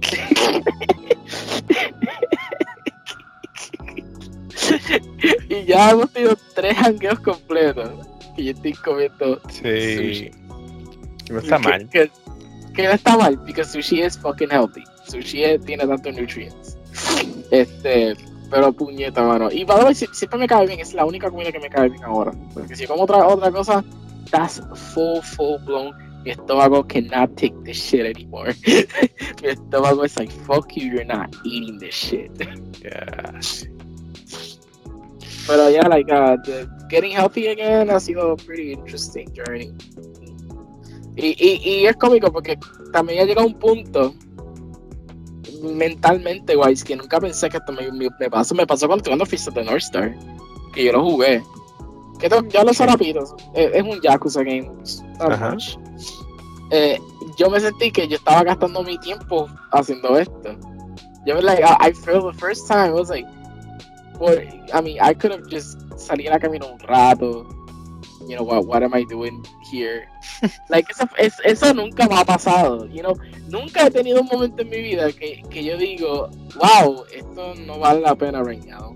y 5.48 5.64
ya 5.64 5.90
hemos 5.90 6.12
tenido 6.12 6.36
tres 6.54 6.76
hangueos 6.76 7.20
completos. 7.20 7.90
Que 8.36 8.44
yo 8.44 8.52
estoy 8.52 8.72
comiendo 8.74 9.40
sí. 9.48 9.96
sushi. 9.96 10.30
No 11.30 11.38
está 11.38 11.58
mal. 11.58 11.88
Que, 11.88 12.10
no 12.76 12.90
está 12.90 13.16
mal, 13.16 13.38
porque 13.38 13.64
sushi 13.64 14.02
es 14.02 14.18
fucking 14.18 14.50
healthy. 14.50 14.84
Sushi 15.06 15.58
tiene 15.64 15.86
tantos 15.86 16.14
nutrients. 16.14 16.76
Este, 17.50 18.16
pero 18.50 18.72
puñeta, 18.72 19.22
mano. 19.22 19.48
Y 19.50 19.64
para 19.64 19.92
siempre 19.94 20.38
me 20.38 20.46
cae 20.46 20.66
bien, 20.66 20.80
es 20.80 20.92
la 20.94 21.04
única 21.04 21.30
comida 21.30 21.52
que 21.52 21.60
me 21.60 21.70
cae 21.70 21.88
bien 21.88 22.02
ahora. 22.04 22.32
Porque 22.52 22.74
si 22.74 22.86
como 22.86 23.04
otra, 23.04 23.26
otra 23.26 23.50
cosa, 23.50 23.84
that's 24.30 24.60
full, 24.92 25.20
full 25.22 25.58
blown. 25.64 25.94
Mi 26.24 26.32
estómago 26.32 26.86
cannot 26.86 27.34
take 27.36 27.54
this 27.64 27.78
shit 27.78 28.04
anymore. 28.04 28.54
Mi 29.42 29.48
estómago 29.48 30.04
es 30.04 30.18
like, 30.18 30.30
fuck 30.44 30.70
you, 30.76 30.88
you're 30.88 31.04
not 31.04 31.34
eating 31.44 31.78
this 31.78 31.94
shit. 31.94 32.30
Yeah. 32.82 33.40
Pero 35.50 35.68
ya, 35.68 35.82
yeah, 35.82 35.88
like, 35.88 36.12
uh, 36.12 36.36
the 36.44 36.70
getting 36.88 37.10
healthy 37.10 37.48
again 37.48 37.90
ha 37.90 37.98
sido 37.98 38.34
a 38.34 38.36
pretty 38.36 38.70
interesting 38.70 39.26
journey. 39.34 39.74
Y, 41.16 41.34
y, 41.36 41.60
y 41.64 41.86
es 41.86 41.96
cómico 41.96 42.30
porque 42.30 42.56
también 42.92 43.18
ya 43.18 43.24
llega 43.24 43.44
un 43.44 43.54
punto 43.54 44.14
mentalmente, 45.60 46.54
guys, 46.54 46.84
que 46.84 46.94
nunca 46.94 47.18
pensé 47.18 47.48
que 47.48 47.56
esto 47.56 47.72
me, 47.72 47.90
me, 47.90 48.30
pasó. 48.30 48.54
Me 48.54 48.64
pasó 48.64 48.86
cuando 48.86 49.02
jugando 49.02 49.26
Fist 49.26 49.48
of 49.48 49.54
the 49.54 49.64
North 49.64 49.82
Star, 49.82 50.14
que 50.72 50.84
yo 50.84 50.92
lo 50.92 51.02
jugué. 51.02 51.42
Que 52.20 52.28
ya 52.50 52.62
lo 52.62 52.72
sé 52.72 52.86
rápido, 52.86 53.24
es, 53.54 53.70
es, 53.74 53.82
un 53.82 54.00
Yakuza 54.02 54.44
game. 54.44 54.70
Eh, 56.70 56.96
yo 57.36 57.50
me 57.50 57.58
sentí 57.58 57.90
que 57.90 58.06
yo 58.06 58.18
estaba 58.18 58.44
gastando 58.44 58.84
mi 58.84 58.96
tiempo 58.98 59.48
haciendo 59.72 60.16
esto. 60.16 60.56
Yo, 61.26 61.40
like, 61.40 61.64
I, 61.64 61.88
I 61.88 61.92
feel 61.92 62.22
the 62.22 62.38
first 62.38 62.68
time, 62.68 62.90
I 62.90 62.92
was 62.92 63.10
like, 63.10 63.26
Well, 64.20 64.36
I 64.74 64.82
mean, 64.82 65.00
I 65.00 65.14
could 65.14 65.32
have 65.32 65.48
just 65.48 65.78
salido 65.96 66.34
a 66.34 66.38
caminar 66.38 66.70
un 66.70 66.78
rato. 66.80 67.48
You 68.28 68.36
know, 68.36 68.42
what, 68.42 68.66
what 68.66 68.82
am 68.82 68.92
I 68.92 69.02
doing 69.04 69.42
here? 69.72 70.06
like, 70.68 70.86
eso, 70.90 71.08
eso 71.42 71.72
nunca 71.72 72.06
me 72.06 72.16
ha 72.16 72.24
pasado. 72.24 72.84
You 72.92 73.02
know, 73.02 73.16
nunca 73.48 73.86
he 73.86 73.90
tenido 73.90 74.20
un 74.20 74.28
momento 74.30 74.60
en 74.60 74.68
mi 74.68 74.82
vida 74.82 75.10
que, 75.10 75.42
que 75.48 75.64
yo 75.64 75.78
digo, 75.78 76.28
wow, 76.54 77.02
esto 77.10 77.54
no 77.64 77.78
vale 77.78 78.00
la 78.00 78.14
pena 78.14 78.42
right 78.42 78.62
now. 78.66 78.94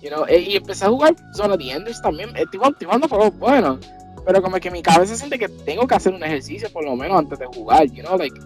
You 0.00 0.10
know, 0.10 0.24
e, 0.28 0.38
y 0.38 0.56
empecé 0.56 0.84
a 0.84 0.90
jugar 0.90 1.16
Zona 1.34 1.58
the 1.58 1.72
Enders 1.72 2.00
también. 2.00 2.30
Estoy, 2.36 2.60
estoy 2.62 2.86
jugando 2.86 3.08
por 3.08 3.32
bueno. 3.32 3.80
Pero 4.24 4.42
como 4.42 4.58
que 4.58 4.70
mi 4.70 4.80
cabeza 4.80 5.16
siente 5.16 5.40
que 5.40 5.48
tengo 5.48 5.88
que 5.88 5.94
hacer 5.96 6.14
un 6.14 6.22
ejercicio 6.22 6.70
por 6.70 6.84
lo 6.84 6.94
menos 6.94 7.18
antes 7.18 7.40
de 7.40 7.46
jugar. 7.46 7.86
You 7.90 8.04
know, 8.04 8.16
like, 8.16 8.38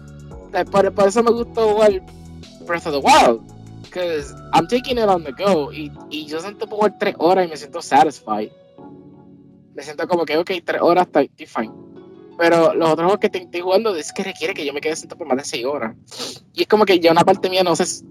por, 0.71 0.91
por 0.91 1.07
eso 1.07 1.21
me 1.21 1.31
gusta 1.31 1.61
jugar 1.61 2.01
Breath 2.65 2.87
of 2.87 2.93
the 2.93 3.07
Wild 3.07 3.60
because 3.91 4.33
I'm 4.53 4.67
taking 4.67 4.97
it 4.97 5.09
on 5.09 5.23
the 5.23 5.33
go 5.33 5.71
y, 5.71 5.91
y 6.09 6.25
yo 6.25 6.39
siento 6.39 6.67
por 6.67 6.97
tres 6.97 7.15
horas 7.19 7.45
y 7.45 7.49
me 7.49 7.57
siento 7.57 7.81
satisfied. 7.81 8.49
Me 9.73 9.83
siento 9.83 10.07
como 10.07 10.25
que, 10.25 10.37
ok, 10.37 10.51
tres 10.63 10.81
horas 10.81 11.07
está 11.07 11.21
fine. 11.45 11.73
Pero 12.37 12.73
los 12.73 12.89
otros 12.89 13.05
juegos 13.05 13.19
que 13.19 13.37
estoy 13.37 13.61
jugando 13.61 13.95
es 13.95 14.11
que 14.13 14.23
requiere 14.23 14.53
que 14.53 14.65
yo 14.65 14.73
me 14.73 14.81
quede 14.81 14.95
sentado 14.95 15.17
por 15.17 15.27
más 15.27 15.37
de 15.37 15.43
seis 15.43 15.65
horas. 15.65 15.95
Y 16.53 16.61
es 16.61 16.67
como 16.67 16.85
que 16.85 16.99
ya 16.99 17.11
una 17.11 17.23
parte 17.23 17.49
mía 17.49 17.63
no 17.63 17.75
sé, 17.75 18.05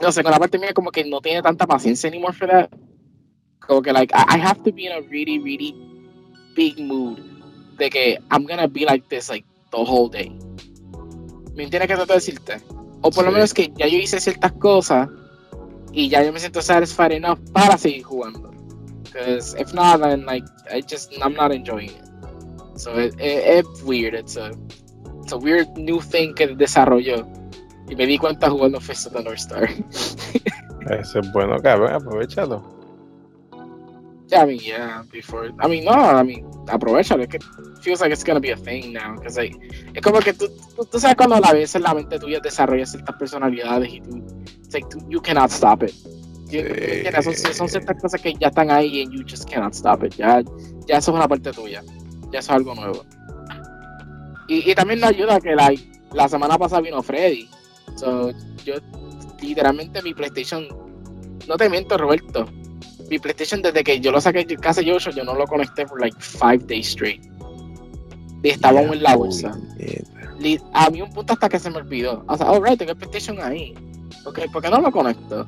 no 0.00 0.12
sé, 0.12 0.20
una 0.20 0.38
parte 0.38 0.58
mía 0.58 0.74
como 0.74 0.90
que 0.90 1.04
no 1.04 1.20
tiene 1.20 1.42
tanta 1.42 1.66
paciencia 1.66 2.08
anymore 2.08 2.34
for 2.36 2.48
that. 2.48 2.68
Como 3.60 3.80
que, 3.80 3.92
like, 3.92 4.12
I, 4.14 4.36
I 4.36 4.40
have 4.40 4.62
to 4.64 4.72
be 4.72 4.86
in 4.86 4.92
a 4.92 5.00
really, 5.00 5.38
really 5.38 5.74
big 6.54 6.78
mood 6.78 7.18
de 7.78 7.88
que 7.88 8.18
I'm 8.30 8.46
gonna 8.46 8.66
be 8.66 8.84
like 8.84 9.08
this, 9.08 9.30
like, 9.30 9.46
the 9.70 9.78
whole 9.78 10.10
day. 10.10 10.30
¿Me 11.54 11.64
entiendes 11.64 11.88
qué 11.88 11.94
trato 11.94 12.12
de 12.12 12.14
decirte? 12.14 12.73
O 13.06 13.10
por 13.10 13.26
lo 13.26 13.32
menos 13.32 13.52
que 13.52 13.70
ya 13.76 13.86
yo 13.86 13.98
hice 13.98 14.18
ciertas 14.18 14.52
cosas 14.52 15.10
y 15.92 16.08
ya 16.08 16.24
yo 16.24 16.32
me 16.32 16.40
siento 16.40 16.62
satisfied 16.62 17.12
enough 17.12 17.38
para 17.52 17.76
seguir 17.76 18.02
jugando. 18.02 18.50
Because 19.02 19.54
if 19.60 19.74
not, 19.74 20.00
then 20.00 20.24
like 20.24 20.44
I 20.72 20.80
just 20.80 21.12
I'm 21.22 21.34
not 21.34 21.52
enjoying 21.52 21.90
it. 21.90 22.78
So 22.78 22.98
it, 22.98 23.14
it, 23.20 23.58
it's 23.58 23.82
weird. 23.82 24.14
It's 24.14 24.38
a 24.38 24.52
it's 25.22 25.32
a 25.32 25.36
weird 25.36 25.68
new 25.76 26.00
thing 26.00 26.32
que 26.34 26.48
desarrolló 26.56 27.28
y 27.90 27.94
me 27.94 28.06
di 28.06 28.16
cuenta 28.16 28.48
jugando 28.48 28.80
Fist 28.80 29.06
of 29.06 29.12
the 29.12 29.22
North 29.22 29.38
Star. 29.38 29.68
Eso 30.90 31.20
es 31.20 31.32
bueno, 31.32 31.60
cabrón, 31.60 31.92
aprovechalo. 31.92 32.62
Yeah, 34.28 34.42
I 34.42 34.46
mean, 34.46 34.60
yeah, 34.60 35.02
before. 35.12 35.50
I 35.60 35.68
mean, 35.68 35.84
no, 35.84 35.92
I 35.92 36.22
mean, 36.22 36.44
aprovechalo. 36.66 37.24
It 37.24 37.44
feels 37.82 38.00
like 38.00 38.10
it's 38.10 38.24
gonna 38.24 38.40
be 38.40 38.50
a 38.50 38.56
thing 38.56 38.92
now. 38.92 39.14
Because 39.16 39.36
like, 39.36 39.54
es 39.94 40.02
como 40.02 40.20
que 40.20 40.32
tú, 40.32 40.48
tú, 40.76 40.84
tú 40.86 40.98
sabes 40.98 41.16
cuando 41.16 41.36
a 41.36 41.40
la 41.40 41.50
en 41.52 41.82
la 41.82 41.94
mente 41.94 42.18
tuya 42.18 42.40
desarrollas 42.40 42.92
ciertas 42.92 43.16
personalidades 43.16 43.92
y 43.92 44.00
tú, 44.00 44.24
it's 44.62 44.72
like, 44.72 44.86
you 45.08 45.20
cannot 45.20 45.50
stop 45.50 45.82
it. 45.82 45.92
Son, 47.22 47.34
son, 47.34 47.68
ciertas 47.68 48.00
cosas 48.00 48.20
que 48.20 48.32
ya 48.34 48.48
están 48.48 48.70
ahí 48.70 49.00
y 49.00 49.10
you 49.10 49.24
just 49.28 49.48
cannot 49.50 49.74
stop 49.74 50.04
it. 50.04 50.14
Ya, 50.14 50.42
ya 50.86 50.98
eso 50.98 51.10
es 51.10 51.16
una 51.16 51.28
parte 51.28 51.52
tuya. 51.52 51.82
Ya 52.32 52.38
eso 52.38 52.52
es 52.52 52.56
algo 52.56 52.74
nuevo. 52.74 53.04
Y, 54.48 54.70
y 54.70 54.74
también 54.74 55.00
nos 55.00 55.10
ayuda 55.10 55.38
que 55.40 55.54
like, 55.54 55.82
la 56.12 56.28
semana 56.28 56.56
pasada 56.56 56.80
vino 56.80 57.02
Freddy. 57.02 57.48
So, 57.96 58.30
yo, 58.64 58.76
literalmente 59.42 60.00
mi 60.00 60.14
PlayStation, 60.14 60.66
no 61.46 61.56
te 61.56 61.68
miento, 61.68 61.98
Roberto 61.98 62.46
mi 63.08 63.18
PlayStation 63.18 63.62
desde 63.62 63.84
que 63.84 64.00
yo 64.00 64.10
lo 64.10 64.20
saqué 64.20 64.44
de 64.44 64.56
casa 64.56 64.80
yo, 64.82 64.98
yo 64.98 65.24
no 65.24 65.34
lo 65.34 65.46
conecté 65.46 65.86
por 65.86 66.00
like 66.00 66.16
five 66.20 66.64
days 66.66 66.88
straight. 66.88 67.22
Y 68.42 68.50
estaba 68.50 68.82
en 68.82 69.02
la 69.02 69.16
bolsa. 69.16 69.58
A 70.72 70.90
mí 70.90 71.00
un 71.00 71.12
punto 71.12 71.32
hasta 71.32 71.48
que 71.48 71.58
se 71.58 71.70
me 71.70 71.78
olvidó. 71.78 72.24
O 72.28 72.36
sea, 72.36 72.48
alright, 72.48 72.78
tengo 72.78 72.92
el 72.92 72.98
PlayStation 72.98 73.40
ahí. 73.40 73.74
Okay, 74.26 74.48
¿por 74.48 74.62
qué 74.62 74.70
no 74.70 74.80
lo 74.80 74.90
conecto? 74.90 75.46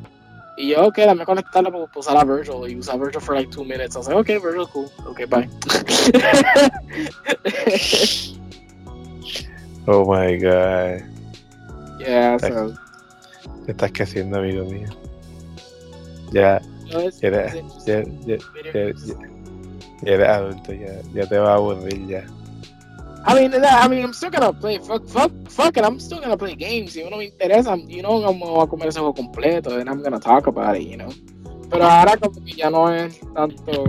Y 0.56 0.70
yo, 0.70 0.86
ok, 0.86 0.96
dame 0.98 1.26
conectarlo 1.26 1.70
para 1.70 1.86
usar 1.94 2.16
a 2.16 2.24
Virgil. 2.24 2.70
Y 2.70 2.76
usar 2.76 2.98
Virgil 2.98 3.20
for 3.20 3.34
like 3.34 3.50
two 3.50 3.64
minutes. 3.64 3.94
Was 3.96 4.08
like, 4.08 4.18
ok, 4.18 4.42
Virgil, 4.42 4.66
cool. 4.72 4.90
Ok, 5.06 5.26
bye. 5.28 5.48
Oh 9.88 10.04
my 10.04 10.36
god. 10.36 11.02
Yeah, 12.00 12.38
so. 12.38 12.74
¿Qué 13.64 13.70
estás 13.70 13.92
haciendo, 14.00 14.38
amigo 14.38 14.64
mío? 14.64 14.88
Ya, 16.32 16.60
No, 16.92 17.00
it's- 17.00 17.20
ya, 17.22 17.28
it's 17.30 17.86
ya, 17.86 18.02
ya, 18.26 18.36
ya, 20.02 20.18
ya 20.18 20.34
adulto, 20.36 20.72
ya, 20.72 20.92
ya 21.14 21.26
te 21.26 21.38
va 21.38 21.52
a 21.52 21.56
aburrir 21.56 22.06
ya. 22.08 22.22
I 23.28 23.34
mean, 23.34 23.50
that- 23.50 23.84
I 23.84 23.88
mean, 23.88 24.04
I'm 24.04 24.12
still 24.12 24.30
gonna 24.30 24.52
play. 24.52 24.78
Fuck, 24.78 25.04
fuck, 25.08 25.32
fuck 25.48 25.76
it. 25.76 25.84
I'm 25.84 25.98
still 25.98 26.20
gonna 26.20 26.36
play 26.36 26.54
games. 26.54 26.92
Si 26.92 27.02
uno 27.02 27.16
me 27.16 27.24
interesa, 27.24 27.74
you 27.88 28.00
know, 28.02 28.20
vamos 28.20 28.62
a 28.62 28.66
comer 28.68 28.88
ese 28.88 29.00
juego 29.00 29.14
completo, 29.14 29.80
and 29.80 29.88
I'm 29.88 30.00
gonna 30.02 30.20
talk 30.20 30.46
about 30.46 30.76
it, 30.76 30.86
you 30.88 30.96
know. 30.96 31.08
Pero 31.68 31.84
ahora 31.84 32.16
como 32.16 32.40
que 32.44 32.52
ya 32.52 32.70
no 32.70 32.88
es 32.92 33.18
tanto. 33.34 33.84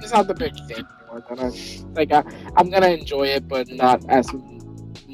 It's 0.00 0.12
not 0.12 0.26
the 0.28 0.34
big 0.34 0.54
thing. 0.66 0.84
anymore, 1.14 1.22
gonna- 1.28 1.52
Like 1.94 2.10
I, 2.12 2.22
I'm 2.56 2.70
gonna 2.70 2.88
enjoy 2.88 3.28
it, 3.28 3.46
but 3.48 3.68
not 3.68 4.00
as 4.08 4.26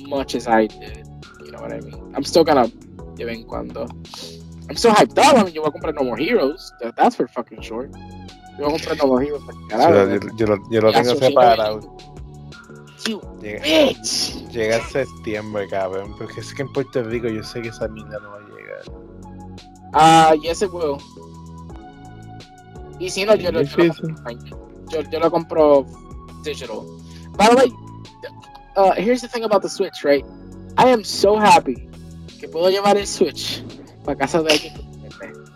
much 0.06 0.34
as 0.36 0.46
I 0.46 0.68
did. 0.68 1.04
You 1.44 1.50
know 1.52 1.60
what 1.60 1.72
I 1.72 1.80
mean? 1.80 1.96
I'm 2.14 2.24
still 2.24 2.44
gonna 2.44 2.68
de 3.16 3.24
vez 3.24 3.36
en 3.38 3.44
cuando. 3.44 3.86
I'm 4.70 4.76
still 4.76 4.92
hyped 4.92 5.18
up. 5.18 5.34
I 5.36 5.42
mean, 5.44 5.52
yo 5.52 5.62
voy 5.62 5.68
a 5.68 5.72
comprar 5.72 5.94
No 5.94 6.04
More 6.04 6.16
Heroes. 6.16 6.72
That, 6.80 6.94
that's 6.94 7.16
for 7.16 7.26
fucking 7.26 7.60
sure. 7.60 7.90
Yo 8.56 8.66
voy 8.66 8.76
a 8.76 8.78
comprar 8.78 8.96
No 8.98 9.06
More 9.08 9.24
Heroes. 9.24 9.42
para 9.44 9.58
Yo, 9.58 9.68
carajo. 9.68 10.14
yo- 10.14 10.36
yo 10.36 10.46
lo, 10.46 10.70
yo 10.70 10.80
lo 10.80 10.92
tengo 10.92 11.14
separado. 11.16 11.80
You 13.08 13.20
Llega, 13.42 13.62
bitch. 13.64 14.48
llega 14.52 14.78
septiembre, 14.90 15.66
cabrón. 15.68 16.14
Porque 16.18 16.40
es 16.40 16.54
que 16.54 16.62
en 16.62 16.72
Puerto 16.72 17.02
Rico 17.02 17.26
yo 17.28 17.42
sé 17.42 17.62
que 17.62 17.68
esa 17.70 17.88
mierda 17.88 18.18
no 18.20 18.30
va 18.30 18.36
a 18.36 18.40
llegar. 18.40 18.82
Ah, 19.94 20.34
yes 20.40 20.62
it 20.62 20.70
will. 20.72 20.98
Y 23.00 23.08
si 23.10 23.24
no, 23.24 23.34
yo, 23.34 23.50
lo- 23.50 23.62
yo, 23.62 23.76
lo, 23.84 23.94
yo, 24.90 25.00
yo 25.10 25.18
lo 25.18 25.30
compro 25.30 25.86
digital. 26.44 26.82
By 27.36 27.48
the 27.48 27.56
way, 27.56 27.72
uh, 28.76 28.92
here's 28.92 29.22
the 29.22 29.28
thing 29.28 29.42
about 29.44 29.62
the 29.62 29.68
Switch, 29.68 30.04
right? 30.04 30.24
I 30.76 30.88
am 30.90 31.02
so 31.02 31.36
happy 31.36 31.88
que 32.38 32.46
puedo 32.48 32.70
llevar 32.70 32.96
el 32.98 33.06
Switch 33.06 33.64
para 34.04 34.18
casa 34.18 34.42
de 34.42 34.52
alguien. 34.52 34.74
me 35.02 35.08
preste. 35.08 35.50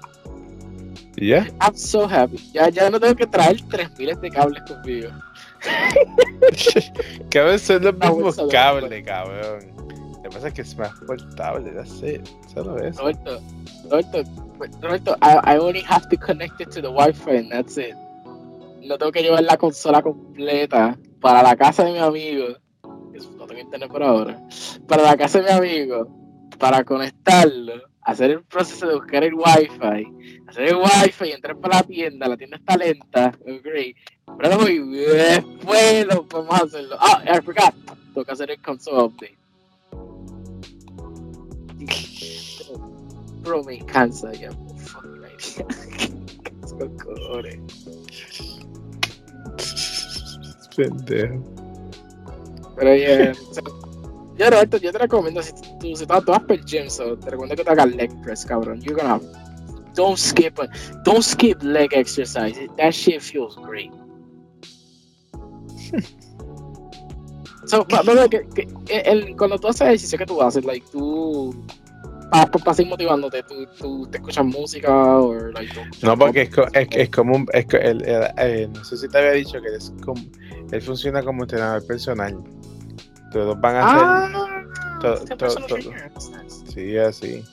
¿Y 1.16 1.29
ya? 1.29 1.47
I'm 1.61 1.77
so 1.77 2.09
happy. 2.09 2.39
Ya, 2.53 2.69
ya 2.69 2.91
no 2.91 2.99
tengo 2.99 3.15
que 3.15 3.27
traer 3.27 3.61
3000 3.69 4.21
de 4.21 4.31
cables 4.31 4.62
conmigo. 4.66 5.11
Cabrón, 7.31 7.59
son 7.59 7.83
los 7.83 7.95
mismos 7.97 8.37
cables, 8.51 9.05
cabrón. 9.05 9.75
Lo 10.16 10.23
que 10.23 10.29
pasa 10.31 10.49
es 10.49 10.55
que 10.55 10.62
es 10.62 10.77
más 10.77 10.93
portable, 11.07 11.71
that's 11.71 12.03
it. 12.03 12.27
Solo 12.53 12.79
eso. 12.79 13.01
Roberto, 13.01 13.41
Roberto, 13.85 14.23
Roberto, 14.81 15.16
I, 15.23 15.55
I 15.55 15.59
only 15.59 15.83
have 15.83 16.09
to 16.09 16.16
connect 16.16 16.61
it 16.61 16.71
to 16.71 16.81
the 16.81 16.91
Wi-Fi 16.91 17.37
and 17.37 17.51
that's 17.51 17.77
it. 17.77 17.95
No 18.83 18.99
tengo 18.99 19.12
que 19.12 19.23
llevar 19.23 19.43
la 19.45 19.57
consola 19.57 20.03
completa 20.03 20.99
para 21.21 21.43
la 21.43 21.57
casa 21.57 21.85
de 21.85 21.93
mi 21.93 21.99
amigo. 21.99 22.47
No 23.39 23.47
tengo 23.47 23.61
internet 23.61 23.91
por 23.91 24.03
ahora. 24.03 24.39
Para 24.87 25.03
la 25.03 25.16
casa 25.16 25.41
de 25.41 25.45
mi 25.45 25.51
amigo. 25.51 26.09
Para 26.59 26.85
conectarlo. 26.85 27.94
Hacer 28.05 28.31
el 28.31 28.43
proceso 28.43 28.86
de 28.86 28.94
buscar 28.97 29.24
el 29.24 29.35
Wi-Fi. 29.35 30.43
Hacer 30.47 30.64
el 30.64 30.76
Wi-Fi 30.76 31.28
y 31.28 31.32
entrar 31.32 31.56
para 31.56 31.76
la 31.78 31.82
tienda. 31.82 32.28
La 32.28 32.36
tienda 32.36 32.56
está 32.59 32.76
lenta. 32.76 33.32
Ok. 33.40 34.36
Pero 34.39 34.68
y 34.68 34.78
después 34.78 36.06
lo 36.06 36.26
podemos 36.26 36.62
hacerlo. 36.62 36.97
Ah, 37.01 37.22
I 37.24 37.40
forgot. 37.43 37.74
Que 38.14 38.31
hacer 38.31 38.51
el 38.51 38.62
console 38.62 39.02
update. 39.05 39.36
Bro, 43.43 43.64
me 43.64 43.78
cansa 43.85 44.32
ya. 44.32 44.51
Fucking 44.52 45.24
idea. 47.44 47.60
Pendejo. 50.76 51.43
Pero 52.76 52.97
ya. 52.97 53.35
so, 53.35 53.84
yo, 54.36 54.51
Roberto, 54.51 54.77
yo 54.78 54.93
te 54.93 54.98
recomiendo 54.98 55.43
si 55.43 55.52
tú, 55.52 55.94
si 55.97 56.06
tú, 56.06 56.15
tú 56.24 56.32
vas 56.32 56.43
per 56.44 56.65
gym, 56.65 56.89
so, 56.90 57.16
te 57.16 57.31
recomiendo 57.31 57.56
que 57.56 57.65
te 57.65 57.70
hagas 57.70 57.94
leg 57.94 58.11
press, 58.23 58.44
cabrón. 58.44 58.81
You're 58.82 59.01
gonna. 59.01 59.20
Don't 59.94 60.19
skip, 60.19 60.59
don't 61.05 61.23
skip 61.23 61.62
leg 61.62 61.93
exercise. 61.93 62.56
That 62.78 62.93
shit 62.93 63.23
feels 63.23 63.56
great. 63.56 63.93
so, 67.66 67.85
but, 67.85 68.05
but, 68.05 68.28
que, 68.31 68.44
que, 68.55 68.66
el, 68.89 69.36
cuando 69.36 69.59
tú 69.59 69.69
haces 69.69 69.82
ejercicio 69.82 70.19
que 70.19 70.27
tú 70.27 70.43
haces, 70.43 70.65
like, 70.65 70.85
tú. 70.90 71.55
Para 72.31 72.51
pa, 72.51 72.59
pa 72.59 72.74
seguir 72.74 72.90
motivándote, 72.90 73.43
tú, 73.44 73.66
tú 73.78 74.06
te 74.09 74.16
escuchas 74.19 74.44
música 74.44 74.90
o, 75.19 75.35
like, 75.52 75.73
No, 76.02 76.19
porque 76.19 76.43
es, 76.43 76.51
co- 76.51 76.66
es, 76.73 76.89
es 76.90 77.11
como 77.11 77.36
un. 77.36 77.47
Es, 77.52 77.66
el- 77.74 78.02
el- 78.39 78.73
no 78.73 78.82
sé 78.85 78.97
si 78.97 79.09
te 79.09 79.19
había 79.19 79.32
dicho 79.32 79.61
que 79.62 79.69
es 79.69 79.93
como, 80.05 80.20
él 80.73 80.82
funciona 80.82 81.23
como 81.23 81.44
entrenador 81.44 81.86
personal. 81.86 82.36
Todos 83.35 83.61
van 83.61 83.74
a. 83.77 83.82
Ah, 83.85 84.62
to- 85.01 85.15
este 85.15 85.36
to- 85.36 85.55
to- 85.66 85.77
nice. 85.77 86.73
Sí, 86.73 86.97
así. 86.97 87.44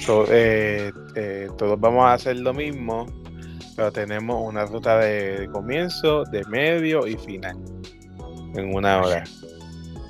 So, 0.00 0.24
eh, 0.28 0.90
eh, 1.14 1.48
todos 1.58 1.78
vamos 1.78 2.06
a 2.06 2.14
hacer 2.14 2.36
lo 2.38 2.54
mismo, 2.54 3.06
pero 3.76 3.92
tenemos 3.92 4.40
una 4.48 4.64
ruta 4.64 4.96
de, 4.98 5.46
comienzo, 5.52 6.24
de 6.24 6.42
medio 6.46 7.06
y 7.06 7.16
final. 7.18 7.56
En 8.54 8.74
una 8.74 9.02
hora. 9.02 9.24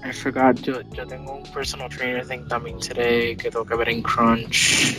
I 0.09 0.13
forgot, 0.13 0.57
yo, 0.61 0.81
yo 0.93 1.05
tengo 1.09 1.33
un 1.39 1.53
personal 1.53 1.89
trainer 1.89 2.25
thing 2.25 2.47
también 2.47 2.79
today 2.79 3.37
que 3.37 3.51
tengo 3.51 3.65
que 3.65 3.75
ver 3.75 3.89
en 3.89 4.03
Crunch. 4.03 4.97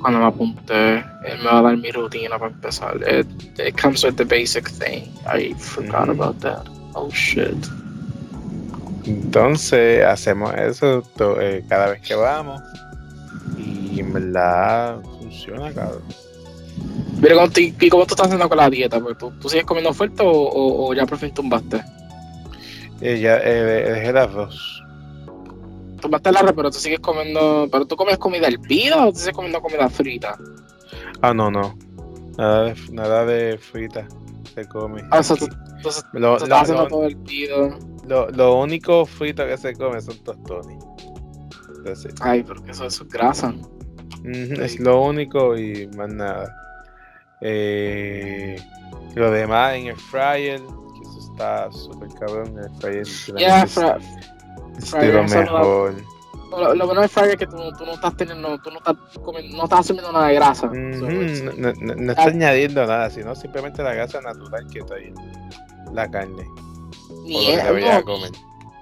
Cuando 0.00 0.18
me 0.18 0.26
apunté, 0.26 0.96
él 0.96 1.38
me 1.38 1.44
va 1.44 1.60
a 1.60 1.62
dar 1.62 1.76
mi 1.76 1.92
rutina 1.92 2.36
para 2.36 2.50
empezar. 2.50 2.96
It, 3.08 3.28
it 3.60 3.80
comes 3.80 4.02
with 4.04 4.16
the 4.16 4.24
basic 4.24 4.68
thing. 4.68 5.04
I 5.32 5.54
forgot 5.54 6.08
Mhm. 6.08 6.20
about 6.20 6.40
that. 6.40 6.66
Oh 6.94 7.08
shit. 7.12 7.54
Entonces 9.06 10.04
hacemos 10.04 10.54
eso 10.54 11.02
to- 11.16 11.40
eh, 11.40 11.64
cada 11.68 11.90
vez 11.90 12.00
que 12.02 12.14
vamos. 12.14 12.60
Y 13.58 14.00
en 14.00 14.12
verdad 14.12 15.00
funciona, 15.18 15.72
cabrón. 15.72 16.02
Pero 17.20 17.36
¿cómo, 17.36 17.50
te- 17.50 17.74
¿y 17.78 17.88
cómo 17.90 18.04
tú 18.06 18.14
estás 18.14 18.26
haciendo 18.26 18.48
con 18.48 18.58
la 18.58 18.68
dieta? 18.70 18.98
Porque 19.00 19.18
¿Tú, 19.18 19.30
tú 19.40 19.48
sigues 19.48 19.64
comiendo 19.66 19.92
fuerte 19.92 20.22
o, 20.22 20.30
o, 20.30 20.88
o 20.88 20.94
ya 20.94 21.06
por 21.06 21.18
fin 21.18 21.32
tumbaste? 21.32 21.82
Eh, 23.00 23.20
ya 23.20 23.36
eh, 23.38 23.92
dejé 23.92 24.08
el 24.08 24.16
arroz. 24.16 24.82
Tumbaste 26.00 26.30
el 26.30 26.36
arroz, 26.36 26.52
pero 26.56 26.70
tú 26.70 26.78
sigues 26.78 27.00
comiendo. 27.00 27.68
¿Pero 27.70 27.86
tú 27.86 27.96
comes 27.96 28.18
comida 28.18 28.48
hervida 28.48 29.06
o 29.06 29.12
tú 29.12 29.18
sigues 29.18 29.34
comiendo 29.34 29.60
comida 29.60 29.88
frita? 29.88 30.36
Ah, 31.22 31.32
no, 31.32 31.50
no. 31.50 31.76
Nada 32.36 32.64
de, 32.64 32.74
nada 32.90 33.24
de 33.26 33.58
frita 33.58 34.06
se 34.54 34.66
come. 34.66 35.02
Ah, 35.10 35.20
o 35.20 35.22
sea, 35.22 35.36
tú, 35.36 35.48
Lo, 36.12 36.36
estás 36.36 36.62
haciendo 36.62 36.82
lo- 36.84 36.88
todo 36.88 37.04
hervido. 37.06 37.78
Lo- 38.06 38.28
lo 38.30 38.54
único 38.60 39.04
frito 39.06 39.46
que 39.46 39.56
se 39.56 39.74
come 39.74 40.00
son 40.00 40.18
tostones. 40.24 40.78
Entonces, 41.78 42.14
Ay, 42.20 42.42
porque 42.42 42.70
eso, 42.70 42.86
eso 42.86 43.04
es 43.04 43.08
grasa. 43.10 43.54
Es 44.24 44.80
lo 44.80 45.02
único 45.02 45.56
y 45.56 45.86
más 45.96 46.08
nada. 46.12 46.54
Eh, 47.40 48.56
lo 49.14 49.30
demás 49.30 49.74
en 49.74 49.88
el 49.88 49.96
fryer, 49.96 50.60
que 50.60 51.08
eso 51.08 51.30
está 51.32 51.70
súper 51.72 52.08
cabrón. 52.18 52.58
El 52.58 52.70
fryer 52.80 53.02
es, 53.02 53.72
fra- 53.72 53.98
es 54.78 54.90
fryer 54.90 55.14
lo 55.14 55.24
mejor. 55.24 55.94
Lo, 56.50 56.74
lo 56.74 56.86
bueno 56.86 57.00
del 57.00 57.10
fryer 57.10 57.30
es 57.30 57.36
que 57.36 57.46
tú, 57.46 57.56
tú 57.76 57.84
no 57.84 57.92
estás 57.94 58.16
teniendo, 58.16 58.56
tú 58.58 58.70
no 58.70 58.78
estás 58.78 58.94
comiendo, 59.22 59.56
no 59.56 59.64
estás 59.64 59.80
asumiendo 59.80 60.12
nada 60.12 60.28
de 60.28 60.34
grasa. 60.36 60.68
So, 60.68 60.74
no, 60.74 61.52
no- 61.56 61.72
no- 61.80 61.94
no 61.96 62.10
Ah. 62.12 62.14
está 62.16 62.24
añadiendo 62.24 62.86
nada, 62.86 63.10
sino 63.10 63.34
simplemente 63.34 63.82
la 63.82 63.92
grasa 63.92 64.20
natural 64.20 64.66
que 64.72 64.78
está 64.78 64.94
ahí. 64.94 65.12
La 65.92 66.08
carne. 66.10 66.44
Ni 67.24 67.46
que 67.46 68.02
comer. 68.04 68.30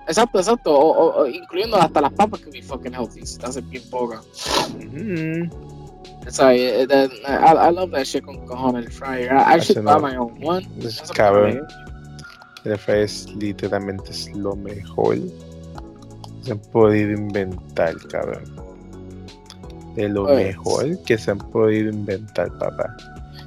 Exacto, 0.09 0.39
exacto. 0.39 0.73
O, 0.75 1.21
o- 1.23 1.27
incluyendo 1.27 1.77
hasta 1.77 2.01
las 2.01 2.13
papas 2.13 2.41
que 2.41 2.51
be 2.51 2.63
fucking 2.63 2.93
healthy. 2.93 3.25
Si 3.25 3.39
te 3.39 3.47
hacen 3.47 3.69
bien 3.71 3.83
poca. 3.91 4.21
Ujú. 4.21 5.49
O 6.27 6.31
sea, 6.31 6.55
eh, 6.55 6.87
eh, 6.89 7.09
I, 7.27 7.69
I 7.71 7.73
love 7.75 7.91
that 7.93 8.05
shit 8.05 8.25
con 8.25 8.45
cojones 8.47 8.87
el 8.87 8.93
fryer. 8.93 9.33
I, 9.33 9.57
I 9.57 9.61
should 9.61 9.85
buy 9.85 9.99
my 10.01 10.17
own 10.17 10.35
one. 10.43 10.69
Es 10.81 11.01
cabrón. 11.13 11.61
El 12.65 12.79
fryer 12.79 13.03
es 13.03 13.29
literalmente 13.35 14.11
es 14.11 14.35
lo 14.37 14.55
mejor 14.55 15.17
que 15.17 16.45
se 16.45 16.53
han 16.53 16.59
podido 16.59 17.13
inventar, 17.13 17.95
cabrón. 18.09 18.45
De 19.97 20.09
lo 20.09 20.25
Pues- 20.27 20.47
mejor 20.47 21.03
que 21.05 21.19
se 21.19 21.31
han 21.33 21.39
podido 21.39 21.91
inventar, 21.91 22.51
papá. 22.59 22.97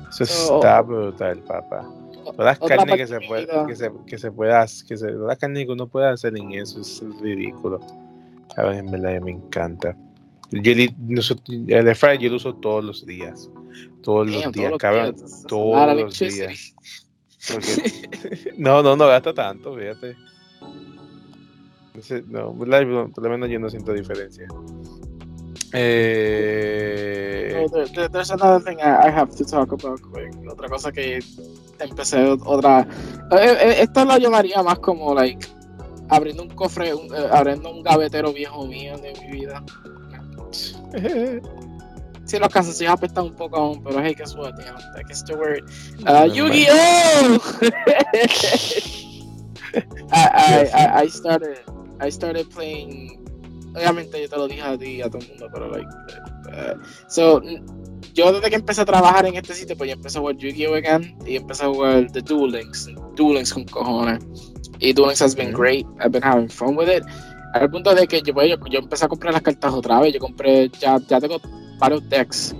Eso 0.10 0.26
So- 0.26 0.56
está 0.56 0.82
brutal, 0.82 1.40
papá. 1.40 1.86
Todas 2.36 2.60
las 2.60 2.70
carnes 2.70 2.98
que 2.98 3.08
se, 3.08 3.20
puede, 3.22 3.48
que, 3.68 3.76
se, 3.76 3.92
que 4.06 4.18
se 4.18 4.32
pueda 4.32 4.62
hacer, 4.62 4.88
que 4.88 4.98
se, 4.98 5.08
todas 5.08 5.28
las 5.28 5.38
carnes 5.38 5.66
que 5.66 5.72
uno 5.72 5.88
puede 5.88 6.08
hacer 6.10 6.38
en 6.38 6.52
eso 6.52 6.82
es 6.82 7.02
ridículo. 7.22 7.80
Cabrón, 8.56 8.76
en 8.76 8.92
verdad 8.92 9.22
me 9.22 9.32
encanta. 9.32 9.96
Yo, 10.52 10.72
el 10.72 11.88
air 11.88 11.96
fryer 11.96 12.20
yo 12.20 12.30
lo 12.30 12.36
uso 12.36 12.56
todos 12.56 12.84
los 12.84 13.06
días. 13.06 13.50
Todos 14.02 14.30
los 14.30 14.52
días, 14.52 14.70
todos 14.70 14.78
cabrón. 14.78 15.16
a 15.16 15.48
todos 15.48 15.98
los 16.02 16.20
días. 16.20 16.76
Porque- 17.52 18.54
no, 18.58 18.84
no, 18.84 18.96
no 18.96 19.08
gasta 19.08 19.34
tanto, 19.34 19.76
fíjate. 19.76 20.16
No, 22.28 22.54
por 22.54 22.68
lo 22.68 23.30
menos 23.30 23.50
yo 23.50 23.60
no 23.60 23.70
siento 23.70 23.94
diferencia. 23.94 24.48
Eh, 25.78 27.52
No, 27.54 27.68
there- 27.70 27.88
there- 27.94 28.10
there's 28.10 28.32
another 28.32 28.64
thing 28.64 28.80
I, 28.82 29.08
I 29.08 29.12
have 29.12 29.36
to 29.36 29.46
talk 29.46 29.72
about 29.72 30.02
quick. 30.12 30.34
Otra 30.48 30.70
cosa 30.70 30.92
que 30.92 31.20
empecé, 31.80 32.26
otra. 32.46 32.88
eh, 33.32 33.58
eh, 33.62 33.76
Esto 33.82 34.06
lo 34.06 34.18
llamaría 34.18 34.62
más 34.64 34.80
como, 34.80 35.14
like. 35.14 35.48
abriendo 36.10 36.44
un 36.44 36.50
cofre, 36.50 36.94
un, 36.94 37.08
eh, 37.16 37.28
abriendo 37.32 37.72
un 37.72 37.82
gavetero 37.82 38.32
viejo 38.32 38.66
mío 38.68 38.96
de 38.98 39.14
mi 39.22 39.32
vida. 39.32 39.64
Sí, 42.28 42.40
los 42.40 42.50
calzoncillos 42.50 42.92
apestan 42.94 43.26
un 43.26 43.36
poco 43.36 43.56
aún, 43.58 43.84
pero 43.84 44.02
hey, 44.02 44.16
guess 44.18 44.34
what? 44.36 44.56
You 44.58 44.66
know, 44.66 44.78
that 44.96 45.12
is 45.12 45.24
the 45.26 45.36
word. 45.36 45.64
Uh, 46.08 46.26
Yu-Gi-Oh! 46.26 47.40
I, 50.12 50.70
I, 50.74 51.02
I 51.04 51.08
started 51.08 51.60
I 52.00 52.10
started 52.10 52.50
playing. 52.50 53.25
Obviamente 53.76 54.22
yo 54.22 54.30
te 54.30 54.38
lo 54.38 54.48
dije 54.48 54.62
a 54.62 54.78
ti 54.78 54.86
y 54.86 55.02
a 55.02 55.10
todo 55.10 55.22
el 55.22 55.30
mundo, 55.30 55.50
pero 55.52 55.70
like. 55.70 55.90
Uh, 56.48 56.80
so, 57.08 57.42
yo 58.14 58.32
desde 58.32 58.50
que 58.50 58.56
empecé 58.56 58.82
a 58.82 58.86
trabajar 58.86 59.26
en 59.26 59.36
este 59.36 59.54
sitio, 59.54 59.76
pues 59.76 59.90
yo 59.90 59.96
empecé 59.96 60.18
a 60.18 60.22
jugar 60.22 60.38
Yu-Gi-Oh! 60.38 60.76
again 60.76 61.18
y 61.26 61.36
empecé 61.36 61.66
a 61.66 61.68
jugar 61.68 62.12
The 62.12 62.22
Duel 62.22 62.52
Links. 62.52 62.90
Duel 63.16 63.36
Links 63.36 63.54
con 63.54 63.66
cojones. 63.66 64.24
Y 64.80 64.94
Duel 64.94 65.10
Links 65.10 65.22
has 65.22 65.36
been 65.36 65.52
great. 65.52 65.86
I've 66.00 66.12
been 66.12 66.24
having 66.24 66.50
fun 66.50 66.78
with 66.78 66.90
it. 66.90 67.04
Al 67.54 67.70
punto 67.70 67.94
de 67.94 68.08
que 68.08 68.22
yo, 68.22 68.34
pues, 68.34 68.50
yo, 68.50 68.58
yo 68.70 68.80
empecé 68.80 69.06
a 69.06 69.08
comprar 69.08 69.34
las 69.34 69.42
cartas 69.42 69.74
otra 69.74 70.00
vez. 70.00 70.14
Yo 70.14 70.20
compré, 70.20 70.70
ya, 70.80 70.98
ya 71.08 71.20
tengo 71.20 71.40
varios 71.80 72.08
decks. 72.10 72.56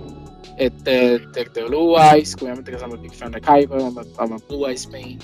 Este, 0.58 1.18
deck 1.18 1.52
de 1.52 1.64
Blue 1.64 1.96
Eyes, 1.98 2.34
obviamente 2.40 2.72
que 2.72 2.78
somos 2.78 3.00
big 3.02 3.14
fan 3.14 3.30
de 3.30 3.40
Kaiba, 3.40 3.78
I'm 3.78 3.98
a, 3.98 4.02
I'm 4.18 4.32
a 4.32 4.38
Blue 4.48 4.66
Eyes 4.66 4.88
main. 4.88 5.18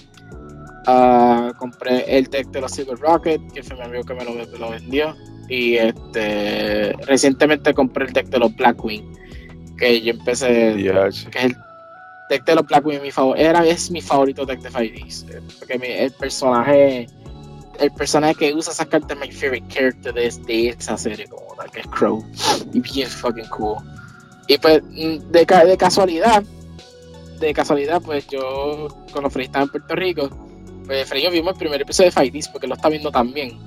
Uh, 0.87 1.55
compré 1.59 2.05
el 2.19 2.25
deck 2.27 2.49
de 2.49 2.61
los 2.61 2.73
Silver 2.73 2.99
Rocket, 2.99 3.41
que 3.53 3.63
fue 3.63 3.77
mi 3.77 3.83
amigo 3.83 4.03
que 4.05 4.15
me 4.15 4.25
lo, 4.25 4.33
me 4.33 4.59
lo, 4.59 4.71
vendió. 4.71 5.15
Y 5.53 5.77
este 5.77 6.95
recientemente 7.07 7.75
compré 7.75 8.07
el 8.07 8.15
deck 8.15 8.29
de 8.29 8.39
los 8.39 8.57
Blackwing, 8.57 9.05
que 9.77 10.01
yo 10.01 10.13
empecé. 10.13 10.47
Que 10.51 11.39
es 11.41 11.45
el 11.45 11.57
deck 12.31 12.47
de 12.47 12.55
los 12.55 12.67
Blackwing 12.67 13.03
mi 13.03 13.11
favor, 13.11 13.39
era, 13.39 13.67
es 13.67 13.91
mi 13.91 14.01
favorito 14.01 14.47
deck 14.47 14.61
de 14.61 14.71
5Ds. 14.71 15.59
Porque 15.59 15.79
mi, 15.79 15.89
el 15.89 16.11
personaje. 16.13 17.07
El 17.79 17.91
personaje 17.93 18.35
que 18.35 18.55
usa 18.55 18.73
esas 18.73 18.87
cartas 18.87 19.11
es 19.11 19.29
mi 19.29 19.31
favorite 19.31 19.67
character 19.69 20.15
de, 20.15 20.31
de 20.47 20.69
esa 20.69 20.97
serie, 20.97 21.27
como 21.27 21.55
la 21.57 21.65
que 21.67 21.81
es 21.81 21.87
Crow. 21.89 22.25
Y 22.73 22.81
bien 22.81 23.09
fucking 23.09 23.49
cool. 23.49 23.77
Y 24.47 24.57
pues, 24.57 24.83
de, 24.91 25.23
de 25.33 25.77
casualidad, 25.77 26.43
de 27.41 27.53
casualidad, 27.53 28.01
pues 28.01 28.27
yo, 28.29 28.89
cuando 29.13 29.29
Freddy 29.29 29.47
estaba 29.47 29.65
en 29.65 29.71
Puerto 29.71 29.95
Rico, 29.97 30.31
pues 30.87 31.07
Freddy 31.07 31.25
yo 31.25 31.31
vimos 31.31 31.53
el 31.53 31.59
primer 31.59 31.83
episodio 31.83 32.09
de 32.09 32.13
Fight 32.13 32.47
porque 32.53 32.67
lo 32.67 32.75
está 32.75 32.89
viendo 32.89 33.11
también. 33.11 33.59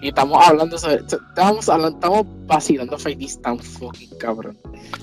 Y 0.00 0.08
estamos 0.08 0.46
hablando 0.46 0.78
sobre. 0.78 0.96
Estamos, 0.96 1.68
hablando, 1.68 1.96
estamos 1.98 2.26
vacilando 2.46 2.98
Fight 2.98 3.42
tan 3.42 3.58
fucking 3.58 4.16
cabrón. 4.18 4.56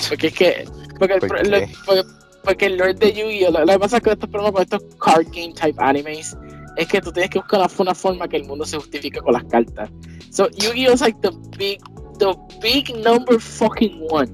Porque 0.09 0.27
es 0.27 0.33
que. 0.33 0.69
Porque, 0.97 1.17
¿Por 1.19 1.39
el, 1.39 1.69
porque, 1.85 2.03
porque 2.43 2.65
el 2.67 2.77
Lord 2.77 2.97
de 2.99 3.11
Yu-Gi-Oh! 3.11 3.51
Lo, 3.51 3.65
lo 3.65 3.73
que 3.73 3.79
pasa 3.79 3.99
con 3.99 4.13
estos 4.13 4.29
programas, 4.29 4.53
con 4.53 4.63
estos 4.63 4.95
card 4.99 5.25
game 5.33 5.53
type 5.53 5.83
animes, 5.83 6.37
es 6.77 6.87
que 6.87 7.01
tú 7.01 7.11
tienes 7.11 7.29
que 7.29 7.39
buscar 7.39 7.67
una, 7.79 7.95
forma 7.95 8.27
que 8.27 8.37
el 8.37 8.45
mundo 8.45 8.65
se 8.65 8.77
justifique 8.77 9.19
con 9.19 9.33
las 9.33 9.43
cartas. 9.45 9.89
So, 10.31 10.49
Yu-Gi-Oh! 10.49 10.93
is 10.93 11.01
like 11.01 11.19
the 11.21 11.31
big, 11.57 11.81
the 12.19 12.33
big 12.61 12.95
number 13.03 13.39
fucking 13.39 14.07
one 14.09 14.31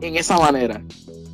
en 0.00 0.16
esa 0.16 0.38
manera. 0.38 0.82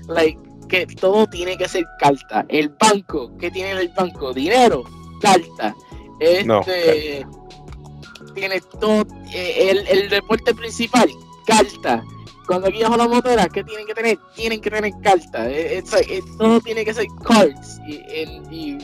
Like, 0.09 0.39
que 0.69 0.87
todo 0.87 1.27
tiene 1.29 1.57
que 1.57 1.69
ser 1.69 1.85
carta. 2.01 2.45
El 2.49 2.71
banco, 2.81 3.31
¿qué 3.39 3.51
tiene 3.51 3.73
el 3.73 3.89
banco? 3.91 4.33
Dinero, 4.33 4.85
carta. 5.21 5.75
Este, 6.21 6.45
No, 6.45 6.63
tiene 8.37 8.61
todo. 8.81 9.05
eh, 9.33 9.71
el, 9.71 9.87
el 9.89 10.09
deporte 10.09 10.55
principal, 10.55 11.11
carta. 11.47 12.05
Cuando 12.47 12.69
aquí 12.69 12.83
bajo 12.83 12.97
la 12.97 13.09
motora, 13.09 13.49
¿qué 13.49 13.65
tienen 13.65 13.87
que 13.87 13.95
tener? 13.95 14.19
Tienen 14.37 14.61
que 14.61 14.71
tener 14.71 14.93
carta. 15.03 15.51
Eh, 15.51 15.79
it's 15.79 15.93
like, 15.93 16.17
eh, 16.17 16.23
todo 16.39 16.61
tiene 16.61 16.85
que 16.85 16.95
ser 16.95 17.07
cards. 17.25 17.81
Y, 17.89 18.79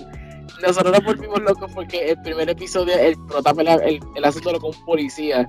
nosotros 0.61 0.93
nos 0.93 1.05
volvimos 1.05 1.41
locos 1.43 1.71
porque 1.75 2.11
el 2.11 2.23
primer 2.23 2.49
episodio, 2.49 2.95
el 2.95 3.17
prota 3.27 3.53
pelea 3.53 3.75
el, 3.77 4.01
el 4.15 4.25
asunto 4.25 4.61
con 4.61 4.75
un 4.75 4.85
policía. 4.85 5.49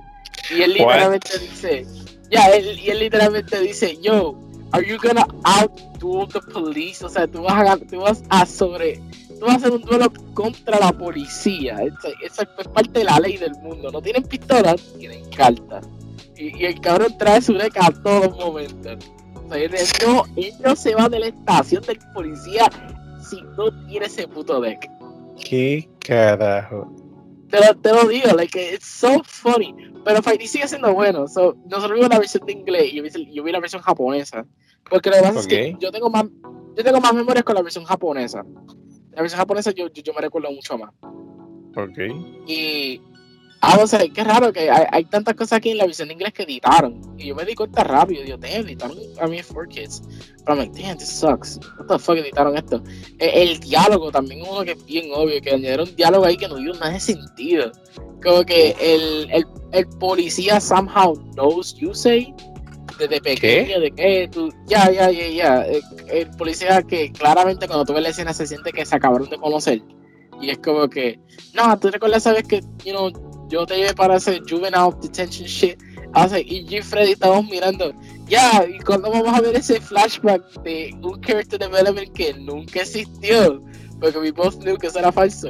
Y 0.50 0.62
él 0.62 0.70
What? 0.72 0.78
literalmente 0.78 1.38
dice, 1.38 1.86
ya, 2.30 2.46
él, 2.48 2.78
y 2.78 2.90
él 2.90 2.98
literalmente 2.98 3.60
dice, 3.60 3.96
yo, 4.02 4.34
are 4.72 4.84
you 4.84 4.96
gonna 5.00 5.26
outduel 5.44 6.28
the 6.28 6.40
police? 6.52 7.04
O 7.04 7.08
sea, 7.08 7.28
tú 7.28 7.42
vas 7.42 7.68
a, 7.68 7.76
tú 7.76 8.00
vas 8.00 8.24
a 8.30 8.44
sobre, 8.44 9.00
tú 9.38 9.46
vas 9.46 9.54
a 9.54 9.56
hacer 9.56 9.72
un 9.72 9.82
duelo 9.82 10.12
contra 10.34 10.78
la 10.78 10.92
policía. 10.92 11.78
Eso 12.22 12.42
es 12.42 12.68
parte 12.68 13.00
de 13.00 13.04
la 13.04 13.18
ley 13.18 13.36
del 13.36 13.54
mundo. 13.56 13.90
No 13.90 14.00
tienen 14.00 14.22
pistolas, 14.22 14.80
tienen 14.98 15.28
cartas. 15.30 15.86
Y, 16.36 16.56
y 16.58 16.64
el 16.66 16.80
cabrón 16.80 17.16
trae 17.18 17.40
su 17.40 17.54
deck 17.54 17.76
a 17.76 17.90
todos 18.02 18.36
momentos. 18.36 19.04
O 19.34 19.48
sea, 19.48 19.58
él, 19.58 19.72
no, 20.06 20.24
él 20.36 20.52
no 20.64 20.76
se 20.76 20.94
va 20.94 21.08
de 21.08 21.20
la 21.20 21.26
estación 21.28 21.82
del 21.82 21.98
policía 22.12 22.70
si 23.28 23.40
no 23.56 23.86
tiene 23.86 24.06
ese 24.06 24.26
puto 24.26 24.60
deck. 24.60 24.88
¿Qué 25.42 25.88
carajo? 26.00 26.92
Te 27.50 27.64
lo, 27.64 27.76
te 27.76 27.92
lo 27.92 28.08
digo, 28.08 28.32
like, 28.34 28.74
it's 28.74 28.86
so 28.86 29.22
funny. 29.24 29.74
Pero 30.04 30.22
Fight 30.22 30.42
sigue 30.42 30.66
siendo 30.68 30.92
bueno. 30.92 31.28
So, 31.28 31.56
nosotros 31.66 31.94
vimos 31.94 32.10
la 32.10 32.18
versión 32.18 32.44
de 32.46 32.52
inglés 32.52 32.92
y 32.92 32.96
yo 32.96 33.02
vi, 33.02 33.32
yo 33.32 33.42
vi 33.42 33.52
la 33.52 33.60
versión 33.60 33.82
japonesa. 33.82 34.44
Porque 34.90 35.10
lo 35.10 35.16
que 35.16 35.22
pasa 35.22 35.40
es 35.40 35.46
que 35.46 35.76
yo 35.78 35.90
tengo 35.90 36.10
más 36.10 36.26
yo 36.76 36.82
tengo 36.82 37.00
más 37.00 37.14
memorias 37.14 37.44
con 37.44 37.54
la 37.54 37.62
versión 37.62 37.84
japonesa. 37.84 38.44
La 39.14 39.22
versión 39.22 39.38
japonesa 39.38 39.70
yo, 39.70 39.88
yo, 39.88 40.02
yo 40.02 40.12
me 40.12 40.20
recuerdo 40.20 40.50
mucho 40.50 40.78
más. 40.78 40.90
Ok. 41.76 41.98
Y. 42.46 43.00
Ah, 43.60 43.78
o 43.80 43.86
sea, 43.86 44.06
qué 44.06 44.22
raro 44.22 44.52
que 44.52 44.70
hay, 44.70 44.84
hay 44.90 45.04
tantas 45.06 45.34
cosas 45.34 45.54
aquí 45.54 45.70
en 45.70 45.78
la 45.78 45.86
versión 45.86 46.08
de 46.08 46.14
inglés 46.14 46.34
que 46.34 46.42
editaron. 46.42 47.00
Y 47.16 47.28
yo 47.28 47.34
me 47.34 47.46
di 47.46 47.54
cuenta 47.54 47.82
rápido. 47.82 48.22
Digo, 48.22 48.36
damn, 48.36 48.66
editaron 48.66 48.98
a 49.18 49.26
mí 49.26 49.38
4Kids. 49.38 50.02
Pero 50.44 50.48
I'm 50.48 50.58
like, 50.58 50.82
damn, 50.82 50.98
this 50.98 51.08
sucks. 51.08 51.58
What 51.78 51.86
the 51.86 51.98
fuck 51.98 52.18
editaron 52.18 52.58
esto? 52.58 52.82
Eh, 53.18 53.42
El, 53.42 53.58
diálogo 53.60 54.12
también 54.12 54.42
es 54.42 54.48
uno 54.48 54.64
que 54.64 54.72
es 54.72 54.84
bien 54.84 55.10
obvio. 55.14 55.40
Que 55.40 55.52
añadieron 55.52 55.96
diálogo 55.96 56.26
ahí 56.26 56.36
que 56.36 56.46
no 56.46 56.56
dio 56.56 56.74
nada 56.74 56.90
de 56.90 57.00
sentido. 57.00 57.72
Como 58.22 58.44
que 58.44 58.76
el, 58.78 59.30
el, 59.30 59.46
el 59.72 59.88
policía 59.98 60.60
somehow 60.60 61.14
knows 61.34 61.74
you 61.76 61.94
say 61.94 62.34
desde 62.98 63.20
pequeño 63.20 63.80
de 63.80 63.90
que 63.90 64.28
tú 64.30 64.52
ya 64.66 64.90
ya 64.90 65.10
ya 65.10 65.28
ya 65.28 65.62
el, 65.62 65.82
el 66.08 66.30
policía 66.36 66.82
que 66.82 67.12
claramente 67.12 67.66
cuando 67.66 67.84
tú 67.84 67.92
ves 67.94 68.02
la 68.02 68.08
escena 68.10 68.32
se 68.32 68.46
siente 68.46 68.72
que 68.72 68.84
se 68.84 68.96
acabaron 68.96 69.28
de 69.28 69.36
conocer. 69.38 69.82
Y 70.40 70.50
es 70.50 70.58
como 70.58 70.88
que 70.88 71.18
no 71.54 71.78
tú 71.78 71.90
recuerdas 71.90 72.24
sabes 72.24 72.44
que 72.44 72.60
you 72.84 72.92
know, 72.92 73.10
yo 73.48 73.66
te 73.66 73.76
llevé 73.76 73.94
para 73.94 74.16
hacer 74.16 74.42
juvenile 74.48 74.90
detention 75.00 75.46
shit 75.46 75.78
like, 76.12 76.44
y 76.46 76.66
y 76.68 76.82
Freddy 76.82 77.12
estábamos 77.12 77.46
mirando 77.46 77.92
ya 78.26 78.64
y 78.66 78.78
cuando 78.80 79.10
vamos 79.10 79.36
a 79.36 79.40
ver 79.40 79.56
ese 79.56 79.80
flashback 79.80 80.42
de 80.62 80.96
un 81.02 81.20
character 81.20 81.58
development 81.58 82.12
que 82.12 82.34
nunca 82.34 82.80
existió 82.82 83.60
porque 84.00 84.18
we 84.18 84.30
both 84.30 84.56
knew 84.60 84.76
que 84.76 84.88
eso 84.88 84.98
era 84.98 85.12
falso. 85.12 85.48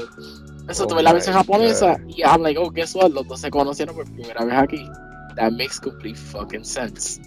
Eso 0.69 0.85
Oh 0.85 0.87
tuve 0.87 1.03
la 1.03 1.13
versión 1.13 1.35
japonesa 1.35 1.97
y 2.09 2.23
I'm 2.23 2.43
like 2.43 2.59
oh 2.59 2.71
guess 2.71 2.95
what 2.95 3.11
los 3.11 3.27
dos 3.29 3.41
se 3.41 3.51
conocieron 3.51 3.95
por 3.95 4.05
primera 4.13 4.45
vez 4.45 4.55
aquí. 4.55 4.89
That 5.37 5.53
makes 5.53 5.81
complete 5.81 6.17
fucking 6.17 6.65
sense 6.65 7.21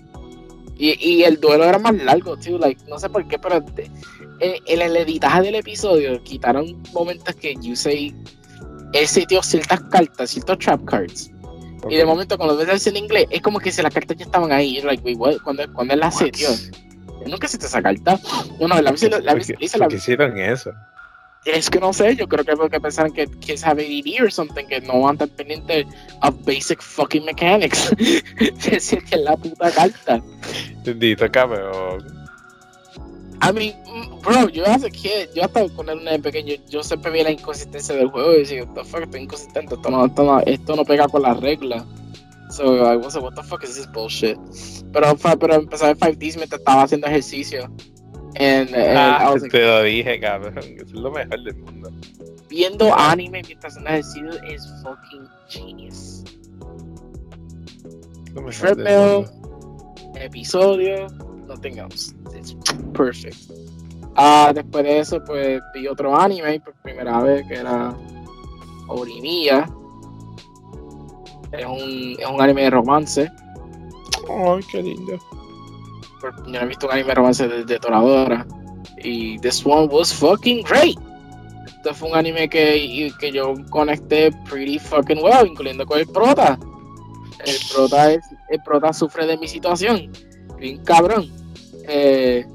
y, 0.78 0.98
y 1.00 1.24
el 1.24 1.40
duelo 1.40 1.64
era 1.66 1.80
más 1.80 1.96
largo, 1.96 2.38
tío. 2.38 2.58
Like, 2.58 2.84
no 2.88 3.00
sé 3.00 3.10
por 3.10 3.28
qué, 3.28 3.38
pero 3.40 3.64
en, 4.40 4.54
en 4.66 4.82
el 4.82 4.96
editaje 4.98 5.42
del 5.42 5.56
episodio 5.56 6.22
quitaron 6.24 6.82
momentos 6.94 7.36
que 7.36 7.56
Yusei 7.62 8.14
él 8.94 9.08
sitió 9.08 9.44
ciertas 9.44 9.82
cartas, 9.82 10.30
ciertos 10.30 10.60
trap 10.60 10.84
cards. 10.86 11.32
Y 11.90 11.96
de 11.96 12.06
momento, 12.06 12.38
cuando 12.38 12.58
ves 12.58 12.68
la 12.68 12.90
en 12.90 12.98
inglés, 12.98 13.28
es 13.30 13.42
como 13.42 13.60
que 13.60 13.72
si 13.72 13.82
las 13.82 13.94
cartas 13.94 14.18
ya 14.18 14.26
estaban 14.26 14.52
ahí. 14.52 14.82
Like, 14.82 15.04
wait, 15.04 15.18
what? 15.18 15.38
¿Cuándo, 15.44 15.64
cuándo 15.74 15.94
él 15.94 16.00
setió? 16.12 16.50
Yo 16.50 17.28
nunca 17.30 17.48
cité 17.48 17.66
esa 17.66 17.82
carta. 17.82 18.20
No, 18.60 18.68
no, 18.68 18.82
la 18.82 18.92
versión, 18.92 19.12
la, 19.12 19.18
¿Por 19.20 19.34
versión- 19.36 19.58
qué, 19.58 19.66
hice 19.66 19.78
por 19.78 19.86
la- 19.86 19.90
qué 19.90 19.96
hicieron 19.98 20.38
eso? 20.38 20.72
Es 21.54 21.70
que 21.70 21.80
no 21.80 21.94
sé, 21.94 22.16
yo 22.16 22.28
creo 22.28 22.44
que 22.44 22.52
es 22.52 22.58
porque 22.58 22.80
pensaron 22.80 23.12
que 23.12 23.28
kids 23.40 23.64
have 23.64 23.82
ADD 23.82 24.22
or 24.22 24.32
something, 24.32 24.66
que 24.66 24.82
no 24.82 25.02
van 25.02 25.16
estar 25.16 25.30
pendientes 25.30 25.86
of 26.22 26.36
basic 26.46 26.82
fucking 26.82 27.26
mechanics. 27.26 27.92
Decir 28.70 29.04
que 29.06 29.16
es 29.16 29.22
la 29.22 29.36
puta 29.38 29.72
carta. 29.72 30.22
Bendito 30.84 31.30
cabrón. 31.32 32.18
I 33.40 33.52
mean, 33.52 33.74
bro, 34.24 34.50
yo 34.50 34.66
as 34.66 34.84
a 34.84 34.90
kid, 34.90 35.30
yo 35.36 35.44
hasta 35.44 35.70
con 35.70 35.90
el 35.90 36.04
nene 36.04 36.20
pequeño, 36.20 36.56
yo 36.70 36.82
siempre 36.82 37.12
vi 37.12 37.24
la 37.24 37.32
inconsistencia 37.32 37.96
del 37.96 38.10
juego 38.10 38.34
y 38.34 38.40
decía, 38.40 38.64
what 38.64 38.74
the 38.74 38.84
fuck, 38.84 39.02
esto 39.04 39.18
es 39.18 39.24
inconsistente, 39.24 39.76
esto 39.76 39.90
no, 39.92 40.06
esto 40.06 40.24
no, 40.24 40.40
esto 40.40 40.76
no 40.76 40.84
pega 40.84 41.08
con 41.08 41.22
las 41.22 41.40
reglas. 41.40 41.86
So 42.50 42.78
I 42.78 42.96
was 42.96 43.14
like, 43.14 43.24
what 43.24 43.36
the 43.36 43.44
fuck 43.44 43.64
is 43.64 43.76
this 43.76 43.86
bullshit? 43.92 44.38
Pero, 44.92 45.16
pero 45.18 45.54
empecé 45.54 45.86
a 45.86 45.94
ver 45.94 45.98
5Ds 45.98 46.38
mientras 46.38 46.60
estaba 46.60 46.84
haciendo 46.84 47.08
ejercicio. 47.08 47.70
And, 48.40 48.70
and 48.76 48.98
Ah, 48.98 49.32
like, 49.34 49.50
te 49.50 49.66
lo 49.66 49.84
dije, 49.84 50.20
cabrón. 50.20 50.58
Eso 50.58 50.86
es 50.86 50.92
lo 50.94 51.12
mejor 51.12 51.44
del 51.44 51.56
mundo. 51.58 51.92
viendo 52.50 52.94
anime 52.96 53.42
mientras 53.46 53.78
ejercicio 53.78 54.30
es 54.44 54.66
fucking 54.84 55.28
genius. 55.48 56.24
Treadmill, 58.60 59.26
episodio, 60.16 61.08
nothing 61.48 61.80
else. 61.80 62.14
It's 62.36 62.56
perfect. 62.94 63.36
Ah, 64.16 64.52
después 64.54 64.84
de 64.84 65.00
eso, 65.00 65.24
pues 65.24 65.62
vi 65.74 65.88
otro 65.88 66.16
anime 66.16 66.60
por 66.60 66.74
primera 66.84 67.22
vez 67.22 67.46
que 67.48 67.56
era 67.56 67.96
Orimiya. 68.88 69.68
Es 71.52 71.66
un, 71.66 72.16
es 72.20 72.26
un 72.28 72.42
anime 72.42 72.64
de 72.64 72.70
romance. 72.72 73.32
Ay, 74.30 74.62
qué 74.72 74.84
lindo. 74.84 75.18
Yo 76.22 76.32
no 76.52 76.60
he 76.60 76.66
visto 76.66 76.88
un 76.88 76.94
anime 76.94 77.14
romance 77.14 77.48
de, 77.48 77.64
de 77.64 77.80
Toradora. 77.80 78.46
Y 79.04 79.38
this 79.40 79.66
one 79.66 79.88
was 79.88 80.14
fucking 80.14 80.64
great. 80.64 80.98
este 81.88 82.00
fue 82.00 82.10
un 82.10 82.16
anime 82.16 82.50
que, 82.50 83.12
que 83.20 83.32
yo 83.32 83.54
conecté 83.70 84.32
pretty 84.50 84.78
fucking 84.78 85.20
well, 85.24 85.48
incluyendo 85.48 85.86
con 85.86 86.00
el 86.00 86.08
prota. 86.08 86.60
El 87.46 87.56
prota, 87.74 88.12
es, 88.12 88.26
el 88.50 88.62
prota 88.64 88.92
sufre 88.92 89.26
de 89.26 89.38
mi 89.38 89.48
situación, 89.48 90.12
bien 90.58 90.84
cabrón. 90.84 91.32
Eh, 91.88 92.46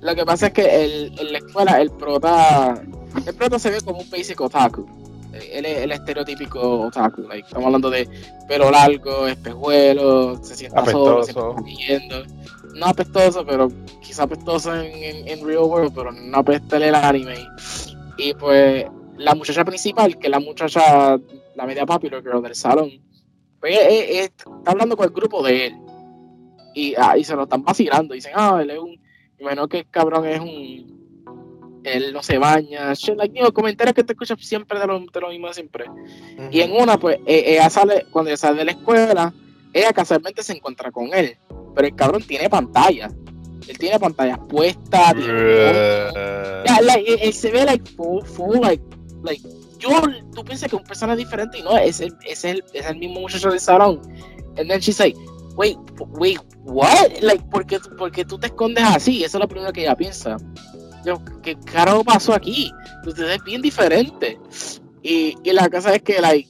lo 0.00 0.14
que 0.14 0.24
pasa 0.24 0.48
es 0.48 0.52
que 0.52 0.84
el, 0.84 1.18
en 1.18 1.32
la 1.32 1.38
escuela 1.38 1.80
el 1.80 1.90
prota, 1.90 2.82
el 3.24 3.34
prota 3.34 3.58
se 3.58 3.70
ve 3.70 3.80
como 3.82 4.00
un 4.00 4.10
basic 4.10 4.40
otaku. 4.40 4.86
Él 5.32 5.66
es 5.66 5.78
el 5.82 5.92
estereotípico 5.92 6.80
otaku. 6.86 7.30
estamos 7.30 7.66
hablando 7.66 7.90
de 7.90 8.08
pelo 8.48 8.70
largo, 8.70 9.26
espejuelos, 9.28 10.46
se 10.46 10.56
sienta 10.56 10.84
solo, 10.86 11.22
se 11.22 11.32
está 11.32 12.22
No 12.76 12.86
apestoso, 12.86 13.44
pero 13.44 13.68
quizá 14.00 14.24
apestoso 14.24 14.74
en, 14.74 15.26
en, 15.26 15.46
Real 15.46 15.64
World, 15.64 15.92
pero 15.94 16.12
no 16.12 16.38
apesta 16.38 16.76
el 16.76 16.94
anime. 16.94 17.36
Y 18.18 18.34
pues 18.34 18.86
la 19.16 19.34
muchacha 19.34 19.64
principal, 19.64 20.18
que 20.18 20.26
es 20.26 20.30
la 20.30 20.40
muchacha, 20.40 21.18
la 21.54 21.66
media 21.66 21.86
popular 21.86 22.22
girl 22.22 22.42
del 22.42 22.54
salón, 22.54 22.90
pues 23.60 23.78
está 23.80 24.44
hablando 24.66 24.96
con 24.96 25.06
el 25.06 25.12
grupo 25.12 25.42
de 25.42 25.66
él. 25.66 25.76
Y, 26.74 26.94
ah, 26.96 27.16
y 27.16 27.24
se 27.24 27.34
lo 27.34 27.44
están 27.44 27.62
vacilando. 27.62 28.14
Dicen, 28.14 28.32
ah, 28.34 28.58
él 28.60 28.70
es 28.70 28.78
un. 28.78 29.00
Imagino 29.38 29.68
que 29.68 29.78
el 29.78 29.90
cabrón 29.90 30.26
es 30.26 30.40
un. 30.40 31.80
Él 31.82 32.12
no 32.12 32.22
se 32.22 32.36
baña. 32.36 32.92
like, 33.16 33.32
digo, 33.32 33.52
comentarios 33.52 33.94
que 33.94 34.04
te 34.04 34.12
escuchas 34.12 34.38
siempre 34.40 34.78
de 34.78 34.86
lo, 34.86 35.00
de 35.00 35.20
lo 35.20 35.28
mismo 35.30 35.52
siempre. 35.52 35.86
Y 36.50 36.60
en 36.60 36.72
una, 36.72 36.98
pues, 36.98 37.18
e, 37.26 37.54
ella 37.54 37.70
sale, 37.70 38.06
cuando 38.10 38.30
ella 38.30 38.36
sale 38.36 38.58
de 38.58 38.64
la 38.66 38.72
escuela, 38.72 39.32
ella 39.72 39.92
casualmente 39.92 40.42
se 40.42 40.52
encuentra 40.52 40.90
con 40.90 41.14
él. 41.14 41.38
Pero 41.76 41.88
el 41.88 41.94
cabrón 41.94 42.22
tiene 42.22 42.50
pantalla. 42.50 43.10
Él 43.68 43.78
tiene 43.78 44.00
pantalla 44.00 44.38
puesta. 44.38 45.10
él, 45.10 45.22
se 47.32 47.50
ve 47.50 47.64
like 47.64 47.90
full, 47.92 48.24
full, 48.24 48.58
like, 48.60 48.82
like 49.22 49.42
yo, 49.78 49.90
tú 50.34 50.44
piensas 50.44 50.70
que 50.70 50.76
un 50.76 50.84
personaje 50.84 51.18
diferente 51.18 51.58
y 51.58 51.62
no, 51.62 51.76
es 51.76 52.00
el, 52.00 52.16
es 52.24 52.44
el, 52.44 52.64
es 52.72 52.86
el 52.86 52.96
mismo 52.96 53.20
muchacho 53.20 53.50
de 53.50 53.58
salón. 53.58 54.00
And 54.56 54.70
then 54.70 54.80
she's 54.80 54.98
like, 54.98 55.18
wait, 55.54 55.76
wait, 55.98 56.40
what? 56.64 57.10
Like, 57.20 57.44
¿por 57.50 57.66
qué, 57.66 57.78
¿por 57.78 58.10
qué 58.10 58.24
tú 58.24 58.38
te 58.38 58.46
escondes 58.46 58.84
así? 58.84 59.22
Eso 59.22 59.36
es 59.36 59.42
lo 59.42 59.48
primero 59.48 59.70
que 59.72 59.82
ella 59.82 59.94
piensa. 59.94 60.38
Yo, 61.04 61.20
¿qué 61.42 61.56
carajo 61.56 62.02
pasó 62.04 62.32
aquí? 62.32 62.72
Ustedes 63.06 63.36
es 63.36 63.44
bien 63.44 63.60
diferente. 63.60 64.38
Y, 65.02 65.36
y 65.44 65.52
la 65.52 65.68
cosa 65.68 65.94
es 65.94 66.02
que, 66.02 66.20
like, 66.20 66.48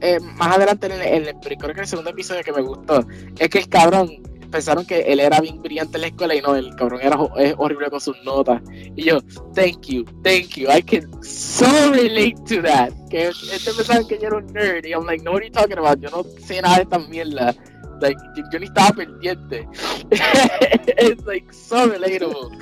eh, 0.00 0.20
más 0.20 0.56
adelante 0.56 0.86
en 0.86 0.92
el, 0.92 1.28
en 1.28 1.40
creo 1.40 1.74
que 1.74 1.80
el 1.80 1.86
segundo 1.86 2.10
episodio 2.10 2.42
que 2.44 2.52
me 2.52 2.62
gustó, 2.62 3.04
es 3.38 3.48
que 3.48 3.58
el 3.58 3.68
cabrón 3.68 4.08
pensaron 4.50 4.86
que 4.86 5.00
él 5.00 5.20
era 5.20 5.40
bien 5.40 5.60
brillante 5.62 5.96
en 5.96 6.02
la 6.02 6.06
escuela 6.08 6.34
y 6.34 6.40
no, 6.40 6.54
el 6.54 6.74
cabrón 6.76 7.00
era 7.02 7.18
es 7.36 7.54
horrible 7.58 7.90
con 7.90 8.00
sus 8.00 8.16
notas. 8.24 8.62
Y 8.96 9.04
yo, 9.04 9.20
thank 9.54 9.86
you, 9.86 10.04
thank 10.22 10.56
you, 10.56 10.68
I 10.70 10.82
can 10.82 11.10
so 11.22 11.66
relate 11.92 12.36
to 12.46 12.62
that. 12.62 12.92
Que 13.10 13.28
este 13.28 13.72
pensaban 13.72 14.06
que 14.06 14.18
yo 14.18 14.28
era 14.28 14.36
un 14.36 14.46
nerd 14.52 14.84
y 14.84 14.92
I'm 14.92 15.06
like, 15.06 15.22
no, 15.24 15.32
what 15.32 15.40
are 15.40 15.46
you 15.46 15.52
talking 15.52 15.78
about? 15.78 15.98
Yo 16.00 16.10
no 16.10 16.24
sé 16.40 16.60
nada 16.62 16.76
de 16.76 16.82
esta 16.82 16.98
mierda. 16.98 17.54
Like, 18.00 18.20
yo, 18.52 18.58
ni 18.60 18.66
estaba 18.66 18.92
pendiente. 18.92 19.68
it's 20.10 21.24
like 21.26 21.52
so 21.52 21.86
relatable. 21.86 22.56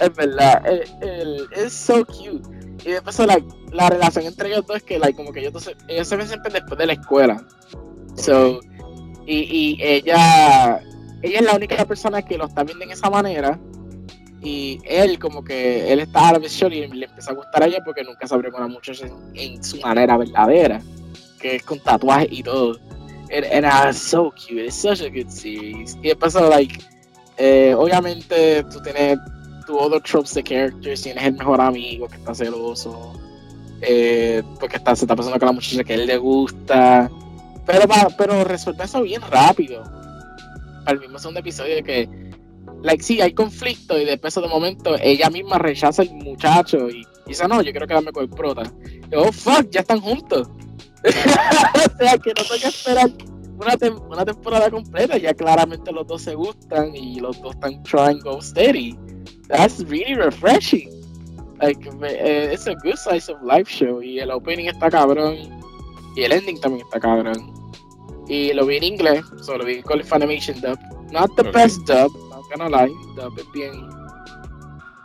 Es 0.00 0.14
verdad, 0.14 0.62
es 1.52 1.72
so 1.72 2.04
cute. 2.04 2.42
Y 2.84 2.90
después 2.90 3.16
la, 3.20 3.40
la 3.70 3.90
relación 3.90 4.26
entre 4.26 4.48
ellos 4.48 4.66
dos 4.66 4.78
es 4.78 4.82
que 4.82 4.98
like, 4.98 5.16
como 5.16 5.32
que 5.32 5.40
ellos, 5.40 5.70
ellos 5.88 6.08
se 6.08 6.16
ven 6.16 6.26
siempre 6.26 6.52
después 6.52 6.78
de 6.78 6.86
la 6.86 6.92
escuela. 6.94 7.46
So, 8.16 8.60
y, 9.26 9.76
y 9.76 9.78
ella 9.80 10.82
ella 11.22 11.38
es 11.38 11.44
la 11.44 11.54
única 11.54 11.84
persona 11.84 12.20
que 12.22 12.36
lo 12.36 12.46
está 12.46 12.64
viendo 12.64 12.84
en 12.84 12.90
esa 12.90 13.08
manera. 13.08 13.58
Y 14.42 14.80
él, 14.84 15.20
como 15.20 15.44
que 15.44 15.92
él 15.92 16.00
está 16.00 16.30
a 16.30 16.32
la 16.32 16.38
visión 16.40 16.72
y 16.72 16.84
le 16.88 17.06
empieza 17.06 17.30
a 17.30 17.34
gustar 17.34 17.62
a 17.62 17.66
ella 17.66 17.78
porque 17.84 18.02
nunca 18.02 18.26
se 18.26 18.34
abrió 18.34 18.50
con 18.50 18.60
la 18.60 18.66
muchacha 18.66 19.06
en, 19.34 19.62
su 19.62 19.80
manera 19.80 20.16
verdadera, 20.16 20.82
que 21.40 21.56
es 21.56 21.62
con 21.62 21.78
tatuajes 21.78 22.28
y 22.30 22.42
todo. 22.42 22.76
Era 23.28 23.92
so 23.92 24.32
cute, 24.32 24.66
it's 24.66 24.74
such 24.74 25.00
a 25.00 25.08
good 25.08 25.28
series. 25.28 25.96
Y 26.02 26.08
después, 26.08 26.34
like, 26.34 26.76
eh, 27.38 27.72
obviamente 27.78 28.64
tú 28.64 28.82
tienes 28.82 29.16
tu 29.64 29.78
other 29.78 30.02
tropes 30.02 30.34
de 30.34 30.42
characters, 30.42 31.02
tienes 31.02 31.24
el 31.24 31.34
mejor 31.34 31.60
amigo 31.60 32.08
que 32.08 32.16
está 32.16 32.34
celoso, 32.34 33.12
eh, 33.80 34.42
porque 34.58 34.76
está, 34.76 34.96
se 34.96 35.04
está 35.04 35.14
pasando 35.14 35.38
con 35.38 35.46
la 35.46 35.52
muchacha 35.52 35.84
que 35.84 35.92
a 35.92 35.96
él 35.96 36.06
le 36.06 36.16
gusta. 36.18 37.08
Pero, 37.64 37.84
pero 38.18 38.42
resuelve 38.42 38.84
eso 38.84 39.02
bien 39.02 39.22
rápido 39.30 40.01
al 40.86 41.00
mismo 41.00 41.18
segundo 41.18 41.40
episodio 41.40 41.82
que, 41.82 42.08
like, 42.82 43.02
sí, 43.02 43.20
hay 43.20 43.32
conflicto 43.32 43.98
y 43.98 44.04
después 44.04 44.34
de 44.34 44.48
momento 44.48 44.96
ella 45.00 45.30
misma 45.30 45.58
rechaza 45.58 46.02
al 46.02 46.10
muchacho 46.10 46.88
y 46.88 47.06
dice, 47.26 47.46
no, 47.48 47.62
yo 47.62 47.70
quiero 47.70 47.86
quedarme 47.86 48.12
con 48.12 48.24
el 48.24 48.30
prota. 48.30 48.62
Oh, 49.14 49.32
fuck, 49.32 49.68
ya 49.70 49.80
están 49.80 50.00
juntos. 50.00 50.48
o 51.04 51.98
sea, 51.98 52.18
que 52.18 52.30
no 52.30 52.42
tengo 52.42 52.60
que 52.60 52.68
esperar 52.68 53.10
una, 53.56 53.76
una, 54.08 54.24
temporada 54.24 54.70
completa, 54.70 55.18
ya 55.18 55.34
claramente 55.34 55.92
los 55.92 56.06
dos 56.06 56.22
se 56.22 56.34
gustan 56.34 56.94
y 56.94 57.20
los 57.20 57.40
dos 57.42 57.54
están 57.54 57.82
trying 57.82 58.20
go 58.20 58.40
steady. 58.40 58.96
That's 59.48 59.84
really 59.88 60.14
refreshing. 60.14 60.90
Like, 61.60 61.86
eh, 62.02 62.52
it's 62.52 62.66
a 62.66 62.74
good 62.74 62.96
size 62.96 63.30
of 63.30 63.40
life 63.42 63.70
show 63.70 64.02
y 64.02 64.18
el 64.18 64.30
opening 64.30 64.66
está 64.66 64.90
cabrón 64.90 65.36
y 66.16 66.22
el 66.22 66.32
ending 66.32 66.60
también 66.60 66.84
está 66.86 66.98
cabrón. 66.98 67.61
Y 68.28 68.52
lo 68.52 68.66
vi 68.66 68.76
en 68.76 68.84
inglés, 68.84 69.24
solo 69.42 69.58
lo 69.58 69.64
vi 69.64 69.82
con 69.82 70.02
Funimation 70.02 70.60
dub. 70.60 70.78
Not 71.10 71.34
the 71.36 71.42
best 71.50 71.78
dub, 71.86 72.10
not 72.30 72.44
gonna 72.54 72.68
lie, 72.68 72.92
dub 73.16 73.38
es 73.38 73.52
bien. 73.52 73.90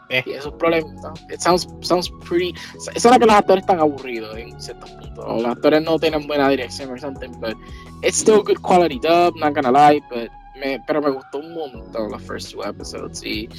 Eh. 0.10 0.24
Y 0.26 0.32
esos 0.34 0.54
problemas, 0.54 0.94
it 1.30 1.40
sounds, 1.42 1.68
sounds 1.82 2.10
pretty. 2.28 2.54
Eso 2.96 3.12
es 3.12 3.20
que 3.20 3.26
los 3.26 3.36
actores 3.36 3.62
están 3.62 3.80
aburridos 3.80 4.38
en 4.38 4.60
ciertos 4.62 4.90
puntos. 4.92 5.26
O 5.28 5.42
los 5.42 5.48
actores 5.48 5.82
no 5.82 6.00
tienen 6.00 6.28
buena 6.28 6.48
dirección 6.50 6.90
or 6.90 7.00
something, 7.00 7.32
but 7.42 7.58
it's 8.04 8.18
still 8.18 8.42
good 8.42 8.62
quality 8.62 9.00
dub, 9.00 9.36
not 9.36 9.54
gonna 9.54 9.72
lie, 9.72 10.02
but 10.10 10.30
me, 10.58 10.80
pero 10.88 11.02
me 11.02 11.10
gustó 11.10 11.40
un 11.40 11.54
montón 11.54 12.12
los 12.12 12.22
first 12.24 12.54
two 12.54 12.64
episodes. 12.64 13.24
Y 13.24 13.50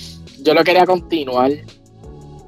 yo 0.42 0.54
lo 0.54 0.64
quería 0.64 0.86
continuar, 0.86 1.50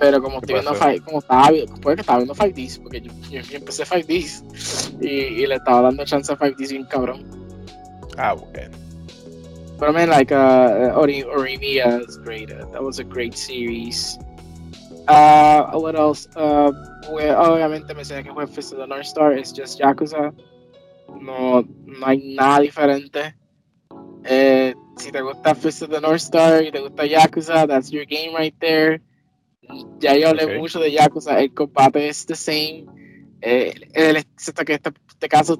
pero 0.00 0.22
como 0.22 0.38
estoy 0.38 0.54
viendo 0.54 0.74
five, 0.74 1.00
como 1.02 1.18
estaba, 1.18 1.50
puede 1.82 1.96
que 1.96 2.00
estaba 2.00 2.18
viendo 2.18 2.34
5Ds, 2.34 2.82
porque 2.82 3.02
yo, 3.02 3.12
yo, 3.30 3.56
empecé 3.56 3.84
5Ds 3.84 4.96
y, 5.02 5.08
y, 5.08 5.46
le 5.46 5.56
estaba 5.56 5.82
dando 5.82 6.04
chance 6.06 6.32
a 6.32 6.38
5Ds 6.38 6.70
bien 6.70 6.84
cabrón. 6.86 7.22
Ah, 8.16 8.32
bueno. 8.32 8.76
But 9.78 9.90
I 9.90 9.92
mean, 9.92 10.10
like, 10.10 10.32
uh, 10.32 10.92
Ori, 10.94 11.22
Orimiya 11.22 12.06
is 12.06 12.18
great. 12.18 12.50
Uh, 12.50 12.66
that 12.72 12.82
was 12.82 12.98
a 12.98 13.04
great 13.04 13.36
series. 13.36 14.18
Uh, 15.08 15.70
what 15.72 15.96
else? 15.96 16.28
Uh, 16.36 16.70
well, 17.10 17.36
obviamente 17.36 17.94
mencioné 17.94 18.22
que 18.22 18.32
fue 18.32 18.46
Fist 18.46 18.72
of 18.72 18.78
the 18.78 18.86
North 18.86 19.06
Star. 19.06 19.32
It's 19.32 19.52
just 19.52 19.80
Yakuza. 19.80 20.34
No, 21.20 21.64
no 21.86 22.06
hay 22.06 22.34
nada 22.36 22.60
diferente. 22.60 23.34
Eh, 24.24 24.74
si 24.96 25.10
te 25.10 25.20
gusta 25.22 25.54
Fist 25.54 25.82
of 25.82 25.90
the 25.90 26.00
North 26.00 26.20
Star 26.20 26.62
y 26.62 26.70
te 26.70 26.80
gusta 26.80 27.04
Yakuza, 27.06 27.66
that's 27.66 27.90
your 27.90 28.04
game 28.04 28.34
right 28.34 28.54
there. 28.60 29.00
Ya 29.98 30.16
yo 30.16 30.28
hablé 30.28 30.58
mucho 30.58 30.80
de 30.80 30.92
Yakuza, 30.92 31.40
el 31.40 31.52
combate 31.52 32.08
es 32.08 32.26
the 32.26 32.34
same. 32.34 32.86
Eh, 33.42 33.74
el, 33.94 34.16
excepto 34.16 34.64
que 34.64 34.74
este, 34.74 34.90
este 35.08 35.28
caso 35.28 35.58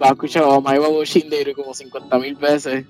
va 0.00 0.08
a 0.08 0.12
escuchar 0.12 0.44
a 0.44 0.48
Omaiwa 0.48 1.04
Shinderu 1.04 1.54
como 1.54 1.74
50 1.74 2.18
mil 2.18 2.36
veces. 2.36 2.84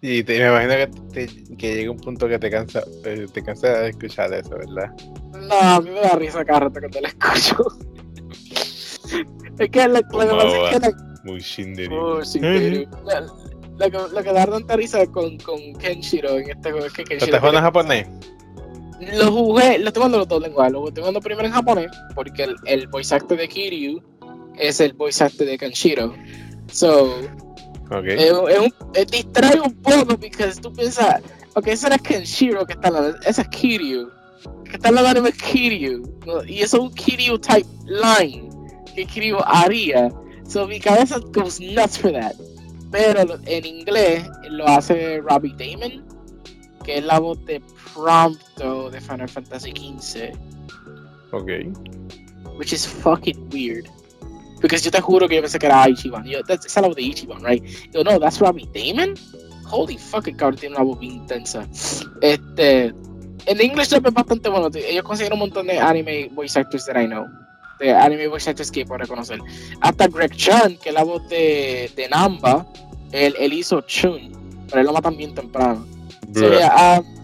Y 0.00 0.22
te, 0.22 0.38
me 0.38 0.46
imagino 0.46 0.74
que, 1.12 1.26
que 1.56 1.74
llega 1.74 1.90
un 1.90 1.98
punto 1.98 2.28
que 2.28 2.38
te 2.38 2.48
cansa, 2.50 2.84
eh, 3.04 3.26
te 3.32 3.42
cansa 3.42 3.68
de 3.68 3.90
escuchar 3.90 4.32
eso, 4.32 4.50
¿verdad? 4.50 4.92
No, 5.32 5.54
a 5.54 5.80
mí 5.80 5.90
me 5.90 6.00
da 6.00 6.10
risa 6.10 6.44
cada 6.44 6.60
rato 6.60 6.80
que 6.80 6.88
te 6.88 7.00
la 7.00 7.08
escucho. 7.08 7.56
es 9.58 9.70
que 9.70 9.88
lo, 9.88 9.96
que 9.96 10.02
pasa 10.10 10.70
es 10.70 10.80
que... 10.80 10.90
Muy 11.24 11.40
Shinderu. 11.40 12.14
Muy 12.14 12.24
Shinderu. 12.24 12.88
lo, 13.76 13.90
que, 13.90 13.98
lo 14.14 14.22
que 14.22 14.32
da 14.32 14.46
tanta 14.46 14.76
risa 14.76 15.04
con, 15.08 15.36
con 15.38 15.74
Kenshiro 15.74 16.38
en 16.38 16.50
este 16.50 16.70
juego 16.70 16.86
es 16.86 16.92
que 16.92 17.02
Kenshiro... 17.02 17.40
¿Te 17.40 17.58
japonés? 17.58 18.06
Lo 19.00 19.30
jugué, 19.30 19.78
lo 19.78 19.88
estoy 19.88 20.00
jugando 20.00 20.18
los 20.18 20.28
dos 20.28 20.42
lenguajes. 20.42 20.72
Lo 20.72 20.88
estoy 20.88 21.02
jugando 21.02 21.20
primero 21.20 21.46
en 21.46 21.54
japonés, 21.54 21.90
porque 22.14 22.44
el, 22.44 22.56
el 22.66 22.86
voice 22.88 23.14
actor 23.14 23.38
de 23.38 23.48
Kiryu 23.48 24.02
es 24.58 24.80
el 24.80 24.92
voice 24.92 25.22
actor 25.22 25.46
de 25.46 25.56
Kanshiro. 25.56 26.14
So, 26.72 27.14
okay. 27.90 28.16
es, 28.18 28.32
un, 28.32 28.72
distrae 29.10 29.60
un 29.60 29.74
poco, 29.82 30.06
porque 30.06 30.30
tú 30.60 30.72
piensas, 30.72 31.22
ok, 31.54 31.68
ese 31.68 31.86
era 31.86 31.98
Kanshiro 31.98 32.66
que 32.66 32.74
está 32.74 32.90
ese 33.24 33.42
es 33.42 33.48
Kiryu. 33.48 34.10
Que 34.64 34.76
está 34.76 34.88
hablando 34.88 35.26
es 35.26 35.36
Kiryu. 35.42 36.02
Y 36.46 36.60
eso 36.60 36.76
es 36.78 36.82
un 36.82 36.94
Kiryu 36.94 37.38
type 37.38 37.68
line 37.86 38.48
que 38.94 39.06
Kiryu 39.06 39.38
haría. 39.44 40.10
So, 40.46 40.66
mi 40.66 40.80
cabeza 40.80 41.18
goes 41.32 41.60
nuts 41.60 41.98
for 41.98 42.12
that. 42.12 42.34
Pero 42.90 43.38
en 43.44 43.66
inglés 43.66 44.24
lo 44.48 44.66
hace 44.66 45.20
Robbie 45.20 45.54
Damon, 45.58 46.04
que 46.84 46.98
es 46.98 47.04
la 47.04 47.18
voz 47.18 47.44
de 47.44 47.60
Prompto 47.98 48.90
de 48.90 49.00
Final 49.00 49.28
Fantasy 49.28 49.72
XV. 49.72 50.32
Ok. 51.32 51.50
Which 52.56 52.72
is 52.72 52.86
fucking 52.86 53.48
weird. 53.50 53.88
Because 54.60 54.82
yo 54.82 54.90
te 54.90 55.00
juro 55.00 55.28
que 55.28 55.36
yo 55.36 55.42
pensé 55.42 55.58
que 55.58 55.66
era 55.66 55.88
Ichiban. 55.88 56.24
Yo, 56.24 56.42
that's, 56.42 56.74
la 56.76 56.88
voz 56.88 56.96
de 56.96 57.02
Ichiban, 57.02 57.42
right? 57.44 57.64
Yo, 57.92 58.02
no, 58.02 58.18
that's 58.18 58.40
Robbie 58.40 58.68
Damon. 58.72 59.14
Holy 59.66 59.98
fucking 59.98 60.36
cabrón, 60.36 60.58
tiene 60.58 60.76
una 60.76 60.84
voz 60.84 60.98
bien 60.98 61.12
intensa. 61.14 61.66
Este. 62.22 62.86
en 62.86 63.60
English 63.60 63.88
dub 63.90 64.06
es 64.06 64.14
bastante 64.14 64.48
bueno. 64.48 64.68
Ellos 64.74 65.04
consiguen 65.04 65.32
un 65.32 65.40
montón 65.40 65.66
de 65.66 65.78
anime 65.78 66.28
voice 66.32 66.58
actors 66.58 66.86
that 66.86 67.00
I 67.00 67.06
know. 67.06 67.26
De 67.78 67.92
anime 67.94 68.26
voice 68.28 68.48
actors 68.48 68.70
que 68.70 68.84
puedo 68.84 68.98
reconocer. 68.98 69.40
Hasta 69.80 70.08
Greg 70.08 70.34
Chan, 70.34 70.76
que 70.78 70.88
es 70.88 70.94
la 70.94 71.04
voz 71.04 71.28
de, 71.28 71.90
de 71.94 72.08
Namba, 72.08 72.66
él, 73.12 73.34
él 73.38 73.52
hizo 73.52 73.80
Chun, 73.82 74.32
pero 74.68 74.80
él 74.80 74.86
lo 74.86 74.92
matan 74.92 75.16
bien 75.16 75.34
temprano. 75.34 75.86
So, 76.34 76.50
yeah, 76.50 77.00
um, 77.00 77.17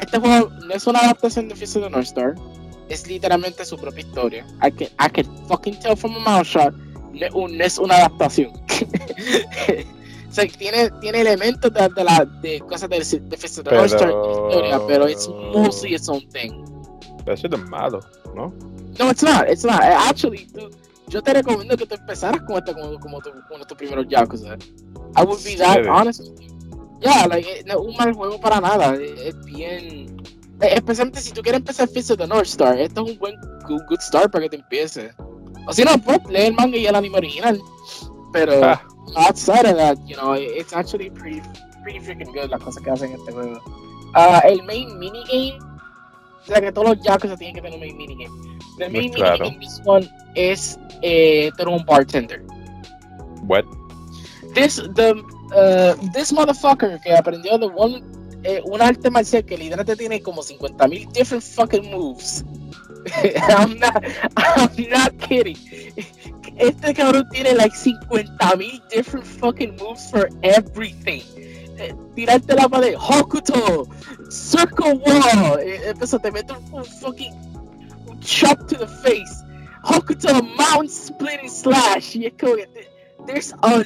este 0.00 0.18
juego 0.18 0.50
no 0.66 0.74
es 0.74 0.86
una 0.86 1.00
adaptación 1.00 1.48
de 1.48 1.54
of 1.54 1.72
the 1.72 1.90
North 1.90 2.06
Star, 2.06 2.34
es 2.88 3.06
literalmente 3.06 3.64
su 3.64 3.76
propia 3.76 4.00
historia. 4.00 4.46
I 4.62 4.70
can, 4.70 4.88
I 4.98 5.10
can 5.10 5.48
fucking 5.48 5.78
tell 5.80 5.96
from 5.96 6.16
a 6.16 6.20
mouth 6.20 6.46
shot, 6.46 6.74
no, 6.74 7.48
no 7.48 7.64
es 7.64 7.78
una 7.78 7.96
adaptación. 7.96 8.50
o 10.28 10.32
sea, 10.32 10.46
tiene, 10.46 10.90
tiene 11.00 11.20
elementos 11.20 11.72
de, 11.72 11.88
de, 11.88 12.04
la, 12.04 12.24
de 12.42 12.60
cosas 12.60 12.88
de, 12.90 13.20
de 13.20 13.36
Fist 13.36 13.58
of 13.58 13.64
the 13.64 13.74
North 13.74 13.92
Star 13.92 14.08
historia, 14.08 14.80
pero 14.86 15.08
it's 15.08 15.28
mostly 15.28 15.94
its 15.94 16.08
own 16.08 16.26
thing. 16.28 16.64
Pero 17.24 17.34
eso 17.34 17.48
es 17.48 17.58
malo, 17.68 18.00
¿no? 18.34 18.52
No, 18.98 19.10
it's 19.10 19.22
not, 19.22 19.48
it's 19.48 19.64
not. 19.64 19.80
Actually, 19.82 20.46
tú, 20.46 20.70
yo 21.08 21.22
te 21.22 21.34
recomiendo 21.34 21.76
que 21.76 21.86
tú 21.86 21.94
empezaras 21.94 22.42
con 22.42 22.56
esto 22.56 22.74
como, 22.74 22.98
como, 22.98 23.20
tu, 23.20 23.30
como 23.48 23.64
tus 23.64 23.76
primeros 23.76 24.06
Yakuza. 24.08 24.56
I 25.16 25.24
would 25.24 25.42
be 25.44 25.56
that 25.56 25.86
honest 25.86 26.20
with 26.20 26.40
you. 26.40 26.55
Yeah, 27.06 27.26
like, 27.28 27.48
eh, 27.48 27.62
no 27.66 27.74
es 27.74 27.80
un 27.88 27.96
mal 27.96 28.12
juego 28.12 28.40
para 28.40 28.60
nada. 28.60 28.94
Es, 28.94 29.20
es 29.20 29.44
bien. 29.44 30.16
eh, 30.60 30.68
Especialmente 30.74 31.20
si 31.20 31.32
tú 31.32 31.42
quieres 31.42 31.60
empezar 31.60 31.88
Fist 31.88 32.10
of 32.10 32.18
the 32.18 32.26
North 32.26 32.46
Star, 32.46 32.78
esto 32.78 33.04
es 33.04 33.12
un 33.12 33.18
buen 33.18 33.34
good, 33.68 33.82
good 33.88 34.00
start 34.00 34.30
para 34.32 34.44
que 34.44 34.50
te 34.50 34.56
empieces. 34.56 35.14
O 35.68 35.72
si 35.72 35.82
no, 35.84 35.98
pues 35.98 36.18
lee 36.28 36.46
el 36.46 36.54
manga 36.54 36.76
y 36.76 36.86
el 36.86 36.94
anime 36.94 37.18
original. 37.18 37.60
Pero 38.32 38.52
Ah. 38.64 38.82
outside 39.28 39.66
of 39.70 39.76
that, 39.76 39.96
you 40.06 40.16
know, 40.16 40.34
it's 40.34 40.72
actually 40.72 41.10
pretty, 41.10 41.40
pretty 41.82 42.00
freaking 42.00 42.32
good 42.32 42.50
las 42.50 42.60
cosas 42.60 42.82
que 42.82 42.90
hacen 42.90 43.12
en 43.12 43.18
este 43.20 43.32
juego. 43.32 43.60
Ah, 44.14 44.40
el 44.46 44.62
main 44.64 44.98
minigame, 44.98 45.58
o 46.42 46.46
sea 46.46 46.60
que 46.60 46.72
todos 46.72 46.88
los 46.96 47.00
Yakuza 47.04 47.36
tienen 47.36 47.54
que 47.56 47.62
tener 47.62 47.74
un 47.74 47.80
main 47.80 47.96
minigame. 47.96 48.34
El 48.78 48.92
main 48.92 49.10
Pues 49.10 49.22
claro. 49.22 49.44
minigame 49.50 49.66
this 49.66 49.80
one 49.84 50.08
es 50.34 50.78
eh, 51.02 51.50
tener 51.56 51.74
un 51.74 51.84
bartender. 51.84 52.44
What? 53.46 53.64
This, 54.54 54.76
the, 54.94 55.14
uh, 55.52 55.94
this 56.12 56.32
motherfucker 56.32 57.00
que 57.00 57.12
aprendió 57.14 57.58
de 57.58 57.66
one, 57.66 58.02
eh, 58.42 58.60
un 58.64 58.80
arte 58.80 59.10
marcial 59.10 59.44
que 59.44 59.56
literalmente 59.56 59.96
tiene 59.96 60.20
como 60.20 60.42
50.000 60.42 61.12
different 61.12 61.42
fucking 61.42 61.90
moves. 61.90 62.44
I'm 63.48 63.78
not, 63.78 64.04
I'm 64.36 64.88
not 64.90 65.16
kidding. 65.18 65.56
Este 66.58 66.94
cabrón 66.94 67.28
tiene 67.30 67.54
like 67.54 67.74
50.000 67.74 68.88
different 68.88 69.26
fucking 69.26 69.76
moves 69.76 70.10
for 70.10 70.28
everything. 70.42 71.22
Eh, 71.78 71.94
Tirarte 72.14 72.54
la 72.54 72.68
pared, 72.68 72.94
Hokuto, 72.96 73.86
Circle 74.30 74.94
Wall, 74.94 75.60
eh, 75.60 75.90
empezó, 75.90 76.18
te 76.18 76.32
mete 76.32 76.52
un, 76.54 76.72
un 76.72 76.84
fucking 76.84 77.34
un 78.08 78.18
chop 78.20 78.66
to 78.66 78.78
the 78.78 78.86
face, 78.86 79.44
Hokuto, 79.84 80.42
Mount 80.56 80.88
Splitting 80.88 81.50
Slash, 81.50 82.16
y 82.16 82.26
es 82.26 82.32
como 82.40 82.56
que 82.56 82.68
there's 83.26 83.52
a 83.62 83.84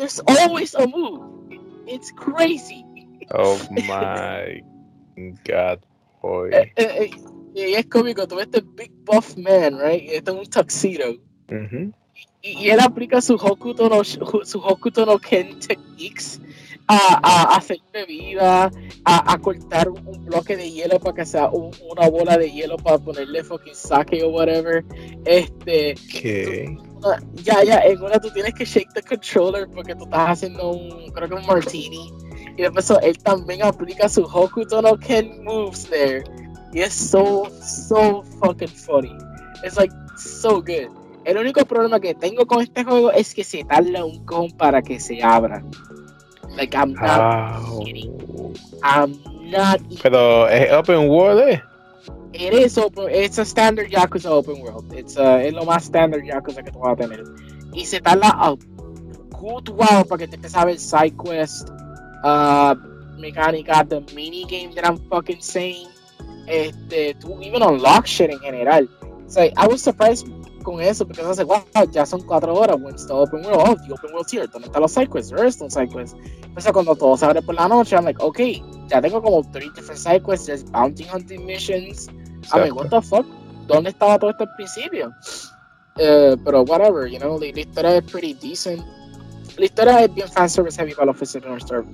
there's 0.00 0.20
always 0.26 0.74
a 0.74 0.86
move. 0.86 1.20
It's 1.86 2.10
crazy. 2.12 2.84
Oh 3.32 3.58
my 3.86 4.62
god, 5.44 5.78
boy. 6.22 6.50
Eh, 6.52 6.72
eh, 6.76 6.88
eh, 7.04 7.10
y 7.54 7.74
es 7.74 7.86
cómico, 7.86 8.26
tú 8.26 8.36
ves 8.36 8.46
este 8.52 8.62
big 8.76 8.90
buff 9.04 9.36
man, 9.36 9.78
right? 9.78 10.02
Y 10.02 10.14
este 10.14 10.30
es 10.30 10.36
un 10.36 10.46
tuxedo. 10.46 11.10
Ujú. 11.50 11.92
Y, 12.42 12.48
y 12.66 12.70
él 12.70 12.80
aplica 12.80 13.20
su 13.20 13.34
Hokuto 13.34 13.88
no, 13.88 14.02
su 14.04 14.58
Hokuto 14.60 15.04
no 15.04 15.18
Ken 15.18 15.58
techniques 15.60 16.40
a, 16.86 17.20
a 17.22 17.56
hacer 17.56 17.78
bebida, 17.92 18.70
a, 19.04 19.32
a 19.32 19.38
cortar 19.38 19.88
un, 19.88 20.06
un 20.06 20.24
bloque 20.24 20.56
de 20.56 20.70
hielo 20.70 20.98
para 20.98 21.14
que 21.16 21.26
sea 21.26 21.48
un- 21.50 21.70
una 21.88 22.08
bola 22.08 22.36
de 22.38 22.50
hielo 22.50 22.76
para 22.78 22.98
ponerle 22.98 23.44
fucking 23.44 23.74
sake 23.74 24.22
o 24.24 24.30
whatever. 24.30 24.84
Este, 25.24 25.94
¿Qué? 26.10 26.66
una- 26.78 26.89
ya, 27.42 27.62
ya, 27.64 27.78
en 27.80 28.02
una 28.02 28.18
tú 28.18 28.30
tienes 28.30 28.54
que 28.54 28.64
shake 28.64 28.92
the 28.94 29.02
controller 29.02 29.68
porque 29.68 29.94
tú 29.94 30.04
estás 30.04 30.30
haciendo 30.30 30.70
un, 30.70 31.10
creo 31.12 31.28
que 31.28 31.34
un 31.34 31.46
martini. 31.46 32.12
Y 32.56 32.62
después 32.62 32.84
so, 32.84 33.00
él 33.00 33.16
también 33.18 33.62
aplica 33.62 34.08
su 34.08 34.22
Hokuto 34.24 34.82
no 34.82 34.96
Ken 34.98 35.44
moves 35.44 35.88
there. 35.88 36.24
Y 36.72 36.80
es 36.80 36.92
so, 36.92 37.48
so 37.60 38.22
fucking 38.40 38.68
funny. 38.68 39.16
It's 39.64 39.76
like 39.76 39.92
so 40.16 40.60
good. 40.60 40.90
El 41.24 41.36
único 41.36 41.64
problema 41.64 42.00
que 42.00 42.14
tengo 42.14 42.46
con 42.46 42.62
este 42.62 42.84
juego 42.84 43.12
es 43.12 43.34
que 43.34 43.44
se 43.44 43.64
tarda 43.64 44.04
un 44.04 44.24
cojón 44.24 44.50
para 44.52 44.80
que 44.80 44.98
se 44.98 45.22
abra. 45.22 45.62
Like, 46.56 46.76
I'm 46.76 46.92
not, 46.94 47.06
Ah, 47.06 47.62
I'm 48.82 49.22
not 49.50 49.80
pero 50.02 50.48
es 50.48 50.72
open 50.72 51.08
world, 51.08 51.48
eh. 51.48 51.62
It 52.32 52.54
is 52.54 52.78
open. 52.78 53.08
It's 53.10 53.38
a 53.38 53.44
standard 53.44 53.90
Yakuza 53.90 54.30
open 54.30 54.60
world. 54.60 54.92
It's 54.92 55.16
uh, 55.16 55.40
es 55.42 55.52
lo 55.52 55.64
más 55.64 55.84
standard 55.84 56.24
Yakuza 56.24 56.62
que 56.62 56.70
tú 56.70 56.80
vas 56.80 56.92
a 56.92 56.96
tener. 56.96 57.24
Y 57.72 57.84
se 57.84 58.00
tarda 58.00 58.30
a 58.30 58.56
good 59.30 59.68
while 59.70 60.04
para 60.04 60.18
que 60.18 60.28
te 60.28 60.36
empieces 60.36 60.56
a 60.56 60.64
ver 60.64 60.78
side 60.78 61.16
quest, 61.16 61.68
uh, 62.24 62.74
mecánica, 63.18 63.88
the 63.88 64.00
mini 64.14 64.44
game 64.44 64.74
that 64.74 64.84
I'm 64.84 64.98
fucking 65.08 65.40
saying. 65.40 65.88
Este, 66.46 67.14
tú 67.14 67.40
even 67.42 67.62
unlock 67.62 68.06
shit 68.06 68.30
en 68.30 68.38
general. 68.40 68.88
So 69.26 69.42
I 69.56 69.66
was 69.66 69.82
surprised 69.82 70.26
con 70.62 70.80
eso 70.80 71.06
porque 71.06 71.22
sé, 71.34 71.44
wow, 71.44 71.64
ya 71.92 72.04
son 72.04 72.20
cuatro 72.22 72.54
horas. 72.54 72.76
When's 72.80 73.06
the 73.06 73.14
open 73.14 73.42
world? 73.44 73.62
Oh, 73.66 73.74
the 73.86 73.92
open 73.92 74.12
world's 74.12 74.32
here. 74.32 74.46
¿Dónde 74.46 74.66
están 74.66 74.82
los 74.82 74.92
side 74.92 75.08
quests? 75.08 75.30
There 75.30 75.46
is 75.46 75.60
no 75.60 75.68
side 75.68 75.90
quests. 75.90 76.16
Entonces 76.42 76.72
cuando 76.72 76.94
todo 76.94 77.16
se 77.16 77.24
abre 77.24 77.42
por 77.42 77.54
la 77.54 77.68
noche, 77.68 77.96
I'm 77.96 78.04
like, 78.04 78.20
okay, 78.20 78.62
ya 78.88 79.00
tengo 79.00 79.22
como 79.22 79.42
three 79.52 79.70
different 79.74 80.00
side 80.00 80.22
quests. 80.22 80.46
There's 80.46 80.64
bounty 80.64 81.04
hunting 81.04 81.46
missions. 81.46 82.08
I 82.52 82.60
mean, 82.60 82.74
what 82.74 82.88
the 82.90 83.00
fuck? 83.02 83.26
¿Dónde 83.66 83.90
estaba 83.90 84.18
todo 84.18 84.30
esto 84.30 84.44
al 84.44 84.54
principio? 84.56 85.14
Eh, 85.96 86.36
pero 86.44 86.62
whatever, 86.62 87.06
you 87.06 87.18
know, 87.18 87.38
la, 87.38 87.46
la 87.52 87.60
historia 87.60 87.96
es 87.96 88.04
pretty 88.04 88.34
decent. 88.34 88.82
La 89.58 89.64
historia 89.66 90.04
es 90.04 90.14
bien 90.14 90.28
fan 90.28 90.48
service 90.48 90.76
heavy 90.76 90.94
para 90.94 91.06
los 91.06 91.20
Star 91.22 91.84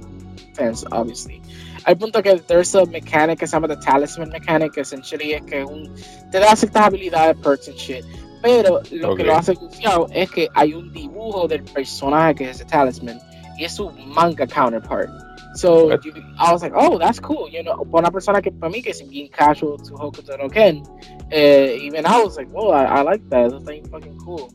fans, 0.55 0.85
obviously. 0.93 1.43
Al 1.85 1.97
punto 1.97 2.23
que 2.23 2.37
there's 2.49 2.75
a 2.75 2.85
mechanic 2.87 3.39
que 3.39 3.47
se 3.47 3.53
llama 3.57 3.69
the 3.69 3.77
talisman 3.77 4.31
mechanic, 4.31 4.73
que 4.73 4.81
essentially 4.81 5.35
es 5.35 5.43
que 5.43 5.65
un, 5.65 5.93
te 6.31 6.39
da 6.41 6.55
ciertas 6.57 6.87
habilidades, 6.87 7.37
perks 7.43 7.69
and 7.69 7.77
shit. 7.77 8.05
Pero 8.43 8.81
lo 8.93 9.15
que 9.17 9.23
Ok. 9.23 9.27
lo 9.27 9.37
hace 9.37 9.55
confiado 9.57 10.07
es 10.13 10.31
que 10.31 10.49
hay 10.55 10.73
un 10.75 10.93
dibujo 10.93 11.49
del 11.49 11.65
personaje 11.65 12.35
que 12.37 12.51
es 12.51 12.61
el 12.61 12.67
talisman 12.67 13.19
y 13.59 13.65
es 13.65 13.75
su 13.75 13.91
manga 13.91 14.47
counterpart. 14.47 15.11
So 15.57 15.91
you, 16.05 16.13
I 16.39 16.53
was 16.53 16.63
like, 16.63 16.73
oh, 16.75 16.99
that's 16.99 17.19
cool. 17.19 17.49
You 17.49 17.63
know, 17.63 17.87
una 17.93 18.11
persona 18.11 18.43
que 18.43 18.53
para 18.53 18.71
mí 18.71 18.83
que 18.83 18.91
es 18.91 19.03
bien 19.09 19.29
casual 19.29 19.79
to 19.79 19.95
Hokuto 19.97 20.37
no 20.39 20.49
Ken, 20.49 20.83
eh, 21.31 21.79
even 21.81 22.05
I 22.07 22.23
was 22.23 22.37
like, 22.37 22.49
whoa, 22.51 22.71
I, 22.71 22.85
I 22.85 23.03
like 23.03 23.29
that. 23.31 23.51
That's 23.51 23.65
like 23.65 23.89
fucking 23.91 24.19
cool. 24.19 24.51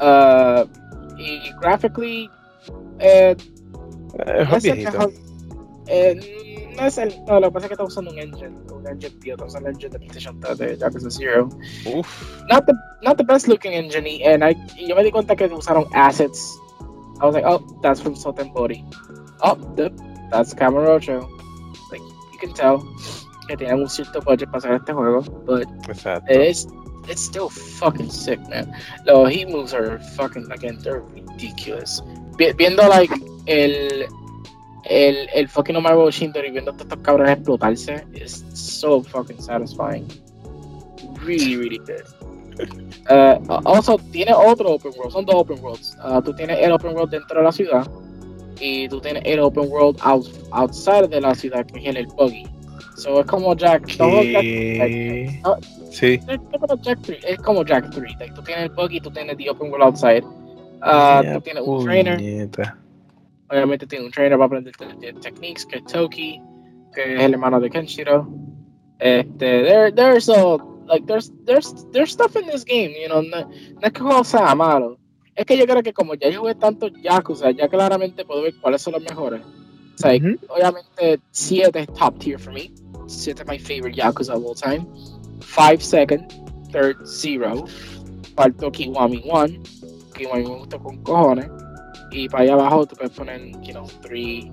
Uh, 0.00 0.66
y 1.16 1.52
graphically, 1.60 2.28
eh, 2.98 3.36
Es 4.18 4.48
no 4.48 4.56
es 4.56 4.64
el 4.64 4.74
viejito. 4.76 5.10
eh, 5.86 6.72
no 6.76 6.86
es 6.86 6.98
el, 6.98 7.24
no, 7.26 7.38
lo 7.40 7.48
que 7.48 7.52
pasa 7.52 7.66
es 7.66 7.68
que 7.68 7.74
está 7.74 7.84
usando 7.84 8.10
un 8.10 8.18
engine, 8.18 8.56
un 8.72 8.86
engine 8.86 9.14
tío, 9.20 9.34
está 9.34 9.44
usando 9.46 9.68
el 9.68 9.74
engine 9.74 9.90
de 9.90 9.98
PlayStation 9.98 10.40
3 10.40 10.58
de 10.58 10.76
Yakuza 10.78 11.10
Zero. 11.10 11.48
Uf. 11.86 12.42
Not 12.50 12.66
the, 12.66 12.74
not 13.02 13.16
the 13.16 13.24
best 13.24 13.46
looking 13.48 13.72
engine, 13.72 14.06
y, 14.08 14.22
and 14.24 14.44
I, 14.44 14.56
y 14.76 14.88
yo 14.88 14.96
me 14.96 15.04
di 15.04 15.10
cuenta 15.12 15.36
que 15.36 15.46
usaron 15.46 15.86
assets. 15.94 16.56
I 17.20 17.26
was 17.26 17.34
like, 17.34 17.44
oh, 17.46 17.60
that's 17.82 18.00
from 18.00 18.14
Sotenbori. 18.14 18.84
Oh, 19.42 19.54
the, 19.76 19.90
that's 20.30 20.54
Camarocho. 20.54 21.28
Like, 21.90 22.00
you 22.32 22.38
can 22.38 22.52
tell 22.52 22.82
que 23.48 23.56
tienen 23.56 23.80
un 23.82 23.88
cierto 23.88 24.20
budget 24.22 24.50
para 24.50 24.58
hacer 24.58 24.74
este 24.74 24.92
juego, 24.92 25.20
but 25.44 25.66
Exacto. 25.88 26.24
it's, 26.30 26.66
it's 27.08 27.20
still 27.22 27.50
fucking 27.50 28.10
sick, 28.10 28.40
man. 28.48 28.74
Los 29.06 29.30
heat 29.30 29.48
moves 29.48 29.74
are 29.74 29.98
fucking, 30.16 30.50
again, 30.50 30.78
they're 30.82 31.00
ridiculous. 31.00 32.00
Vi- 32.38 32.52
viendo, 32.54 32.88
like, 32.88 33.12
el, 33.46 34.06
el, 34.84 35.28
el 35.34 35.48
fucking 35.48 35.76
Omar 35.76 35.94
Shindori 36.10 36.50
viendo 36.50 36.70
a 36.70 36.74
estos 36.74 36.98
cabrones 37.02 37.36
explotarse 37.38 38.06
is 38.14 38.44
so 38.54 39.02
fucking 39.02 39.40
satisfying. 39.40 40.08
Really, 41.22 41.56
really 41.56 41.78
good. 41.78 42.02
Uh, 43.10 43.36
also, 43.66 43.98
tiene 44.12 44.32
otro 44.32 44.70
open 44.70 44.92
world, 44.96 45.12
son 45.12 45.24
dos 45.26 45.34
open 45.34 45.60
worlds. 45.60 45.96
Uh, 46.02 46.20
tú 46.22 46.32
tienes 46.34 46.58
el 46.60 46.72
open 46.72 46.94
world 46.94 47.10
dentro 47.10 47.38
de 47.38 47.44
la 47.44 47.52
ciudad 47.52 47.86
y 48.60 48.88
tú 48.88 49.00
tienes 49.00 49.22
el 49.26 49.40
open 49.40 49.68
world 49.70 49.98
out, 50.02 50.26
outside 50.52 51.08
de 51.08 51.20
la 51.20 51.34
ciudad, 51.34 51.66
que 51.66 51.88
es 51.88 51.96
el 51.96 52.06
buggy. 52.06 52.46
So 52.96 53.20
es 53.20 53.26
como 53.26 53.54
Jack. 53.56 53.86
¿Qué? 53.86 55.40
Ah. 55.44 55.56
Sí. 55.90 56.20
es 56.28 56.38
como 56.60 56.80
Jack 56.82 56.98
3. 57.02 57.24
Es 57.24 57.38
como 57.38 57.64
Jack 57.64 57.90
3. 57.90 58.16
Like, 58.18 58.34
tú 58.34 58.42
tienes 58.42 58.64
el 58.64 58.70
buggy, 58.70 59.00
tú 59.00 59.10
tienes 59.10 59.36
the 59.36 59.50
open 59.50 59.70
world 59.70 59.84
outside. 59.84 60.24
Uh, 60.82 61.34
tú 61.34 61.40
tienes 61.40 61.62
un 61.64 61.84
trainer. 61.84 62.18
Obviamente 63.50 63.86
tiene 63.86 64.06
un 64.06 64.10
trainer 64.10 64.38
para 64.38 64.46
aprender 64.46 64.74
te- 64.76 64.94
te- 65.00 65.12
techniques, 65.20 65.66
que 65.66 65.76
es 65.78 65.84
Toki, 65.84 66.40
que 66.94 67.14
es 67.14 67.20
el 67.20 67.34
hermano 67.34 67.60
de 67.60 67.70
Kenshiro. 67.70 68.28
Este, 68.98 69.62
there, 69.64 69.92
there's 69.92 70.28
a, 70.28 70.56
like, 70.86 71.06
there's, 71.06 71.30
there's, 71.44 71.86
there's 71.92 72.10
stuff 72.12 72.36
in 72.36 72.46
this 72.46 72.64
game, 72.64 72.92
you 73.00 73.08
know, 73.08 73.20
no, 73.22 73.40
no 73.48 73.80
es 73.82 73.92
que 73.92 74.00
juego 74.02 74.24
sea 74.24 74.54
malo. 74.54 74.98
Es 75.36 75.46
que 75.46 75.58
yo 75.58 75.66
creo 75.66 75.82
que 75.82 75.92
como 75.92 76.14
ya 76.14 76.28
yo 76.28 76.40
jugué 76.40 76.54
tanto 76.54 76.88
Yakuza, 76.88 77.50
ya 77.50 77.68
claramente 77.68 78.24
puedo 78.24 78.42
ver 78.42 78.54
cuáles 78.60 78.82
son 78.82 78.94
los 78.94 79.02
mejores. 79.02 79.42
O 79.42 79.98
sea, 79.98 80.12
obviamente 80.48 81.20
7 81.30 81.78
es 81.80 81.86
top 81.94 82.18
tier 82.18 82.38
for 82.38 82.52
me. 82.52 82.70
siete 83.06 83.44
my 83.44 83.58
favorite 83.58 83.94
Yakuza 83.94 84.34
of 84.34 84.44
all 84.44 84.54
time. 84.54 84.86
Five 85.40 85.82
second, 85.82 86.32
third 86.72 86.96
zero. 87.06 87.66
Faltó 88.36 88.70
Kiwami 88.70 89.22
1. 89.24 89.62
Kiwami 90.14 90.42
me 90.42 90.58
gustó 90.58 90.78
con 90.78 91.02
cojones. 91.02 91.48
Y 92.10 92.28
para 92.28 92.44
allá 92.44 92.54
abajo 92.54 92.86
tú 92.86 92.96
puedes 92.96 93.12
poner, 93.12 93.40
you 93.62 93.72
know, 93.72 93.86
3. 94.02 94.18
I 94.18 94.50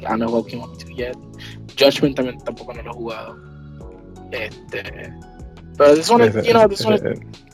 don't 0.00 0.18
know 0.18 0.42
Kiwami 0.42 0.76
2 0.78 0.96
yet. 0.96 1.16
Judgment 1.76 2.16
también 2.16 2.38
tampoco 2.44 2.74
no 2.74 2.82
lo 2.82 2.90
he 2.90 2.94
jugado. 2.94 3.36
Este. 4.32 5.12
Pero 5.78 5.94
this 5.94 6.10
one, 6.10 6.24
is, 6.24 6.34
you 6.46 6.52
know, 6.52 6.68
this 6.68 6.84
one 6.84 6.94
is 6.94 7.02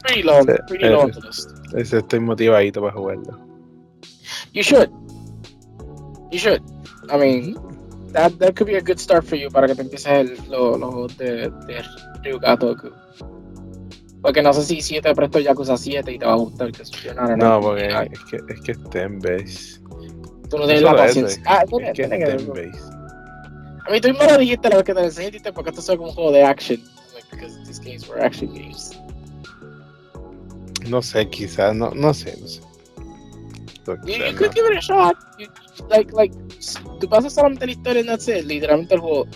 pretty 0.03 0.23
low, 0.23 0.45
pretty 0.67 0.87
on 0.87 1.11
the 1.13 1.21
list. 1.21 1.58
Ese 1.75 1.99
estoy 1.99 2.21
motivadito 2.21 2.81
para 2.81 2.93
jugarlo. 2.93 3.39
You 4.53 4.63
should. 4.63 4.91
You 6.31 6.39
should. 6.39 6.63
I 7.11 7.17
mean, 7.19 7.57
that, 8.13 8.39
that 8.39 8.57
could 8.57 8.67
be 8.67 8.77
a 8.77 8.83
good 8.83 8.99
start 8.99 9.25
for 9.25 9.37
you 9.37 9.51
para 9.51 9.67
que 9.67 9.75
te 9.75 9.83
empieces 9.83 10.49
los 10.49 10.79
lo 10.79 10.91
juegos 10.91 11.19
de, 11.19 11.51
de 11.67 11.85
Ryuga 12.23 12.57
Toku. 12.57 12.91
Porque 14.23 14.43
no 14.43 14.53
sé 14.53 14.63
si, 14.63 14.81
si 14.81 15.01
te 15.01 15.15
presto 15.15 15.39
Yakuza 15.39 15.77
7 15.77 16.13
y 16.13 16.19
te 16.19 16.27
va 16.27 16.33
a 16.33 16.37
gustar. 16.37 16.73
Que 16.73 17.15
no, 17.15 17.37
no, 17.37 17.61
porque 17.61 17.87
es 17.87 18.25
que, 18.25 18.37
es 18.53 18.61
que 18.63 18.73
es 18.73 18.91
ten 18.91 19.21
base. 19.21 19.81
Tú 20.51 20.59
no 20.59 20.65
tienes 20.65 20.83
la 20.83 20.97
paciencia. 20.97 21.43
Ah, 21.47 21.65
es 21.65 21.93
que 21.93 22.03
es 22.03 22.09
ten 22.09 22.49
base. 22.49 22.99
A 23.87 23.91
mí 23.91 24.01
tú 24.01 24.09
mismo 24.09 24.25
lo 24.25 24.39
dijiste 24.39 24.69
la 24.69 24.77
vez 24.77 24.85
que 24.85 24.95
te 24.95 25.01
lo 25.01 25.07
enseñaste 25.07 25.53
porque 25.53 25.71
esto 25.71 25.81
es 25.81 25.97
como 25.97 26.11
un 26.11 26.15
juego 26.15 26.33
de 26.33 26.43
action. 26.43 26.83
Like, 27.15 27.27
because 27.31 27.57
these 27.65 27.79
games 27.79 28.07
were 28.07 28.21
action 28.21 28.53
games. 28.53 28.99
No 30.87 31.03
sé, 31.03 31.29
quizás, 31.29 31.75
no, 31.75 31.91
no 31.91 32.15
sé, 32.15 32.37
no 32.41 32.47
sé. 32.47 32.61
You, 34.05 34.17
you 34.17 34.37
could 34.37 34.55
give 34.55 34.67
it 34.67 34.77
a 34.77 34.81
shot. 34.81 35.17
You, 35.39 35.49
like, 35.89 36.13
like, 36.13 36.35
tú 37.01 37.09
pasas 37.09 37.33
solamente 37.33 37.67
la 37.67 37.73
historia 37.73 38.01
en 38.03 38.11
it, 38.11 38.45
literalmente 38.45 38.95
el 38.95 39.01
juego. 39.01 39.27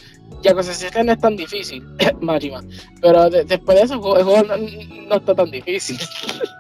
Ya 0.43 0.55
que 0.55 0.63
se 0.63 1.05
no 1.05 1.13
es 1.13 1.19
tan 1.21 1.37
difícil, 1.37 1.87
Majima. 2.21 2.61
Pero 3.01 3.31
de, 3.31 3.45
después 3.45 3.79
de 3.79 3.85
eso, 3.85 3.95
el 3.95 4.01
juego, 4.01 4.19
el 4.19 4.25
juego 4.25 4.43
no, 4.45 4.57
no, 5.09 5.17
está 5.17 5.35
tan 5.35 5.51
difícil. 5.51 5.99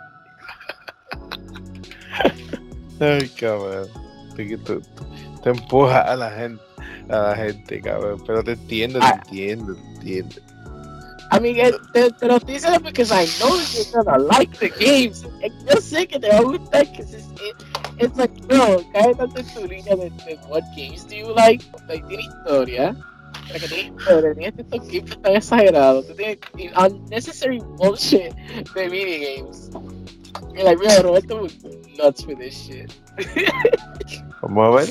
Ay, 3.00 3.28
cabrón. 3.30 3.88
Te, 4.36 4.56
te, 4.56 4.78
te 5.42 5.50
empuja 5.50 6.00
a 6.00 6.16
la 6.16 6.30
gente, 6.30 6.62
a 7.08 7.18
la 7.18 7.36
gente, 7.36 7.80
cabrón. 7.80 8.22
Pero 8.26 8.44
te 8.44 8.52
entiendo, 8.52 9.00
te 9.00 9.06
ah. 9.06 9.20
entiendo, 9.24 9.74
te 9.74 10.18
entiendo. 10.18 10.51
I 11.32 11.38
mean, 11.40 11.56
te, 11.94 12.10
te 12.10 12.26
lo 12.26 12.36
estoy 12.36 12.54
diciendo 12.54 12.78
because 12.80 13.10
I 13.10 13.24
know 13.40 13.56
you're 13.72 14.04
gonna 14.04 14.18
like 14.18 14.54
the 14.58 14.68
games. 14.68 15.24
Yo 15.66 15.80
sé 15.80 16.06
que 16.06 16.20
te 16.20 16.28
va 16.28 16.38
a 16.38 16.42
gustar, 16.42 16.84
because 16.90 17.14
it's, 17.14 17.26
it, 17.40 17.56
it's 17.98 18.18
like, 18.18 18.34
bro, 18.46 18.84
cae 18.92 19.14
tanto 19.14 19.40
en 19.40 19.46
tu 19.54 19.66
línea 19.66 19.96
de, 19.96 20.10
de 20.10 20.38
what 20.50 20.62
games 20.76 21.08
do 21.08 21.16
you 21.16 21.32
like. 21.34 21.64
Like, 21.88 22.06
tiene 22.06 22.24
historia. 22.24 22.94
Para 23.48 23.60
que 23.60 23.68
tiene 23.68 23.94
historia, 23.96 24.34
tiene 24.34 24.54
estos 24.58 24.88
games 24.88 25.22
tan 25.22 25.36
exagerados. 25.36 26.06
Tiene 26.16 26.38
unnecessary 26.76 27.60
bullshit 27.78 28.34
de 28.74 28.90
minigames. 28.90 29.70
You're 30.52 30.64
like, 30.64 30.76
bro, 30.76 31.02
Roberto 31.02 31.44
was 31.44 31.56
nuts 31.96 32.24
for 32.24 32.34
this 32.34 32.54
shit. 32.54 32.92
Vamos 34.42 34.66
a 34.66 34.70
ver. 34.76 34.88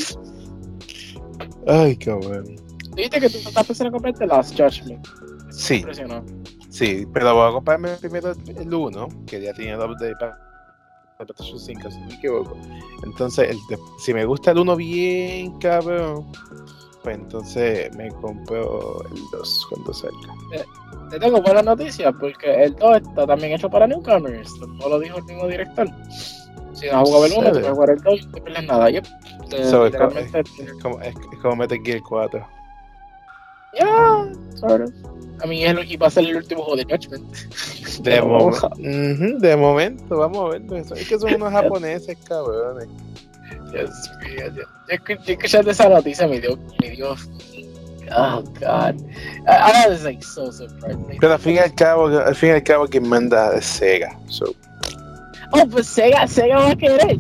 Ay, 1.68 1.96
cabrón. 1.98 2.56
Dijiste 2.96 3.20
que 3.20 3.30
tú 3.30 3.38
estás 3.38 3.68
pensando 3.68 3.90
en 3.90 3.94
comprarte 3.94 4.26
Last 4.26 4.58
Judgment. 4.58 5.08
Sí. 5.52 5.86
Sí, 6.70 7.06
pero 7.14 7.36
voy 7.36 7.50
a 7.50 7.52
comprarme 7.52 7.90
primero 7.98 8.32
el 8.32 8.74
1, 8.74 9.08
que 9.28 9.42
ya 9.42 9.54
tiene 9.54 9.74
el 9.74 9.80
update 9.80 10.16
para 10.20 10.38
PlayStation 11.18 11.60
5, 11.60 11.92
si 11.92 12.00
no 12.00 12.08
me 12.08 12.14
equivoco. 12.16 12.58
Entonces, 13.04 13.50
el, 13.50 13.58
si 14.00 14.14
me 14.14 14.26
gusta 14.26 14.52
el 14.52 14.60
1 14.60 14.76
bien, 14.76 15.60
cabrón, 15.60 16.32
pues 17.04 17.18
entonces 17.18 17.94
me 17.96 18.10
compro 18.10 19.04
el 19.12 19.22
2 19.32 19.68
cuando 19.70 19.94
salga. 19.94 20.34
Eh, 20.54 20.64
te 21.10 21.20
tengo 21.20 21.42
buenas 21.42 21.66
noticias, 21.66 22.14
porque 22.20 22.64
el 22.64 22.76
2 22.76 23.02
está 23.02 23.28
también 23.28 23.54
hecho 23.54 23.70
para 23.70 23.88
newcomers, 23.88 24.52
no 24.60 24.90
lo 24.90 25.00
dijo 25.00 25.18
el 25.18 25.24
mismo 25.26 25.48
director. 25.48 25.88
Si 26.74 26.88
no 26.88 27.00
has 27.00 27.10
jugado 27.10 27.26
el 27.26 27.34
1, 27.34 27.44
te 27.44 27.60
puedes 27.60 27.70
jugar 27.70 27.90
el 27.90 28.00
2 28.00 28.20
y 28.20 28.26
no 28.26 28.32
te 28.32 28.42
pierdes 28.42 28.68
nada. 28.68 28.90
Yep. 28.90 29.06
So, 29.70 29.88
es, 29.88 29.96
como, 29.96 30.12
es, 30.18 30.32
como, 30.82 31.02
es, 31.02 31.16
como 31.42 31.56
Metal 31.58 31.80
Gear 31.84 32.02
4. 32.08 32.48
Yeah, 33.74 34.32
sort 34.56 34.84
of. 34.84 35.21
A 35.44 35.48
mí 35.48 35.64
es 35.66 35.74
lo 35.74 35.82
que 35.82 35.98
va 35.98 36.08
a 36.08 36.12
ser 36.12 36.26
el 36.26 36.36
último 36.36 36.64
juego 36.64 36.78
de 36.78 36.86
Judgment. 36.86 37.36
De, 38.02 38.22
mo 38.22 38.52
de 39.40 39.56
momento, 39.56 40.18
vamos 40.18 40.56
a 40.56 40.58
ver. 40.58 40.84
Es 40.96 41.08
que 41.08 41.20
son 41.20 41.34
unos 41.36 41.52
japoneses, 41.54 42.18
cabrones. 42.28 42.88
Dios 43.72 43.90
mío, 44.24 44.46
yo, 44.56 44.64
escuchaste 45.28 45.72
esa 45.72 45.90
noticia, 45.90 46.28
me 46.28 46.40
dio, 46.40 46.58
me 46.82 46.90
dio 46.92 47.16
Oh 48.14 48.42
God. 48.60 49.00
I, 49.48 49.86
I 49.86 49.88
was 49.88 50.04
like 50.04 50.24
so 50.24 50.52
surprised. 50.52 51.00
Pero 51.20 51.34
al 51.34 51.40
fin 51.40 51.56
y 51.56 51.60
al 51.60 51.74
cabo, 51.74 52.08
al 52.08 52.36
fin 52.36 52.50
y 52.50 52.54
al 52.54 52.64
cabo 52.64 52.88
quien 52.88 53.08
manda 53.08 53.56
es 53.56 53.66
Sega. 53.66 54.18
So. 54.28 54.54
Oh, 55.54 55.66
pues 55.68 55.88
Sega, 55.88 56.28
Sega 56.28 56.58
va 56.58 56.72
a 56.72 56.76
querer. 56.76 57.18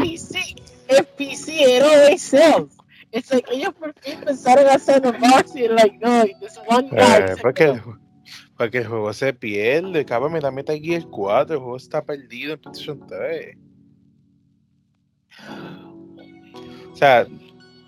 PC, 0.00 0.56
el 0.88 1.04
PC 1.04 1.52
de 1.52 2.18
sales. 2.18 2.77
It's 3.12 3.32
like 3.32 3.48
ellos 3.50 3.74
por 3.74 3.94
fin 4.00 4.20
pensaron 4.20 4.66
hacer 4.66 5.06
un 5.06 5.18
boxing 5.18 5.74
like 5.74 5.98
no, 5.98 6.24
this 6.40 6.58
one 6.68 6.88
guy. 6.90 7.32
Eh, 7.32 7.36
porque, 7.40 7.80
porque 8.56 8.78
el 8.78 8.86
juego 8.86 9.12
se 9.12 9.32
pierde, 9.32 10.04
cabrón, 10.04 10.32
me 10.32 10.40
la 10.40 10.50
meta 10.50 10.72
aquí 10.72 10.94
el 10.94 11.08
4, 11.08 11.54
el 11.54 11.60
juego 11.60 11.76
está 11.76 12.04
perdido 12.04 12.54
en 12.54 12.60
PlayStation 12.60 13.06
3. 13.06 13.56
O 16.92 16.96
sea, 16.96 17.26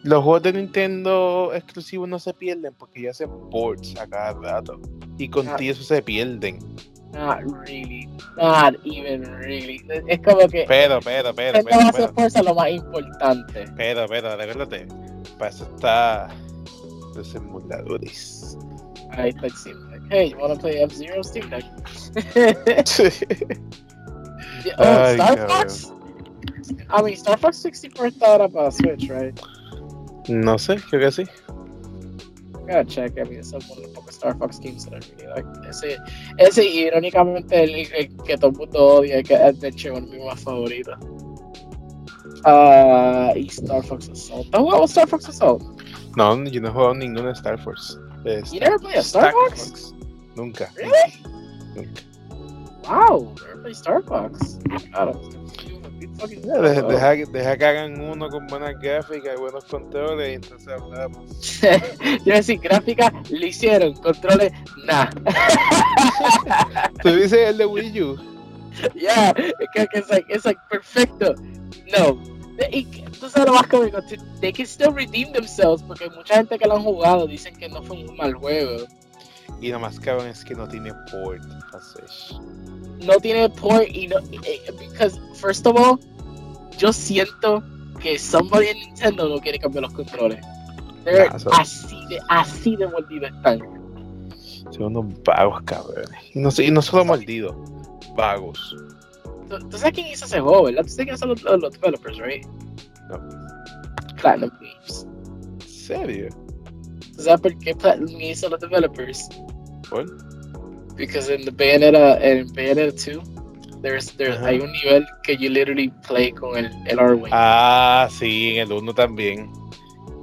los 0.03 0.25
juegos 0.25 0.43
de 0.43 0.53
Nintendo 0.55 1.53
exclusivos 1.55 2.09
no 2.09 2.19
se 2.19 2.33
pierden 2.33 2.73
porque 2.75 3.03
ya 3.03 3.11
hacen 3.11 3.29
ports 3.51 3.97
a 3.99 4.07
cada 4.07 4.33
rato. 4.33 4.81
Y 5.19 5.29
contigo 5.29 5.73
eso 5.73 5.83
se 5.83 6.01
pierden. 6.03 6.59
Not 7.13 7.43
really. 7.67 8.09
Not 8.37 8.77
even 8.85 9.25
really. 9.41 9.83
Es 10.07 10.21
como 10.21 10.49
que. 10.49 10.65
Pero, 10.69 11.01
pero, 11.01 11.35
pero. 11.35 11.53
pero, 11.53 11.65
pero, 11.65 11.91
pero 11.93 12.15
fuerza 12.15 12.43
lo 12.43 12.55
más 12.55 12.71
importante. 12.71 13.65
Pero, 13.77 14.07
pero, 14.09 14.37
recuérdate. 14.37 14.87
Para 15.39 15.51
eso 15.51 15.69
está 15.75 16.29
los 17.15 17.35
emuladores. 17.35 18.57
Ahí 19.11 19.31
está 19.31 19.49
Steam 19.51 19.77
Hey, 20.11 20.31
you 20.31 20.39
wanna 20.39 20.57
play 20.57 20.83
F-Zero 20.83 21.23
Steam 21.23 21.49
Deck? 21.51 21.65
oh, 24.79 24.83
Ay, 24.83 25.15
Star 25.15 25.49
Fox? 25.49 25.93
I 26.91 27.03
mean, 27.03 27.15
Star 27.15 27.39
Fox 27.39 27.57
64 27.59 28.09
está 28.09 28.27
ahora 28.27 28.49
para 28.49 28.71
Switch, 28.71 29.09
right? 29.09 29.39
No 30.29 30.59
sé, 30.59 30.77
creo 30.91 31.01
que 31.01 31.13
sí 31.13 31.25
gotta 32.71 32.85
check. 32.85 33.19
I 33.19 33.25
mean, 33.25 33.41
it's 33.41 33.53
one 33.53 33.63
of 33.63 33.69
the 33.69 33.89
pocos 33.89 34.11
Star 34.15 34.35
Fox 34.35 34.59
games 34.59 34.85
that 34.87 34.95
I 34.95 35.01
really 35.17 35.29
like. 35.35 35.69
Ese, 35.69 35.99
ese 36.39 36.65
irónicamente, 36.65 37.53
el, 37.53 37.93
el, 37.93 38.09
que 38.25 38.37
todo 38.37 38.51
el 38.51 38.57
mundo 38.57 38.79
odia, 38.79 39.23
que 39.23 39.35
es 39.35 39.41
Adventure, 39.41 39.93
uno 39.93 40.07
de 40.07 40.17
mis 40.17 40.27
más 40.27 40.41
favoritos. 40.41 40.99
Uh, 42.45 43.37
y 43.37 43.47
Star 43.49 43.83
Fox 43.83 44.09
Assault. 44.09 44.55
¿Has 44.55 44.61
jugado 44.61 44.85
Star 44.85 45.09
Fox 45.09 45.29
Assault? 45.29 45.63
No, 46.17 46.45
yo 46.45 46.61
no 46.61 46.69
he 46.69 46.73
jugado 46.73 46.95
ninguna 46.95 47.33
Star 47.33 47.59
Fox. 47.63 47.99
Star, 48.25 48.43
you 48.53 48.61
never 48.61 48.79
played 48.79 48.97
a 48.97 49.03
Star, 49.03 49.29
Star 49.29 49.33
Fox? 49.33 49.71
Fox? 49.71 49.95
Nunca. 50.37 50.71
Really? 50.77 51.23
Nunca. 51.75 52.03
Wow, 52.89 53.35
never 53.41 53.63
played 53.63 53.77
Star 53.77 54.03
Fox. 54.03 54.59
Claro. 54.93 55.21
deja, 56.01 56.83
deja, 56.83 57.31
deja, 57.31 57.57
que 57.57 57.65
hagan 57.65 58.01
uno 58.01 58.29
con 58.29 58.47
buenas 58.47 58.79
gráficas 58.81 59.35
y 59.37 59.41
buenos 59.41 59.65
controles 59.65 60.31
y 60.31 60.35
entonces 60.35 60.69
hablamos. 60.69 61.61
Yo 62.25 62.35
decir, 62.35 62.59
gráficas 62.61 63.13
lo 63.31 63.47
hicieron, 63.47 63.95
controles, 63.95 64.53
nada. 64.87 65.11
¿Tú 67.03 67.11
dices 67.11 67.49
el 67.49 67.59
de 67.59 67.67
Wii 67.67 68.03
U? 68.03 68.30
Yeah, 68.95 69.33
es 69.95 70.09
like, 70.11 70.27
it's 70.29 70.45
like 70.45 70.61
perfecto. 70.69 71.35
No. 71.93 72.21
Y 72.71 72.85
tú 73.19 73.31
sabes 73.31 73.49
lo 73.49 73.55
más 73.55 73.67
cómico, 73.69 73.99
they 74.41 74.53
can 74.53 74.67
still 74.67 74.93
redeem 74.93 75.33
themselves 75.33 75.83
porque 75.83 76.11
mucha 76.11 76.35
gente 76.37 76.59
que 76.59 76.67
lo 76.67 76.77
han 76.77 76.83
jugado 76.83 77.27
dicen 77.27 77.57
que 77.57 77.69
no 77.69 77.83
fue 77.83 78.05
un 78.05 78.17
mal 78.17 78.35
juego. 78.35 78.87
Y 79.61 79.69
lo 79.69 79.81
más 79.81 79.99
cabrón 79.99 80.29
es 80.29 80.45
que 80.45 80.55
no 80.55 80.69
tiene 80.69 80.93
port. 81.11 81.43
No 83.05 83.17
tiene 83.21 83.49
port 83.49 83.87
y 83.89 84.09
no. 84.09 84.19
Eh, 84.45 84.61
because, 84.79 85.19
first 85.35 85.67
of 85.67 85.77
all, 85.77 85.99
yo 86.77 86.93
siento 86.93 87.63
que 88.01 88.19
somebody 88.19 88.69
en 88.69 88.79
Nintendo 88.79 89.29
no 89.29 89.39
quiere 89.41 89.59
cambiar 89.59 89.83
los 89.83 89.93
controles. 89.93 90.41
Nah, 91.05 91.39
so... 91.39 91.51
así 91.55 92.07
de, 92.09 92.21
así 92.29 92.77
de 92.77 92.87
mordido 92.89 93.27
están. 93.27 93.61
Son 94.71 94.97
unos 94.97 95.23
vagos, 95.25 95.63
cabrones. 95.63 96.21
Y 96.35 96.39
no, 96.39 96.51
y 96.59 96.71
no 96.71 96.83
solo 96.83 97.05
mordidos, 97.05 97.55
vagos. 98.21 98.77
¿Tú, 99.49 99.79
sabes 99.79 99.95
quién 99.95 100.07
hizo 100.07 100.27
ese 100.27 100.41
juego, 100.41 100.65
verdad? 100.65 100.83
¿Tú 100.83 100.91
sabes 100.91 101.05
quiénes 101.07 101.21
son 101.21 101.29
los, 101.31 101.43
los, 101.43 101.73
developers, 101.73 102.19
right? 102.19 102.47
No. 103.09 103.19
Platinum 104.21 104.51
Games. 104.61 105.07
¿En 105.61 105.69
serio? 105.69 106.29
¿Tú 107.17 107.23
sabes 107.23 107.41
por 107.41 107.59
qué 107.59 107.75
Platinum 107.75 108.21
hizo 108.21 108.49
los 108.49 108.61
developers? 108.61 109.29
¿Por? 109.89 110.07
Because 110.97 111.35
in 111.35 111.45
the 111.45 111.51
Bayonetta, 111.51 112.21
in 112.23 112.47
Bayonetta 112.53 112.93
2, 112.93 113.81
there's, 113.83 114.13
there's, 114.17 114.37
uh 114.37 114.43
-huh. 114.43 114.47
hay 114.47 114.61
un 114.61 114.71
nivel 114.71 115.05
que 115.25 115.37
you 115.37 115.49
literally 115.49 115.91
play 116.07 116.31
con 116.31 116.57
el, 116.57 116.71
el 116.87 116.99
R-Wing. 116.99 117.33
Ah, 117.33 118.07
sí, 118.11 118.59
en 118.59 118.69
el 118.69 118.73
1 118.73 118.95
también. 118.95 119.51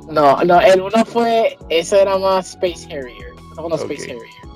No, 0.10 0.41
no, 0.44 0.61
el 0.61 0.82
1 0.82 1.06
fue, 1.06 1.57
eso 1.69 1.98
era 1.98 2.18
más 2.18 2.52
Space 2.52 2.86
Harrier. 2.86 3.34
Estamos 3.49 3.82
en 3.82 3.91
Space 3.91 4.11
Harrier. 4.11 4.48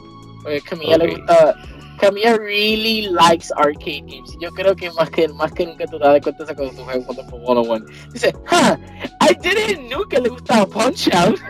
Porque 0.43 0.61
Camilla 0.61 0.97
le 0.97 1.15
gusta. 1.15 1.55
Camilla 2.01 2.37
really 2.39 3.09
likes 3.09 3.51
arcade 3.51 4.07
games. 4.07 4.35
Yo 4.41 4.49
creo 4.49 4.75
que 4.75 4.89
más 4.91 5.11
que, 5.11 5.27
más 5.27 5.53
que 5.53 5.67
nunca 5.67 5.85
te 5.85 5.99
das 5.99 6.19
cuenta 6.21 6.55
cuando 6.55 6.73
tú 6.73 6.83
juegas 6.83 7.07
Wonderful 7.07 7.39
101. 7.45 7.85
Dice, 8.11 8.33
huh, 8.49 8.75
I 9.21 9.33
didn't 9.33 9.87
know 9.87 10.03
que 10.05 10.19
le 10.19 10.29
gustaba 10.29 10.65
Punch 10.65 11.13
Out. 11.13 11.37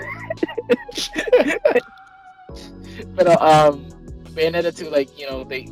Pero, 3.16 3.32
um, 3.40 3.88
Bayonetta 4.36 4.76
2, 4.76 4.92
like, 4.92 5.10
you 5.18 5.26
know, 5.26 5.46
they 5.46 5.70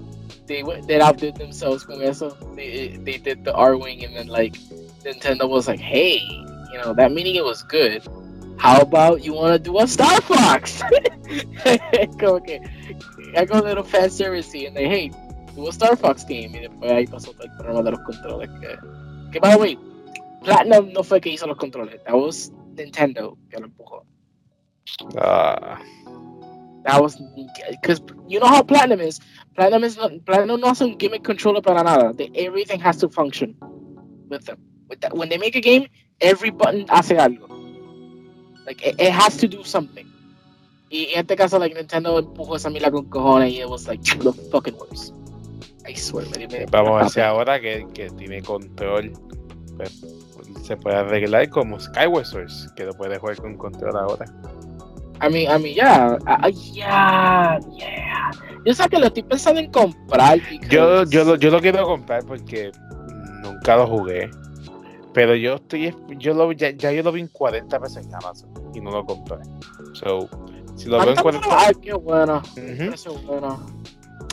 they 0.47 0.63
they 0.87 1.01
outdid 1.01 1.35
themselves 1.35 1.83
con 1.83 2.01
eso. 2.01 2.37
They, 2.55 2.95
they 3.03 3.17
did 3.17 3.43
the 3.43 3.53
R 3.53 3.75
Wing, 3.77 4.05
and 4.05 4.15
then, 4.15 4.27
like, 4.27 4.57
Nintendo 5.03 5.45
was 5.47 5.67
like, 5.67 5.81
hey, 5.81 6.21
you 6.71 6.79
know, 6.79 6.93
that 6.93 7.11
meaning 7.11 7.35
it 7.35 7.43
was 7.43 7.63
good. 7.63 8.07
How 8.59 8.81
about 8.81 9.23
you 9.23 9.33
want 9.33 9.53
to 9.53 9.59
do 9.59 9.79
a 9.79 9.87
Star 9.87 10.21
Fox? 10.21 10.83
Como 12.19 12.41
que 12.41 12.59
hago 13.33 13.55
a 13.55 13.63
little 13.63 13.83
fan 13.83 14.09
service 14.11 14.53
y 14.53 14.69
they, 14.73 14.87
hey, 14.87 15.11
do 15.55 15.67
a 15.67 15.71
Star 15.71 15.95
Fox 15.95 16.25
game. 16.25 16.51
Y 16.53 16.67
después 16.67 16.91
ahí 16.91 17.07
pasó 17.07 17.31
todo 17.31 17.43
el 17.43 17.51
problema 17.57 17.83
de 17.83 17.91
los 17.91 18.01
controles. 18.01 18.49
Que, 18.59 18.77
que 19.31 19.39
by 19.39 19.51
the 19.53 19.57
way, 19.57 19.79
Platinum 20.43 20.91
no 20.91 21.03
fue 21.03 21.21
que 21.21 21.29
hizo 21.29 21.47
los 21.47 21.57
controles. 21.57 22.03
That 22.03 22.15
was 22.15 22.51
Nintendo 22.75 23.37
que 23.49 23.59
lo 23.59 23.67
empujó. 23.67 24.05
Ah. 25.17 25.79
That 26.83 27.01
was 27.01 27.17
because 27.69 28.01
you 28.27 28.39
know 28.39 28.47
how 28.47 28.61
Platinum 28.61 28.99
is. 28.99 29.21
Platinum 29.55 29.85
is 29.85 29.95
not 29.95 30.11
Platinum 30.25 30.59
no 30.59 30.67
hace 30.67 30.81
un 30.81 30.97
gimmick 30.97 31.23
controller 31.23 31.61
para 31.61 31.83
nada. 31.83 32.13
They, 32.13 32.29
everything 32.35 32.81
has 32.81 32.97
to 32.97 33.09
function 33.09 33.55
with 34.27 34.45
them. 34.45 34.57
With 34.89 34.99
that, 35.01 35.15
when 35.15 35.29
they 35.29 35.37
make 35.37 35.55
a 35.55 35.61
game, 35.61 35.87
every 36.19 36.49
button 36.49 36.87
hace 36.87 37.15
algo. 37.15 37.58
Like 38.69 38.85
it, 38.85 39.01
it 39.01 39.11
has 39.11 39.35
to 39.37 39.47
do 39.47 39.63
something. 39.63 40.05
Y 40.91 41.07
en 41.13 41.21
este 41.21 41.35
caso, 41.35 41.57
like 41.57 41.75
Nintendo 41.75 42.19
empujó 42.19 42.55
esa 42.55 42.69
mila 42.69 42.91
con 42.91 43.05
cojones 43.05 43.51
y 43.51 43.61
it 43.61 43.67
was 43.67 43.87
like 43.87 44.03
the 44.03 44.31
fucking 44.51 44.75
worst. 44.75 45.15
I 45.87 45.95
swear, 45.95 46.27
me, 46.37 46.47
me, 46.47 46.67
Vamos 46.67 47.01
a 47.01 47.05
decir 47.05 47.23
ahora 47.23 47.59
que, 47.59 47.87
que 47.95 48.11
tiene 48.11 48.43
control, 48.43 49.11
pues, 49.75 50.05
se 50.61 50.77
puede 50.77 50.97
arreglar 50.97 51.49
como 51.49 51.79
Skyward 51.79 52.25
Source, 52.25 52.69
que 52.75 52.85
lo 52.85 52.93
puede 52.93 53.17
jugar 53.17 53.37
con 53.37 53.57
control 53.57 53.97
ahora. 53.97 54.25
Mean, 55.31 55.49
I 55.49 55.57
mean, 55.61 55.73
yeah, 55.73 56.17
uh, 56.27 56.47
yeah, 56.47 57.59
yeah. 57.75 58.31
Yo 58.65 58.73
sé 58.75 58.87
que 58.87 58.99
lo 58.99 59.07
estoy 59.07 59.23
pensando 59.23 59.59
en 59.61 59.71
comprar. 59.71 60.39
Yo, 60.69 61.05
yo, 61.05 61.23
lo, 61.23 61.35
yo 61.37 61.49
lo 61.49 61.59
quiero 61.59 61.85
comprar 61.85 62.23
porque 62.23 62.71
nunca 63.41 63.77
lo 63.77 63.87
jugué. 63.87 64.29
Pero 65.19 65.35
yo 65.35 65.55
estoy, 65.55 65.93
yo 66.17 66.33
lo, 66.33 66.49
ya, 66.53 66.69
ya 66.69 66.93
yo 66.93 67.03
lo 67.03 67.11
vi 67.11 67.19
en 67.19 67.27
40 67.27 67.77
pesos 67.77 68.05
en 68.05 68.15
Amazon 68.15 68.49
y 68.73 68.79
no 68.79 68.89
lo 68.89 69.05
compré. 69.05 69.39
So, 69.91 70.29
si 70.77 70.87
lo 70.87 70.97
veo 70.97 71.09
en 71.09 71.15
40 71.17 71.47
Ay, 71.51 71.75
qué 71.81 71.93
bueno. 71.93 72.41
Uh 72.55 72.59
-huh. 72.59 73.21
bueno. 73.25 73.65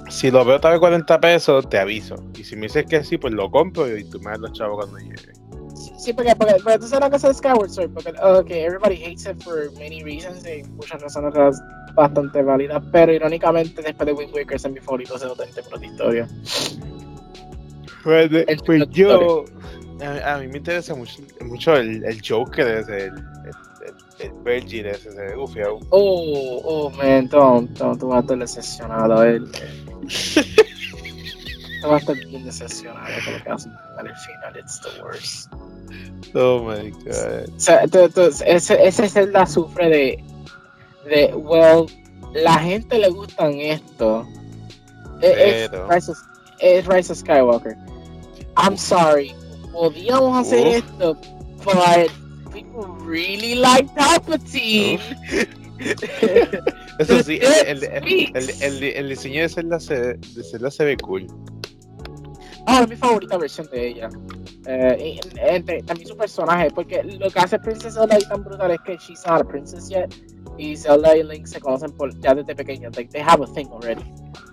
Si 0.09 0.31
lo 0.31 0.45
veo 0.45 0.61
tal 0.61 0.79
40 0.79 1.21
pesos, 1.21 1.69
te 1.69 1.81
aviso. 1.81 2.15
Y 2.39 2.45
si 2.45 2.55
me 2.55 2.69
dices 2.69 2.87
que 2.87 3.03
sí, 3.03 3.19
pues 3.19 3.35
lo 3.35 3.51
compro 3.51 3.99
y 3.99 4.05
tú 4.05 4.21
me 4.21 4.31
das 4.31 4.39
los 4.39 4.53
chavos 4.53 4.77
cuando 4.77 4.99
llegue. 4.99 5.35
Sí, 5.75 5.93
sí 5.99 6.13
porque, 6.13 6.37
porque, 6.37 6.55
porque 6.63 6.79
tú 6.79 6.87
sabes 6.87 7.01
la 7.01 7.11
cosa 7.11 7.29
de 7.31 7.35
Skyward 7.35 7.71
Sword. 7.71 7.91
Porque, 7.91 8.11
ok, 8.23 8.51
everybody 8.53 9.03
hates 9.03 9.27
it 9.27 9.43
for 9.43 9.73
many 9.73 10.05
reasons. 10.05 10.47
Y 10.47 10.63
muchas 10.71 11.03
razones 11.03 11.35
bastante 11.97 12.45
válidas. 12.45 12.81
Pero 12.93 13.13
irónicamente, 13.13 13.83
después 13.83 14.07
de 14.07 14.13
Wind 14.13 14.33
Waker, 14.33 14.55
es 14.55 14.71
mi 14.71 14.79
favorito 14.79 15.19
de 15.19 15.87
historia. 15.87 16.29
Pues, 18.05 18.31
pues 18.65 18.89
yo. 18.91 19.47
A, 20.03 20.35
a, 20.35 20.39
mí 20.39 20.49
me 20.49 20.59
interesa 20.59 20.95
mucho, 20.95 21.23
mucho 21.41 21.77
el, 21.77 22.05
el 22.05 22.21
Joker, 22.27 22.67
ese, 22.67 23.07
el, 23.07 23.15
el, 23.15 23.55
el 24.19 24.33
Virgil 24.45 24.87
ese, 24.87 25.09
ese 25.09 25.35
gufiado. 25.35 25.79
Oh, 25.91 26.61
oh, 26.65 26.91
man, 26.91 27.29
Tom, 27.29 27.67
Tom, 27.75 27.99
tú 27.99 28.09
vas 28.09 28.19
a 28.19 28.21
estar 28.21 28.39
decepcionado. 28.39 29.23
Él. 29.23 29.51
tú 31.83 31.89
vas 31.89 31.93
a 31.93 31.97
estar 32.13 32.17
bien 32.29 32.45
decepcionado 32.45 33.07
con 33.25 33.35
lo 33.35 33.43
que 33.43 33.51
hace 33.51 33.69
al 33.99 34.17
final. 34.17 34.57
It's 34.59 34.81
the 34.81 35.03
worst. 35.03 35.53
Oh 36.35 36.63
my 36.63 36.91
god. 36.91 37.49
O 37.55 37.61
sea, 37.61 37.87
tú, 37.87 38.09
tú, 38.11 38.31
ese, 38.45 38.87
ese 38.87 39.09
Zelda 39.09 39.47
sufre 39.47 39.89
de, 39.89 40.25
de, 41.07 41.35
well, 41.35 41.87
la 42.35 42.59
gente 42.59 42.99
le 42.99 43.09
gustan 43.09 43.55
esto. 43.55 44.27
Es, 45.23 45.71
Rise 45.89 46.11
of, 46.11 46.19
es 46.61 46.87
Rise 46.87 47.13
of 47.13 47.19
Skywalker. 47.19 47.77
I'm 48.57 48.77
sorry. 48.77 49.35
Podíamos 49.77 50.39
hacer 50.39 50.67
Uf. 50.67 50.75
esto, 50.75 51.15
but 51.63 52.11
people 52.51 52.87
really 53.05 53.55
like 53.57 53.87
Palpatine. 53.95 54.99
Eso 56.99 57.23
sí, 57.23 57.39
el, 57.43 57.85
el, 57.85 58.33
el, 58.35 58.83
el, 58.83 59.09
diseño 59.11 59.43
de 59.43 59.49
Zelda 59.51 59.79
se, 59.79 60.15
de 60.15 60.45
Zelda 60.51 60.71
se 60.71 60.85
ve 60.87 60.97
cool. 60.97 61.27
Ah, 62.67 62.81
es 62.85 62.89
mi 62.89 62.97
favorita 62.97 63.37
versión 63.37 63.69
de 63.71 63.89
ella. 63.89 64.09
Eh, 64.65 65.21
entre, 65.37 65.83
también 65.83 66.09
su 66.09 66.17
personaje, 66.17 66.71
porque 66.71 67.03
lo 67.03 67.31
que 67.31 67.39
hace 67.39 67.59
Princess 67.59 67.95
Zelda 67.95 68.17
tan 68.31 68.43
brutal 68.43 68.71
es 68.71 68.81
que 68.87 68.97
she's 68.97 69.27
not 69.27 69.43
a 69.43 69.45
princess 69.45 69.91
yet. 69.91 70.11
Y 70.57 70.75
Zelda 70.75 71.15
y 71.15 71.23
Link 71.23 71.47
se 71.47 71.61
conocen 71.61 71.93
por, 71.93 72.19
ya 72.21 72.35
desde 72.35 72.57
pequeños. 72.57 72.97
Like, 72.97 73.13
they 73.13 73.21
have 73.21 73.45
a 73.45 73.47
thing 73.53 73.67
already. 73.71 74.03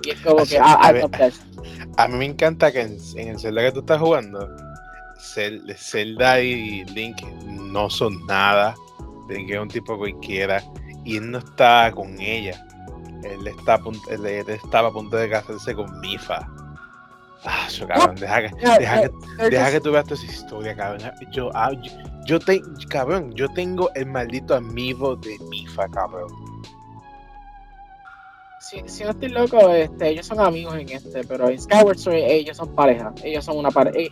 Y 0.03 0.09
es 0.09 0.19
como 0.19 0.45
que, 0.45 0.59
a, 0.59 0.91
I, 0.91 0.97
I 0.97 1.01
love 1.01 1.11
that. 1.11 1.31
A 1.95 2.09
mí 2.09 2.17
me 2.17 2.25
encanta 2.25 2.73
que 2.73 2.81
en, 2.81 2.97
en 3.15 3.29
el 3.29 3.39
Zelda 3.39 3.61
que 3.61 3.71
tú 3.71 3.79
estás 3.79 4.01
jugando, 4.01 4.49
Zelda 5.23 6.41
y 6.41 6.83
Link 6.85 7.21
no 7.45 7.89
son 7.89 8.25
nada. 8.25 8.75
Link 9.29 9.49
es 9.49 9.59
un 9.59 9.69
tipo 9.69 9.97
cualquiera. 9.97 10.63
Y 11.05 11.17
él 11.17 11.31
no 11.31 11.39
está 11.39 11.91
con 11.93 12.19
ella. 12.19 12.65
Él, 13.23 13.47
está 13.47 13.75
a 13.75 13.77
punto, 13.79 14.09
él, 14.09 14.25
él 14.25 14.49
estaba 14.49 14.89
a 14.89 14.91
punto 14.91 15.15
de 15.15 15.29
casarse 15.29 15.73
con 15.73 15.99
Mifa. 16.01 16.47
Ah, 17.45 17.67
yo, 17.69 17.87
cabrón, 17.87 18.15
deja 18.15 18.41
que, 18.41 18.55
deja 18.79 19.01
que, 19.01 19.49
deja 19.49 19.71
que 19.71 19.81
tú 19.81 19.91
veas 19.91 20.05
toda 20.05 20.21
esa 20.21 20.31
historia, 20.31 20.75
cabrón. 20.75 21.11
Yo, 21.31 21.49
ah, 21.53 21.71
yo, 21.73 21.91
yo 22.25 22.39
te, 22.39 22.61
cabrón, 22.89 23.33
yo 23.33 23.49
tengo 23.49 23.91
el 23.95 24.05
maldito 24.05 24.55
amigo 24.55 25.15
de 25.17 25.37
Mifa, 25.49 25.87
cabrón. 25.89 26.29
Si, 28.73 28.89
si, 28.89 29.03
no 29.03 29.11
estoy 29.11 29.29
loco, 29.29 29.69
este, 29.69 30.09
ellos 30.09 30.25
son 30.25 30.39
amigos 30.39 30.75
en 30.75 30.89
este, 30.89 31.23
pero 31.23 31.49
en 31.49 31.61
Skyward 31.61 31.97
Sword 31.97 32.15
ellos 32.15 32.57
son 32.57 32.73
pareja. 32.73 33.13
Ellos 33.23 33.45
son 33.45 33.57
una 33.57 33.69
pareja. 33.69 33.97
Eh, 33.99 34.09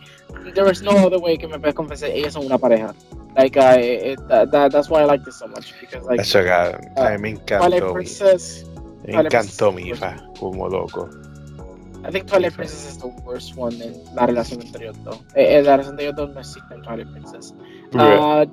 there 0.54 0.70
is 0.70 0.82
no 0.82 0.92
other 0.92 1.18
way 1.18 1.36
que 1.36 1.48
me 1.48 1.58
puedes 1.58 1.74
confesar. 1.74 2.10
Ellos 2.10 2.34
son 2.34 2.46
una 2.46 2.58
pareja. 2.58 2.94
Like, 3.36 3.56
uh, 3.56 3.78
it, 3.78 4.18
that, 4.28 4.50
that, 4.50 4.72
that's 4.72 4.90
why 4.90 5.00
I 5.00 5.04
like 5.04 5.24
this 5.24 5.36
so 5.36 5.46
much. 5.48 5.72
Because, 5.80 6.06
like, 6.06 6.20
Eso. 6.20 6.40
Uh, 6.40 7.18
me 7.18 7.30
encantó. 7.30 7.66
Twilight 7.66 7.92
Princess, 7.92 8.66
me 9.06 9.14
encantó 9.14 9.72
Mifa, 9.72 10.16
como 10.38 10.68
loco. 10.68 11.08
I 12.04 12.10
think 12.10 12.26
Twilight 12.26 12.52
Princess 12.54 12.86
is 12.86 12.98
the 12.98 13.06
worst 13.24 13.56
one 13.56 13.80
en 13.80 13.94
la 14.14 14.26
relación 14.26 14.60
entre 14.60 14.84
ellos 14.84 15.02
dos. 15.04 15.20
Eh, 15.34 15.58
eh, 15.58 15.62
la 15.62 15.76
relación 15.76 15.94
entre 15.94 16.06
ellos 16.06 16.16
dos 16.16 16.30
no 16.34 16.40
existe 16.40 16.74
en 16.74 16.82
Twilight 16.82 17.10
Princess. 17.12 17.54
Uh, 17.94 18.44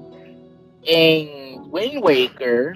en 0.84 1.72
Wind 1.72 2.04
Waker, 2.04 2.76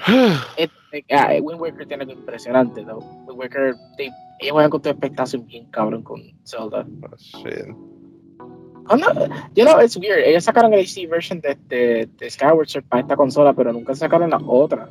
it, 0.58 0.72
uh, 1.12 1.42
Wind 1.42 1.62
Waker 1.62 1.86
tiene 1.88 2.04
algo 2.04 2.14
impresionante, 2.14 2.84
though. 2.84 3.04
Wind 3.34 3.54
Waker, 3.54 3.76
they, 3.98 4.10
ellos 4.40 4.54
juegan 4.54 4.72
con 4.72 4.82
tu 4.82 4.90
expectación 4.90 5.46
bien 5.46 5.66
cabrón 5.72 6.04
con 6.04 6.22
Zelda. 6.46 6.86
Oh, 7.04 7.16
shit. 7.18 7.68
Oh, 8.90 8.98
no, 8.98 9.08
you 9.56 9.64
know, 9.64 9.80
it's 9.80 9.96
weird. 9.96 10.20
Ellos 10.20 10.44
sacaron 10.44 10.74
el 10.74 10.86
HD 10.86 11.08
version 11.10 11.40
de, 11.40 11.58
de, 11.68 12.10
de 12.18 12.30
Skyward 12.30 12.68
Sword 12.68 12.86
para 12.86 13.02
esta 13.02 13.16
consola, 13.16 13.54
pero 13.54 13.72
nunca 13.72 13.96
sacaron 13.96 14.30
la 14.30 14.38
otra. 14.46 14.90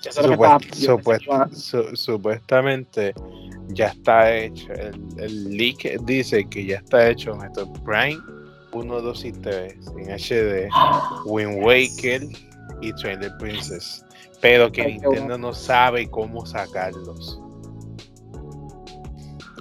Supuest, 0.00 0.74
supuest, 0.74 1.52
su, 1.52 1.96
supuestamente 1.96 3.12
ya 3.68 3.88
está 3.88 4.34
hecho. 4.34 4.72
El, 4.72 4.94
el, 5.18 5.56
leak 5.56 6.00
dice 6.04 6.48
que 6.48 6.64
ya 6.64 6.76
está 6.76 7.10
hecho 7.10 7.34
Metroid 7.34 7.68
Prime 7.84 8.22
1, 8.72 9.00
2 9.00 9.24
y 9.24 9.32
3 9.32 9.74
en 9.98 10.10
HD, 10.10 10.68
Wind 11.26 11.64
Waker 11.64 12.22
y 12.80 12.92
Twilight 12.92 13.36
Princess. 13.38 14.04
Pero 14.40 14.70
que 14.70 14.82
Ay, 14.82 14.92
Nintendo 14.92 15.20
bueno. 15.20 15.38
no 15.38 15.52
sabe 15.52 16.08
cómo 16.10 16.46
sacarlos. 16.46 17.40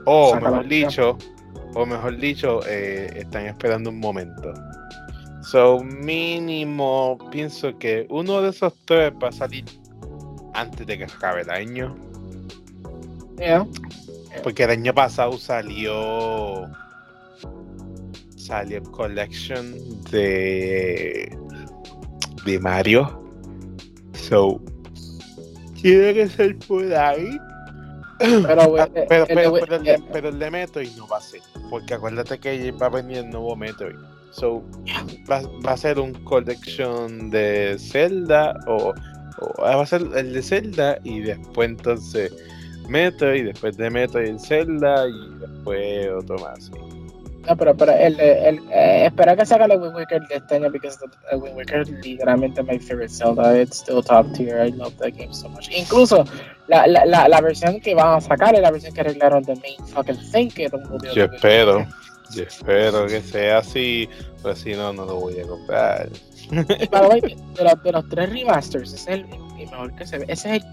O 0.06 0.36
mejor 0.36 0.68
dicho, 0.68 1.18
o 1.74 1.86
mejor 1.86 2.18
dicho, 2.18 2.60
eh, 2.68 3.10
están 3.16 3.46
esperando 3.48 3.90
un 3.90 4.00
momento. 4.00 4.54
So, 5.44 5.84
mínimo, 5.84 7.18
pienso 7.32 7.78
que 7.78 8.08
uno 8.10 8.42
de 8.42 8.50
esos 8.50 8.74
tres 8.86 9.14
va 9.22 9.30
a 9.30 9.32
salir 9.32 9.66
antes 10.56 10.88
de 10.88 10.98
que 10.98 11.04
acabe 11.04 11.42
el 11.42 11.50
año. 11.50 11.96
Yeah. 13.38 13.68
Porque 14.44 14.64
el 14.64 14.72
año 14.72 14.94
pasado 14.94 15.38
salió. 15.38 16.70
Salió 18.38 18.82
Collection 18.84 19.76
de. 20.12 21.38
de 22.46 22.60
Mario. 22.60 23.24
So. 24.14 24.62
Tiene 25.82 26.14
que 26.14 26.30
ser 26.30 26.58
por 26.60 26.92
ahí. 26.94 27.38
Pero, 28.18 28.80
ah, 28.80 28.90
pero, 28.94 29.26
pero, 29.28 29.54
pero, 29.54 29.76
el, 29.76 29.84
de, 29.84 30.04
pero 30.12 30.30
el 30.30 30.40
de 30.40 30.52
Metroid 30.52 30.92
no 30.96 31.08
va 31.08 31.18
a 31.18 31.22
ser. 31.22 31.42
Porque 31.70 31.94
acuérdate 31.94 32.40
que 32.40 32.72
va 32.72 32.88
a 32.88 32.90
venir 32.90 33.18
el 33.18 33.30
nuevo 33.30 33.56
Metroid. 33.56 33.98
So, 34.32 34.64
va, 35.30 35.42
va 35.66 35.72
a 35.72 35.78
ser 35.78 36.00
un 36.00 36.14
collection 36.24 37.30
de 37.30 37.78
Zelda 37.80 38.58
o 38.68 38.94
va 39.62 39.82
a 39.82 39.86
ser 39.86 40.02
el 40.16 40.34
de 40.34 40.42
Zelda 40.42 40.98
y 41.04 41.22
después 41.22 41.70
entonces 41.70 42.34
Metro 42.88 43.36
y 43.36 43.44
después 43.44 43.78
de 43.78 43.90
Metro 43.90 44.24
y 44.24 44.30
el 44.30 44.40
Zelda 44.40 45.08
y 45.08 45.40
después 45.40 46.10
otro 46.18 46.38
más. 46.40 46.72
No, 47.48 47.56
pero, 47.56 47.76
pero 47.76 47.92
el, 47.92 48.20
el, 48.20 48.60
eh, 48.72 49.06
espera 49.06 49.36
que 49.36 49.46
salga 49.46 49.66
el 49.66 49.80
Wind 49.80 49.96
Waker 49.96 50.22
de 50.28 50.36
este 50.36 50.56
año, 50.56 50.72
porque 50.72 50.90
el 51.32 51.38
Wind 51.38 51.58
Waker 51.58 51.82
es 51.82 51.90
literalmente 51.90 52.64
my 52.64 52.80
favorite 52.80 53.14
Zelda. 53.14 53.62
It's 53.62 53.78
still 53.78 54.02
top 54.02 54.32
tier. 54.34 54.66
I 54.66 54.72
love 54.72 54.96
that 54.98 55.14
game 55.16 55.34
so 55.34 55.50
much. 55.50 55.70
Incluso 55.70 56.26
la, 56.68 56.88
la, 56.88 57.06
la, 57.06 57.28
la 57.28 57.42
versión 57.42 57.80
que 57.80 57.94
van 57.94 58.18
a 58.18 58.22
sacar 58.22 58.56
es 58.56 58.62
la 58.62 58.72
versión 58.72 58.94
que 58.94 59.02
arreglaron 59.02 59.44
de 59.44 59.56
main 59.58 59.78
fucking 59.88 60.32
thing. 60.32 60.50
Que 60.50 60.70
Yo 61.14 61.26
espero. 61.26 61.86
Yo 62.32 62.44
espero 62.44 63.06
que 63.06 63.22
sea 63.22 63.60
así, 63.60 64.10
pero 64.42 64.56
si 64.56 64.74
no, 64.74 64.92
no 64.92 65.06
lo 65.06 65.16
voy 65.20 65.40
a 65.40 65.48
comprar. 65.48 66.10
de, 66.50 67.64
los, 67.64 67.84
de 67.84 67.92
los 67.92 68.10
tres 68.10 68.30
remasters, 68.32 68.94
ese 68.94 69.14
es 69.14 69.20
el, 69.20 69.28
mejor 69.28 69.96
que 69.96 70.08
se 70.08 70.18
ve. 70.18 70.26
Ese 70.28 70.56
es 70.56 70.64
el, 70.64 70.70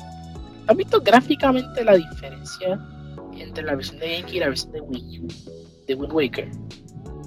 ¿Has 0.66 0.76
visto 0.76 1.00
gráficamente 1.00 1.84
la 1.84 1.96
diferencia 1.96 2.80
entre 3.34 3.64
la 3.64 3.74
versión 3.74 3.98
de 3.98 4.12
GameCube 4.12 4.36
y 4.36 4.40
la 4.40 4.48
versión 4.48 4.72
de 4.72 4.80
Wii 4.80 5.20
U? 5.20 5.28
De 5.86 5.94
Wind 5.94 6.12
Waker. 6.12 6.50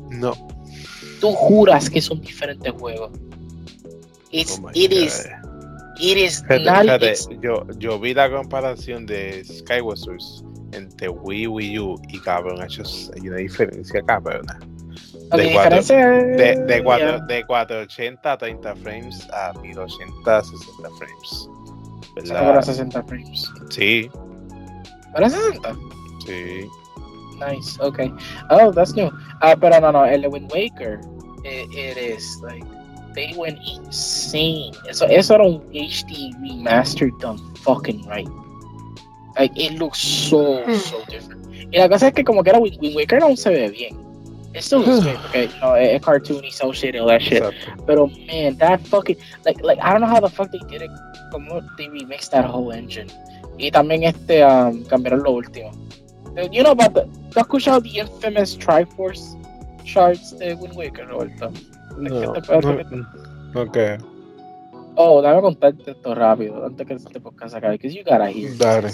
No. 0.10 0.34
Tú 1.20 1.32
juras 1.34 1.90
que 1.90 2.00
es 2.00 2.10
un 2.10 2.22
diferente 2.22 2.70
juego. 2.72 3.12
It's, 4.32 4.60
oh 4.64 4.70
it 4.74 4.92
is. 4.92 5.28
It 5.98 6.18
is 6.18 6.44
yo, 7.42 7.66
yo 7.78 8.00
vi 8.00 8.14
la 8.14 8.30
comparación 8.30 9.06
de 9.06 9.44
Skyward 9.46 9.98
Sword 9.98 10.20
entre 10.74 11.08
Wii, 11.08 11.48
Wii 11.48 11.80
U 11.80 11.96
y 12.10 12.20
cabrón, 12.20 12.60
hay 12.62 13.28
una 13.28 13.38
diferencia 13.38 14.02
cabrón. 14.02 14.46
De, 15.32 15.54
4, 15.54 15.82
de, 15.82 16.64
de, 16.68 16.84
4, 16.84 17.26
de 17.26 17.46
480 17.46 18.32
a 18.32 18.38
30 18.38 18.76
frames 18.76 19.28
a 19.32 19.54
1080 19.60 20.38
a 20.38 20.44
60 20.44 20.90
frames. 20.98 21.50
¿Verdad? 22.16 22.62
60 22.62 23.04
frames. 23.04 23.52
Sí. 23.70 24.10
¿Para 25.14 25.30
60? 25.30 25.76
Sí. 26.26 26.68
Nice, 27.40 27.80
okay. 27.80 28.12
Oh, 28.50 28.72
that's 28.72 28.96
new. 28.96 29.12
Uh, 29.42 29.56
pero 29.56 29.80
no, 29.80 29.92
no, 29.92 30.04
el 30.04 30.30
Wind 30.30 30.52
Waker, 30.52 31.02
it, 31.44 31.70
it 31.76 31.98
is 31.98 32.40
like 32.42 32.64
they 33.14 33.34
went 33.36 33.60
insane. 33.68 34.74
Eso, 34.90 35.06
eso 35.06 35.36
era 35.36 35.46
un 35.46 35.60
HD 35.74 36.34
remaster 36.42 37.12
done 37.20 37.40
fucking 37.56 38.06
right. 38.08 38.28
Like, 39.38 39.52
it 39.58 39.74
looks 39.80 40.00
so, 40.00 40.64
hmm. 40.64 40.76
so 40.76 41.04
different. 41.10 41.46
Y 41.74 41.80
la 41.80 41.90
cosa 41.90 42.08
es 42.08 42.14
que 42.14 42.24
como 42.24 42.44
que 42.44 42.52
era 42.52 42.60
Wind, 42.60 42.96
Waker 42.96 43.20
no 43.20 43.36
se 43.36 43.50
ve 43.50 43.70
bien. 43.70 44.06
It 44.56 44.64
still 44.64 44.80
looks 44.80 45.04
great 45.04 45.20
porque 45.20 45.50
you 45.50 45.60
know, 45.60 45.76
es 45.76 46.02
cartoony, 46.02 46.50
so 46.50 46.72
shit, 46.72 46.96
all 46.96 47.08
that 47.08 47.22
shit. 47.22 47.44
Pero 47.86 48.08
man, 48.08 48.56
that 48.60 48.80
fucking 48.88 49.18
like 49.44 49.62
like 49.62 49.78
I 49.82 49.92
don't 49.92 50.00
know 50.00 50.08
how 50.08 50.22
the 50.22 50.30
fuck 50.30 50.50
they 50.50 50.64
did 50.70 50.82
it. 50.82 50.92
Como 51.32 51.60
they 51.78 51.90
remixed 51.90 52.32
that 52.32 52.46
whole 52.46 52.72
engine. 52.72 53.12
Y 53.58 53.70
también 53.72 54.04
este 54.04 54.46
um, 54.46 54.86
cambiaron 54.86 55.24
lo 55.24 55.32
último. 55.32 55.72
You 56.36 56.64
know 56.64 56.72
about 56.72 56.94
the, 56.94 57.06
¿tú 57.32 57.40
has 57.40 57.46
escuchado 57.46 57.82
the 57.82 58.00
infamous 58.00 58.58
Triforce 58.58 59.38
charts 59.86 60.38
de 60.38 60.56
Wind 60.56 60.76
Waker, 60.76 61.08
Roberto? 61.08 61.52
No, 61.98 62.34
no, 62.34 63.62
okay. 63.62 63.98
Oh, 64.98 65.22
dame 65.22 65.42
contarte 65.42 65.92
esto 65.92 66.14
rápido 66.14 66.66
antes 66.66 66.86
que 66.86 66.94
este 66.94 67.20
podcast 67.22 67.56
acabe, 67.56 67.74
because 67.74 67.96
you 67.96 68.04
gotta 68.04 68.30
hear. 68.30 68.52
Dale. 68.58 68.92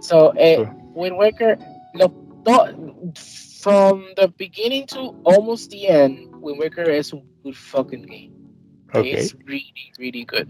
So, 0.00 0.32
eh, 0.36 0.64
Wind 0.94 1.16
Waker, 1.18 1.58
lo, 1.94 2.12
from 3.60 4.06
the 4.16 4.28
beginning 4.38 4.86
to 4.86 5.14
almost 5.24 5.70
the 5.70 5.88
end, 5.88 6.34
Wind 6.40 6.58
Waker 6.58 6.88
is 6.88 7.12
a 7.12 7.20
good 7.42 7.56
fucking 7.56 8.02
game. 8.02 8.32
Okay. 8.94 9.10
It's 9.10 9.34
really, 9.44 9.92
really 9.98 10.24
good. 10.24 10.48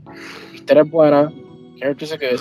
Historia 0.53 0.85
es 0.85 0.91
buena, 0.91 1.33
characters 1.81 2.13
are 2.13 2.19
good. 2.19 2.41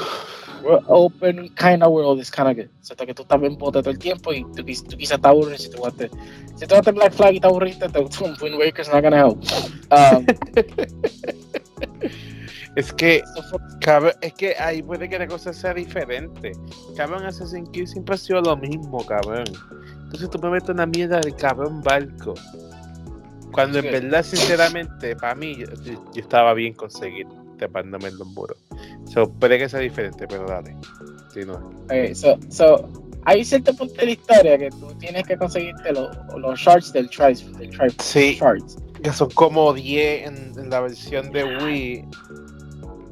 Open 0.87 1.49
kind 1.55 1.83
of 1.83 1.91
world 1.91 2.19
is 2.19 2.31
kind 2.31 2.49
of 2.49 2.55
good. 2.55 2.69
O 2.81 2.85
sea, 2.85 2.95
que 2.95 3.13
tú 3.13 3.21
estás 3.21 3.41
en 3.41 3.57
bote 3.57 3.79
todo 3.79 3.91
el 3.91 3.99
tiempo 3.99 4.33
y 4.33 4.43
tú, 4.55 4.63
tú 4.63 4.97
quizás 4.97 5.21
te 5.21 5.27
aburres 5.27 5.63
si 5.63 5.69
te 5.69 5.77
guaste. 5.77 6.09
Si 6.55 6.65
guaste 6.65 6.91
Black 6.91 7.13
Flag 7.13 7.35
y 7.35 7.39
te 7.39 7.47
aburriste, 7.47 7.87
te 7.89 7.99
Wind 7.99 8.55
Waker's 8.57 8.89
not 8.89 9.03
gonna 9.03 9.17
help. 9.17 9.43
Um, 9.91 10.25
Es 12.75 12.91
que, 12.91 13.23
cabrón, 13.79 14.11
es 14.21 14.33
que 14.33 14.53
ahí 14.59 14.83
puede 14.83 15.07
que 15.07 15.17
la 15.17 15.27
cosa 15.27 15.53
sea 15.53 15.73
diferente. 15.73 16.51
Cabrón, 16.97 17.25
Assassin's 17.25 17.69
Creed 17.71 17.87
siempre 17.87 18.15
ha 18.15 18.17
sido 18.17 18.41
lo 18.41 18.57
mismo, 18.57 19.05
cabrón. 19.05 19.45
Entonces 20.03 20.29
tú 20.29 20.39
me 20.39 20.49
metes 20.49 20.69
una 20.69 20.85
mierda 20.85 21.21
del 21.21 21.35
cabrón 21.35 21.81
barco. 21.81 22.33
Cuando 23.53 23.79
en 23.79 23.85
verdad, 23.85 24.23
sinceramente, 24.23 25.15
para 25.15 25.35
mí, 25.35 25.55
yo, 25.55 25.67
estaba 26.15 26.53
bien 26.53 26.73
conseguir 26.73 27.27
tapándome 27.56 28.10
en 28.10 28.18
los 28.18 28.27
muros. 28.27 28.57
So, 29.14 29.30
puede 29.30 29.57
que 29.57 29.69
sea 29.69 29.80
diferente, 29.80 30.27
pero 30.27 30.45
dale. 30.45 30.76
Sí, 31.34 31.41
no. 31.45 31.56
Okay, 31.86 32.15
so, 32.15 32.38
so, 32.49 32.90
hay 33.26 33.44
cierto 33.44 33.73
punto 33.76 33.95
de 33.95 34.06
la 34.06 34.11
historia 34.11 34.57
que 34.57 34.69
tú 34.69 34.94
tienes 34.99 35.26
que 35.26 35.38
conseguirte 35.38 35.91
los, 35.91 36.15
los 36.38 36.60
shards 36.60 36.94
del 36.94 37.10
tri, 37.10 37.34
del 37.57 37.69
tri 37.69 37.90
sí, 37.99 38.38
shards. 38.40 38.77
Que 39.02 39.11
son 39.11 39.30
como 39.32 39.73
10 39.73 40.27
en, 40.27 40.60
en 40.60 40.69
la 40.69 40.82
versión 40.82 41.32
de 41.32 41.44
Wii 41.44 42.06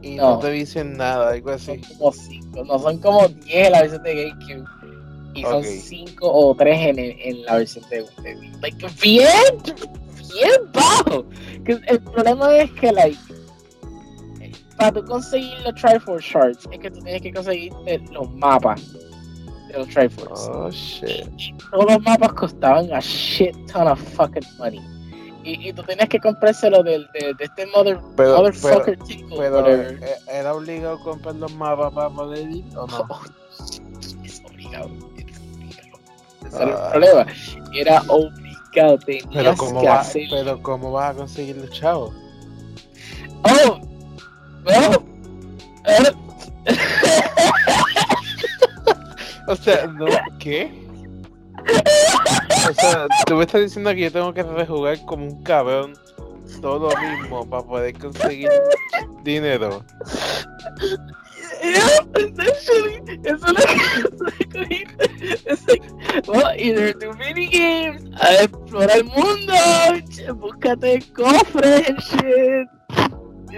y 0.03 0.15
no, 0.15 0.37
te 0.37 0.51
dicen 0.51 0.97
nada, 0.97 1.29
algo 1.29 1.51
así. 1.51 1.81
Son 1.81 1.97
como 1.97 2.11
5, 2.11 2.63
no, 2.65 2.77
son 2.77 2.97
como 2.99 3.27
10 3.27 3.65
en 3.65 3.71
la 3.71 3.81
versión 3.81 4.03
de 4.03 4.15
GameCube. 4.15 4.65
Y 5.33 5.41
son 5.43 5.63
5 5.63 6.15
o 6.21 6.55
3 6.55 6.79
en, 6.79 6.99
en, 6.99 7.45
la 7.45 7.55
versión 7.55 7.85
de, 7.89 8.01
Wii. 8.01 8.51
Like, 8.61 8.87
bien, 9.01 9.27
bien 10.33 10.71
bajo. 10.73 11.25
El 11.65 12.01
problema 12.01 12.55
es 12.57 12.71
que, 12.71 12.91
like, 12.91 13.17
para 14.77 14.91
tú 14.91 15.03
conseguir 15.05 15.59
los 15.65 15.75
Triforce 15.75 16.27
Shards, 16.29 16.67
es 16.71 16.79
que 16.79 16.91
tú 16.91 16.99
tienes 17.01 17.21
que 17.21 17.33
conseguir 17.33 17.73
los 18.11 18.31
mapas 18.35 18.93
de 18.93 19.77
los 19.77 19.87
Triforce. 19.87 20.49
Oh, 20.51 20.69
shit. 20.71 21.27
Y 21.37 21.53
todos 21.71 21.85
los 21.91 22.01
mapas 22.01 22.33
costaban 22.33 22.91
a 22.93 22.99
shit 22.99 23.55
ton 23.71 23.87
of 23.87 23.99
fucking 24.15 24.43
money 24.57 24.81
y, 25.43 25.69
y 25.69 25.73
tú 25.73 25.83
tenías 25.83 26.09
que 26.09 26.19
comprárselo 26.19 26.83
de, 26.83 26.99
de, 27.13 27.33
de 27.37 27.43
este 27.43 27.65
mother, 27.67 27.99
pero, 28.15 28.37
motherfucker. 28.37 28.97
Pero, 29.29 29.67
eh, 29.67 29.99
¿era 30.31 30.53
obligado 30.53 30.95
a 30.95 31.03
comprar 31.03 31.35
los 31.35 31.53
mapas 31.55 31.93
para 31.93 32.09
poder 32.09 32.49
ir 32.49 32.65
o 32.77 32.87
no? 32.87 33.05
Oh, 33.09 33.21
es 34.23 34.41
obligado, 34.45 34.89
es 35.17 35.35
obligado. 35.45 35.99
Ese 36.45 36.55
era 36.55 36.65
el 36.65 36.73
ah. 36.73 36.89
problema. 36.91 37.25
Era 37.73 38.01
obligado, 38.07 38.97
tenías 38.99 39.27
pero 39.33 39.55
¿cómo 39.55 39.81
que 39.81 39.87
va, 39.87 39.99
hacer... 39.99 40.27
Pero 40.29 40.61
¿cómo 40.61 40.91
vas 40.91 41.11
a 41.11 41.17
conseguir 41.17 41.57
los 41.57 41.71
chavos? 41.71 42.13
Oh. 43.43 43.79
O 49.47 49.55
sea, 49.55 49.87
no, 49.87 50.05
¿qué? 50.39 50.71
O 52.69 52.73
sea, 52.73 53.07
tú 53.25 53.35
me 53.35 53.43
estás 53.43 53.61
diciendo 53.61 53.91
que 53.91 54.01
yo 54.01 54.11
tengo 54.11 54.33
que 54.33 54.43
rejugar 54.43 55.03
como 55.05 55.25
un 55.25 55.43
cabrón 55.43 55.93
todo 56.61 56.89
lo 56.89 57.01
mismo 57.01 57.49
para 57.49 57.63
poder 57.63 57.97
conseguir 57.97 58.49
dinero. 59.23 59.83
Yeah, 61.61 61.87
essentially, 62.15 62.99
lo 62.99 63.21
que 63.21 63.29
Es 65.45 65.65
like, 65.67 65.81
well, 66.27 66.51
either 66.57 66.93
do 66.93 67.13
mini 67.13 67.47
games, 67.47 68.03
a 68.21 68.43
explorar 68.43 68.97
el 68.97 69.05
mundo, 69.05 69.53
búscate 70.35 71.01
cofres 71.13 71.89
and 71.89 71.99
shit. 72.01 72.72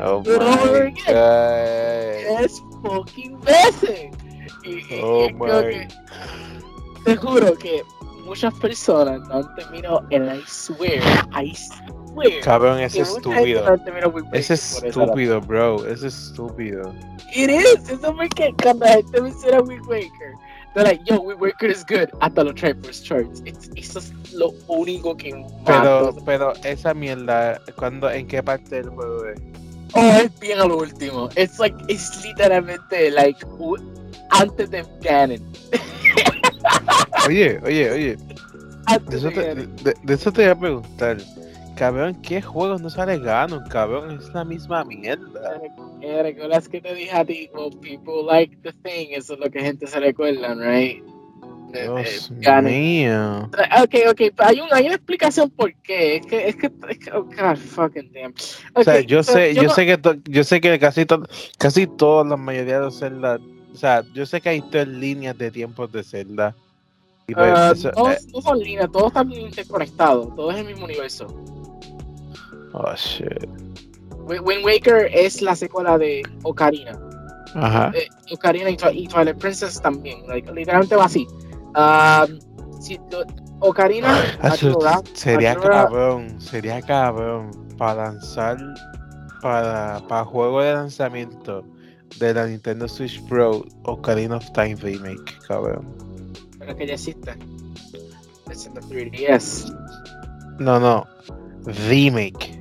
Oh 0.01 0.22
my 0.22 0.91
god. 1.05 2.43
Es 2.43 2.61
fucking 2.81 3.39
veces. 3.41 4.11
Y, 4.63 4.99
oh 5.01 5.30
my. 5.30 5.88
te 7.05 7.15
juro 7.15 7.55
que 7.55 7.84
muchas 8.26 8.53
personas 8.55 9.22
no 9.27 9.35
han 9.35 9.55
terminado 9.55 10.03
en 10.09 10.26
I 10.26 10.41
swear, 10.47 11.01
I 11.31 11.55
swear. 11.55 12.41
Cabrón, 12.43 12.80
es 12.80 12.95
estúpido. 12.95 13.63
es 14.34 14.49
estúpido, 14.49 15.41
bro. 15.41 15.85
Es 15.85 16.03
estúpido. 16.03 16.93
It 17.34 17.49
is. 17.49 17.89
Eso 17.89 18.13
me 18.13 18.27
que 18.30 18.53
cuando 18.61 18.85
la 18.85 18.93
gente 18.93 19.22
menciona 19.22 19.61
Wind 19.61 19.85
Waker. 19.88 20.34
They're 20.73 20.84
like, 20.84 21.05
yo, 21.05 21.22
Wind 21.22 21.39
Waker 21.39 21.69
is 21.69 21.85
good. 21.85 22.09
Hasta 22.19 22.43
los 22.43 22.55
Triforce 22.55 23.01
Charts. 23.01 23.41
Eso 23.76 23.99
es 23.99 24.34
lo 24.34 24.51
único 24.67 25.15
que. 25.15 25.45
Pero, 25.65 26.13
pero 26.26 26.53
esa 26.63 26.93
mierda, 26.93 27.61
cuando, 27.77 28.09
¿en 28.11 28.27
qué 28.27 28.43
parte 28.43 28.76
del 28.81 28.89
juego 28.89 29.26
es? 29.26 29.39
Oh, 29.94 30.18
es 30.24 30.40
bien 30.40 30.60
a 30.60 30.66
lo 30.66 30.78
último. 30.78 31.30
Es 31.36 31.60
like, 31.60 31.78
es 31.88 32.24
literalmente 32.24 33.12
like 33.12 33.40
antes 34.32 34.70
de 34.72 34.86
Ganon. 35.02 35.40
Oye, 37.28 37.60
oye, 37.64 37.91
oye. 37.91 38.18
De 39.10 39.18
eso, 39.18 39.30
te, 39.32 39.56
de, 39.56 40.14
eso 40.14 40.32
te 40.32 40.44
voy 40.44 40.52
a 40.52 40.60
preguntar. 40.60 41.18
Cabrón, 41.76 42.22
¿qué 42.22 42.41
juegos 42.41 42.82
no 42.82 42.90
sale 42.90 43.20
Ganon? 43.20 43.64
Cabrón, 43.70 44.20
es 44.20 44.34
la 44.34 44.45
misma 44.45 44.84
mierda. 44.86 45.60
¿Recuerdas 46.02 46.70
que 46.70 46.82
te 46.82 46.94
dije 46.94 47.12
a 47.12 47.26
ti? 47.26 47.49
Well, 47.53 47.72
people 47.82 48.24
like 48.26 48.56
the 48.62 48.72
thing. 48.84 49.10
Eso 49.12 49.34
es 49.34 49.40
lo 49.40 49.49
que 49.49 49.60
gente 49.60 49.88
se 49.88 49.99
recuerda, 49.99 50.53
right? 50.56 51.03
Dios 51.84 52.31
mío. 52.64 53.49
Ok, 53.81 53.95
ok, 54.10 54.22
hay, 54.38 54.60
un, 54.61 54.68
hay 54.72 54.85
una 54.85 54.95
explicación 54.95 55.49
por 55.49 55.73
qué. 55.81 56.18
Es 56.18 56.26
que, 56.26 56.47
es 56.49 56.56
que, 56.56 56.72
es 56.89 56.99
que 56.99 57.11
oh 57.11 57.23
god, 57.23 57.57
fucking 57.57 58.11
damn. 58.14 58.34
o 58.73 58.84
sea, 58.84 59.02
yo 59.02 59.23
sé, 59.23 59.53
yo, 59.53 59.69
sé 59.69 59.85
que 59.85 59.99
yo 60.26 60.43
sé 60.43 60.61
que 60.61 60.80
casi 60.80 61.06
to, 61.06 61.23
casi 61.57 61.88
todas 61.88 62.27
la 62.27 62.38
mayoría 62.38 62.80
de 62.80 62.91
Zelda, 62.91 63.39
o 63.73 63.76
sea, 63.76 64.03
yo 64.14 64.26
sé 64.26 64.41
que 64.41 64.49
hay 64.49 64.61
tres 64.72 64.88
líneas 64.88 65.38
de 65.38 65.52
tiempos 65.52 65.91
de 65.91 66.03
Zelda. 66.03 66.56
Y 67.27 67.34
pues, 67.34 67.52
uh, 67.52 67.73
eso, 67.73 67.91
todos, 67.91 68.14
eh, 68.14 68.27
no 68.34 68.41
son 68.41 68.60
líneas, 68.60 68.91
todos 68.91 69.07
están 69.07 69.31
interconectados, 69.31 70.35
todos 70.35 70.53
es 70.53 70.61
el 70.61 70.68
mismo 70.68 70.85
universo. 70.85 71.27
Oh 72.73 72.93
shit. 72.95 73.49
Wind 74.27 74.65
Waker 74.65 75.10
es 75.14 75.41
la 75.41 75.56
secuela 75.56 75.97
de 75.97 76.22
Ocarina. 76.43 76.99
Ajá. 77.56 77.91
Eh, 77.95 78.07
Ocarina 78.31 78.69
y, 78.69 78.77
Twilight 78.77 79.38
Princess 79.38 79.81
también. 79.81 80.27
Like, 80.27 80.52
literalmente 80.52 80.95
va 80.95 81.06
así. 81.06 81.27
Um, 81.76 82.39
si, 82.81 82.99
Ocarina 83.60 84.15
sería 85.14 85.56
cabrón, 85.56 86.39
sería 86.39 86.81
cabrón 86.81 87.52
para 87.77 88.06
lanzar 88.06 88.57
para, 89.41 90.02
para 90.07 90.26
juego 90.26 90.61
de 90.61 90.73
lanzamiento 90.73 91.65
de 92.19 92.34
la 92.34 92.47
Nintendo 92.47 92.88
Switch 92.88 93.22
Pro 93.27 93.65
Ocarina 93.84 94.38
of 94.38 94.52
Time 94.53 94.76
Remake, 94.76 95.38
cabrón. 95.47 95.85
Pero 96.60 96.76
que 96.76 96.88
ya 96.88 96.93
existe. 96.93 97.35
Es 98.49 98.65
en 98.65 98.73
the 98.73 98.81
3DS. 98.81 99.72
No, 100.60 100.80
no. 100.80 101.06
Remake. 101.89 102.57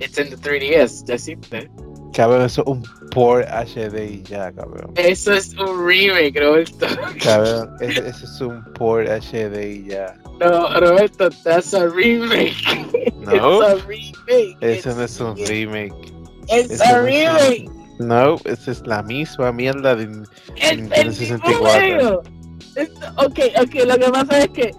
It's 0.00 0.18
in 0.18 0.28
the 0.30 0.36
3DS, 0.36 1.04
ya 1.06 1.14
existe. 1.14 1.70
Cabrón, 2.16 2.46
eso 2.46 2.62
es 2.62 2.66
un 2.66 2.82
port 3.10 3.46
HD 3.46 4.10
y 4.10 4.22
ya, 4.22 4.50
cabrón. 4.50 4.90
Eso 4.96 5.34
es 5.34 5.52
un 5.52 5.86
remake, 5.86 6.40
Roberto. 6.40 6.86
Cabrón, 7.22 7.76
eso, 7.80 8.06
es 8.06 8.40
un 8.40 8.64
port 8.72 9.06
HD 9.06 9.62
y 9.62 9.90
ya. 9.90 10.16
No, 10.40 10.80
Roberto, 10.80 11.28
that's 11.44 11.74
a 11.74 11.86
remake. 11.86 12.56
No. 13.18 13.60
It's 13.68 13.82
a 13.82 13.86
remake. 13.86 14.56
Eso 14.62 14.94
no 14.94 15.02
es 15.02 15.20
un 15.20 15.36
remake. 15.46 15.92
It's 16.48 16.80
a 16.80 17.02
remake. 17.02 17.68
No, 17.98 18.36
esa 18.46 18.70
es 18.70 18.86
la 18.86 19.02
misma 19.02 19.52
mierda 19.52 19.94
de, 19.94 20.06
Nintendo 20.06 21.12
64. 21.12 22.22
Ok, 23.18 23.40
ok, 23.60 23.74
lo 23.86 23.98
que 23.98 24.10
pasa 24.10 24.38
es 24.38 24.48
que 24.48 24.70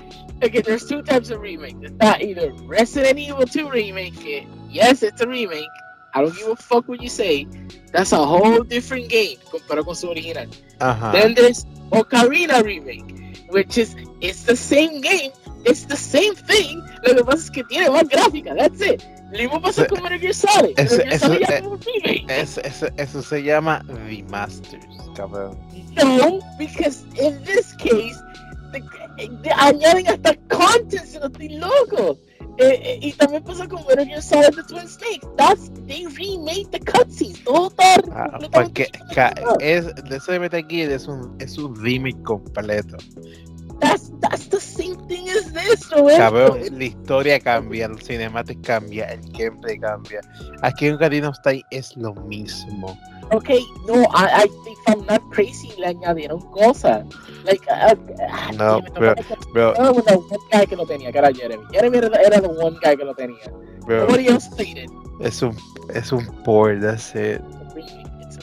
okay, 0.43 0.61
there's 0.64 0.88
two 0.88 1.03
types 1.03 1.30
of 1.30 1.39
remake. 1.39 1.77
Está 1.84 2.19
either 2.19 2.51
Resident 2.68 3.19
Evil 3.19 3.45
2 3.45 3.69
remake, 3.69 4.47
yes, 4.72 5.03
it's 5.03 5.22
a 5.22 5.27
remake. 5.27 5.69
I 6.18 6.22
don't 6.22 6.35
give 6.35 6.48
a 6.48 6.56
fuck 6.56 6.88
what 6.88 6.99
you 6.99 7.10
say. 7.10 7.45
That's 7.91 8.11
a 8.11 8.18
whole 8.18 8.64
different 8.64 9.07
game 9.07 9.38
comparado 9.52 9.85
con 9.85 9.95
su 9.95 10.10
original. 10.10 10.48
Uh-huh. 10.81 11.11
Then 11.11 11.35
there's 11.35 11.64
Ocarina 11.91 12.64
remake, 12.64 13.45
which 13.52 13.77
is 13.77 13.95
it's 14.19 14.41
the 14.44 14.56
same 14.56 14.99
game, 15.02 15.31
it's 15.64 15.85
the 15.85 15.95
same 15.95 16.34
thing. 16.34 16.81
Lo 17.06 17.14
que 17.14 17.23
pasa 17.23 17.38
es 17.38 17.49
que 17.52 17.64
tiene 17.65 17.91
más 17.91 18.10
gráfica. 18.10 18.56
That's 18.56 18.81
it. 18.81 19.03
Lo 19.31 19.38
mismo 19.38 19.61
pasa 19.61 19.85
con 19.85 20.02
Metal 20.02 20.19
Gear 20.19 20.34
Solid. 20.34 20.73
Eso, 20.80 20.98
Metal 20.98 21.06
Gear 21.06 21.14
eso, 21.14 21.27
Solid 21.27 21.39
ya 21.39 21.53
eh, 21.53 21.60
es 21.60 21.65
un 21.68 21.80
remake. 21.81 22.26
eso, 22.30 22.61
eso, 22.61 22.88
eso 22.98 23.22
se 23.22 23.44
llama 23.44 23.84
remasters, 23.88 24.85
cabrón. 25.15 25.56
No, 26.03 26.39
because 26.57 27.03
in 27.22 27.44
this 27.44 27.76
case, 27.76 28.18
the, 28.72 28.81
the, 29.44 29.52
añaden 29.52 30.07
hasta 30.07 30.34
content, 30.49 31.06
si 31.06 31.19
no 31.19 31.27
estoy 31.27 31.49
loco. 31.49 32.18
Eh, 32.59 32.81
eh, 32.84 32.99
y 33.01 33.11
también 33.13 33.43
pasa 33.43 33.67
con 33.67 33.85
Metal 33.85 34.05
Gear 34.05 34.21
Solid 34.21 34.55
The 34.55 34.63
Twin 34.63 34.88
Snakes. 34.88 35.27
That's, 35.38 35.69
they 35.85 36.07
remade 36.07 36.71
the 36.71 36.79
cutscenes. 36.79 37.43
Todo 37.43 37.67
está 37.67 38.01
Ah, 38.11 38.39
porque 38.51 38.89
es, 39.59 39.93
de 39.95 40.15
eso 40.15 40.31
de 40.31 40.39
Metal 40.39 40.65
Gear 40.67 40.91
es 40.91 41.07
un, 41.07 41.35
es 41.39 41.57
un 41.57 41.75
remake 41.75 42.21
completo. 42.23 42.97
That's, 43.79 44.11
that's 44.21 44.47
the 44.47 44.59
same 44.59 44.86
thing 45.07 45.29
as 45.29 45.51
this, 45.53 45.89
Roberto. 45.91 46.17
Cabrón, 46.17 46.59
la 46.77 46.84
historia 46.85 47.39
cambia, 47.39 47.85
el 47.85 47.99
cinematic 48.01 48.61
cambia, 48.65 49.05
el 49.11 49.21
gameplay 49.31 49.79
cambia. 49.79 50.21
Aquí 50.61 50.88
en 50.88 50.95
Ocarina 50.95 51.29
of 51.29 51.38
Time 51.43 51.63
es 51.71 51.95
lo 51.97 52.13
mismo. 52.13 52.97
Ok, 53.31 53.49
no, 53.88 54.03
I, 54.13 54.45
I 54.45 54.47
think 54.63 54.77
I'm 54.88 55.05
not 55.05 55.21
crazy, 55.31 55.69
le 55.77 55.88
añadieron 55.88 56.39
cosas. 56.51 57.05
Like, 57.43 57.61
uh, 57.69 57.93
uh, 57.93 58.55
No, 58.57 58.81
tocó- 58.81 59.51
bro, 59.53 59.73
no, 59.77 59.91
no, 59.91 59.99
one 60.29 60.38
guy 60.51 60.65
que 60.65 60.75
lo 60.77 60.85
tenía, 60.85 61.11
que 61.11 61.17
era 61.17 61.34
Jeremy. 61.34 61.63
Jeremy 61.71 61.97
era, 61.97 62.07
era 62.21 62.39
the 62.41 62.47
one 62.47 62.77
guy 62.81 62.95
que 62.95 63.03
lo 63.03 63.13
tenía. 63.15 63.43
bro, 63.85 64.05
Nobody 64.07 64.27
else 64.27 64.49
played 64.55 64.77
it. 64.77 64.89
es 65.21 65.41
un, 65.41 65.57
es 65.93 66.11
un 66.13 66.25
port, 66.43 66.79
that's 66.81 67.13
it. 67.15 67.41
It's 67.75 68.38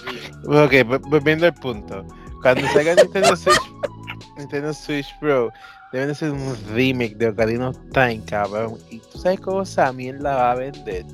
Ok, 0.47 0.73
vo- 0.87 1.01
volviendo 1.09 1.47
al 1.47 1.55
punto. 1.55 2.05
Cuando 2.43 2.67
salga 2.69 2.95
Nintendo 2.97 3.35
Switch, 3.37 3.57
Nintendo 4.37 4.75
Switch 4.75 5.07
Pro, 5.19 5.51
deben 5.95 6.09
de 6.09 6.15
ser 6.17 6.33
un 6.33 6.57
remake 6.75 7.15
de 7.17 7.29
Ocarina 7.29 7.69
of 7.69 7.79
Time, 7.93 8.21
cabrón. 8.27 8.79
¿Y 8.91 8.99
tú 8.99 9.19
sabes 9.19 9.39
cómo 9.39 9.63
esa 9.63 9.93
mierda 9.93 10.35
va 10.35 10.51
a 10.51 10.55
vender? 10.57 11.05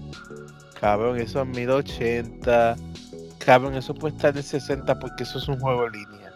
Cabrón, 0.81 1.19
eso 1.19 1.43
es 1.43 1.49
1080. 1.49 2.77
Cabrón, 3.45 3.75
eso 3.75 3.93
puede 3.93 4.17
estar 4.17 4.35
en 4.35 4.43
60 4.43 4.99
porque 4.99 5.25
eso 5.25 5.37
es 5.37 5.49
un 5.49 5.61
juego 5.61 5.87
en 5.87 5.93
línea. 5.93 6.33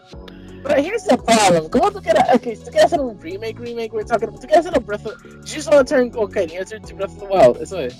But 0.61 0.77
here's 0.77 1.05
the 1.05 1.17
problem. 1.17 1.69
¿Cómo 1.69 1.89
tú 1.89 1.99
quieres, 2.03 2.21
okay, 2.35 2.55
tú 2.55 2.65
quieres 2.65 2.85
hacer 2.85 2.99
un 2.99 3.19
remake, 3.19 3.57
remake, 3.59 3.91
we're 3.91 4.05
talking 4.05 4.29
about, 4.29 4.41
tú 4.41 4.47
quieres 4.47 4.67
hacer 4.67 4.77
un 4.77 4.85
Breath 4.85 5.07
of, 5.07 5.13
you 5.23 5.55
just 5.55 5.71
want 5.71 5.87
to 5.87 5.95
turn 5.95 6.11
Ocarina 6.11 6.69
to, 6.69 6.79
to 6.79 6.95
Breath 6.95 7.13
of 7.13 7.19
the 7.21 7.25
Wild, 7.25 7.57
eso 7.59 7.79
es. 7.79 7.95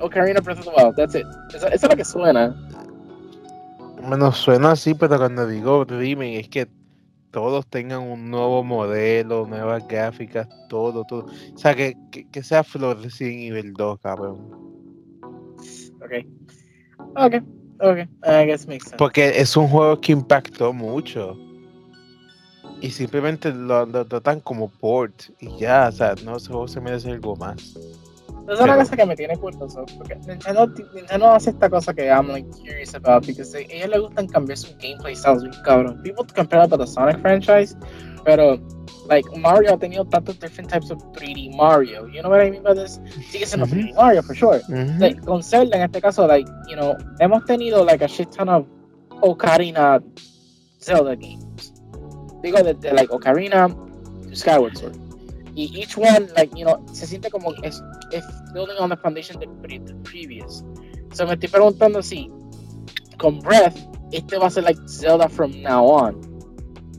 Ocarina 0.00 0.42
Breath 0.42 0.60
of 0.60 0.64
the 0.64 0.70
Wild, 0.70 0.96
that's 0.96 1.14
it. 1.14 1.26
Eso, 1.54 1.66
eso 1.66 1.86
es 1.86 1.90
lo 1.90 1.96
que 1.96 2.04
suena. 2.04 2.56
Bueno, 4.08 4.32
suena 4.32 4.70
así, 4.70 4.94
pero 4.94 5.18
cuando 5.18 5.46
digo 5.46 5.84
remake 5.84 6.40
es 6.40 6.48
que 6.48 6.68
todos 7.36 7.66
tengan 7.66 8.00
un 8.00 8.30
nuevo 8.30 8.64
modelo, 8.64 9.46
nuevas 9.46 9.86
gráficas, 9.86 10.48
todo, 10.70 11.04
todo. 11.04 11.26
O 11.54 11.58
sea, 11.58 11.74
que, 11.74 11.94
que, 12.10 12.26
que 12.30 12.42
sea 12.42 12.64
Flor 12.64 12.98
Resident 13.02 13.52
Evil 13.52 13.74
2, 13.74 14.00
cabrón. 14.00 14.38
Okay. 16.02 16.26
Okay. 17.14 17.40
Okay. 17.78 18.08
I 18.24 18.46
guess 18.46 18.66
makes 18.66 18.84
sense. 18.84 18.96
Porque 18.96 19.38
es 19.38 19.54
un 19.54 19.68
juego 19.68 20.00
que 20.00 20.12
impactó 20.12 20.72
mucho. 20.72 21.36
Y 22.80 22.88
simplemente 22.88 23.52
lo, 23.52 23.84
lo 23.84 24.06
tratan 24.06 24.40
como 24.40 24.70
port. 24.70 25.24
Y 25.38 25.58
ya, 25.58 25.88
o 25.90 25.92
sea, 25.92 26.14
no, 26.24 26.38
ese 26.38 26.48
juego 26.48 26.66
se 26.66 26.80
merece 26.80 27.10
algo 27.10 27.36
más. 27.36 27.74
Es 28.48 28.60
una 28.60 28.74
Pero- 28.74 28.78
cosa 28.78 28.96
que 28.96 29.06
me 29.06 29.16
tiene 29.16 29.36
curioso, 29.36 29.84
porque 29.96 30.14
Nintendo, 30.26 30.66
Nintendo 30.94 31.30
hace 31.32 31.50
esta 31.50 31.68
cosa 31.68 31.92
que 31.92 32.06
I'm 32.08 32.28
like 32.28 32.48
curious 32.50 32.94
about, 32.94 33.26
because 33.26 33.56
a 33.56 33.60
ellos 33.60 33.88
les 33.90 34.00
gustan 34.00 34.28
cambiar 34.28 34.56
su 34.56 34.68
gameplay 34.78 35.16
styles 35.16 35.42
bien 35.42 35.54
cabrón. 35.64 36.00
People 36.02 36.24
compare 36.34 36.64
it 36.64 36.70
to 36.70 36.78
the 36.78 36.86
Sonic 36.86 37.20
franchise, 37.20 37.76
pero 38.24 38.56
like 39.08 39.28
Mario 39.36 39.74
ha 39.74 39.78
tenido 39.78 40.04
tantos 40.04 40.38
different 40.38 40.70
types 40.70 40.90
of 40.92 40.98
3D 41.14 41.56
Mario. 41.56 42.06
You 42.06 42.22
know 42.22 42.30
what 42.30 42.40
I 42.40 42.50
mean 42.50 42.62
by 42.62 42.74
this? 42.74 43.00
Sigue 43.30 43.46
siendo 43.46 43.66
Ujú. 43.66 43.74
3D 43.74 43.94
Mario 43.94 44.22
for 44.22 44.34
sure. 44.36 44.60
Ujú. 44.68 45.00
Like, 45.00 45.20
con 45.22 45.42
Zelda 45.42 45.76
en 45.76 45.82
este 45.82 46.00
caso, 46.00 46.26
like, 46.28 46.48
you 46.68 46.76
know, 46.76 46.94
hemos 47.18 47.44
tenido 47.46 47.84
like 47.84 48.04
a 48.04 48.08
shit 48.08 48.30
ton 48.30 48.48
of 48.48 48.64
Ocarina 49.22 50.00
Zelda 50.80 51.16
games. 51.16 51.72
Digo 52.42 52.62
de, 52.62 52.74
de, 52.74 52.92
like 52.92 53.10
Ocarina 53.12 53.68
to 54.28 54.36
Skyward 54.36 54.76
Sword. 54.76 54.96
Y 55.56 55.72
each 55.74 55.96
one, 55.96 56.28
like, 56.36 56.54
you 56.54 56.66
know, 56.66 56.84
se 56.92 57.06
siente 57.06 57.30
como 57.30 57.52
es, 57.62 57.82
es 58.12 58.24
building 58.52 58.76
on 58.78 58.90
the 58.90 58.96
foundation 58.96 59.40
de 59.40 59.48
pre 59.62 59.80
previous. 60.04 60.62
So 61.14 61.26
me 61.26 61.32
estoy 61.32 61.48
preguntando 61.48 62.02
si 62.02 62.30
con 63.16 63.40
Breath, 63.40 63.74
este 64.12 64.36
va 64.36 64.48
a 64.48 64.50
ser 64.50 64.64
like 64.64 64.78
Zelda 64.86 65.28
from 65.30 65.62
now 65.62 65.82
on. 65.86 66.20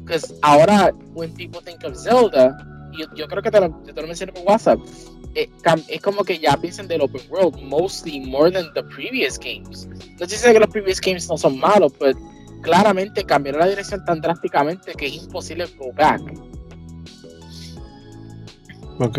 Because 0.04 0.34
ahora, 0.42 0.92
when 1.14 1.32
people 1.36 1.62
think 1.62 1.84
of 1.84 1.96
Zelda, 1.96 2.58
yo, 2.98 3.06
yo 3.16 3.28
creo 3.28 3.44
que 3.44 3.52
te 3.52 3.60
lo, 3.62 3.70
te 3.86 3.94
lo 3.94 4.08
mencioné 4.08 4.34
por 4.34 4.44
WhatsApp, 4.46 4.80
eh, 5.36 5.48
cam- 5.62 5.84
es 5.88 6.02
como 6.02 6.24
que 6.24 6.40
ya 6.40 6.58
piensan 6.58 6.88
del 6.88 7.02
open 7.02 7.22
world 7.30 7.62
mostly 7.62 8.20
more 8.22 8.50
than 8.50 8.74
the 8.74 8.82
previous 8.84 9.38
games. 9.38 9.88
No 10.20 10.26
diciendo 10.26 10.54
que 10.54 10.66
los 10.66 10.70
previous 10.70 11.00
games 11.00 11.30
no 11.30 11.38
son 11.38 11.60
malos, 11.60 11.94
pero 12.00 12.18
claramente 12.64 13.24
cambiaron 13.24 13.62
la 13.62 13.68
dirección 13.68 14.04
tan 14.06 14.20
drásticamente 14.20 14.94
que 14.94 15.06
es 15.06 15.14
imposible 15.14 15.68
go 15.78 15.92
back. 15.94 16.22
Ok. 19.00 19.18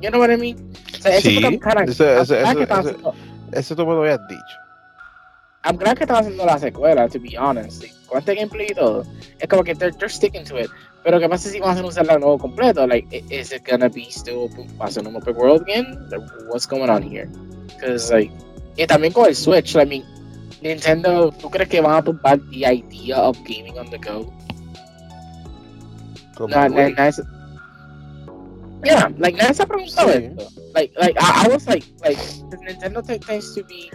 You 0.00 0.10
know 0.10 0.20
what 0.20 0.30
I 0.30 0.36
mean? 0.36 0.56
O 0.98 1.02
sea, 1.02 1.16
eso 1.16 1.28
Sí, 1.28 1.40
fue 1.40 1.58
cara- 1.58 1.84
eso- 1.84 2.04
I'm 2.04 2.22
eso- 2.22 2.34
eso- 2.36 2.56
que 2.58 2.72
haciendo- 2.72 3.14
Eso 3.52 3.76
tú 3.76 3.86
me 3.86 3.92
lo 3.94 4.00
habías 4.02 4.20
dicho. 4.28 4.42
I'm 5.64 5.76
glad 5.76 5.96
que 5.96 6.04
están 6.04 6.18
haciendo 6.24 6.44
la 6.44 6.58
secuela, 6.58 7.08
to 7.08 7.20
be 7.20 7.38
honest. 7.38 7.84
Con 8.06 8.18
este 8.18 8.34
gameplay 8.34 8.66
y 8.70 8.74
todo. 8.74 9.04
Es 9.38 9.48
como 9.48 9.62
que 9.62 9.74
they're, 9.74 9.92
they're 9.98 10.08
sticking 10.12 10.44
to 10.44 10.58
it. 10.58 10.68
Pero 11.04 11.20
¿qué 11.20 11.28
pasa 11.28 11.48
si 11.50 11.60
van 11.60 11.78
a 11.78 11.84
un 11.84 11.92
Zelda 11.92 12.18
nuevo 12.18 12.38
completo? 12.38 12.86
Like, 12.86 13.24
is 13.30 13.52
it 13.52 13.62
gonna 13.68 13.88
be 13.88 14.06
still 14.10 14.48
va 14.80 14.86
a 14.86 14.90
ser 14.90 15.06
un 15.06 15.14
open 15.16 15.36
world 15.36 15.62
again? 15.62 15.98
What's 16.48 16.66
going 16.66 16.88
on 16.90 17.02
here? 17.02 17.28
Because, 17.68 18.12
like, 18.12 18.32
y 18.76 18.86
también 18.86 19.12
con 19.12 19.26
el 19.26 19.36
Switch, 19.36 19.74
I 19.76 19.84
mean, 19.86 20.04
Nintendo, 20.62 21.30
¿tú 21.32 21.50
crees 21.50 21.68
que 21.68 21.80
van 21.80 21.96
a 21.96 22.02
tumbar 22.02 22.38
the 22.50 22.64
idea 22.72 23.20
of 23.20 23.36
gaming 23.44 23.76
on 23.78 23.88
the 23.90 23.98
go? 23.98 24.32
Como 26.36 26.48
Nah, 26.54 26.68
tú. 26.68 26.74
Yeah, 28.84 29.08
like, 29.18 29.38
se 29.54 29.62
ha 29.62 29.66
preguntado 29.66 30.08
Sí. 30.10 30.24
esto. 30.24 30.48
Like, 30.74 30.92
like, 30.98 31.18
I, 31.20 31.46
I 31.46 31.48
was 31.48 31.66
like, 31.66 31.84
like, 32.02 32.16
'cause 32.16 32.44
Nintendo 32.66 33.02
t- 33.02 33.18
tends 33.18 33.54
to 33.54 33.62
be 33.66 33.90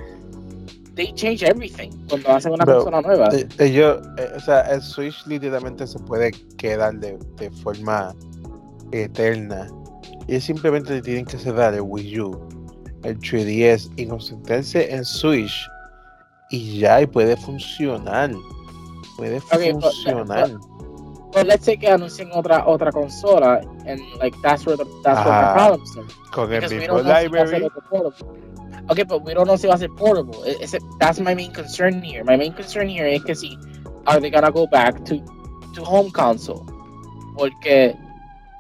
they 0.96 1.14
change 1.14 1.44
everything 1.44 1.92
cuando 2.10 2.30
hacen 2.30 2.54
una 2.54 2.66
persona 2.66 3.02
nueva. 3.02 3.30
Eh, 3.32 3.48
ellos, 3.60 4.00
eh, 4.18 4.32
o 4.36 4.40
sea, 4.40 4.62
el 4.62 4.82
Switch 4.82 5.26
literalmente 5.28 5.86
se 5.86 6.00
puede 6.00 6.32
quedar 6.58 6.96
de, 6.96 7.20
de 7.38 7.52
forma 7.52 8.16
eterna. 8.92 9.68
Y 10.28 10.40
simplemente 10.40 11.02
tienen 11.02 11.26
que 11.26 11.38
cerrar 11.38 11.74
el 11.76 11.82
Wii 11.82 12.20
U, 12.22 12.40
el 13.04 13.18
3DS 13.20 13.92
y 13.96 14.08
concentrarse 14.08 14.92
en 14.94 15.06
Switch. 15.06 15.54
Y 16.50 16.80
ya, 16.80 17.02
y 17.02 17.06
puede 17.06 17.38
funcionar. 17.38 18.32
Puede 19.18 19.40
funcionar. 19.42 20.50
But, 20.52 20.87
let's 21.44 21.66
say 21.66 21.78
que 21.78 21.88
anuncien 21.90 22.32
otra 22.34 22.66
otra 22.66 22.92
consola 22.92 23.62
and 23.86 24.02
like 24.20 24.36
that's 24.42 24.66
where 24.66 24.78
the 24.78 24.86
that's 25.04 25.26
where 25.26 25.42
the 25.42 25.54
problems 25.54 25.98
are. 25.98 26.06
Con 26.32 26.54
el 26.54 26.62
mismo 26.62 27.04
library. 27.04 27.68
Okay, 28.90 29.04
but 29.04 29.24
we 29.24 29.34
don't 29.34 29.48
know 29.48 29.54
if 29.54 29.64
it 29.64 29.68
was 29.68 29.86
portable. 29.98 30.44
Is 30.44 30.74
it, 30.74 30.82
that's 31.00 31.20
my 31.20 31.36
main 31.36 31.52
concern 31.52 32.02
here. 32.02 32.24
My 32.24 32.38
main 32.38 32.54
concern 32.54 32.88
here 32.88 33.06
is 33.06 33.24
que 33.24 33.36
si 33.36 33.58
are 34.06 34.20
they 34.20 34.30
gonna 34.30 34.52
go 34.52 34.68
back 34.68 35.04
to 35.06 35.20
to 35.76 35.84
home 35.84 36.12
console? 36.12 36.66
Porque 37.36 37.96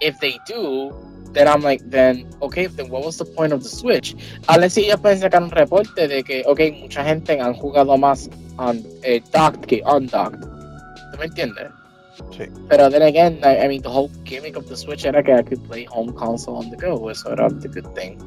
if 0.01 0.19
they 0.19 0.37
do, 0.45 0.93
then 1.31 1.47
I'm 1.47 1.61
like, 1.61 1.81
then 1.89 2.29
okay, 2.41 2.67
then 2.67 2.89
what 2.89 3.05
was 3.05 3.17
the 3.17 3.25
point 3.25 3.53
of 3.53 3.63
the 3.63 3.69
Switch? 3.69 4.15
Unless 4.49 4.73
si 4.73 4.89
ellos 4.89 5.01
pueden 5.01 5.21
sacar 5.21 5.41
un 5.41 5.51
reporte 5.51 6.07
de 6.07 6.23
que, 6.23 6.43
okay, 6.45 6.71
mucha 6.71 7.03
gente 7.03 7.39
han 7.39 7.53
jugado 7.53 7.97
más 7.97 8.29
on 8.59 8.83
eh, 9.03 9.21
docked 9.31 9.67
que 9.67 9.81
undocked. 9.85 10.41
¿Tú 10.41 11.17
me 11.19 11.25
entiendes? 11.25 11.71
Sí. 12.31 12.49
Pero 12.69 12.85
uh, 12.85 12.89
then 12.89 13.03
again, 13.03 13.39
I, 13.43 13.65
I 13.65 13.67
mean, 13.67 13.81
the 13.81 13.89
whole 13.89 14.09
gimmick 14.23 14.55
of 14.55 14.67
the 14.67 14.75
Switch 14.75 15.05
era 15.05 15.21
que 15.21 15.33
I 15.33 15.43
could 15.43 15.63
play 15.63 15.85
home 15.85 16.13
console 16.13 16.57
on 16.57 16.69
the 16.69 16.77
go. 16.77 17.07
Eso 17.09 17.31
era 17.31 17.49
the 17.49 17.67
good 17.67 17.93
thing. 17.95 18.17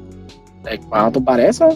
Like, 0.63 0.81
a 0.91 1.11
tumbar 1.11 1.39
eso? 1.39 1.75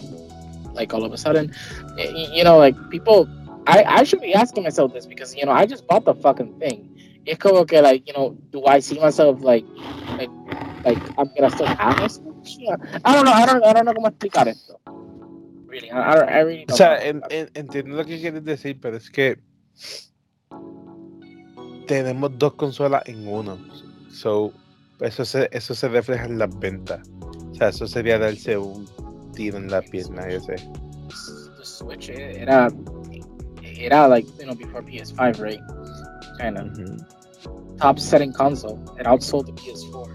Like, 0.74 0.94
all 0.94 1.04
of 1.04 1.14
a 1.14 1.18
sudden, 1.18 1.54
you 1.98 2.44
know, 2.44 2.58
like, 2.58 2.76
people, 2.90 3.28
I, 3.68 3.84
I 3.84 4.04
should 4.04 4.22
be 4.22 4.34
asking 4.34 4.64
myself 4.64 4.94
this 4.94 5.06
because, 5.06 5.36
you 5.36 5.46
know, 5.46 5.52
I 5.52 5.66
just 5.66 5.88
bought 5.88 6.06
the 6.06 6.14
fucking 6.16 6.60
thing. 6.60 6.92
It's 7.26 7.42
como 7.42 7.66
que, 7.66 7.82
like, 7.82 8.08
you 8.08 8.14
know, 8.14 8.38
do 8.52 8.64
I 8.66 8.80
see 8.80 9.00
myself, 9.00 9.42
like, 9.42 9.66
like, 10.18 10.30
like 10.86 11.02
I'm 11.18 11.30
gonna 11.36 11.50
still 11.50 11.66
have 11.66 12.00
this? 12.00 12.20
Yeah. 12.60 12.76
I 13.04 13.16
don't 13.16 13.26
know, 13.26 13.32
I 13.32 13.46
don't, 13.46 13.64
I 13.64 13.74
don't 13.74 13.86
know 13.86 13.94
cómo 13.94 14.08
explicar 14.08 14.48
esto. 14.48 14.80
Really, 15.66 15.90
I, 15.90 16.00
I, 16.00 16.38
I 16.38 16.40
really 16.42 16.66
don't 16.66 16.76
O 16.76 16.78
sea, 16.78 16.98
en, 16.98 17.24
en, 17.32 17.50
entiendo 17.56 17.96
lo 17.96 18.06
que 18.06 18.20
quieres 18.20 18.46
decir, 18.46 18.80
pero 18.80 18.98
es 18.98 19.10
que 19.10 19.40
tenemos 21.86 22.38
dos 22.38 22.54
consolas 22.54 23.04
en 23.08 23.28
uno. 23.28 23.58
So, 24.10 24.52
eso 25.00 25.26
se, 25.26 25.50
eso 25.52 25.76
se 25.76 25.88
refleja 25.90 26.26
en 26.26 26.40
las 26.40 26.58
ventas. 26.60 27.08
O 27.52 27.56
sea, 27.56 27.70
eso 27.70 27.88
sería 27.88 28.18
darse 28.18 28.58
un 28.58 28.88
tiro 29.34 29.58
en 29.58 29.70
la 29.70 29.82
pierna, 29.82 30.30
yo 30.30 30.40
sé. 30.42 30.56
The 30.56 31.66
Switch 31.66 32.10
era, 32.10 32.70
era 33.62 34.08
like, 34.08 34.28
you 34.40 34.46
know, 34.46 34.56
before 34.56 34.82
PS5, 34.82 35.40
right? 35.40 35.62
Kind 36.40 36.58
of. 36.58 36.78
Mm 36.78 36.86
-hmm. 36.86 37.78
Top 37.78 38.00
selling 38.00 38.34
console. 38.34 38.80
It 39.00 39.06
outsold 39.06 39.48
the 39.48 39.54
PS4. 39.54 40.08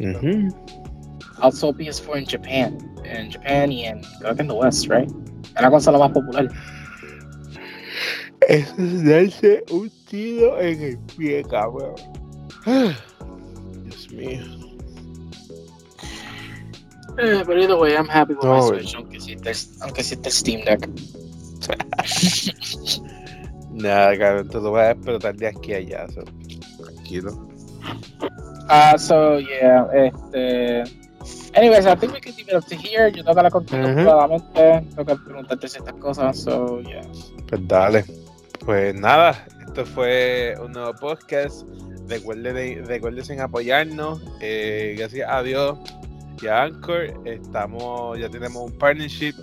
Mm 0.00 0.14
-hmm. 0.14 0.54
Outsold 1.40 1.76
PS4 1.76 2.18
in 2.18 2.26
Japan. 2.26 2.78
In 3.04 3.30
Japan 3.30 3.72
y 3.72 3.84
en, 3.84 4.00
creo 4.20 4.34
que 4.34 4.42
en 4.42 4.48
the 4.48 4.54
West, 4.54 4.88
right? 4.88 5.10
Era 5.52 5.62
la 5.62 5.70
consola 5.70 5.98
más 5.98 6.12
popular. 6.12 6.48
Eso 8.48 8.74
es 8.78 9.04
darse 9.04 9.64
un 9.70 9.90
en 10.12 10.82
el 10.82 10.98
pie, 11.16 11.42
cabrón. 11.44 11.94
Dios 13.84 14.10
mío. 14.10 14.44
Eh, 17.18 17.42
but 17.46 17.58
either 17.58 17.76
way, 17.76 17.96
I'm 17.96 18.08
happy 18.08 18.34
with 18.34 18.44
no, 18.44 18.56
my 18.56 18.60
Switch, 18.60 18.94
aunque 18.94 19.18
sí 19.20 19.36
te, 19.36 19.52
aunque 19.80 20.02
sí 20.02 20.18
Steam 20.26 20.64
Deck. 20.64 20.86
Nada, 23.72 24.18
cabrón, 24.18 24.48
te 24.48 24.58
lo 24.58 24.70
voy 24.70 24.80
a 24.80 24.90
explotar 24.90 25.34
de 25.34 25.46
aquí 25.48 25.72
a 25.72 25.78
allá, 25.78 26.06
so. 26.08 26.22
tranquilo. 26.82 27.48
Ah, 28.68 28.92
uh, 28.94 28.98
so, 28.98 29.38
yeah, 29.38 29.86
este... 29.94 30.82
Anyways, 31.54 31.86
I 31.86 31.94
think 31.94 32.12
we 32.12 32.20
can 32.20 32.34
leave 32.36 32.48
it 32.48 32.54
up 32.54 32.66
to 32.66 32.76
here. 32.76 33.10
Yo 33.10 33.24
que 33.24 33.30
hablar 33.30 33.50
contigo 33.50 33.82
uh 33.82 33.96
-huh. 33.96 35.06
que 35.06 35.16
preguntarte 35.24 35.68
ciertas 35.68 35.94
cosas, 35.94 36.36
so, 36.36 36.82
yeah. 36.82 37.00
Pues 37.48 37.66
dale. 37.66 38.04
Pues 38.64 38.94
nada, 38.94 39.46
esto 39.76 39.92
fue 39.92 40.54
un 40.64 40.72
nuevo 40.72 40.94
podcast. 40.94 41.68
Recuerden, 42.08 42.86
recuerden 42.86 43.40
apoyarnos. 43.42 44.22
Eh, 44.40 44.94
gracias 44.96 45.28
a 45.30 45.42
Dios 45.42 45.78
y 46.40 46.46
a 46.46 46.62
Anchor. 46.62 47.12
Estamos, 47.26 48.18
ya 48.18 48.30
tenemos 48.30 48.70
un 48.70 48.78
partnership 48.78 49.34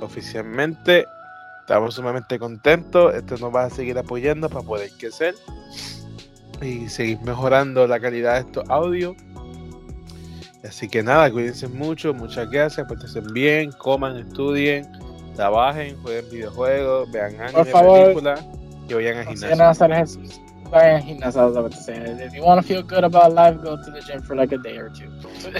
oficialmente. 0.00 1.04
Estamos 1.60 1.96
sumamente 1.96 2.38
contentos. 2.38 3.14
Esto 3.14 3.36
nos 3.36 3.54
va 3.54 3.64
a 3.64 3.70
seguir 3.70 3.98
apoyando 3.98 4.48
para 4.48 4.62
poder 4.62 4.90
crecer 4.98 5.34
y 6.62 6.88
seguir 6.88 7.20
mejorando 7.20 7.86
la 7.86 8.00
calidad 8.00 8.36
de 8.36 8.40
estos 8.48 8.70
audios. 8.70 9.16
Así 10.66 10.88
que 10.88 11.02
nada, 11.02 11.30
cuídense 11.30 11.68
mucho, 11.68 12.14
muchas 12.14 12.50
gracias, 12.50 12.88
portense 12.88 13.20
bien, 13.34 13.70
coman, 13.72 14.16
estudien, 14.16 14.90
trabajen, 15.36 15.94
jueguen 16.00 16.30
videojuegos, 16.30 17.12
vean 17.12 17.38
anime, 17.38 17.64
películas 17.66 18.42
y 18.88 18.94
vayan 18.94 19.18
a 19.18 19.24
gimnasio. 19.24 20.20
Vayan 20.70 20.96
a 20.96 21.02
gimnasio, 21.02 22.26
If 22.26 22.34
you 22.34 22.42
want 22.42 22.60
to 22.60 22.66
feel 22.66 22.82
good 22.82 23.04
about 23.04 23.34
life, 23.34 23.60
go 23.62 23.76
to 23.76 23.90
the 23.90 24.00
gym 24.00 24.22
for 24.22 24.36
like 24.36 24.52
a 24.52 24.58
day 24.58 24.76
or 24.78 24.90
two. 24.90 25.10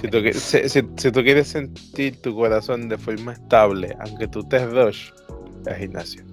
si, 0.01 0.09
tú, 0.09 0.23
si, 0.33 0.69
si, 0.69 0.83
si, 0.97 1.11
tú, 1.11 1.23
quieres 1.23 1.49
sentir 1.49 2.21
tu 2.23 2.35
corazón 2.35 2.89
de 2.89 2.99
forma 2.99 3.33
estable, 3.33 3.97
aunque 4.01 4.29
tú 4.29 4.47
rush, 4.51 5.11
ve 5.65 5.73
al 5.73 5.79
gimnasio. 5.79 6.25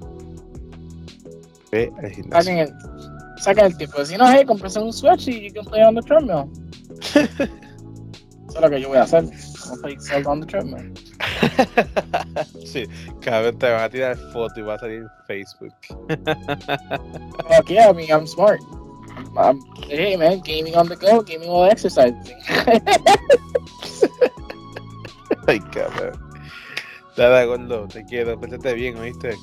Ve 1.71 1.91
al 2.01 2.09
gimnasio. 2.11 2.31
Saquen 2.31 2.57
el, 2.59 2.73
saquen 3.37 3.65
el 3.65 3.77
tipo. 3.77 4.05
Si 4.05 4.17
no, 4.17 4.29
hey, 4.29 4.45
compres 4.45 4.75
un 4.75 4.91
Switch 4.91 5.27
y 5.27 5.47
you 5.47 5.53
can 5.53 5.65
play 5.65 5.83
on 5.83 5.95
the 5.95 6.01
treadmill. 6.01 6.49
Eso 8.55 8.55
es 8.55 8.61
lo 8.61 8.69
que 8.69 8.81
yo 8.81 8.89
voy 8.89 8.97
a 8.97 9.03
hacer. 9.03 9.25
Vamos 9.69 10.05
Zelda 10.05 10.29
on 10.29 10.39
the 10.39 10.45
treadmill. 10.45 10.93
sí, 12.65 12.87
cada 13.21 13.41
vez 13.41 13.57
te 13.57 13.69
van 13.69 13.83
a 13.83 13.89
tirar 13.89 14.17
foto 14.31 14.59
y 14.59 14.63
va 14.63 14.75
a 14.75 14.79
salir 14.79 15.01
en 15.01 15.09
Facebook. 15.27 15.73
Fuck 17.47 17.69
yeah, 17.69 17.89
I 17.89 17.93
mean, 17.93 18.11
I'm 18.11 18.27
smart. 18.27 18.59
I'm, 19.37 19.59
hey 19.87 20.15
man, 20.15 20.41
gaming 20.41 20.75
on 20.75 20.87
the 20.87 20.95
go, 20.95 21.21
gaming 21.21 21.49
while 21.49 21.69
exercising. 21.69 22.17
Ay, 25.47 25.59
cabrón. 25.71 26.19
Dale, 27.15 27.45
gordo, 27.45 27.87
te 27.87 28.03
quiero, 28.05 28.39
pésate 28.39 28.73
bien, 28.73 28.97
¿oíste? 28.97 29.35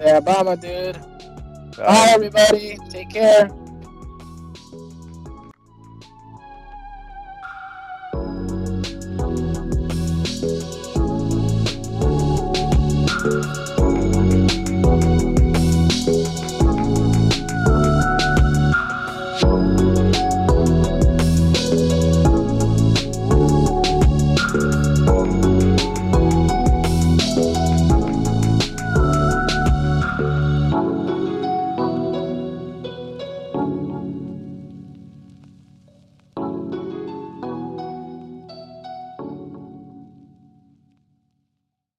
Yeah, 0.00 0.20
bye, 0.20 0.42
my 0.42 0.56
dude. 0.56 0.98
Bye. 1.76 1.86
bye, 1.86 2.10
everybody. 2.14 2.76
Take 2.90 3.10
care. 3.10 3.48